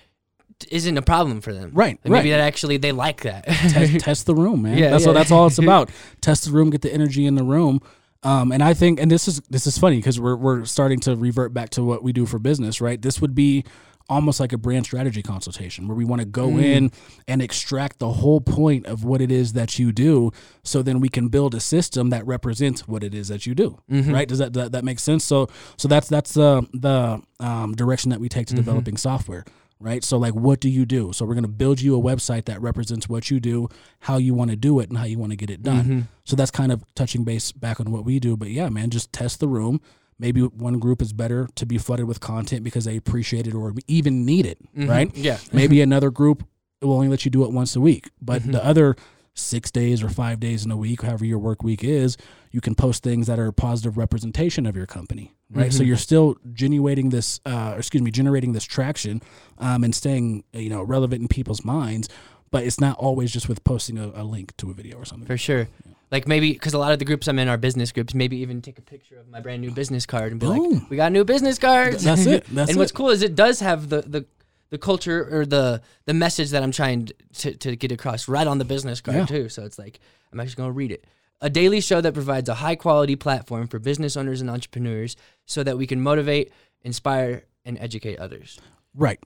isn't 0.70 0.98
a 0.98 1.02
problem 1.02 1.40
for 1.42 1.54
them 1.54 1.72
Right, 1.74 1.98
And 2.04 2.12
maybe 2.14 2.32
right. 2.32 2.38
that 2.38 2.44
actually 2.44 2.78
they 2.78 2.92
like 2.92 3.22
that 3.24 3.46
test, 3.46 4.00
test 4.08 4.26
the 4.26 4.36
room, 4.36 4.62
man. 4.64 4.78
Yeah, 4.78 4.90
that's 4.90 5.04
yeah. 5.04 5.10
what 5.12 5.14
that's 5.20 5.32
all 5.32 5.48
it's 5.48 5.58
about. 5.68 5.90
test 6.22 6.44
the 6.46 6.52
room, 6.52 6.70
get 6.70 6.82
the 6.82 6.94
energy 6.94 7.26
in 7.26 7.36
the 7.36 7.44
room. 7.44 7.80
Um, 8.26 8.52
and 8.52 8.64
I 8.64 8.74
think, 8.74 9.00
and 9.00 9.10
this 9.12 9.28
is 9.28 9.40
this 9.50 9.68
is 9.68 9.78
funny 9.78 9.98
because 9.98 10.20
we're 10.20 10.36
we're 10.36 10.66
starting 10.66 11.00
to 11.02 11.16
revert 11.16 11.54
back 11.54 11.70
to 11.72 11.84
what 11.84 12.04
we 12.04 12.12
do 12.12 12.26
for 12.26 12.40
business, 12.40 12.82
right? 12.82 13.00
This 13.02 13.22
would 13.22 13.36
be 13.36 13.64
almost 14.08 14.40
like 14.40 14.54
a 14.54 14.58
brand 14.58 14.86
strategy 14.86 15.24
consultation 15.24 15.88
where 15.88 15.96
we 15.98 16.06
want 16.06 16.22
to 16.22 16.26
go 16.28 16.48
Mm. 16.50 16.62
in 16.64 16.92
and 17.28 17.42
extract 17.42 17.98
the 17.98 18.12
whole 18.12 18.40
point 18.40 18.86
of 18.86 19.04
what 19.04 19.20
it 19.20 19.32
is 19.32 19.54
that 19.54 19.80
you 19.80 19.92
do, 19.92 20.32
so 20.64 20.82
then 20.84 21.00
we 21.00 21.10
can 21.10 21.28
build 21.28 21.56
a 21.56 21.60
system 21.60 22.10
that 22.12 22.26
represents 22.28 22.88
what 22.88 23.04
it 23.04 23.16
is 23.16 23.28
that 23.30 23.46
you 23.48 23.56
do, 23.56 23.80
Mm-hmm. 23.92 24.14
right? 24.14 24.28
Does 24.28 24.38
that, 24.40 24.54
that 24.54 24.72
that 24.74 24.84
make 24.84 25.00
sense? 25.00 25.24
So 25.24 25.48
so 25.78 25.88
that's 25.88 26.08
that's 26.10 26.34
the 26.34 26.68
the 26.74 27.22
um, 27.40 27.74
direction 27.76 28.10
that 28.12 28.20
we 28.20 28.28
take 28.30 28.48
to 28.48 28.54
Mm-hmm. 28.56 28.64
developing 28.64 28.98
software 28.98 29.44
right? 29.80 30.04
So, 30.04 30.18
like, 30.18 30.34
what 30.34 30.60
do 30.60 30.70
you 30.70 30.86
do? 30.86 31.12
So, 31.14 31.26
we're 31.26 31.34
going 31.34 31.44
to 31.44 31.50
build 31.50 31.82
you 31.82 31.96
a 31.98 32.02
website 32.02 32.46
that 32.46 32.62
represents 32.62 33.08
what 33.10 33.30
you 33.30 33.40
do, 33.40 33.70
how 34.00 34.18
you 34.18 34.34
want 34.34 34.52
to 34.52 34.56
do 34.58 34.80
it, 34.80 34.90
and 34.90 34.98
how 34.98 35.06
you 35.06 35.18
want 35.20 35.32
to 35.32 35.36
get 35.36 35.50
it 35.50 35.64
done. 35.64 35.84
Mm-hmm. 35.84 36.00
So, 36.24 36.36
that's 36.36 36.52
kind 36.52 36.72
of 36.72 36.84
touching 36.96 37.24
base 37.24 37.52
back 37.52 37.80
on 37.80 37.92
what 37.92 38.06
we 38.06 38.20
do. 38.20 38.36
But 38.38 38.50
yeah, 38.50 38.70
man, 38.70 38.90
just 38.90 39.12
test 39.14 39.40
the 39.40 39.48
room. 39.48 39.82
Maybe 40.18 40.42
one 40.42 40.80
group 40.80 41.02
is 41.02 41.12
better 41.12 41.50
to 41.56 41.66
be 41.66 41.78
flooded 41.78 42.06
with 42.08 42.22
content 42.22 42.64
because 42.64 42.86
they 42.86 42.96
appreciate 42.96 43.48
it 43.48 43.54
or 43.54 43.74
even 43.88 44.26
need 44.26 44.46
it, 44.46 44.58
right? 44.74 45.10
Mm-hmm. 45.10 45.22
yeah 45.24 45.38
Maybe 45.52 45.82
another 45.82 46.10
group 46.10 46.48
will 46.82 46.94
only 46.94 47.10
let 47.10 47.26
you 47.26 47.32
do 47.32 47.44
it 47.44 47.52
once 47.52 47.76
a 47.76 47.82
week, 47.82 48.10
but 48.22 48.42
Mm-hmm. 48.44 48.52
the 48.54 48.66
other 48.66 48.96
six 49.34 49.70
days 49.72 50.02
or 50.02 50.08
five 50.08 50.40
days 50.40 50.64
in 50.64 50.72
a 50.72 50.78
week, 50.78 51.02
however 51.02 51.26
your 51.26 51.40
work 51.40 51.64
week 51.64 51.84
is, 51.84 52.16
you 52.56 52.62
can 52.62 52.74
post 52.74 53.04
things 53.04 53.28
that 53.28 53.38
are 53.38 53.52
positive 53.52 53.98
representation 53.98 54.66
of 54.66 54.76
your 54.78 54.86
company, 54.86 55.34
right? 55.52 55.74
So 55.74 55.84
Mhm. 55.84 55.88
you're 55.88 55.98
still 56.10 56.38
generating 56.54 57.10
this, 57.10 57.42
uh, 57.46 57.74
or 57.74 57.80
excuse 57.80 58.02
me, 58.02 58.12
generating 58.12 58.54
this 58.54 58.64
traction 58.64 59.22
um, 59.58 59.84
and 59.84 59.94
staying, 59.94 60.46
you 60.54 60.70
know, 60.70 60.82
relevant 60.82 61.22
in 61.22 61.28
people's 61.28 61.66
minds. 61.66 62.08
But 62.52 62.64
it's 62.64 62.80
not 62.80 62.98
always 62.98 63.30
just 63.32 63.50
with 63.50 63.62
posting 63.66 63.98
a, 63.98 64.08
a 64.16 64.24
link 64.24 64.56
to 64.58 64.70
a 64.72 64.74
video 64.74 64.96
or 64.98 65.06
something. 65.06 65.28
for 65.28 65.38
sure 65.38 65.68
like 66.12 66.28
maybe 66.28 66.54
because 66.54 66.74
a 66.74 66.78
lot 66.78 66.94
of 66.94 67.00
the 67.00 67.04
groups 67.10 67.28
i'm 67.28 67.40
in 67.40 67.48
are 67.50 67.58
business 67.58 67.92
groups 67.92 68.14
maybe 68.14 68.38
even 68.38 68.62
take 68.62 68.78
a 68.78 68.82
picture 68.94 69.18
of 69.20 69.28
my 69.28 69.40
brand 69.42 69.60
new 69.60 69.72
business 69.72 70.06
card 70.06 70.32
and 70.32 70.40
be 70.40 70.46
Boom. 70.46 70.74
like 70.76 70.90
we 70.92 70.96
got 70.96 71.12
new 71.12 71.26
business 71.26 71.58
cards 71.58 72.04
That's 72.04 72.26
it. 72.28 72.46
That's 72.58 72.70
and 72.70 72.78
what's 72.80 72.92
it. 72.92 72.96
cool 72.96 73.10
is 73.10 73.24
it 73.24 73.36
does 73.36 73.60
have 73.60 73.90
the 73.90 74.02
the 74.04 74.22
the 74.70 74.78
culture 74.78 75.20
or 75.36 75.46
the 75.46 75.82
the 76.06 76.14
message 76.14 76.52
that 76.52 76.62
I'm 76.64 76.72
trying 76.72 77.10
to, 77.42 77.56
to 77.64 77.76
get 77.76 77.92
across 77.92 78.28
right 78.30 78.48
on 78.48 78.58
the 78.60 78.66
business 78.66 79.02
card 79.02 79.18
Yeah. 79.18 79.26
too. 79.26 79.50
So 79.50 79.64
it's 79.66 79.80
like 79.80 80.00
I'm 80.32 80.40
actually 80.40 80.56
going 80.62 80.70
to 80.70 80.74
read 80.84 80.92
it. 80.92 81.04
A 81.42 81.50
daily 81.50 81.82
show 81.82 82.02
that 82.02 82.14
provides 82.14 82.50
a 82.50 82.56
high 82.56 82.76
quality 82.76 83.16
platform 83.16 83.68
for 83.68 83.78
business 83.80 84.16
owners 84.18 84.42
and 84.42 84.50
entrepreneurs 84.50 85.16
so 85.46 85.64
that 85.64 85.78
we 85.78 85.86
can 85.86 86.02
motivate, 86.02 86.52
inspire, 86.82 87.44
and 87.66 87.78
educate 87.80 88.18
others. 88.20 88.60
Right. 88.94 89.20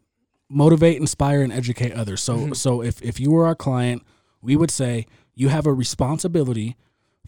Motivate, 0.50 0.98
inspire, 0.98 1.42
and 1.44 1.54
educate 1.54 1.94
others. 1.94 2.22
So 2.22 2.36
Mm-hmm. 2.38 2.54
so 2.54 2.82
if, 2.82 3.02
if 3.02 3.20
you 3.20 3.32
were 3.32 3.46
our 3.46 3.56
client, 3.56 4.04
we 4.42 4.56
would 4.56 4.72
say 4.72 5.06
you 5.36 5.50
have 5.50 5.66
a 5.68 5.74
responsibility 5.74 6.76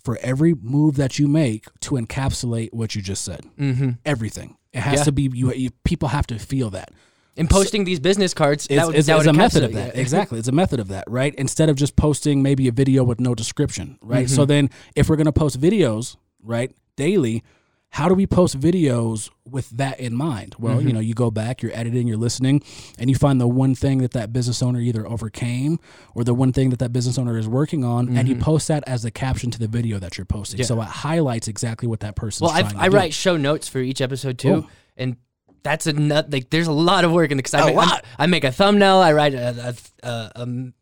for 0.04 0.18
every 0.22 0.56
move 0.56 0.96
that 0.96 1.20
you 1.20 1.28
make 1.28 1.66
to 1.82 1.92
encapsulate 1.96 2.74
what 2.74 2.96
you 2.96 3.02
just 3.04 3.24
said. 3.24 3.42
Mm-hmm. 3.60 3.92
Everything. 4.06 4.58
It 4.74 4.80
has 4.80 5.00
Yeah. 5.02 5.04
to 5.06 5.12
be 5.12 5.30
you, 5.34 5.54
you 5.54 5.70
people 5.84 6.10
have 6.10 6.26
to 6.28 6.40
feel 6.40 6.72
that. 6.72 6.90
And 7.38 7.50
posting 7.50 7.86
these 7.86 8.00
business 8.00 8.34
cards, 8.34 8.68
that 8.68 8.88
would, 8.88 8.96
that 8.96 9.28
a 9.28 9.34
method 9.34 9.64
of 9.64 9.74
that. 9.74 9.96
it. 9.96 9.96
Exactly. 10.00 10.38
It's 10.40 10.48
a 10.50 10.52
method 10.52 10.80
of 10.80 10.90
that, 10.90 11.06
right? 11.08 11.34
Instead 11.36 11.70
of 11.70 11.76
just 11.78 11.96
posting 11.96 12.42
maybe 12.44 12.68
a 12.68 12.72
video 12.72 13.04
with 13.04 13.20
no 13.22 13.34
description, 13.34 13.98
right? 14.02 14.26
Mm-hmm. 14.26 14.36
So 14.36 14.46
then 14.46 14.70
if 14.96 15.10
we're 15.10 15.16
going 15.16 15.26
to 15.26 15.32
post 15.32 15.60
videos, 15.60 16.18
right, 16.44 16.76
daily, 16.98 17.44
how 17.90 18.08
do 18.08 18.16
we 18.16 18.26
post 18.28 18.58
videos 18.60 19.30
with 19.46 19.70
that 19.72 20.00
in 20.00 20.16
mind? 20.16 20.56
Well, 20.60 20.78
Mm-hmm. 20.78 20.88
you 20.88 20.94
know, 20.94 21.00
you 21.00 21.14
go 21.14 21.30
back, 21.32 21.62
you're 21.62 21.76
editing, 21.76 22.08
you're 22.08 22.18
listening, 22.18 22.64
and 22.98 23.10
you 23.10 23.16
find 23.16 23.40
the 23.40 23.48
one 23.48 23.76
thing 23.76 24.00
that 24.00 24.12
that 24.12 24.32
business 24.34 24.62
owner 24.64 24.80
either 24.80 25.06
overcame 25.08 25.78
or 26.16 26.24
the 26.24 26.34
one 26.34 26.52
thing 26.54 26.70
that 26.70 26.80
that 26.80 26.92
business 26.94 27.18
owner 27.18 27.38
is 27.38 27.48
working 27.50 27.84
on, 27.84 28.16
and 28.18 28.28
you 28.30 28.36
post 28.38 28.68
that 28.70 28.84
as 28.88 29.04
the 29.04 29.12
caption 29.12 29.52
to 29.52 29.60
the 29.60 29.68
video 29.68 30.00
that 30.00 30.18
you're 30.18 30.26
posting. 30.26 30.58
Mm-hmm. 30.58 30.62
Yeah. 30.64 30.68
So 30.68 30.82
it 30.82 30.88
highlights 30.88 31.48
exactly 31.50 31.88
what 31.88 32.00
that 32.02 32.16
person. 32.16 32.46
Well, 32.46 32.54
I, 32.78 32.88
write 32.90 33.14
show 33.14 33.36
notes 33.38 33.68
for 33.68 33.80
each 33.80 34.00
episode 34.02 34.38
too, 34.38 34.66
Oh. 34.66 34.70
and 34.98 35.18
that's 35.64 35.88
a 35.88 35.94
nut. 35.94 36.32
Like, 36.32 36.50
there's 36.50 36.68
a 36.68 36.72
lot 36.72 37.04
of 37.06 37.12
work 37.12 37.32
in 37.32 37.38
because 37.38 37.54
I, 37.54 37.62
A 37.62 37.66
make- 37.68 37.78
I'm- 37.78 37.88
lot. 37.90 38.06
I 38.18 38.26
make 38.28 38.44
a 38.44 38.52
thumbnail. 38.52 38.98
I 38.98 39.14
write 39.14 39.34
a 39.34 39.76
a, 40.04 40.08
a, 40.08 40.32
um, 40.42 40.74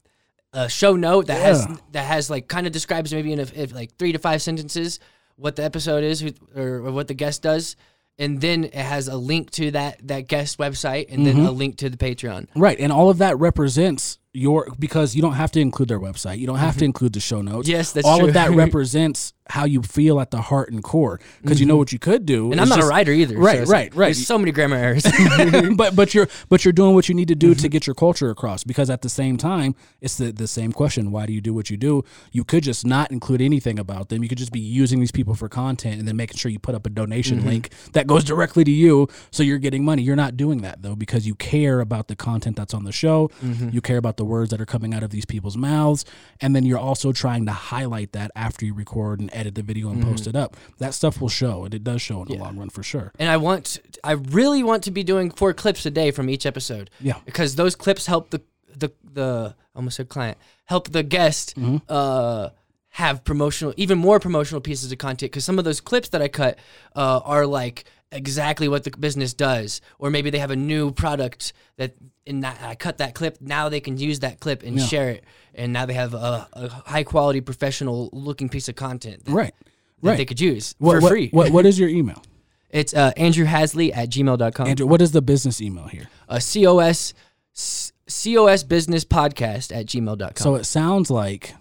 a 0.53 0.67
show 0.69 0.95
note 0.95 1.27
that 1.27 1.41
has 1.41 1.67
that 1.91 2.05
has 2.05 2.29
like 2.29 2.47
kind 2.47 2.65
of 2.65 2.73
describes 2.73 3.13
maybe 3.13 3.31
in 3.33 3.39
a, 3.39 3.43
if, 3.53 3.73
like 3.73 3.95
three 3.97 4.11
to 4.13 4.19
five 4.19 4.41
sentences 4.41 4.99
what 5.35 5.55
the 5.55 5.63
episode 5.63 6.03
is 6.03 6.19
who, 6.19 6.31
or, 6.55 6.77
or 6.87 6.91
what 6.91 7.07
the 7.07 7.13
guest 7.13 7.41
does, 7.41 7.75
and 8.17 8.41
then 8.41 8.65
it 8.65 8.73
has 8.73 9.07
a 9.07 9.15
link 9.15 9.51
to 9.51 9.71
that 9.71 10.05
that 10.07 10.27
guest 10.27 10.57
website, 10.57 11.05
and 11.09 11.25
Mm-hmm. 11.25 11.37
then 11.39 11.45
a 11.47 11.51
link 11.51 11.77
to 11.77 11.89
the 11.89 11.97
Patreon. 11.97 12.47
Right, 12.55 12.77
and 12.79 12.91
all 12.91 13.09
of 13.09 13.19
that 13.19 13.37
represents 13.39 14.17
your 14.33 14.67
because 14.77 15.15
you 15.15 15.21
don't 15.21 15.33
have 15.33 15.51
to 15.51 15.59
include 15.59 15.87
their 15.89 15.99
website. 15.99 16.39
You 16.39 16.47
don't 16.47 16.57
have 16.57 16.77
to 16.77 16.85
include 16.85 17.13
the 17.13 17.19
show 17.19 17.41
notes. 17.41 17.67
Mm-hmm. 17.67 17.77
Yes, 17.77 17.91
that's 17.93 18.05
all 18.07 18.19
true. 18.19 18.27
of 18.29 18.33
that 18.33 18.51
represents 18.65 19.33
how 19.49 19.65
you 19.65 19.81
feel 19.81 20.19
at 20.19 20.31
the 20.31 20.41
heart 20.41 20.71
and 20.71 20.83
core. 20.83 21.19
Because 21.41 21.59
you 21.59 21.65
know 21.65 21.75
what 21.77 21.91
you 21.91 21.99
could 21.99 22.25
do, 22.25 22.43
Mm-hmm. 22.43 22.51
And 22.53 22.61
I'm 22.61 22.69
not 22.69 22.75
just- 22.77 22.87
a 22.87 22.89
writer 22.89 23.11
either. 23.11 23.37
Right, 23.37 23.59
it's 23.59 23.71
right, 23.71 23.93
right. 23.95 24.05
There's 24.13 24.25
so 24.27 24.37
many 24.37 24.51
grammar 24.51 24.75
errors. 24.85 25.03
but 25.75 25.95
but 25.95 26.13
you're 26.13 26.27
but 26.49 26.63
you're 26.63 26.71
doing 26.73 26.93
what 26.93 27.09
you 27.09 27.15
need 27.15 27.27
to 27.29 27.35
do 27.35 27.51
Mm-hmm. 27.51 27.61
to 27.61 27.69
get 27.69 27.87
your 27.87 27.93
culture 27.95 28.29
across. 28.29 28.63
Because 28.63 28.89
at 28.89 29.01
the 29.01 29.09
same 29.09 29.37
time, 29.37 29.75
it's 30.01 30.17
the 30.17 30.31
the 30.31 30.47
same 30.47 30.71
question: 30.71 31.11
Why 31.11 31.25
do 31.25 31.33
you 31.33 31.41
do 31.41 31.53
what 31.53 31.69
you 31.69 31.77
do? 31.77 32.03
You 32.31 32.43
could 32.43 32.63
just 32.63 32.85
not 32.85 33.11
include 33.11 33.41
anything 33.41 33.79
about 33.79 34.09
them. 34.09 34.21
You 34.23 34.29
could 34.29 34.37
just 34.37 34.51
be 34.51 34.59
using 34.59 34.99
these 34.99 35.11
people 35.11 35.33
for 35.35 35.49
content 35.49 35.99
and 35.99 36.07
then 36.07 36.15
making 36.15 36.37
sure 36.37 36.51
you 36.51 36.59
put 36.59 36.75
up 36.75 36.85
a 36.85 36.89
donation 36.89 37.39
Mm-hmm. 37.39 37.47
link 37.47 37.69
that 37.93 38.07
goes 38.07 38.23
directly 38.23 38.63
to 38.63 38.71
you, 38.71 39.07
so 39.31 39.43
you're 39.43 39.57
getting 39.57 39.83
money. 39.83 40.01
You're 40.03 40.15
not 40.15 40.37
doing 40.37 40.61
that 40.61 40.81
though 40.81 40.95
because 40.95 41.25
you 41.27 41.35
care 41.35 41.79
about 41.79 42.07
the 42.07 42.15
content 42.15 42.55
that's 42.55 42.73
on 42.73 42.83
the 42.83 42.91
show. 42.91 43.29
Mm-hmm. 43.43 43.69
You 43.71 43.81
care 43.81 43.97
about 43.97 44.17
the 44.17 44.25
words 44.25 44.49
that 44.51 44.61
are 44.61 44.65
coming 44.65 44.93
out 44.93 45.03
of 45.03 45.09
these 45.09 45.25
people's 45.25 45.57
mouths, 45.57 46.05
and 46.41 46.55
then 46.55 46.65
you're 46.65 46.77
also 46.79 47.11
trying 47.11 47.45
to 47.45 47.51
highlight 47.51 48.11
that 48.13 48.31
after 48.35 48.65
you 48.65 48.73
record 48.73 49.19
and 49.19 49.33
edit 49.39 49.55
the 49.55 49.63
video 49.63 49.89
and 49.89 50.01
post 50.03 50.23
Mm-hmm. 50.25 50.37
it 50.37 50.43
up. 50.43 50.57
That 50.77 50.93
stuff 50.93 51.19
will 51.21 51.29
show, 51.29 51.63
and 51.65 51.73
it 51.73 51.83
does 51.83 52.01
show 52.01 52.21
in 52.23 52.27
the 52.29 52.35
long 52.43 52.57
run 52.57 52.69
for 52.69 52.83
sure. 52.83 53.11
and 53.19 53.29
I 53.29 53.37
want, 53.37 53.79
I 54.03 54.13
really 54.13 54.63
want 54.63 54.83
to 54.83 54.91
be 54.91 55.03
doing 55.03 55.31
four 55.31 55.53
clips 55.53 55.85
a 55.85 55.91
day 55.91 56.11
from 56.11 56.29
each 56.29 56.45
episode. 56.45 56.89
Yeah. 56.99 57.17
because 57.25 57.55
those 57.55 57.75
clips 57.75 58.05
help 58.05 58.29
the 58.29 58.41
the 58.81 58.89
the 59.13 59.55
I 59.75 59.77
almost 59.79 59.97
said 59.97 60.09
client 60.09 60.37
help 60.65 60.89
the 60.91 61.03
guest 61.03 61.55
Mm-hmm. 61.55 61.77
uh 61.89 62.49
have 62.93 63.23
promotional 63.23 63.73
even 63.77 63.97
more 63.99 64.19
promotional 64.19 64.59
pieces 64.61 64.91
of 64.91 64.97
content 64.97 65.31
because 65.31 65.45
some 65.45 65.59
of 65.59 65.65
those 65.65 65.79
clips 65.79 66.09
that 66.09 66.21
I 66.23 66.27
cut 66.27 66.57
uh, 66.95 67.19
are 67.23 67.45
like 67.45 67.85
exactly 68.11 68.67
what 68.67 68.83
the 68.83 68.91
business 68.91 69.33
does 69.33 69.81
or 69.99 70.09
maybe 70.09 70.29
they 70.31 70.39
have 70.39 70.49
a 70.51 70.55
new 70.55 70.91
product 70.91 71.53
that 71.77 71.93
in 72.25 72.39
that 72.39 72.57
I 72.61 72.73
cut 72.75 72.97
that 72.97 73.13
clip 73.13 73.37
now 73.39 73.69
they 73.69 73.79
can 73.79 73.97
use 73.97 74.19
that 74.21 74.39
clip 74.39 74.63
and 74.63 74.77
Yeah. 74.79 74.85
share 74.85 75.09
it 75.11 75.23
and 75.53 75.71
now 75.73 75.85
they 75.85 75.93
have 75.93 76.13
a, 76.15 76.47
a 76.53 76.69
high 76.87 77.03
quality 77.03 77.39
professional 77.41 78.09
looking 78.11 78.49
piece 78.49 78.67
of 78.67 78.75
content 78.75 79.25
that, 79.25 79.31
Right. 79.31 79.53
that 80.01 80.09
Right. 80.09 80.17
they 80.17 80.25
could 80.25 80.41
use 80.41 80.73
What, 80.79 80.95
for 80.95 81.01
what- 81.01 81.09
free 81.11 81.29
What, 81.29 81.51
what 81.51 81.65
is 81.67 81.77
your 81.79 81.89
email? 81.89 82.23
it's 82.71 82.93
uh, 82.95 83.11
Andrew 83.15 83.45
Hasley 83.45 83.95
at 83.95 84.09
gmail.com 84.09 84.67
Andrew, 84.67 84.87
what 84.87 85.01
is 85.03 85.11
the 85.11 85.21
business 85.21 85.61
email 85.61 85.85
here? 85.87 86.09
a 86.27 86.39
COS 86.41 87.13
COS 88.07 88.63
business 88.63 89.05
podcast 89.05 89.75
at 89.75 89.85
gmail.com. 89.85 90.31
So 90.35 90.55
it 90.55 90.63
sounds 90.65 91.11
like 91.11 91.53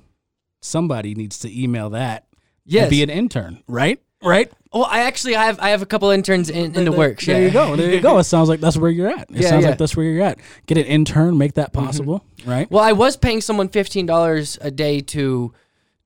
somebody 0.62 1.14
needs 1.14 1.38
to 1.40 1.62
email 1.62 1.90
that 1.90 2.26
yes. 2.64 2.84
and 2.84 2.90
be 2.90 3.02
an 3.02 3.10
intern, 3.10 3.62
right? 3.66 4.00
Right? 4.22 4.50
Well, 4.72 4.86
I 4.90 5.00
actually 5.00 5.34
have 5.34 5.58
I 5.60 5.70
have 5.70 5.82
a 5.82 5.86
couple 5.86 6.10
interns 6.10 6.50
in, 6.50 6.74
in 6.74 6.84
the 6.84 6.92
works. 6.92 7.26
There 7.26 7.40
yeah. 7.40 7.46
you 7.46 7.52
go. 7.52 7.76
There 7.76 7.92
you 7.92 8.00
go. 8.00 8.18
It 8.18 8.24
sounds 8.24 8.48
like 8.48 8.60
that's 8.60 8.76
where 8.76 8.90
you're 8.90 9.08
at. 9.08 9.30
It 9.30 9.42
Yeah, 9.42 9.48
sounds 9.48 9.62
yeah. 9.62 9.70
like 9.70 9.78
that's 9.78 9.96
where 9.96 10.06
you're 10.06 10.22
at. 10.22 10.38
Get 10.66 10.78
an 10.78 10.84
intern, 10.84 11.38
make 11.38 11.54
that 11.54 11.72
mm-hmm. 11.72 11.86
possible, 11.86 12.24
right? 12.44 12.70
Well, 12.70 12.84
I 12.84 12.92
was 12.92 13.16
paying 13.16 13.40
someone 13.40 13.68
fifteen 13.68 14.06
dollars 14.06 14.58
a 14.60 14.70
day 14.70 15.00
to 15.00 15.52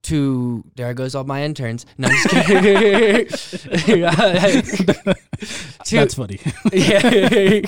to 0.03 0.63
there 0.75 0.93
goes 0.93 1.15
all 1.15 1.23
my 1.23 1.43
interns. 1.43 1.85
No, 1.97 2.07
I'm 2.09 2.13
just 2.13 2.29
kidding. 2.47 3.27
to, 5.85 5.95
That's 5.95 6.13
funny. 6.13 6.39
yeah, 6.73 7.61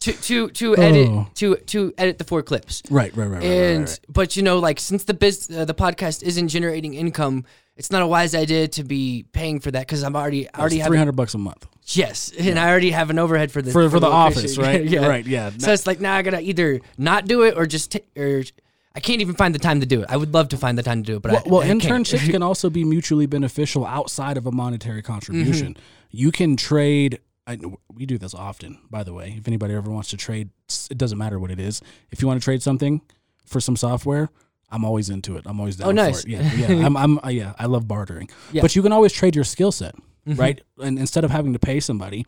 to 0.00 0.12
to 0.12 0.48
to 0.50 0.76
edit 0.76 1.08
Oh. 1.08 1.28
to 1.34 1.56
to 1.56 1.92
edit 1.98 2.18
the 2.18 2.24
four 2.24 2.42
clips. 2.42 2.82
right, 2.90 3.14
right, 3.16 3.26
right, 3.26 3.30
right, 3.30 3.42
right, 3.42 3.44
and 3.44 3.88
right. 3.88 4.00
but 4.08 4.36
you 4.36 4.42
know 4.42 4.58
like 4.58 4.78
since 4.80 5.04
the 5.04 5.14
biz 5.14 5.50
uh, 5.50 5.64
the 5.64 5.74
podcast 5.74 6.22
isn't 6.22 6.48
generating 6.48 6.94
income 6.94 7.44
it's 7.76 7.90
not 7.90 8.02
a 8.02 8.06
wise 8.06 8.34
idea 8.34 8.66
to 8.68 8.82
be 8.84 9.24
paying 9.32 9.60
for 9.60 9.70
that 9.70 9.86
because 9.86 10.02
i'm 10.02 10.16
already 10.16 10.48
I 10.52 10.60
already 10.60 10.78
have 10.78 10.88
three 10.88 10.98
hundred 10.98 11.12
bucks 11.16 11.34
a 11.34 11.38
month 11.38 11.66
yes 11.86 12.32
and 12.38 12.58
i 12.58 12.68
already 12.68 12.90
have 12.90 13.10
an 13.10 13.18
overhead 13.18 13.50
for 13.52 13.62
the 13.62 13.70
for 13.70 13.88
for 13.88 14.00
the 14.00 14.08
location. 14.08 14.40
office, 14.42 14.58
right? 14.58 14.84
yeah 14.94 15.06
right, 15.06 15.24
yeah. 15.26 15.50
so 15.58 15.72
it's 15.72 15.86
like 15.86 16.00
now 16.00 16.14
i 16.14 16.22
gotta 16.22 16.40
either 16.40 16.80
not 16.96 17.26
do 17.26 17.42
it 17.42 17.56
or 17.56 17.66
just 17.66 17.92
t- 17.92 18.02
or 18.16 18.42
i 18.98 19.00
can't 19.00 19.20
even 19.20 19.34
find 19.34 19.54
the 19.54 19.58
time 19.68 19.78
to 19.80 19.86
do 19.86 20.02
it 20.02 20.06
i 20.10 20.16
would 20.16 20.32
love 20.34 20.48
to 20.48 20.56
find 20.64 20.76
the 20.76 20.82
time 20.82 21.02
to 21.02 21.06
do 21.12 21.16
it 21.16 21.22
but 21.22 21.30
well, 21.32 21.42
I, 21.46 21.48
well 21.48 21.62
I 21.62 21.68
internships 21.74 22.28
can 22.36 22.42
also 22.42 22.68
be 22.68 22.82
mutually 22.84 23.26
beneficial 23.26 23.86
outside 23.86 24.36
of 24.36 24.44
a 24.46 24.52
monetary 24.52 25.02
contribution. 25.02 25.74
Mm-hmm. 25.74 25.82
You 26.22 26.30
can 26.32 26.56
trade. 26.56 27.20
I, 27.46 27.58
we 27.98 28.04
do 28.06 28.18
this 28.18 28.34
often, 28.34 28.78
by 28.90 29.02
the 29.04 29.12
way. 29.12 29.34
If 29.38 29.46
anybody 29.48 29.74
ever 29.74 29.90
wants 29.90 30.08
to 30.10 30.16
trade, 30.16 30.50
it 30.90 30.98
doesn't 30.98 31.18
matter 31.18 31.38
what 31.38 31.50
it 31.50 31.60
is. 31.60 31.80
If 32.10 32.20
you 32.20 32.28
want 32.28 32.40
to 32.40 32.44
trade 32.44 32.62
something 32.62 33.00
for 33.46 33.60
some 33.60 33.76
software, 33.76 34.28
I'm 34.70 34.84
always 34.84 35.08
into 35.10 35.36
it. 35.36 35.44
I'm 35.46 35.58
always 35.60 35.76
down 35.76 35.88
Oh, 35.88 35.92
nice. 35.92 36.22
for 36.22 36.28
it. 36.28 36.32
Yeah, 36.32 36.52
yeah. 36.54 36.86
I'm, 36.86 36.96
I'm, 36.96 37.18
uh, 37.24 37.28
yeah. 37.28 37.52
I 37.58 37.66
love 37.66 37.86
bartering. 37.88 38.28
Yeah. 38.52 38.62
But 38.62 38.74
you 38.76 38.82
can 38.82 38.92
always 38.92 39.12
trade 39.12 39.34
your 39.34 39.44
skill 39.44 39.72
set, 39.72 39.94
right? 40.36 40.60
And 40.82 40.98
instead 40.98 41.24
of 41.24 41.30
having 41.30 41.52
to 41.52 41.58
pay 41.58 41.80
somebody, 41.80 42.26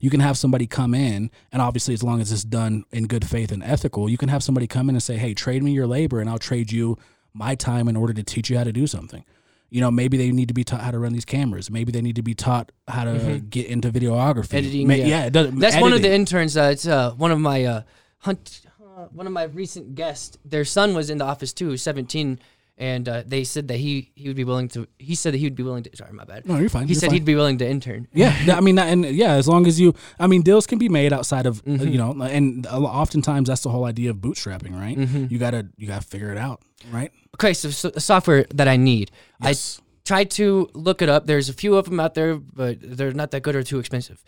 you 0.00 0.10
can 0.10 0.20
have 0.20 0.36
somebody 0.38 0.66
come 0.66 0.94
in, 0.94 1.30
and 1.52 1.60
obviously, 1.62 1.94
as 1.94 2.02
long 2.02 2.20
as 2.20 2.32
it's 2.32 2.44
done 2.44 2.84
in 2.92 3.06
good 3.06 3.26
faith 3.26 3.52
and 3.52 3.62
ethical, 3.62 4.08
you 4.08 4.16
can 4.18 4.28
have 4.28 4.42
somebody 4.42 4.66
come 4.66 4.88
in 4.88 4.94
and 4.94 5.02
say, 5.02 5.16
"Hey, 5.16 5.34
trade 5.34 5.62
me 5.62 5.72
your 5.72 5.86
labor, 5.86 6.20
and 6.20 6.28
I'll 6.30 6.38
trade 6.38 6.72
you 6.72 6.98
my 7.34 7.54
time 7.54 7.88
in 7.88 7.96
order 7.96 8.12
to 8.12 8.22
teach 8.22 8.50
you 8.50 8.58
how 8.58 8.64
to 8.64 8.72
do 8.72 8.86
something." 8.86 9.24
You 9.70 9.80
know, 9.80 9.90
maybe 9.90 10.18
they 10.18 10.30
need 10.32 10.48
to 10.48 10.54
be 10.54 10.64
taught 10.64 10.82
how 10.82 10.90
to 10.90 10.98
run 10.98 11.14
these 11.14 11.24
cameras. 11.24 11.70
Maybe 11.70 11.92
they 11.92 12.02
need 12.02 12.16
to 12.16 12.22
be 12.22 12.34
taught 12.34 12.70
how 12.88 13.04
to 13.04 13.40
get 13.40 13.66
into 13.66 13.90
videography, 13.90 14.48
Mm-hmm. 14.48 14.56
Editing, 14.56 14.88
Ma- 14.88 14.94
yeah. 14.94 15.24
it 15.24 15.32
doesn't. 15.32 15.58
that's 15.58 15.78
one 15.80 15.94
of 15.94 16.02
the 16.02 16.12
interns 16.12 16.56
uh, 16.58 16.70
it's 16.72 16.86
uh, 16.86 17.12
one 17.12 17.30
of 17.30 17.38
my 17.40 17.64
uh, 17.64 17.82
hunt 18.18 18.60
uh, 18.82 19.06
one 19.12 19.26
of 19.26 19.32
my 19.32 19.44
recent 19.44 19.94
guests 19.94 20.36
their 20.44 20.66
son 20.66 20.94
was 20.94 21.08
in 21.08 21.16
the 21.16 21.24
office 21.24 21.54
too 21.54 21.68
who's 21.70 21.80
17 21.80 22.38
and 22.78 23.08
uh, 23.08 23.22
they 23.26 23.44
said 23.44 23.68
that 23.68 23.76
he 23.76 24.10
he 24.14 24.28
would 24.28 24.36
be 24.36 24.44
willing 24.44 24.66
to 24.68 24.86
he 24.98 25.14
said 25.14 25.34
that 25.34 25.38
he 25.38 25.44
would 25.46 25.54
be 25.54 25.62
willing 25.62 25.82
to 25.84 25.90
sorry 25.96 26.12
my 26.12 26.24
bad 26.24 26.46
No, 26.46 26.56
you're 26.56 26.68
fine. 26.70 26.86
he 26.88 26.94
you're 26.94 27.00
said 27.00 27.08
fine. 27.08 27.14
he'd 27.14 27.24
be 27.24 27.34
willing 27.34 27.58
to 27.58 27.68
intern 27.68 28.08
Yeah, 28.12 28.34
I 28.56 28.60
mean, 28.60 28.78
and 28.78 29.04
yeah, 29.04 29.32
as 29.34 29.46
long 29.46 29.66
as 29.66 29.78
you, 29.78 29.94
I 30.18 30.26
mean, 30.26 30.42
deals 30.42 30.66
can 30.66 30.78
be 30.78 30.88
made 30.88 31.12
outside 31.12 31.46
of 31.46 31.58
uh, 31.60 31.62
Mm-hmm. 31.70 31.88
you 31.88 31.98
know, 31.98 32.12
and 32.22 32.66
oftentimes 32.66 33.48
that's 33.48 33.62
the 33.62 33.70
whole 33.70 33.84
idea 33.84 34.10
of 34.10 34.16
bootstrapping, 34.16 34.74
right? 34.74 34.96
Mm-hmm. 34.96 35.26
You 35.30 35.38
gotta 35.38 35.68
you 35.76 35.86
gotta 35.86 36.06
figure 36.06 36.32
it 36.32 36.38
out, 36.38 36.62
right? 36.90 37.12
okay 37.36 37.54
so, 37.54 37.70
so 37.70 37.88
the 37.88 37.98
software 38.00 38.44
that 38.54 38.68
i 38.68 38.76
need 38.76 39.10
Yes. 39.42 39.80
i 39.80 39.82
tried 40.04 40.30
to 40.32 40.68
look 40.74 41.00
it 41.00 41.08
up 41.08 41.24
there's 41.26 41.48
a 41.48 41.54
few 41.54 41.76
of 41.76 41.86
them 41.86 41.98
out 41.98 42.12
there 42.12 42.36
but 42.36 42.76
they're 42.82 43.12
not 43.12 43.30
that 43.30 43.40
good 43.42 43.56
or 43.56 43.62
too 43.62 43.78
expensive 43.78 44.22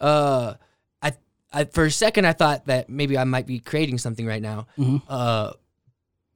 uh 0.00 0.54
i 1.02 1.12
I, 1.52 1.64
for 1.64 1.84
a 1.86 1.90
second, 1.90 2.26
I 2.26 2.32
thought 2.34 2.66
that 2.66 2.88
maybe 2.88 3.16
I 3.18 3.24
might 3.24 3.46
be 3.46 3.58
creating 3.58 3.98
something 3.98 4.24
right 4.26 4.42
now, 4.42 4.66
Mhm. 4.78 5.02
uh, 5.08 5.50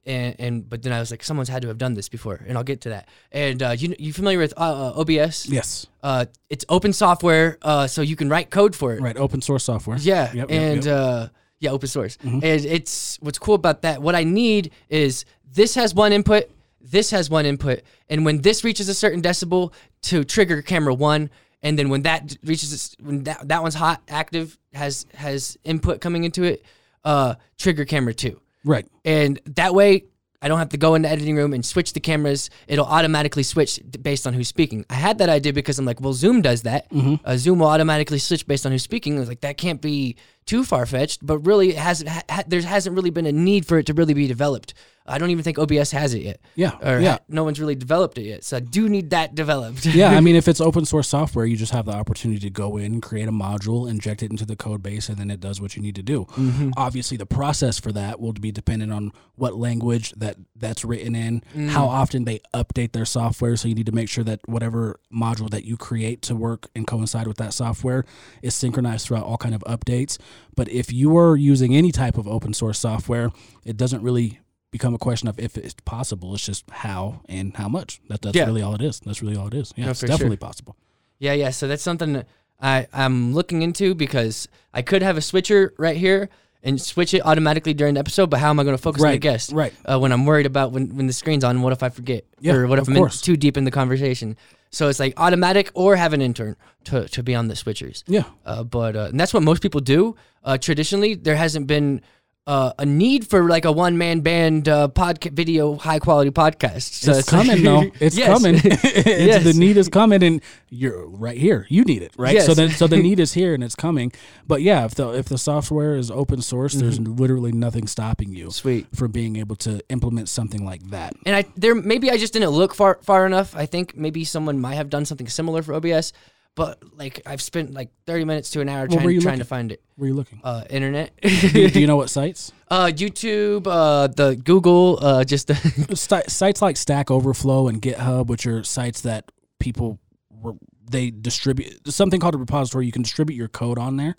and 0.07 0.35
and 0.39 0.69
but 0.69 0.83
then 0.83 0.93
I 0.93 1.01
was 1.01 1.11
like, 1.11 1.23
someone's 1.23 1.49
had 1.49 1.63
to 1.63 1.69
have 1.69 1.79
done 1.79 1.95
this 1.95 2.09
before, 2.09 2.41
and 2.47 2.57
I'll 2.57 2.65
get 2.65 2.81
to 2.83 2.89
that. 2.91 3.09
And 3.33 3.63
uh, 3.63 3.71
you 3.79 3.95
you 3.99 4.13
familiar 4.13 4.39
with 4.39 4.53
uh, 4.57 4.93
uh, 4.97 5.01
OBS? 5.01 5.49
Yes, 5.49 5.87
Uh, 6.03 6.27
it's 6.51 6.65
open 6.69 6.93
software, 6.93 7.59
uh, 7.63 7.87
so 7.87 8.03
you 8.03 8.17
can 8.17 8.29
write 8.29 8.51
code 8.51 8.75
for 8.77 8.95
it. 8.95 9.01
right. 9.01 9.17
Open 9.17 9.41
source 9.41 9.65
software. 9.65 9.97
Yeah, 9.99 10.33
Yep, 10.33 10.35
yep, 10.35 10.51
and 10.51 10.85
yep. 10.85 10.95
Uh, 11.01 11.29
yeah, 11.61 11.71
open 11.71 11.89
source. 11.89 12.17
Mhm. 12.19 12.35
And 12.45 12.65
it's 12.67 13.17
what's 13.21 13.39
cool 13.39 13.55
about 13.55 13.83
that. 13.83 14.03
What 14.03 14.15
I 14.15 14.25
need 14.25 14.71
is 14.89 15.25
this 15.51 15.75
has 15.77 15.95
one 15.95 16.13
input, 16.13 16.45
this 16.81 17.11
has 17.11 17.31
one 17.31 17.47
input, 17.47 17.81
and 18.11 18.25
when 18.25 18.43
this 18.43 18.65
reaches 18.65 18.89
a 18.89 18.95
certain 18.95 19.23
decibel 19.23 19.73
to 20.03 20.25
trigger 20.25 20.61
camera 20.63 20.93
one, 20.93 21.31
and 21.63 21.79
then 21.79 21.89
when 21.89 22.03
that 22.03 22.37
reaches 22.45 22.95
when 23.01 23.25
that 23.25 23.49
that 23.49 23.63
one's 23.63 23.75
hot 23.77 24.03
active 24.09 24.59
has 24.75 25.07
has 25.15 25.57
input 25.65 26.01
coming 26.01 26.25
into 26.25 26.43
it. 26.43 26.63
uh, 27.07 27.35
trigger 27.59 27.85
camera 27.85 28.15
too. 28.15 28.41
Right. 28.65 28.87
And 29.05 29.41
that 29.57 29.75
way, 29.75 30.05
I 30.43 30.49
don't 30.49 30.59
have 30.59 30.71
to 30.71 30.77
go 30.77 30.95
in 30.95 31.03
the 31.03 31.09
editing 31.09 31.37
room 31.37 31.55
and 31.55 31.65
switch 31.65 31.95
the 31.95 32.01
cameras. 32.01 32.51
It'll 32.69 32.85
automatically 32.85 33.43
switch 33.43 33.81
based 34.03 34.27
on 34.27 34.35
who's 34.35 34.49
speaking. 34.49 34.85
I 34.91 34.95
had 34.95 35.19
that 35.19 35.31
idea 35.31 35.55
because 35.55 35.79
I'm 35.79 35.87
like, 35.87 36.01
well, 36.03 36.13
Zoom 36.13 36.43
does 36.43 36.63
that. 36.63 36.87
Uh, 37.25 37.37
Zoom 37.39 37.61
will 37.61 37.69
automatically 37.69 38.19
switch 38.19 38.47
based 38.47 38.67
on 38.67 38.73
who's 38.73 38.83
speaking. 38.83 39.17
I 39.17 39.21
was 39.21 39.29
like, 39.29 39.41
that 39.41 39.57
can't 39.57 39.81
be 39.81 40.17
too 40.45 40.63
far 40.65 40.85
fetched, 40.85 41.25
but 41.25 41.39
really, 41.39 41.71
it 41.71 41.77
hasn't. 41.77 42.11
Ha- 42.11 42.23
ha- 42.29 42.45
there 42.47 42.61
hasn't 42.61 42.95
really 42.95 43.09
been 43.11 43.25
a 43.25 43.33
need 43.33 43.65
for 43.67 43.79
it 43.79 43.87
to 43.87 43.95
really 43.95 44.13
be 44.13 44.27
developed. 44.27 44.75
I 45.07 45.19
don't 45.19 45.31
even 45.31 45.45
think 45.45 45.59
OBS 45.59 45.91
has 45.91 46.15
it 46.15 46.23
yet. 46.23 46.41
Yeah, 46.55 46.79
Or 46.83 46.99
yeah. 46.99 47.19
no 47.29 47.45
one's 47.45 47.61
really 47.61 47.75
developed 47.75 48.17
it 48.17 48.23
yet. 48.23 48.43
So 48.43 48.57
I 48.57 48.61
do 48.61 48.89
need 48.89 49.11
that 49.11 49.35
developed. 49.35 49.85
yeah, 49.85 50.11
I 50.11 50.21
mean, 50.23 50.35
if 50.35 50.49
it's 50.49 50.63
open 50.63 50.87
source 50.87 51.09
software, 51.09 51.45
you 51.45 51.59
just 51.59 51.73
have 51.73 51.85
the 51.85 51.93
opportunity 51.93 52.41
to 52.41 52.49
go 52.49 52.79
in, 52.79 53.03
create 53.03 53.29
a 53.29 53.33
module, 53.33 53.89
inject 53.89 54.23
it 54.23 54.31
into 54.31 54.47
the 54.47 54.57
code 54.57 54.83
base, 54.83 55.11
and 55.11 55.19
then 55.19 55.31
it 55.31 55.41
does 55.41 55.61
what 55.61 55.77
you 55.77 55.83
need 55.83 55.95
to 55.97 56.03
do. 56.03 56.25
Mm-hmm. 56.25 56.71
Obviously, 56.79 57.19
the 57.19 57.27
process 57.27 57.79
for 57.79 57.93
that 57.93 58.19
will 58.19 58.33
be 58.33 58.51
dependent 58.51 58.93
on 58.93 59.13
what 59.35 59.57
language 59.57 60.13
that 60.13 60.37
that's 60.57 60.87
written 60.87 61.15
in, 61.15 61.43
mm. 61.55 61.69
how 61.69 61.87
often 61.87 62.25
they 62.25 62.41
update 62.55 62.93
their 62.93 63.05
software. 63.05 63.57
So 63.57 63.69
you 63.69 63.75
need 63.75 63.87
to 63.87 63.93
make 63.93 64.09
sure 64.09 64.25
that 64.25 64.41
whatever 64.47 65.01
module 65.15 65.51
that 65.51 65.65
you 65.65 65.77
create 65.77 66.23
to 66.23 66.35
work 66.35 66.71
and 66.75 66.87
coincide 66.87 67.27
with 67.27 67.37
that 67.39 67.53
software 67.53 68.07
is 68.41 68.55
synchronized 68.55 69.07
throughout 69.07 69.25
all 69.25 69.37
kind 69.37 69.55
of 69.55 69.63
updates. 69.63 70.19
But 70.57 70.71
if 70.71 70.93
you 70.93 71.17
are 71.19 71.37
using 71.37 71.75
any 71.75 71.93
type 71.93 72.17
of 72.17 72.27
open 72.27 72.55
source 72.55 72.79
software, 72.79 73.31
it 73.65 73.77
doesn't 73.77 74.03
really 74.03 74.41
become 74.75 74.95
a 74.95 74.99
question 74.99 75.29
of 75.29 75.39
if 75.39 75.57
it's 75.57 75.75
possible. 75.85 76.35
It's 76.35 76.45
just 76.47 76.65
how 76.71 77.21
and 77.29 77.57
how 77.57 77.69
much. 77.69 78.01
That, 78.09 78.21
that's 78.23 78.37
Yeah. 78.37 78.47
really 78.47 78.63
all 78.63 78.75
it 78.75 78.83
is. 78.83 79.01
That's 79.07 79.23
really 79.23 79.37
all 79.37 79.47
it 79.47 79.55
is. 79.55 79.73
Yeah, 79.77 79.85
No, 79.85 79.91
it's 79.93 80.01
for 80.01 80.07
sure. 80.07 80.15
definitely 80.17 80.37
possible. 80.49 80.75
Yeah, 81.21 81.33
yeah. 81.43 81.51
So 81.51 81.69
that's 81.69 81.83
something 81.83 82.13
that 82.15 82.27
I, 82.61 82.87
I'm 82.93 83.33
looking 83.35 83.63
into 83.63 83.95
because 83.95 84.49
I 84.73 84.83
could 84.83 85.03
have 85.03 85.17
a 85.17 85.21
switcher 85.21 85.73
right 85.79 85.97
here 85.97 86.29
and 86.67 86.81
switch 86.81 87.15
it 87.15 87.21
automatically 87.25 87.75
during 87.75 87.95
the 87.95 88.01
episode, 88.01 88.31
but 88.31 88.41
how 88.41 88.51
am 88.51 88.59
I 88.59 88.65
going 88.65 88.77
to 88.77 88.83
focus 88.83 89.03
on 89.03 89.07
the 89.09 89.13
Right, 89.13 89.21
guest? 89.21 89.53
right. 89.53 89.73
Uh, 89.85 89.99
when 90.01 90.11
I'm 90.13 90.25
worried 90.27 90.47
about 90.47 90.73
when, 90.73 90.97
when 90.97 91.07
the 91.07 91.13
screen's 91.13 91.45
on, 91.45 91.63
what 91.63 91.73
if 91.73 91.83
I 91.83 91.89
forget? 91.91 92.25
Yeah, 92.41 92.55
or 92.55 92.67
what 92.67 92.79
if 92.81 92.89
I'm 92.89 92.97
in, 92.97 93.09
too 93.11 93.37
deep 93.37 93.57
in 93.57 93.65
the 93.65 93.71
conversation? 93.71 94.37
So 94.71 94.89
it's 94.89 94.99
like 94.99 95.15
automatic 95.19 95.71
or 95.75 95.95
have 95.95 96.13
an 96.15 96.21
intern 96.21 96.57
to, 96.85 97.07
to 97.09 97.23
be 97.23 97.35
on 97.37 97.47
the 97.49 97.55
switchers. 97.55 98.03
Yeah. 98.09 98.25
Uh, 98.45 98.65
but 98.65 98.97
uh, 98.97 99.09
and 99.11 99.21
that's 99.21 99.33
what 99.33 99.43
most 99.45 99.63
people 99.63 99.81
do. 99.81 100.17
Uh, 100.43 100.59
traditionally, 100.59 101.15
there 101.15 101.37
hasn't 101.37 101.67
been 101.69 102.01
uh, 102.47 102.73
a 102.79 102.85
need 102.85 103.27
for 103.27 103.49
like 103.49 103.65
a 103.65 103.73
one 103.73 103.97
man 103.97 104.21
band 104.21 104.69
uh, 104.69 104.89
podcast, 104.89 105.33
video, 105.33 105.77
high 105.77 105.99
quality 105.99 106.31
podcast. 106.31 106.93
So 106.93 107.13
it's 107.13 107.29
coming 107.29 107.63
though. 107.63 107.85
It's 108.01 108.17
Yes. 108.19 108.29
coming. 108.29 108.55
It's- 108.65 109.07
Yes. 109.07 109.45
The 109.45 109.55
need 109.55 109.77
is 109.79 109.89
coming, 109.89 110.23
and 110.23 110.43
you're 110.69 111.07
right 111.07 111.39
here. 111.39 111.67
You 111.71 111.85
need 111.85 112.03
it, 112.03 112.13
right? 112.19 112.41
So 112.43 112.49
Yes. 112.49 112.57
then, 112.57 112.71
so 112.71 112.87
the 112.87 112.97
need 113.09 113.19
is 113.19 113.33
here, 113.33 113.55
and 113.55 113.65
it's 113.65 113.75
coming. 113.75 114.13
But 114.47 114.61
yeah, 114.61 114.85
if 114.85 114.95
the 114.95 115.09
if 115.13 115.27
the 115.27 115.39
software 115.39 115.97
is 115.97 116.11
open 116.11 116.43
source, 116.43 116.75
there's 116.75 117.01
literally 117.01 117.53
nothing 117.53 117.87
stopping 117.87 118.35
you 118.35 118.45
Mm-hmm. 118.49 118.51
Sweet. 118.51 118.87
from 118.95 119.11
being 119.13 119.37
able 119.37 119.57
to 119.57 119.81
implement 119.89 120.29
something 120.29 120.67
like 120.67 120.83
that. 120.91 121.15
And 121.25 121.35
I 121.35 121.45
there 121.57 121.75
maybe 121.75 122.11
I 122.11 122.19
just 122.19 122.35
didn't 122.35 122.51
look 122.51 122.75
far 122.75 122.99
far 123.03 123.25
enough. 123.25 123.57
I 123.57 123.65
think 123.67 123.97
maybe 123.97 124.23
someone 124.25 124.61
might 124.61 124.75
have 124.75 124.91
done 124.91 125.07
something 125.07 125.29
similar 125.29 125.63
for 125.63 125.73
OBS, 125.73 126.13
but 126.55 126.83
like 126.97 127.21
I've 127.27 127.43
spent 127.43 127.73
like 127.73 127.91
thirty 128.07 128.25
minutes 128.25 128.51
to 128.51 128.61
an 128.61 128.69
hour 128.69 128.83
were 128.83 128.89
trying 128.89 129.11
you 129.11 129.21
trying 129.21 129.35
to 129.35 129.39
looking? 129.39 129.45
find 129.49 129.73
it. 129.73 129.83
Where 129.97 130.07
are 130.07 130.09
you 130.09 130.15
looking? 130.15 130.41
Uh, 130.43 130.65
internet, 130.71 131.13
do, 131.23 131.29
you, 131.61 131.71
do 131.71 131.81
you 131.81 131.87
know 131.87 131.97
what 131.97 132.11
sites? 132.11 132.53
uh, 132.71 132.87
YouTube, 132.87 133.67
uh, 133.67 134.09
the 134.09 134.37
Google, 134.37 134.99
uh, 135.01 135.25
just 135.25 135.49
the 135.49 135.55
Sti- 135.97 136.25
sites 136.29 136.61
like 136.63 136.77
Stack 136.77 137.11
Overflow 137.11 137.69
and 137.69 137.81
GitHub, 137.81 138.27
which 138.27 138.47
are 138.47 138.63
sites 138.65 139.01
that 139.03 139.31
people 139.59 139.99
re- 140.43 140.55
they 140.91 141.11
distribute 141.11 141.93
something 141.93 142.21
called 142.21 142.35
a 142.35 142.39
repository. 142.39 142.87
You 142.87 142.93
can 142.93 143.03
distribute 143.03 143.37
your 143.37 143.49
code 143.49 143.79
on 143.79 143.97
there, 143.97 144.17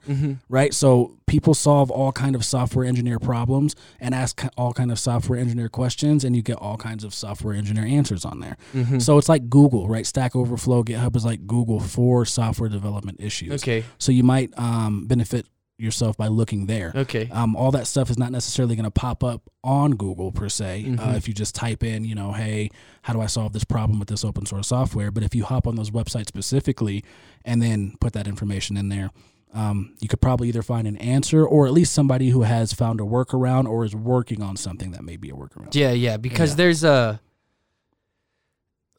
right? 0.49 0.73
So 0.73 1.17
people 1.27 1.53
solve 1.53 1.91
all 1.91 2.11
kind 2.11 2.35
of 2.35 2.43
software 2.45 2.85
engineer 2.85 3.19
problems 3.19 3.75
and 3.99 4.15
ask 4.15 4.43
all 4.57 4.73
kind 4.73 4.91
of 4.91 4.99
software 4.99 5.39
engineer 5.39 5.69
questions, 5.69 6.23
and 6.23 6.35
you 6.35 6.41
get 6.41 6.57
all 6.57 6.77
kinds 6.77 7.03
of 7.03 7.13
software 7.13 7.53
engineer 7.53 7.85
answers 7.85 8.25
on 8.25 8.39
there. 8.39 8.57
So 8.99 9.17
it's 9.17 9.29
like 9.29 9.49
Google, 9.49 9.87
right? 9.87 10.05
Stack 10.05 10.35
Overflow, 10.35 10.83
GitHub 10.83 11.15
is 11.15 11.25
like 11.25 11.45
Google 11.47 11.79
for 11.79 12.25
software 12.25 12.69
development 12.69 13.19
issues. 13.21 13.63
okay, 13.63 13.83
So 13.97 14.11
you 14.11 14.23
might 14.23 14.51
um, 14.57 15.05
benefit 15.07 15.47
yourself 15.77 16.15
by 16.15 16.27
looking 16.27 16.67
there. 16.67 16.93
okay, 16.95 17.29
Um, 17.31 17.55
all 17.55 17.71
that 17.71 17.85
stuff 17.85 18.09
is 18.09 18.17
not 18.17 18.31
necessarily 18.31 18.75
going 18.75 18.85
to 18.85 18.91
pop 18.91 19.23
up 19.23 19.41
on 19.63 19.95
Google 19.95 20.31
per 20.31 20.47
se. 20.47 20.85
Mm-hmm. 20.87 20.99
Uh, 21.09 21.15
if 21.15 21.27
you 21.27 21.33
just 21.33 21.53
type 21.53 21.83
in, 21.83 22.05
you 22.05 22.15
know, 22.15 22.31
hey, 22.31 22.69
how 23.01 23.11
do 23.13 23.19
I 23.19 23.25
solve 23.25 23.51
this 23.51 23.65
problem 23.65 23.99
with 23.99 24.07
this 24.07 24.23
open 24.23 24.45
source 24.45 24.67
software? 24.69 25.11
But 25.11 25.23
if 25.23 25.35
you 25.35 25.43
hop 25.43 25.67
on 25.67 25.75
those 25.75 25.91
websites 25.91 26.27
specifically 26.27 27.03
and 27.43 27.61
then 27.61 27.95
put 27.99 28.13
that 28.13 28.25
information 28.27 28.77
in 28.77 28.87
there, 28.89 29.11
um, 29.53 29.95
you 29.99 30.07
could 30.07 30.21
probably 30.21 30.47
either 30.49 30.61
find 30.61 30.87
an 30.87 30.97
answer 30.97 31.45
or 31.45 31.65
at 31.67 31.73
least 31.73 31.93
somebody 31.93 32.29
who 32.29 32.43
has 32.43 32.71
found 32.73 32.99
a 33.01 33.03
workaround 33.03 33.65
or 33.69 33.83
is 33.85 33.95
working 33.95 34.41
on 34.41 34.55
something 34.57 34.91
that 34.91 35.03
may 35.03 35.17
be 35.17 35.29
a 35.29 35.33
workaround. 35.33 35.73
yeah, 35.75 35.91
yeah, 35.91 36.15
because 36.17 36.51
Yeah. 36.51 36.55
there's 36.55 36.83
a 36.85 37.19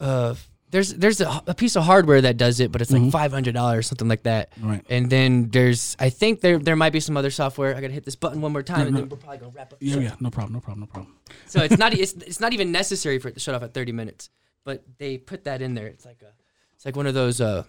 uh, 0.00 0.34
there's 0.70 0.94
there's 0.94 1.20
a, 1.20 1.42
a 1.46 1.54
piece 1.54 1.76
of 1.76 1.84
hardware 1.84 2.20
that 2.20 2.36
does 2.36 2.58
it, 2.60 2.72
but 2.72 2.82
it's 2.82 2.90
like 2.90 3.02
Mhm. 3.02 3.12
five 3.12 3.32
hundred 3.32 3.54
dollars, 3.54 3.86
something 3.86 4.08
like 4.08 4.24
that. 4.24 4.52
Right. 4.60 4.84
And 4.90 5.08
then 5.08 5.48
there's, 5.50 5.96
I 5.98 6.10
think 6.10 6.40
there 6.40 6.58
there 6.58 6.76
might 6.76 6.92
be 6.92 7.00
some 7.00 7.16
other 7.16 7.30
software. 7.30 7.76
I 7.76 7.80
gotta 7.80 7.92
hit 7.92 8.04
this 8.04 8.16
button 8.16 8.40
one 8.40 8.52
more 8.52 8.62
time, 8.62 8.86
and 8.88 8.94
no. 8.94 9.00
then 9.00 9.08
we're 9.08 9.16
probably 9.16 9.38
gonna 9.38 9.52
wrap 9.54 9.72
up. 9.72 9.78
Yeah, 9.80 9.96
yeah, 9.98 10.14
no 10.20 10.30
problem, 10.30 10.52
no 10.54 10.60
problem, 10.60 10.80
no 10.80 10.86
problem. 10.86 11.14
So 11.46 11.62
it's 11.62 11.78
not 11.78 11.94
it's, 11.98 12.12
it's 12.14 12.40
not 12.40 12.52
even 12.52 12.72
necessary 12.72 13.18
for 13.18 13.28
it 13.28 13.34
to 13.34 13.40
shut 13.40 13.54
off 13.54 13.62
at 13.62 13.74
30 13.74 13.92
minutes, 13.92 14.28
but 14.64 14.84
they 14.98 15.18
put 15.18 15.44
that 15.44 15.62
in 15.62 15.74
there. 15.74 15.86
It's 15.86 16.04
like 16.04 16.20
a 16.22 16.32
it's 16.74 16.84
like 16.84 16.96
one 16.96 17.06
of 17.06 17.14
those 17.14 17.40
uh 17.40 17.62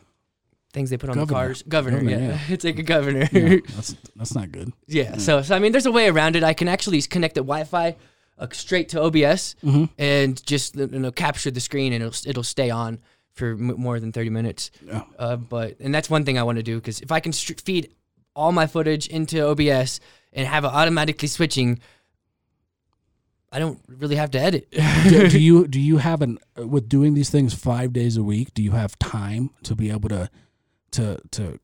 things 0.74 0.90
they 0.90 0.98
put 0.98 1.10
on 1.10 1.18
the 1.18 1.26
cars. 1.26 1.62
Governor, 1.64 2.00
Governor, 2.00 2.20
yeah. 2.20 2.28
yeah. 2.30 2.40
it's 2.50 2.64
like 2.66 2.80
a 2.80 2.84
governor. 2.84 3.30
Yeah, 3.32 3.40
Yeah. 3.40 3.58
that's 3.76 3.96
that's 4.16 4.36
not 4.36 4.52
good. 4.52 4.74
Yeah. 4.88 5.18
So 5.18 5.42
so 5.44 5.56
I 5.56 5.60
mean, 5.60 5.72
there's 5.72 5.86
a 5.86 5.92
way 5.92 6.10
around 6.10 6.36
it. 6.36 6.44
I 6.44 6.54
can 6.54 6.68
actually 6.68 7.02
connect 7.04 7.36
the 7.36 7.42
Wi-Fi 7.42 7.96
uh, 8.40 8.48
straight 8.52 8.90
to 8.90 9.02
OBS 9.02 9.56
Mm-hmm. 9.64 9.86
and 9.98 10.46
just 10.46 10.76
you 10.76 10.88
know 10.88 11.12
capture 11.12 11.52
the 11.52 11.60
screen, 11.60 11.94
and 11.94 12.04
it'll 12.04 12.30
it'll 12.30 12.44
stay 12.44 12.70
on 12.70 13.00
for 13.34 13.52
m- 13.52 13.76
more 13.78 14.00
than 14.00 14.12
30 14.12 14.30
minutes. 14.32 14.72
Yeah. 14.86 15.04
Uh, 15.20 15.36
but 15.36 15.80
and 15.80 15.94
that's 15.94 16.10
one 16.10 16.26
thing 16.26 16.38
I 16.38 16.44
want 16.44 16.58
to 16.58 16.64
do 16.64 16.76
because 16.78 17.02
if 17.02 17.12
I 17.12 17.20
can 17.20 17.32
str- 17.34 17.54
feed 17.64 17.94
all 18.36 18.52
my 18.52 18.68
footage 18.68 19.08
into 19.08 19.44
OBS 19.46 20.00
and 20.34 20.48
have 20.48 20.64
it 20.64 20.68
automatically 20.68 21.28
switching. 21.28 21.80
I 23.52 23.60
don't 23.60 23.80
really 23.88 24.18
have 24.18 24.32
to 24.32 24.40
edit. 24.40 24.70
do, 25.10 25.30
do 25.30 25.40
you 25.40 25.68
do 25.68 25.80
you 25.80 25.98
have 25.98 26.22
an 26.22 26.38
with 26.58 26.90
doing 26.90 27.14
these 27.14 27.30
things 27.30 27.54
five 27.54 27.94
days 27.94 28.18
a 28.18 28.24
week? 28.24 28.54
Do 28.54 28.62
you 28.62 28.72
have 28.72 29.00
time 29.00 29.52
to 29.64 29.74
be 29.76 29.90
able 29.90 30.10
to 30.10 30.30
to 30.92 31.18
to 31.32 31.60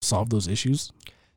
solve 0.00 0.30
those 0.30 0.46
issues? 0.46 0.92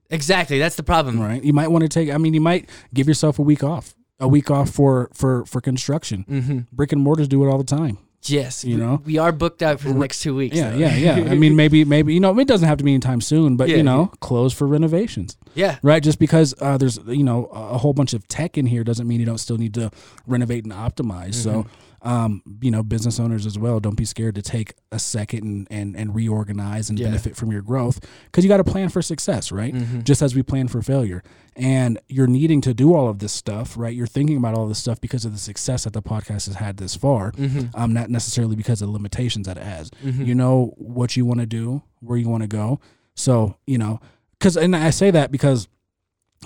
Exactly, 0.10 0.60
that's 0.60 0.76
the 0.76 0.84
problem. 0.84 1.20
Right. 1.20 1.44
You 1.44 1.54
might 1.54 1.70
want 1.70 1.82
to 1.82 1.88
take. 1.90 2.12
I 2.12 2.18
mean, 2.18 2.34
you 2.34 2.42
might 2.42 2.70
give 2.94 3.08
yourself 3.08 3.40
a 3.40 3.42
week 3.42 3.64
off. 3.64 3.96
A 4.22 4.28
week 4.28 4.50
off 4.52 4.70
for 4.70 5.10
for 5.14 5.46
for 5.46 5.60
construction. 5.62 6.26
Mm-hmm. 6.30 6.60
Brick 6.72 6.92
and 6.94 7.02
mortars 7.02 7.28
do 7.28 7.44
it 7.44 7.50
all 7.50 7.58
the 7.58 7.64
time. 7.64 7.98
Yes, 8.26 8.64
You 8.64 8.78
know? 8.78 9.02
we 9.04 9.18
are 9.18 9.32
booked 9.32 9.64
out 9.64 9.80
for 9.80 9.88
the 9.88 9.96
next 9.96 10.22
two 10.22 10.36
weeks. 10.36 10.56
Yeah, 10.56 10.70
though. 10.70 10.78
yeah, 10.78 10.96
yeah. 10.96 11.32
I 11.32 11.34
mean, 11.44 11.56
maybe 11.56 11.84
maybe 11.86 12.14
you 12.14 12.20
know 12.20 12.38
it 12.38 12.48
doesn't 12.48 12.68
have 12.68 12.78
to 12.78 12.84
be 12.84 12.92
anytime 12.92 13.20
soon, 13.20 13.58
but 13.58 13.68
Yeah, 13.68 13.78
you 13.78 13.84
know, 13.84 14.12
close 14.20 14.54
for 14.54 14.68
renovations. 14.68 15.38
yeah, 15.56 15.80
Right, 15.82 16.04
just 16.04 16.20
because 16.20 16.54
uh, 16.62 16.78
there's 16.78 17.00
you 17.08 17.24
know 17.24 17.50
a 17.52 17.74
a 17.74 17.78
whole 17.80 17.94
bunch 17.94 18.14
of 18.14 18.28
tech 18.28 18.60
in 18.60 18.68
here 18.68 18.84
doesn't 18.84 19.08
mean 19.08 19.20
you 19.20 19.26
don't 19.26 19.40
still 19.40 19.58
need 19.58 19.74
to 19.74 19.90
renovate 20.28 20.66
and 20.66 20.72
optimize. 20.74 21.34
So, 21.34 21.66
um, 22.04 22.42
you 22.62 22.72
know, 22.72 22.82
business 22.82 23.20
owners 23.20 23.46
as 23.46 23.60
well, 23.60 23.80
don't 23.80 23.96
be 23.96 24.06
scared 24.06 24.34
to 24.36 24.42
take 24.42 24.74
a 24.92 24.98
second 25.00 25.44
and 25.44 25.68
and, 25.70 25.96
and 25.96 26.16
reorganize 26.16 26.90
and 26.90 26.98
Yeah. 27.00 27.08
benefit 27.08 27.36
from 27.36 27.52
your 27.52 27.62
growth 27.62 28.00
because 28.26 28.44
you 28.44 28.48
got 28.50 28.58
to 28.58 28.64
plan 28.64 28.90
for 28.90 29.02
success, 29.02 29.52
right? 29.52 29.74
Just 30.04 30.22
as 30.22 30.34
we 30.34 30.42
plan 30.44 30.68
for 30.68 30.82
failure, 30.82 31.22
and 31.56 32.00
you're 32.08 32.28
needing 32.28 32.60
to 32.62 32.74
do 32.74 32.96
all 32.96 33.08
of 33.08 33.20
this 33.20 33.32
stuff, 33.32 33.78
right? 33.78 33.96
You're 33.96 34.08
thinking 34.08 34.38
about 34.38 34.56
all 34.56 34.68
this 34.68 34.80
stuff 34.80 35.00
because 35.00 35.26
of 35.26 35.32
the 35.32 35.38
success 35.38 35.84
that 35.84 35.94
the 35.94 36.02
podcast 36.02 36.48
has 36.48 36.56
had 36.56 36.78
this 36.78 36.96
far, 36.96 37.34
um, 37.76 37.94
not 37.94 38.10
necessarily 38.10 38.56
because 38.56 38.82
of 38.82 38.88
the 38.88 38.94
limitations 38.94 39.46
that 39.48 39.58
it 39.58 39.64
has. 39.64 39.92
You 40.04 40.34
know 40.34 40.74
what 40.78 41.16
you 41.16 41.26
want 41.26 41.40
to 41.42 41.46
do, 41.46 41.84
where 42.00 42.18
you 42.18 42.28
want 42.30 42.42
to 42.42 42.48
go. 42.48 42.80
So 43.16 43.58
you 43.68 43.78
know, 43.78 44.00
because 44.40 44.58
and 44.58 44.76
I 44.76 44.90
say 44.90 45.12
that 45.12 45.32
because 45.32 45.68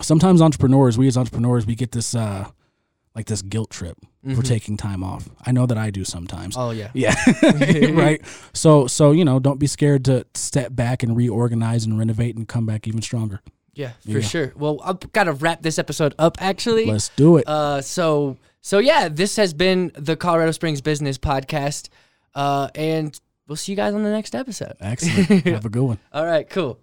sometimes 0.01 0.41
entrepreneurs, 0.41 0.97
we 0.97 1.07
as 1.07 1.17
entrepreneurs, 1.17 1.65
we 1.65 1.75
get 1.75 1.91
this 1.93 2.13
uh 2.15 2.49
like 3.15 3.25
this 3.27 3.41
guilt 3.41 3.69
trip 3.69 3.97
for 4.35 4.41
taking 4.41 4.75
time 4.75 5.03
off. 5.03 5.29
I 5.45 5.51
know 5.51 5.65
that 5.67 5.77
I 5.77 5.89
do 5.91 6.03
sometimes. 6.03 6.55
Oh 6.57 6.71
yeah. 6.71 6.89
Yeah. 6.93 7.15
right. 7.93 8.21
So 8.53 8.87
so 8.87 9.11
you 9.11 9.23
know, 9.23 9.39
don't 9.39 9.59
be 9.59 9.67
scared 9.67 10.05
to 10.05 10.25
step 10.33 10.75
back 10.75 11.03
and 11.03 11.15
reorganize 11.15 11.85
and 11.85 11.97
renovate 11.97 12.35
and 12.35 12.47
come 12.47 12.65
back 12.65 12.87
even 12.87 13.01
stronger. 13.01 13.41
Yeah, 13.73 13.91
for 14.03 14.11
Yeah. 14.11 14.21
sure. 14.21 14.53
Well, 14.55 14.79
I've 14.83 15.11
got 15.11 15.25
to 15.25 15.33
wrap 15.33 15.61
this 15.61 15.77
episode 15.77 16.15
up 16.17 16.37
actually. 16.41 16.85
Let's 16.85 17.09
do 17.09 17.37
it. 17.37 17.47
Uh, 17.47 17.81
so 17.81 18.37
so 18.61 18.79
yeah, 18.79 19.09
this 19.09 19.35
has 19.35 19.53
been 19.53 19.91
the 19.95 20.15
Colorado 20.15 20.51
Springs 20.51 20.81
Business 20.81 21.17
Podcast, 21.19 21.89
uh, 22.33 22.69
and 22.73 23.19
we'll 23.47 23.57
see 23.57 23.73
you 23.73 23.75
guys 23.75 23.93
on 23.93 24.01
the 24.03 24.09
next 24.11 24.33
episode. 24.33 24.73
Excellent. 24.79 25.27
Have 25.45 25.65
a 25.65 25.69
good 25.69 25.83
one. 25.83 25.99
All 26.11 26.25
right, 26.25 26.49
cool. 26.49 26.79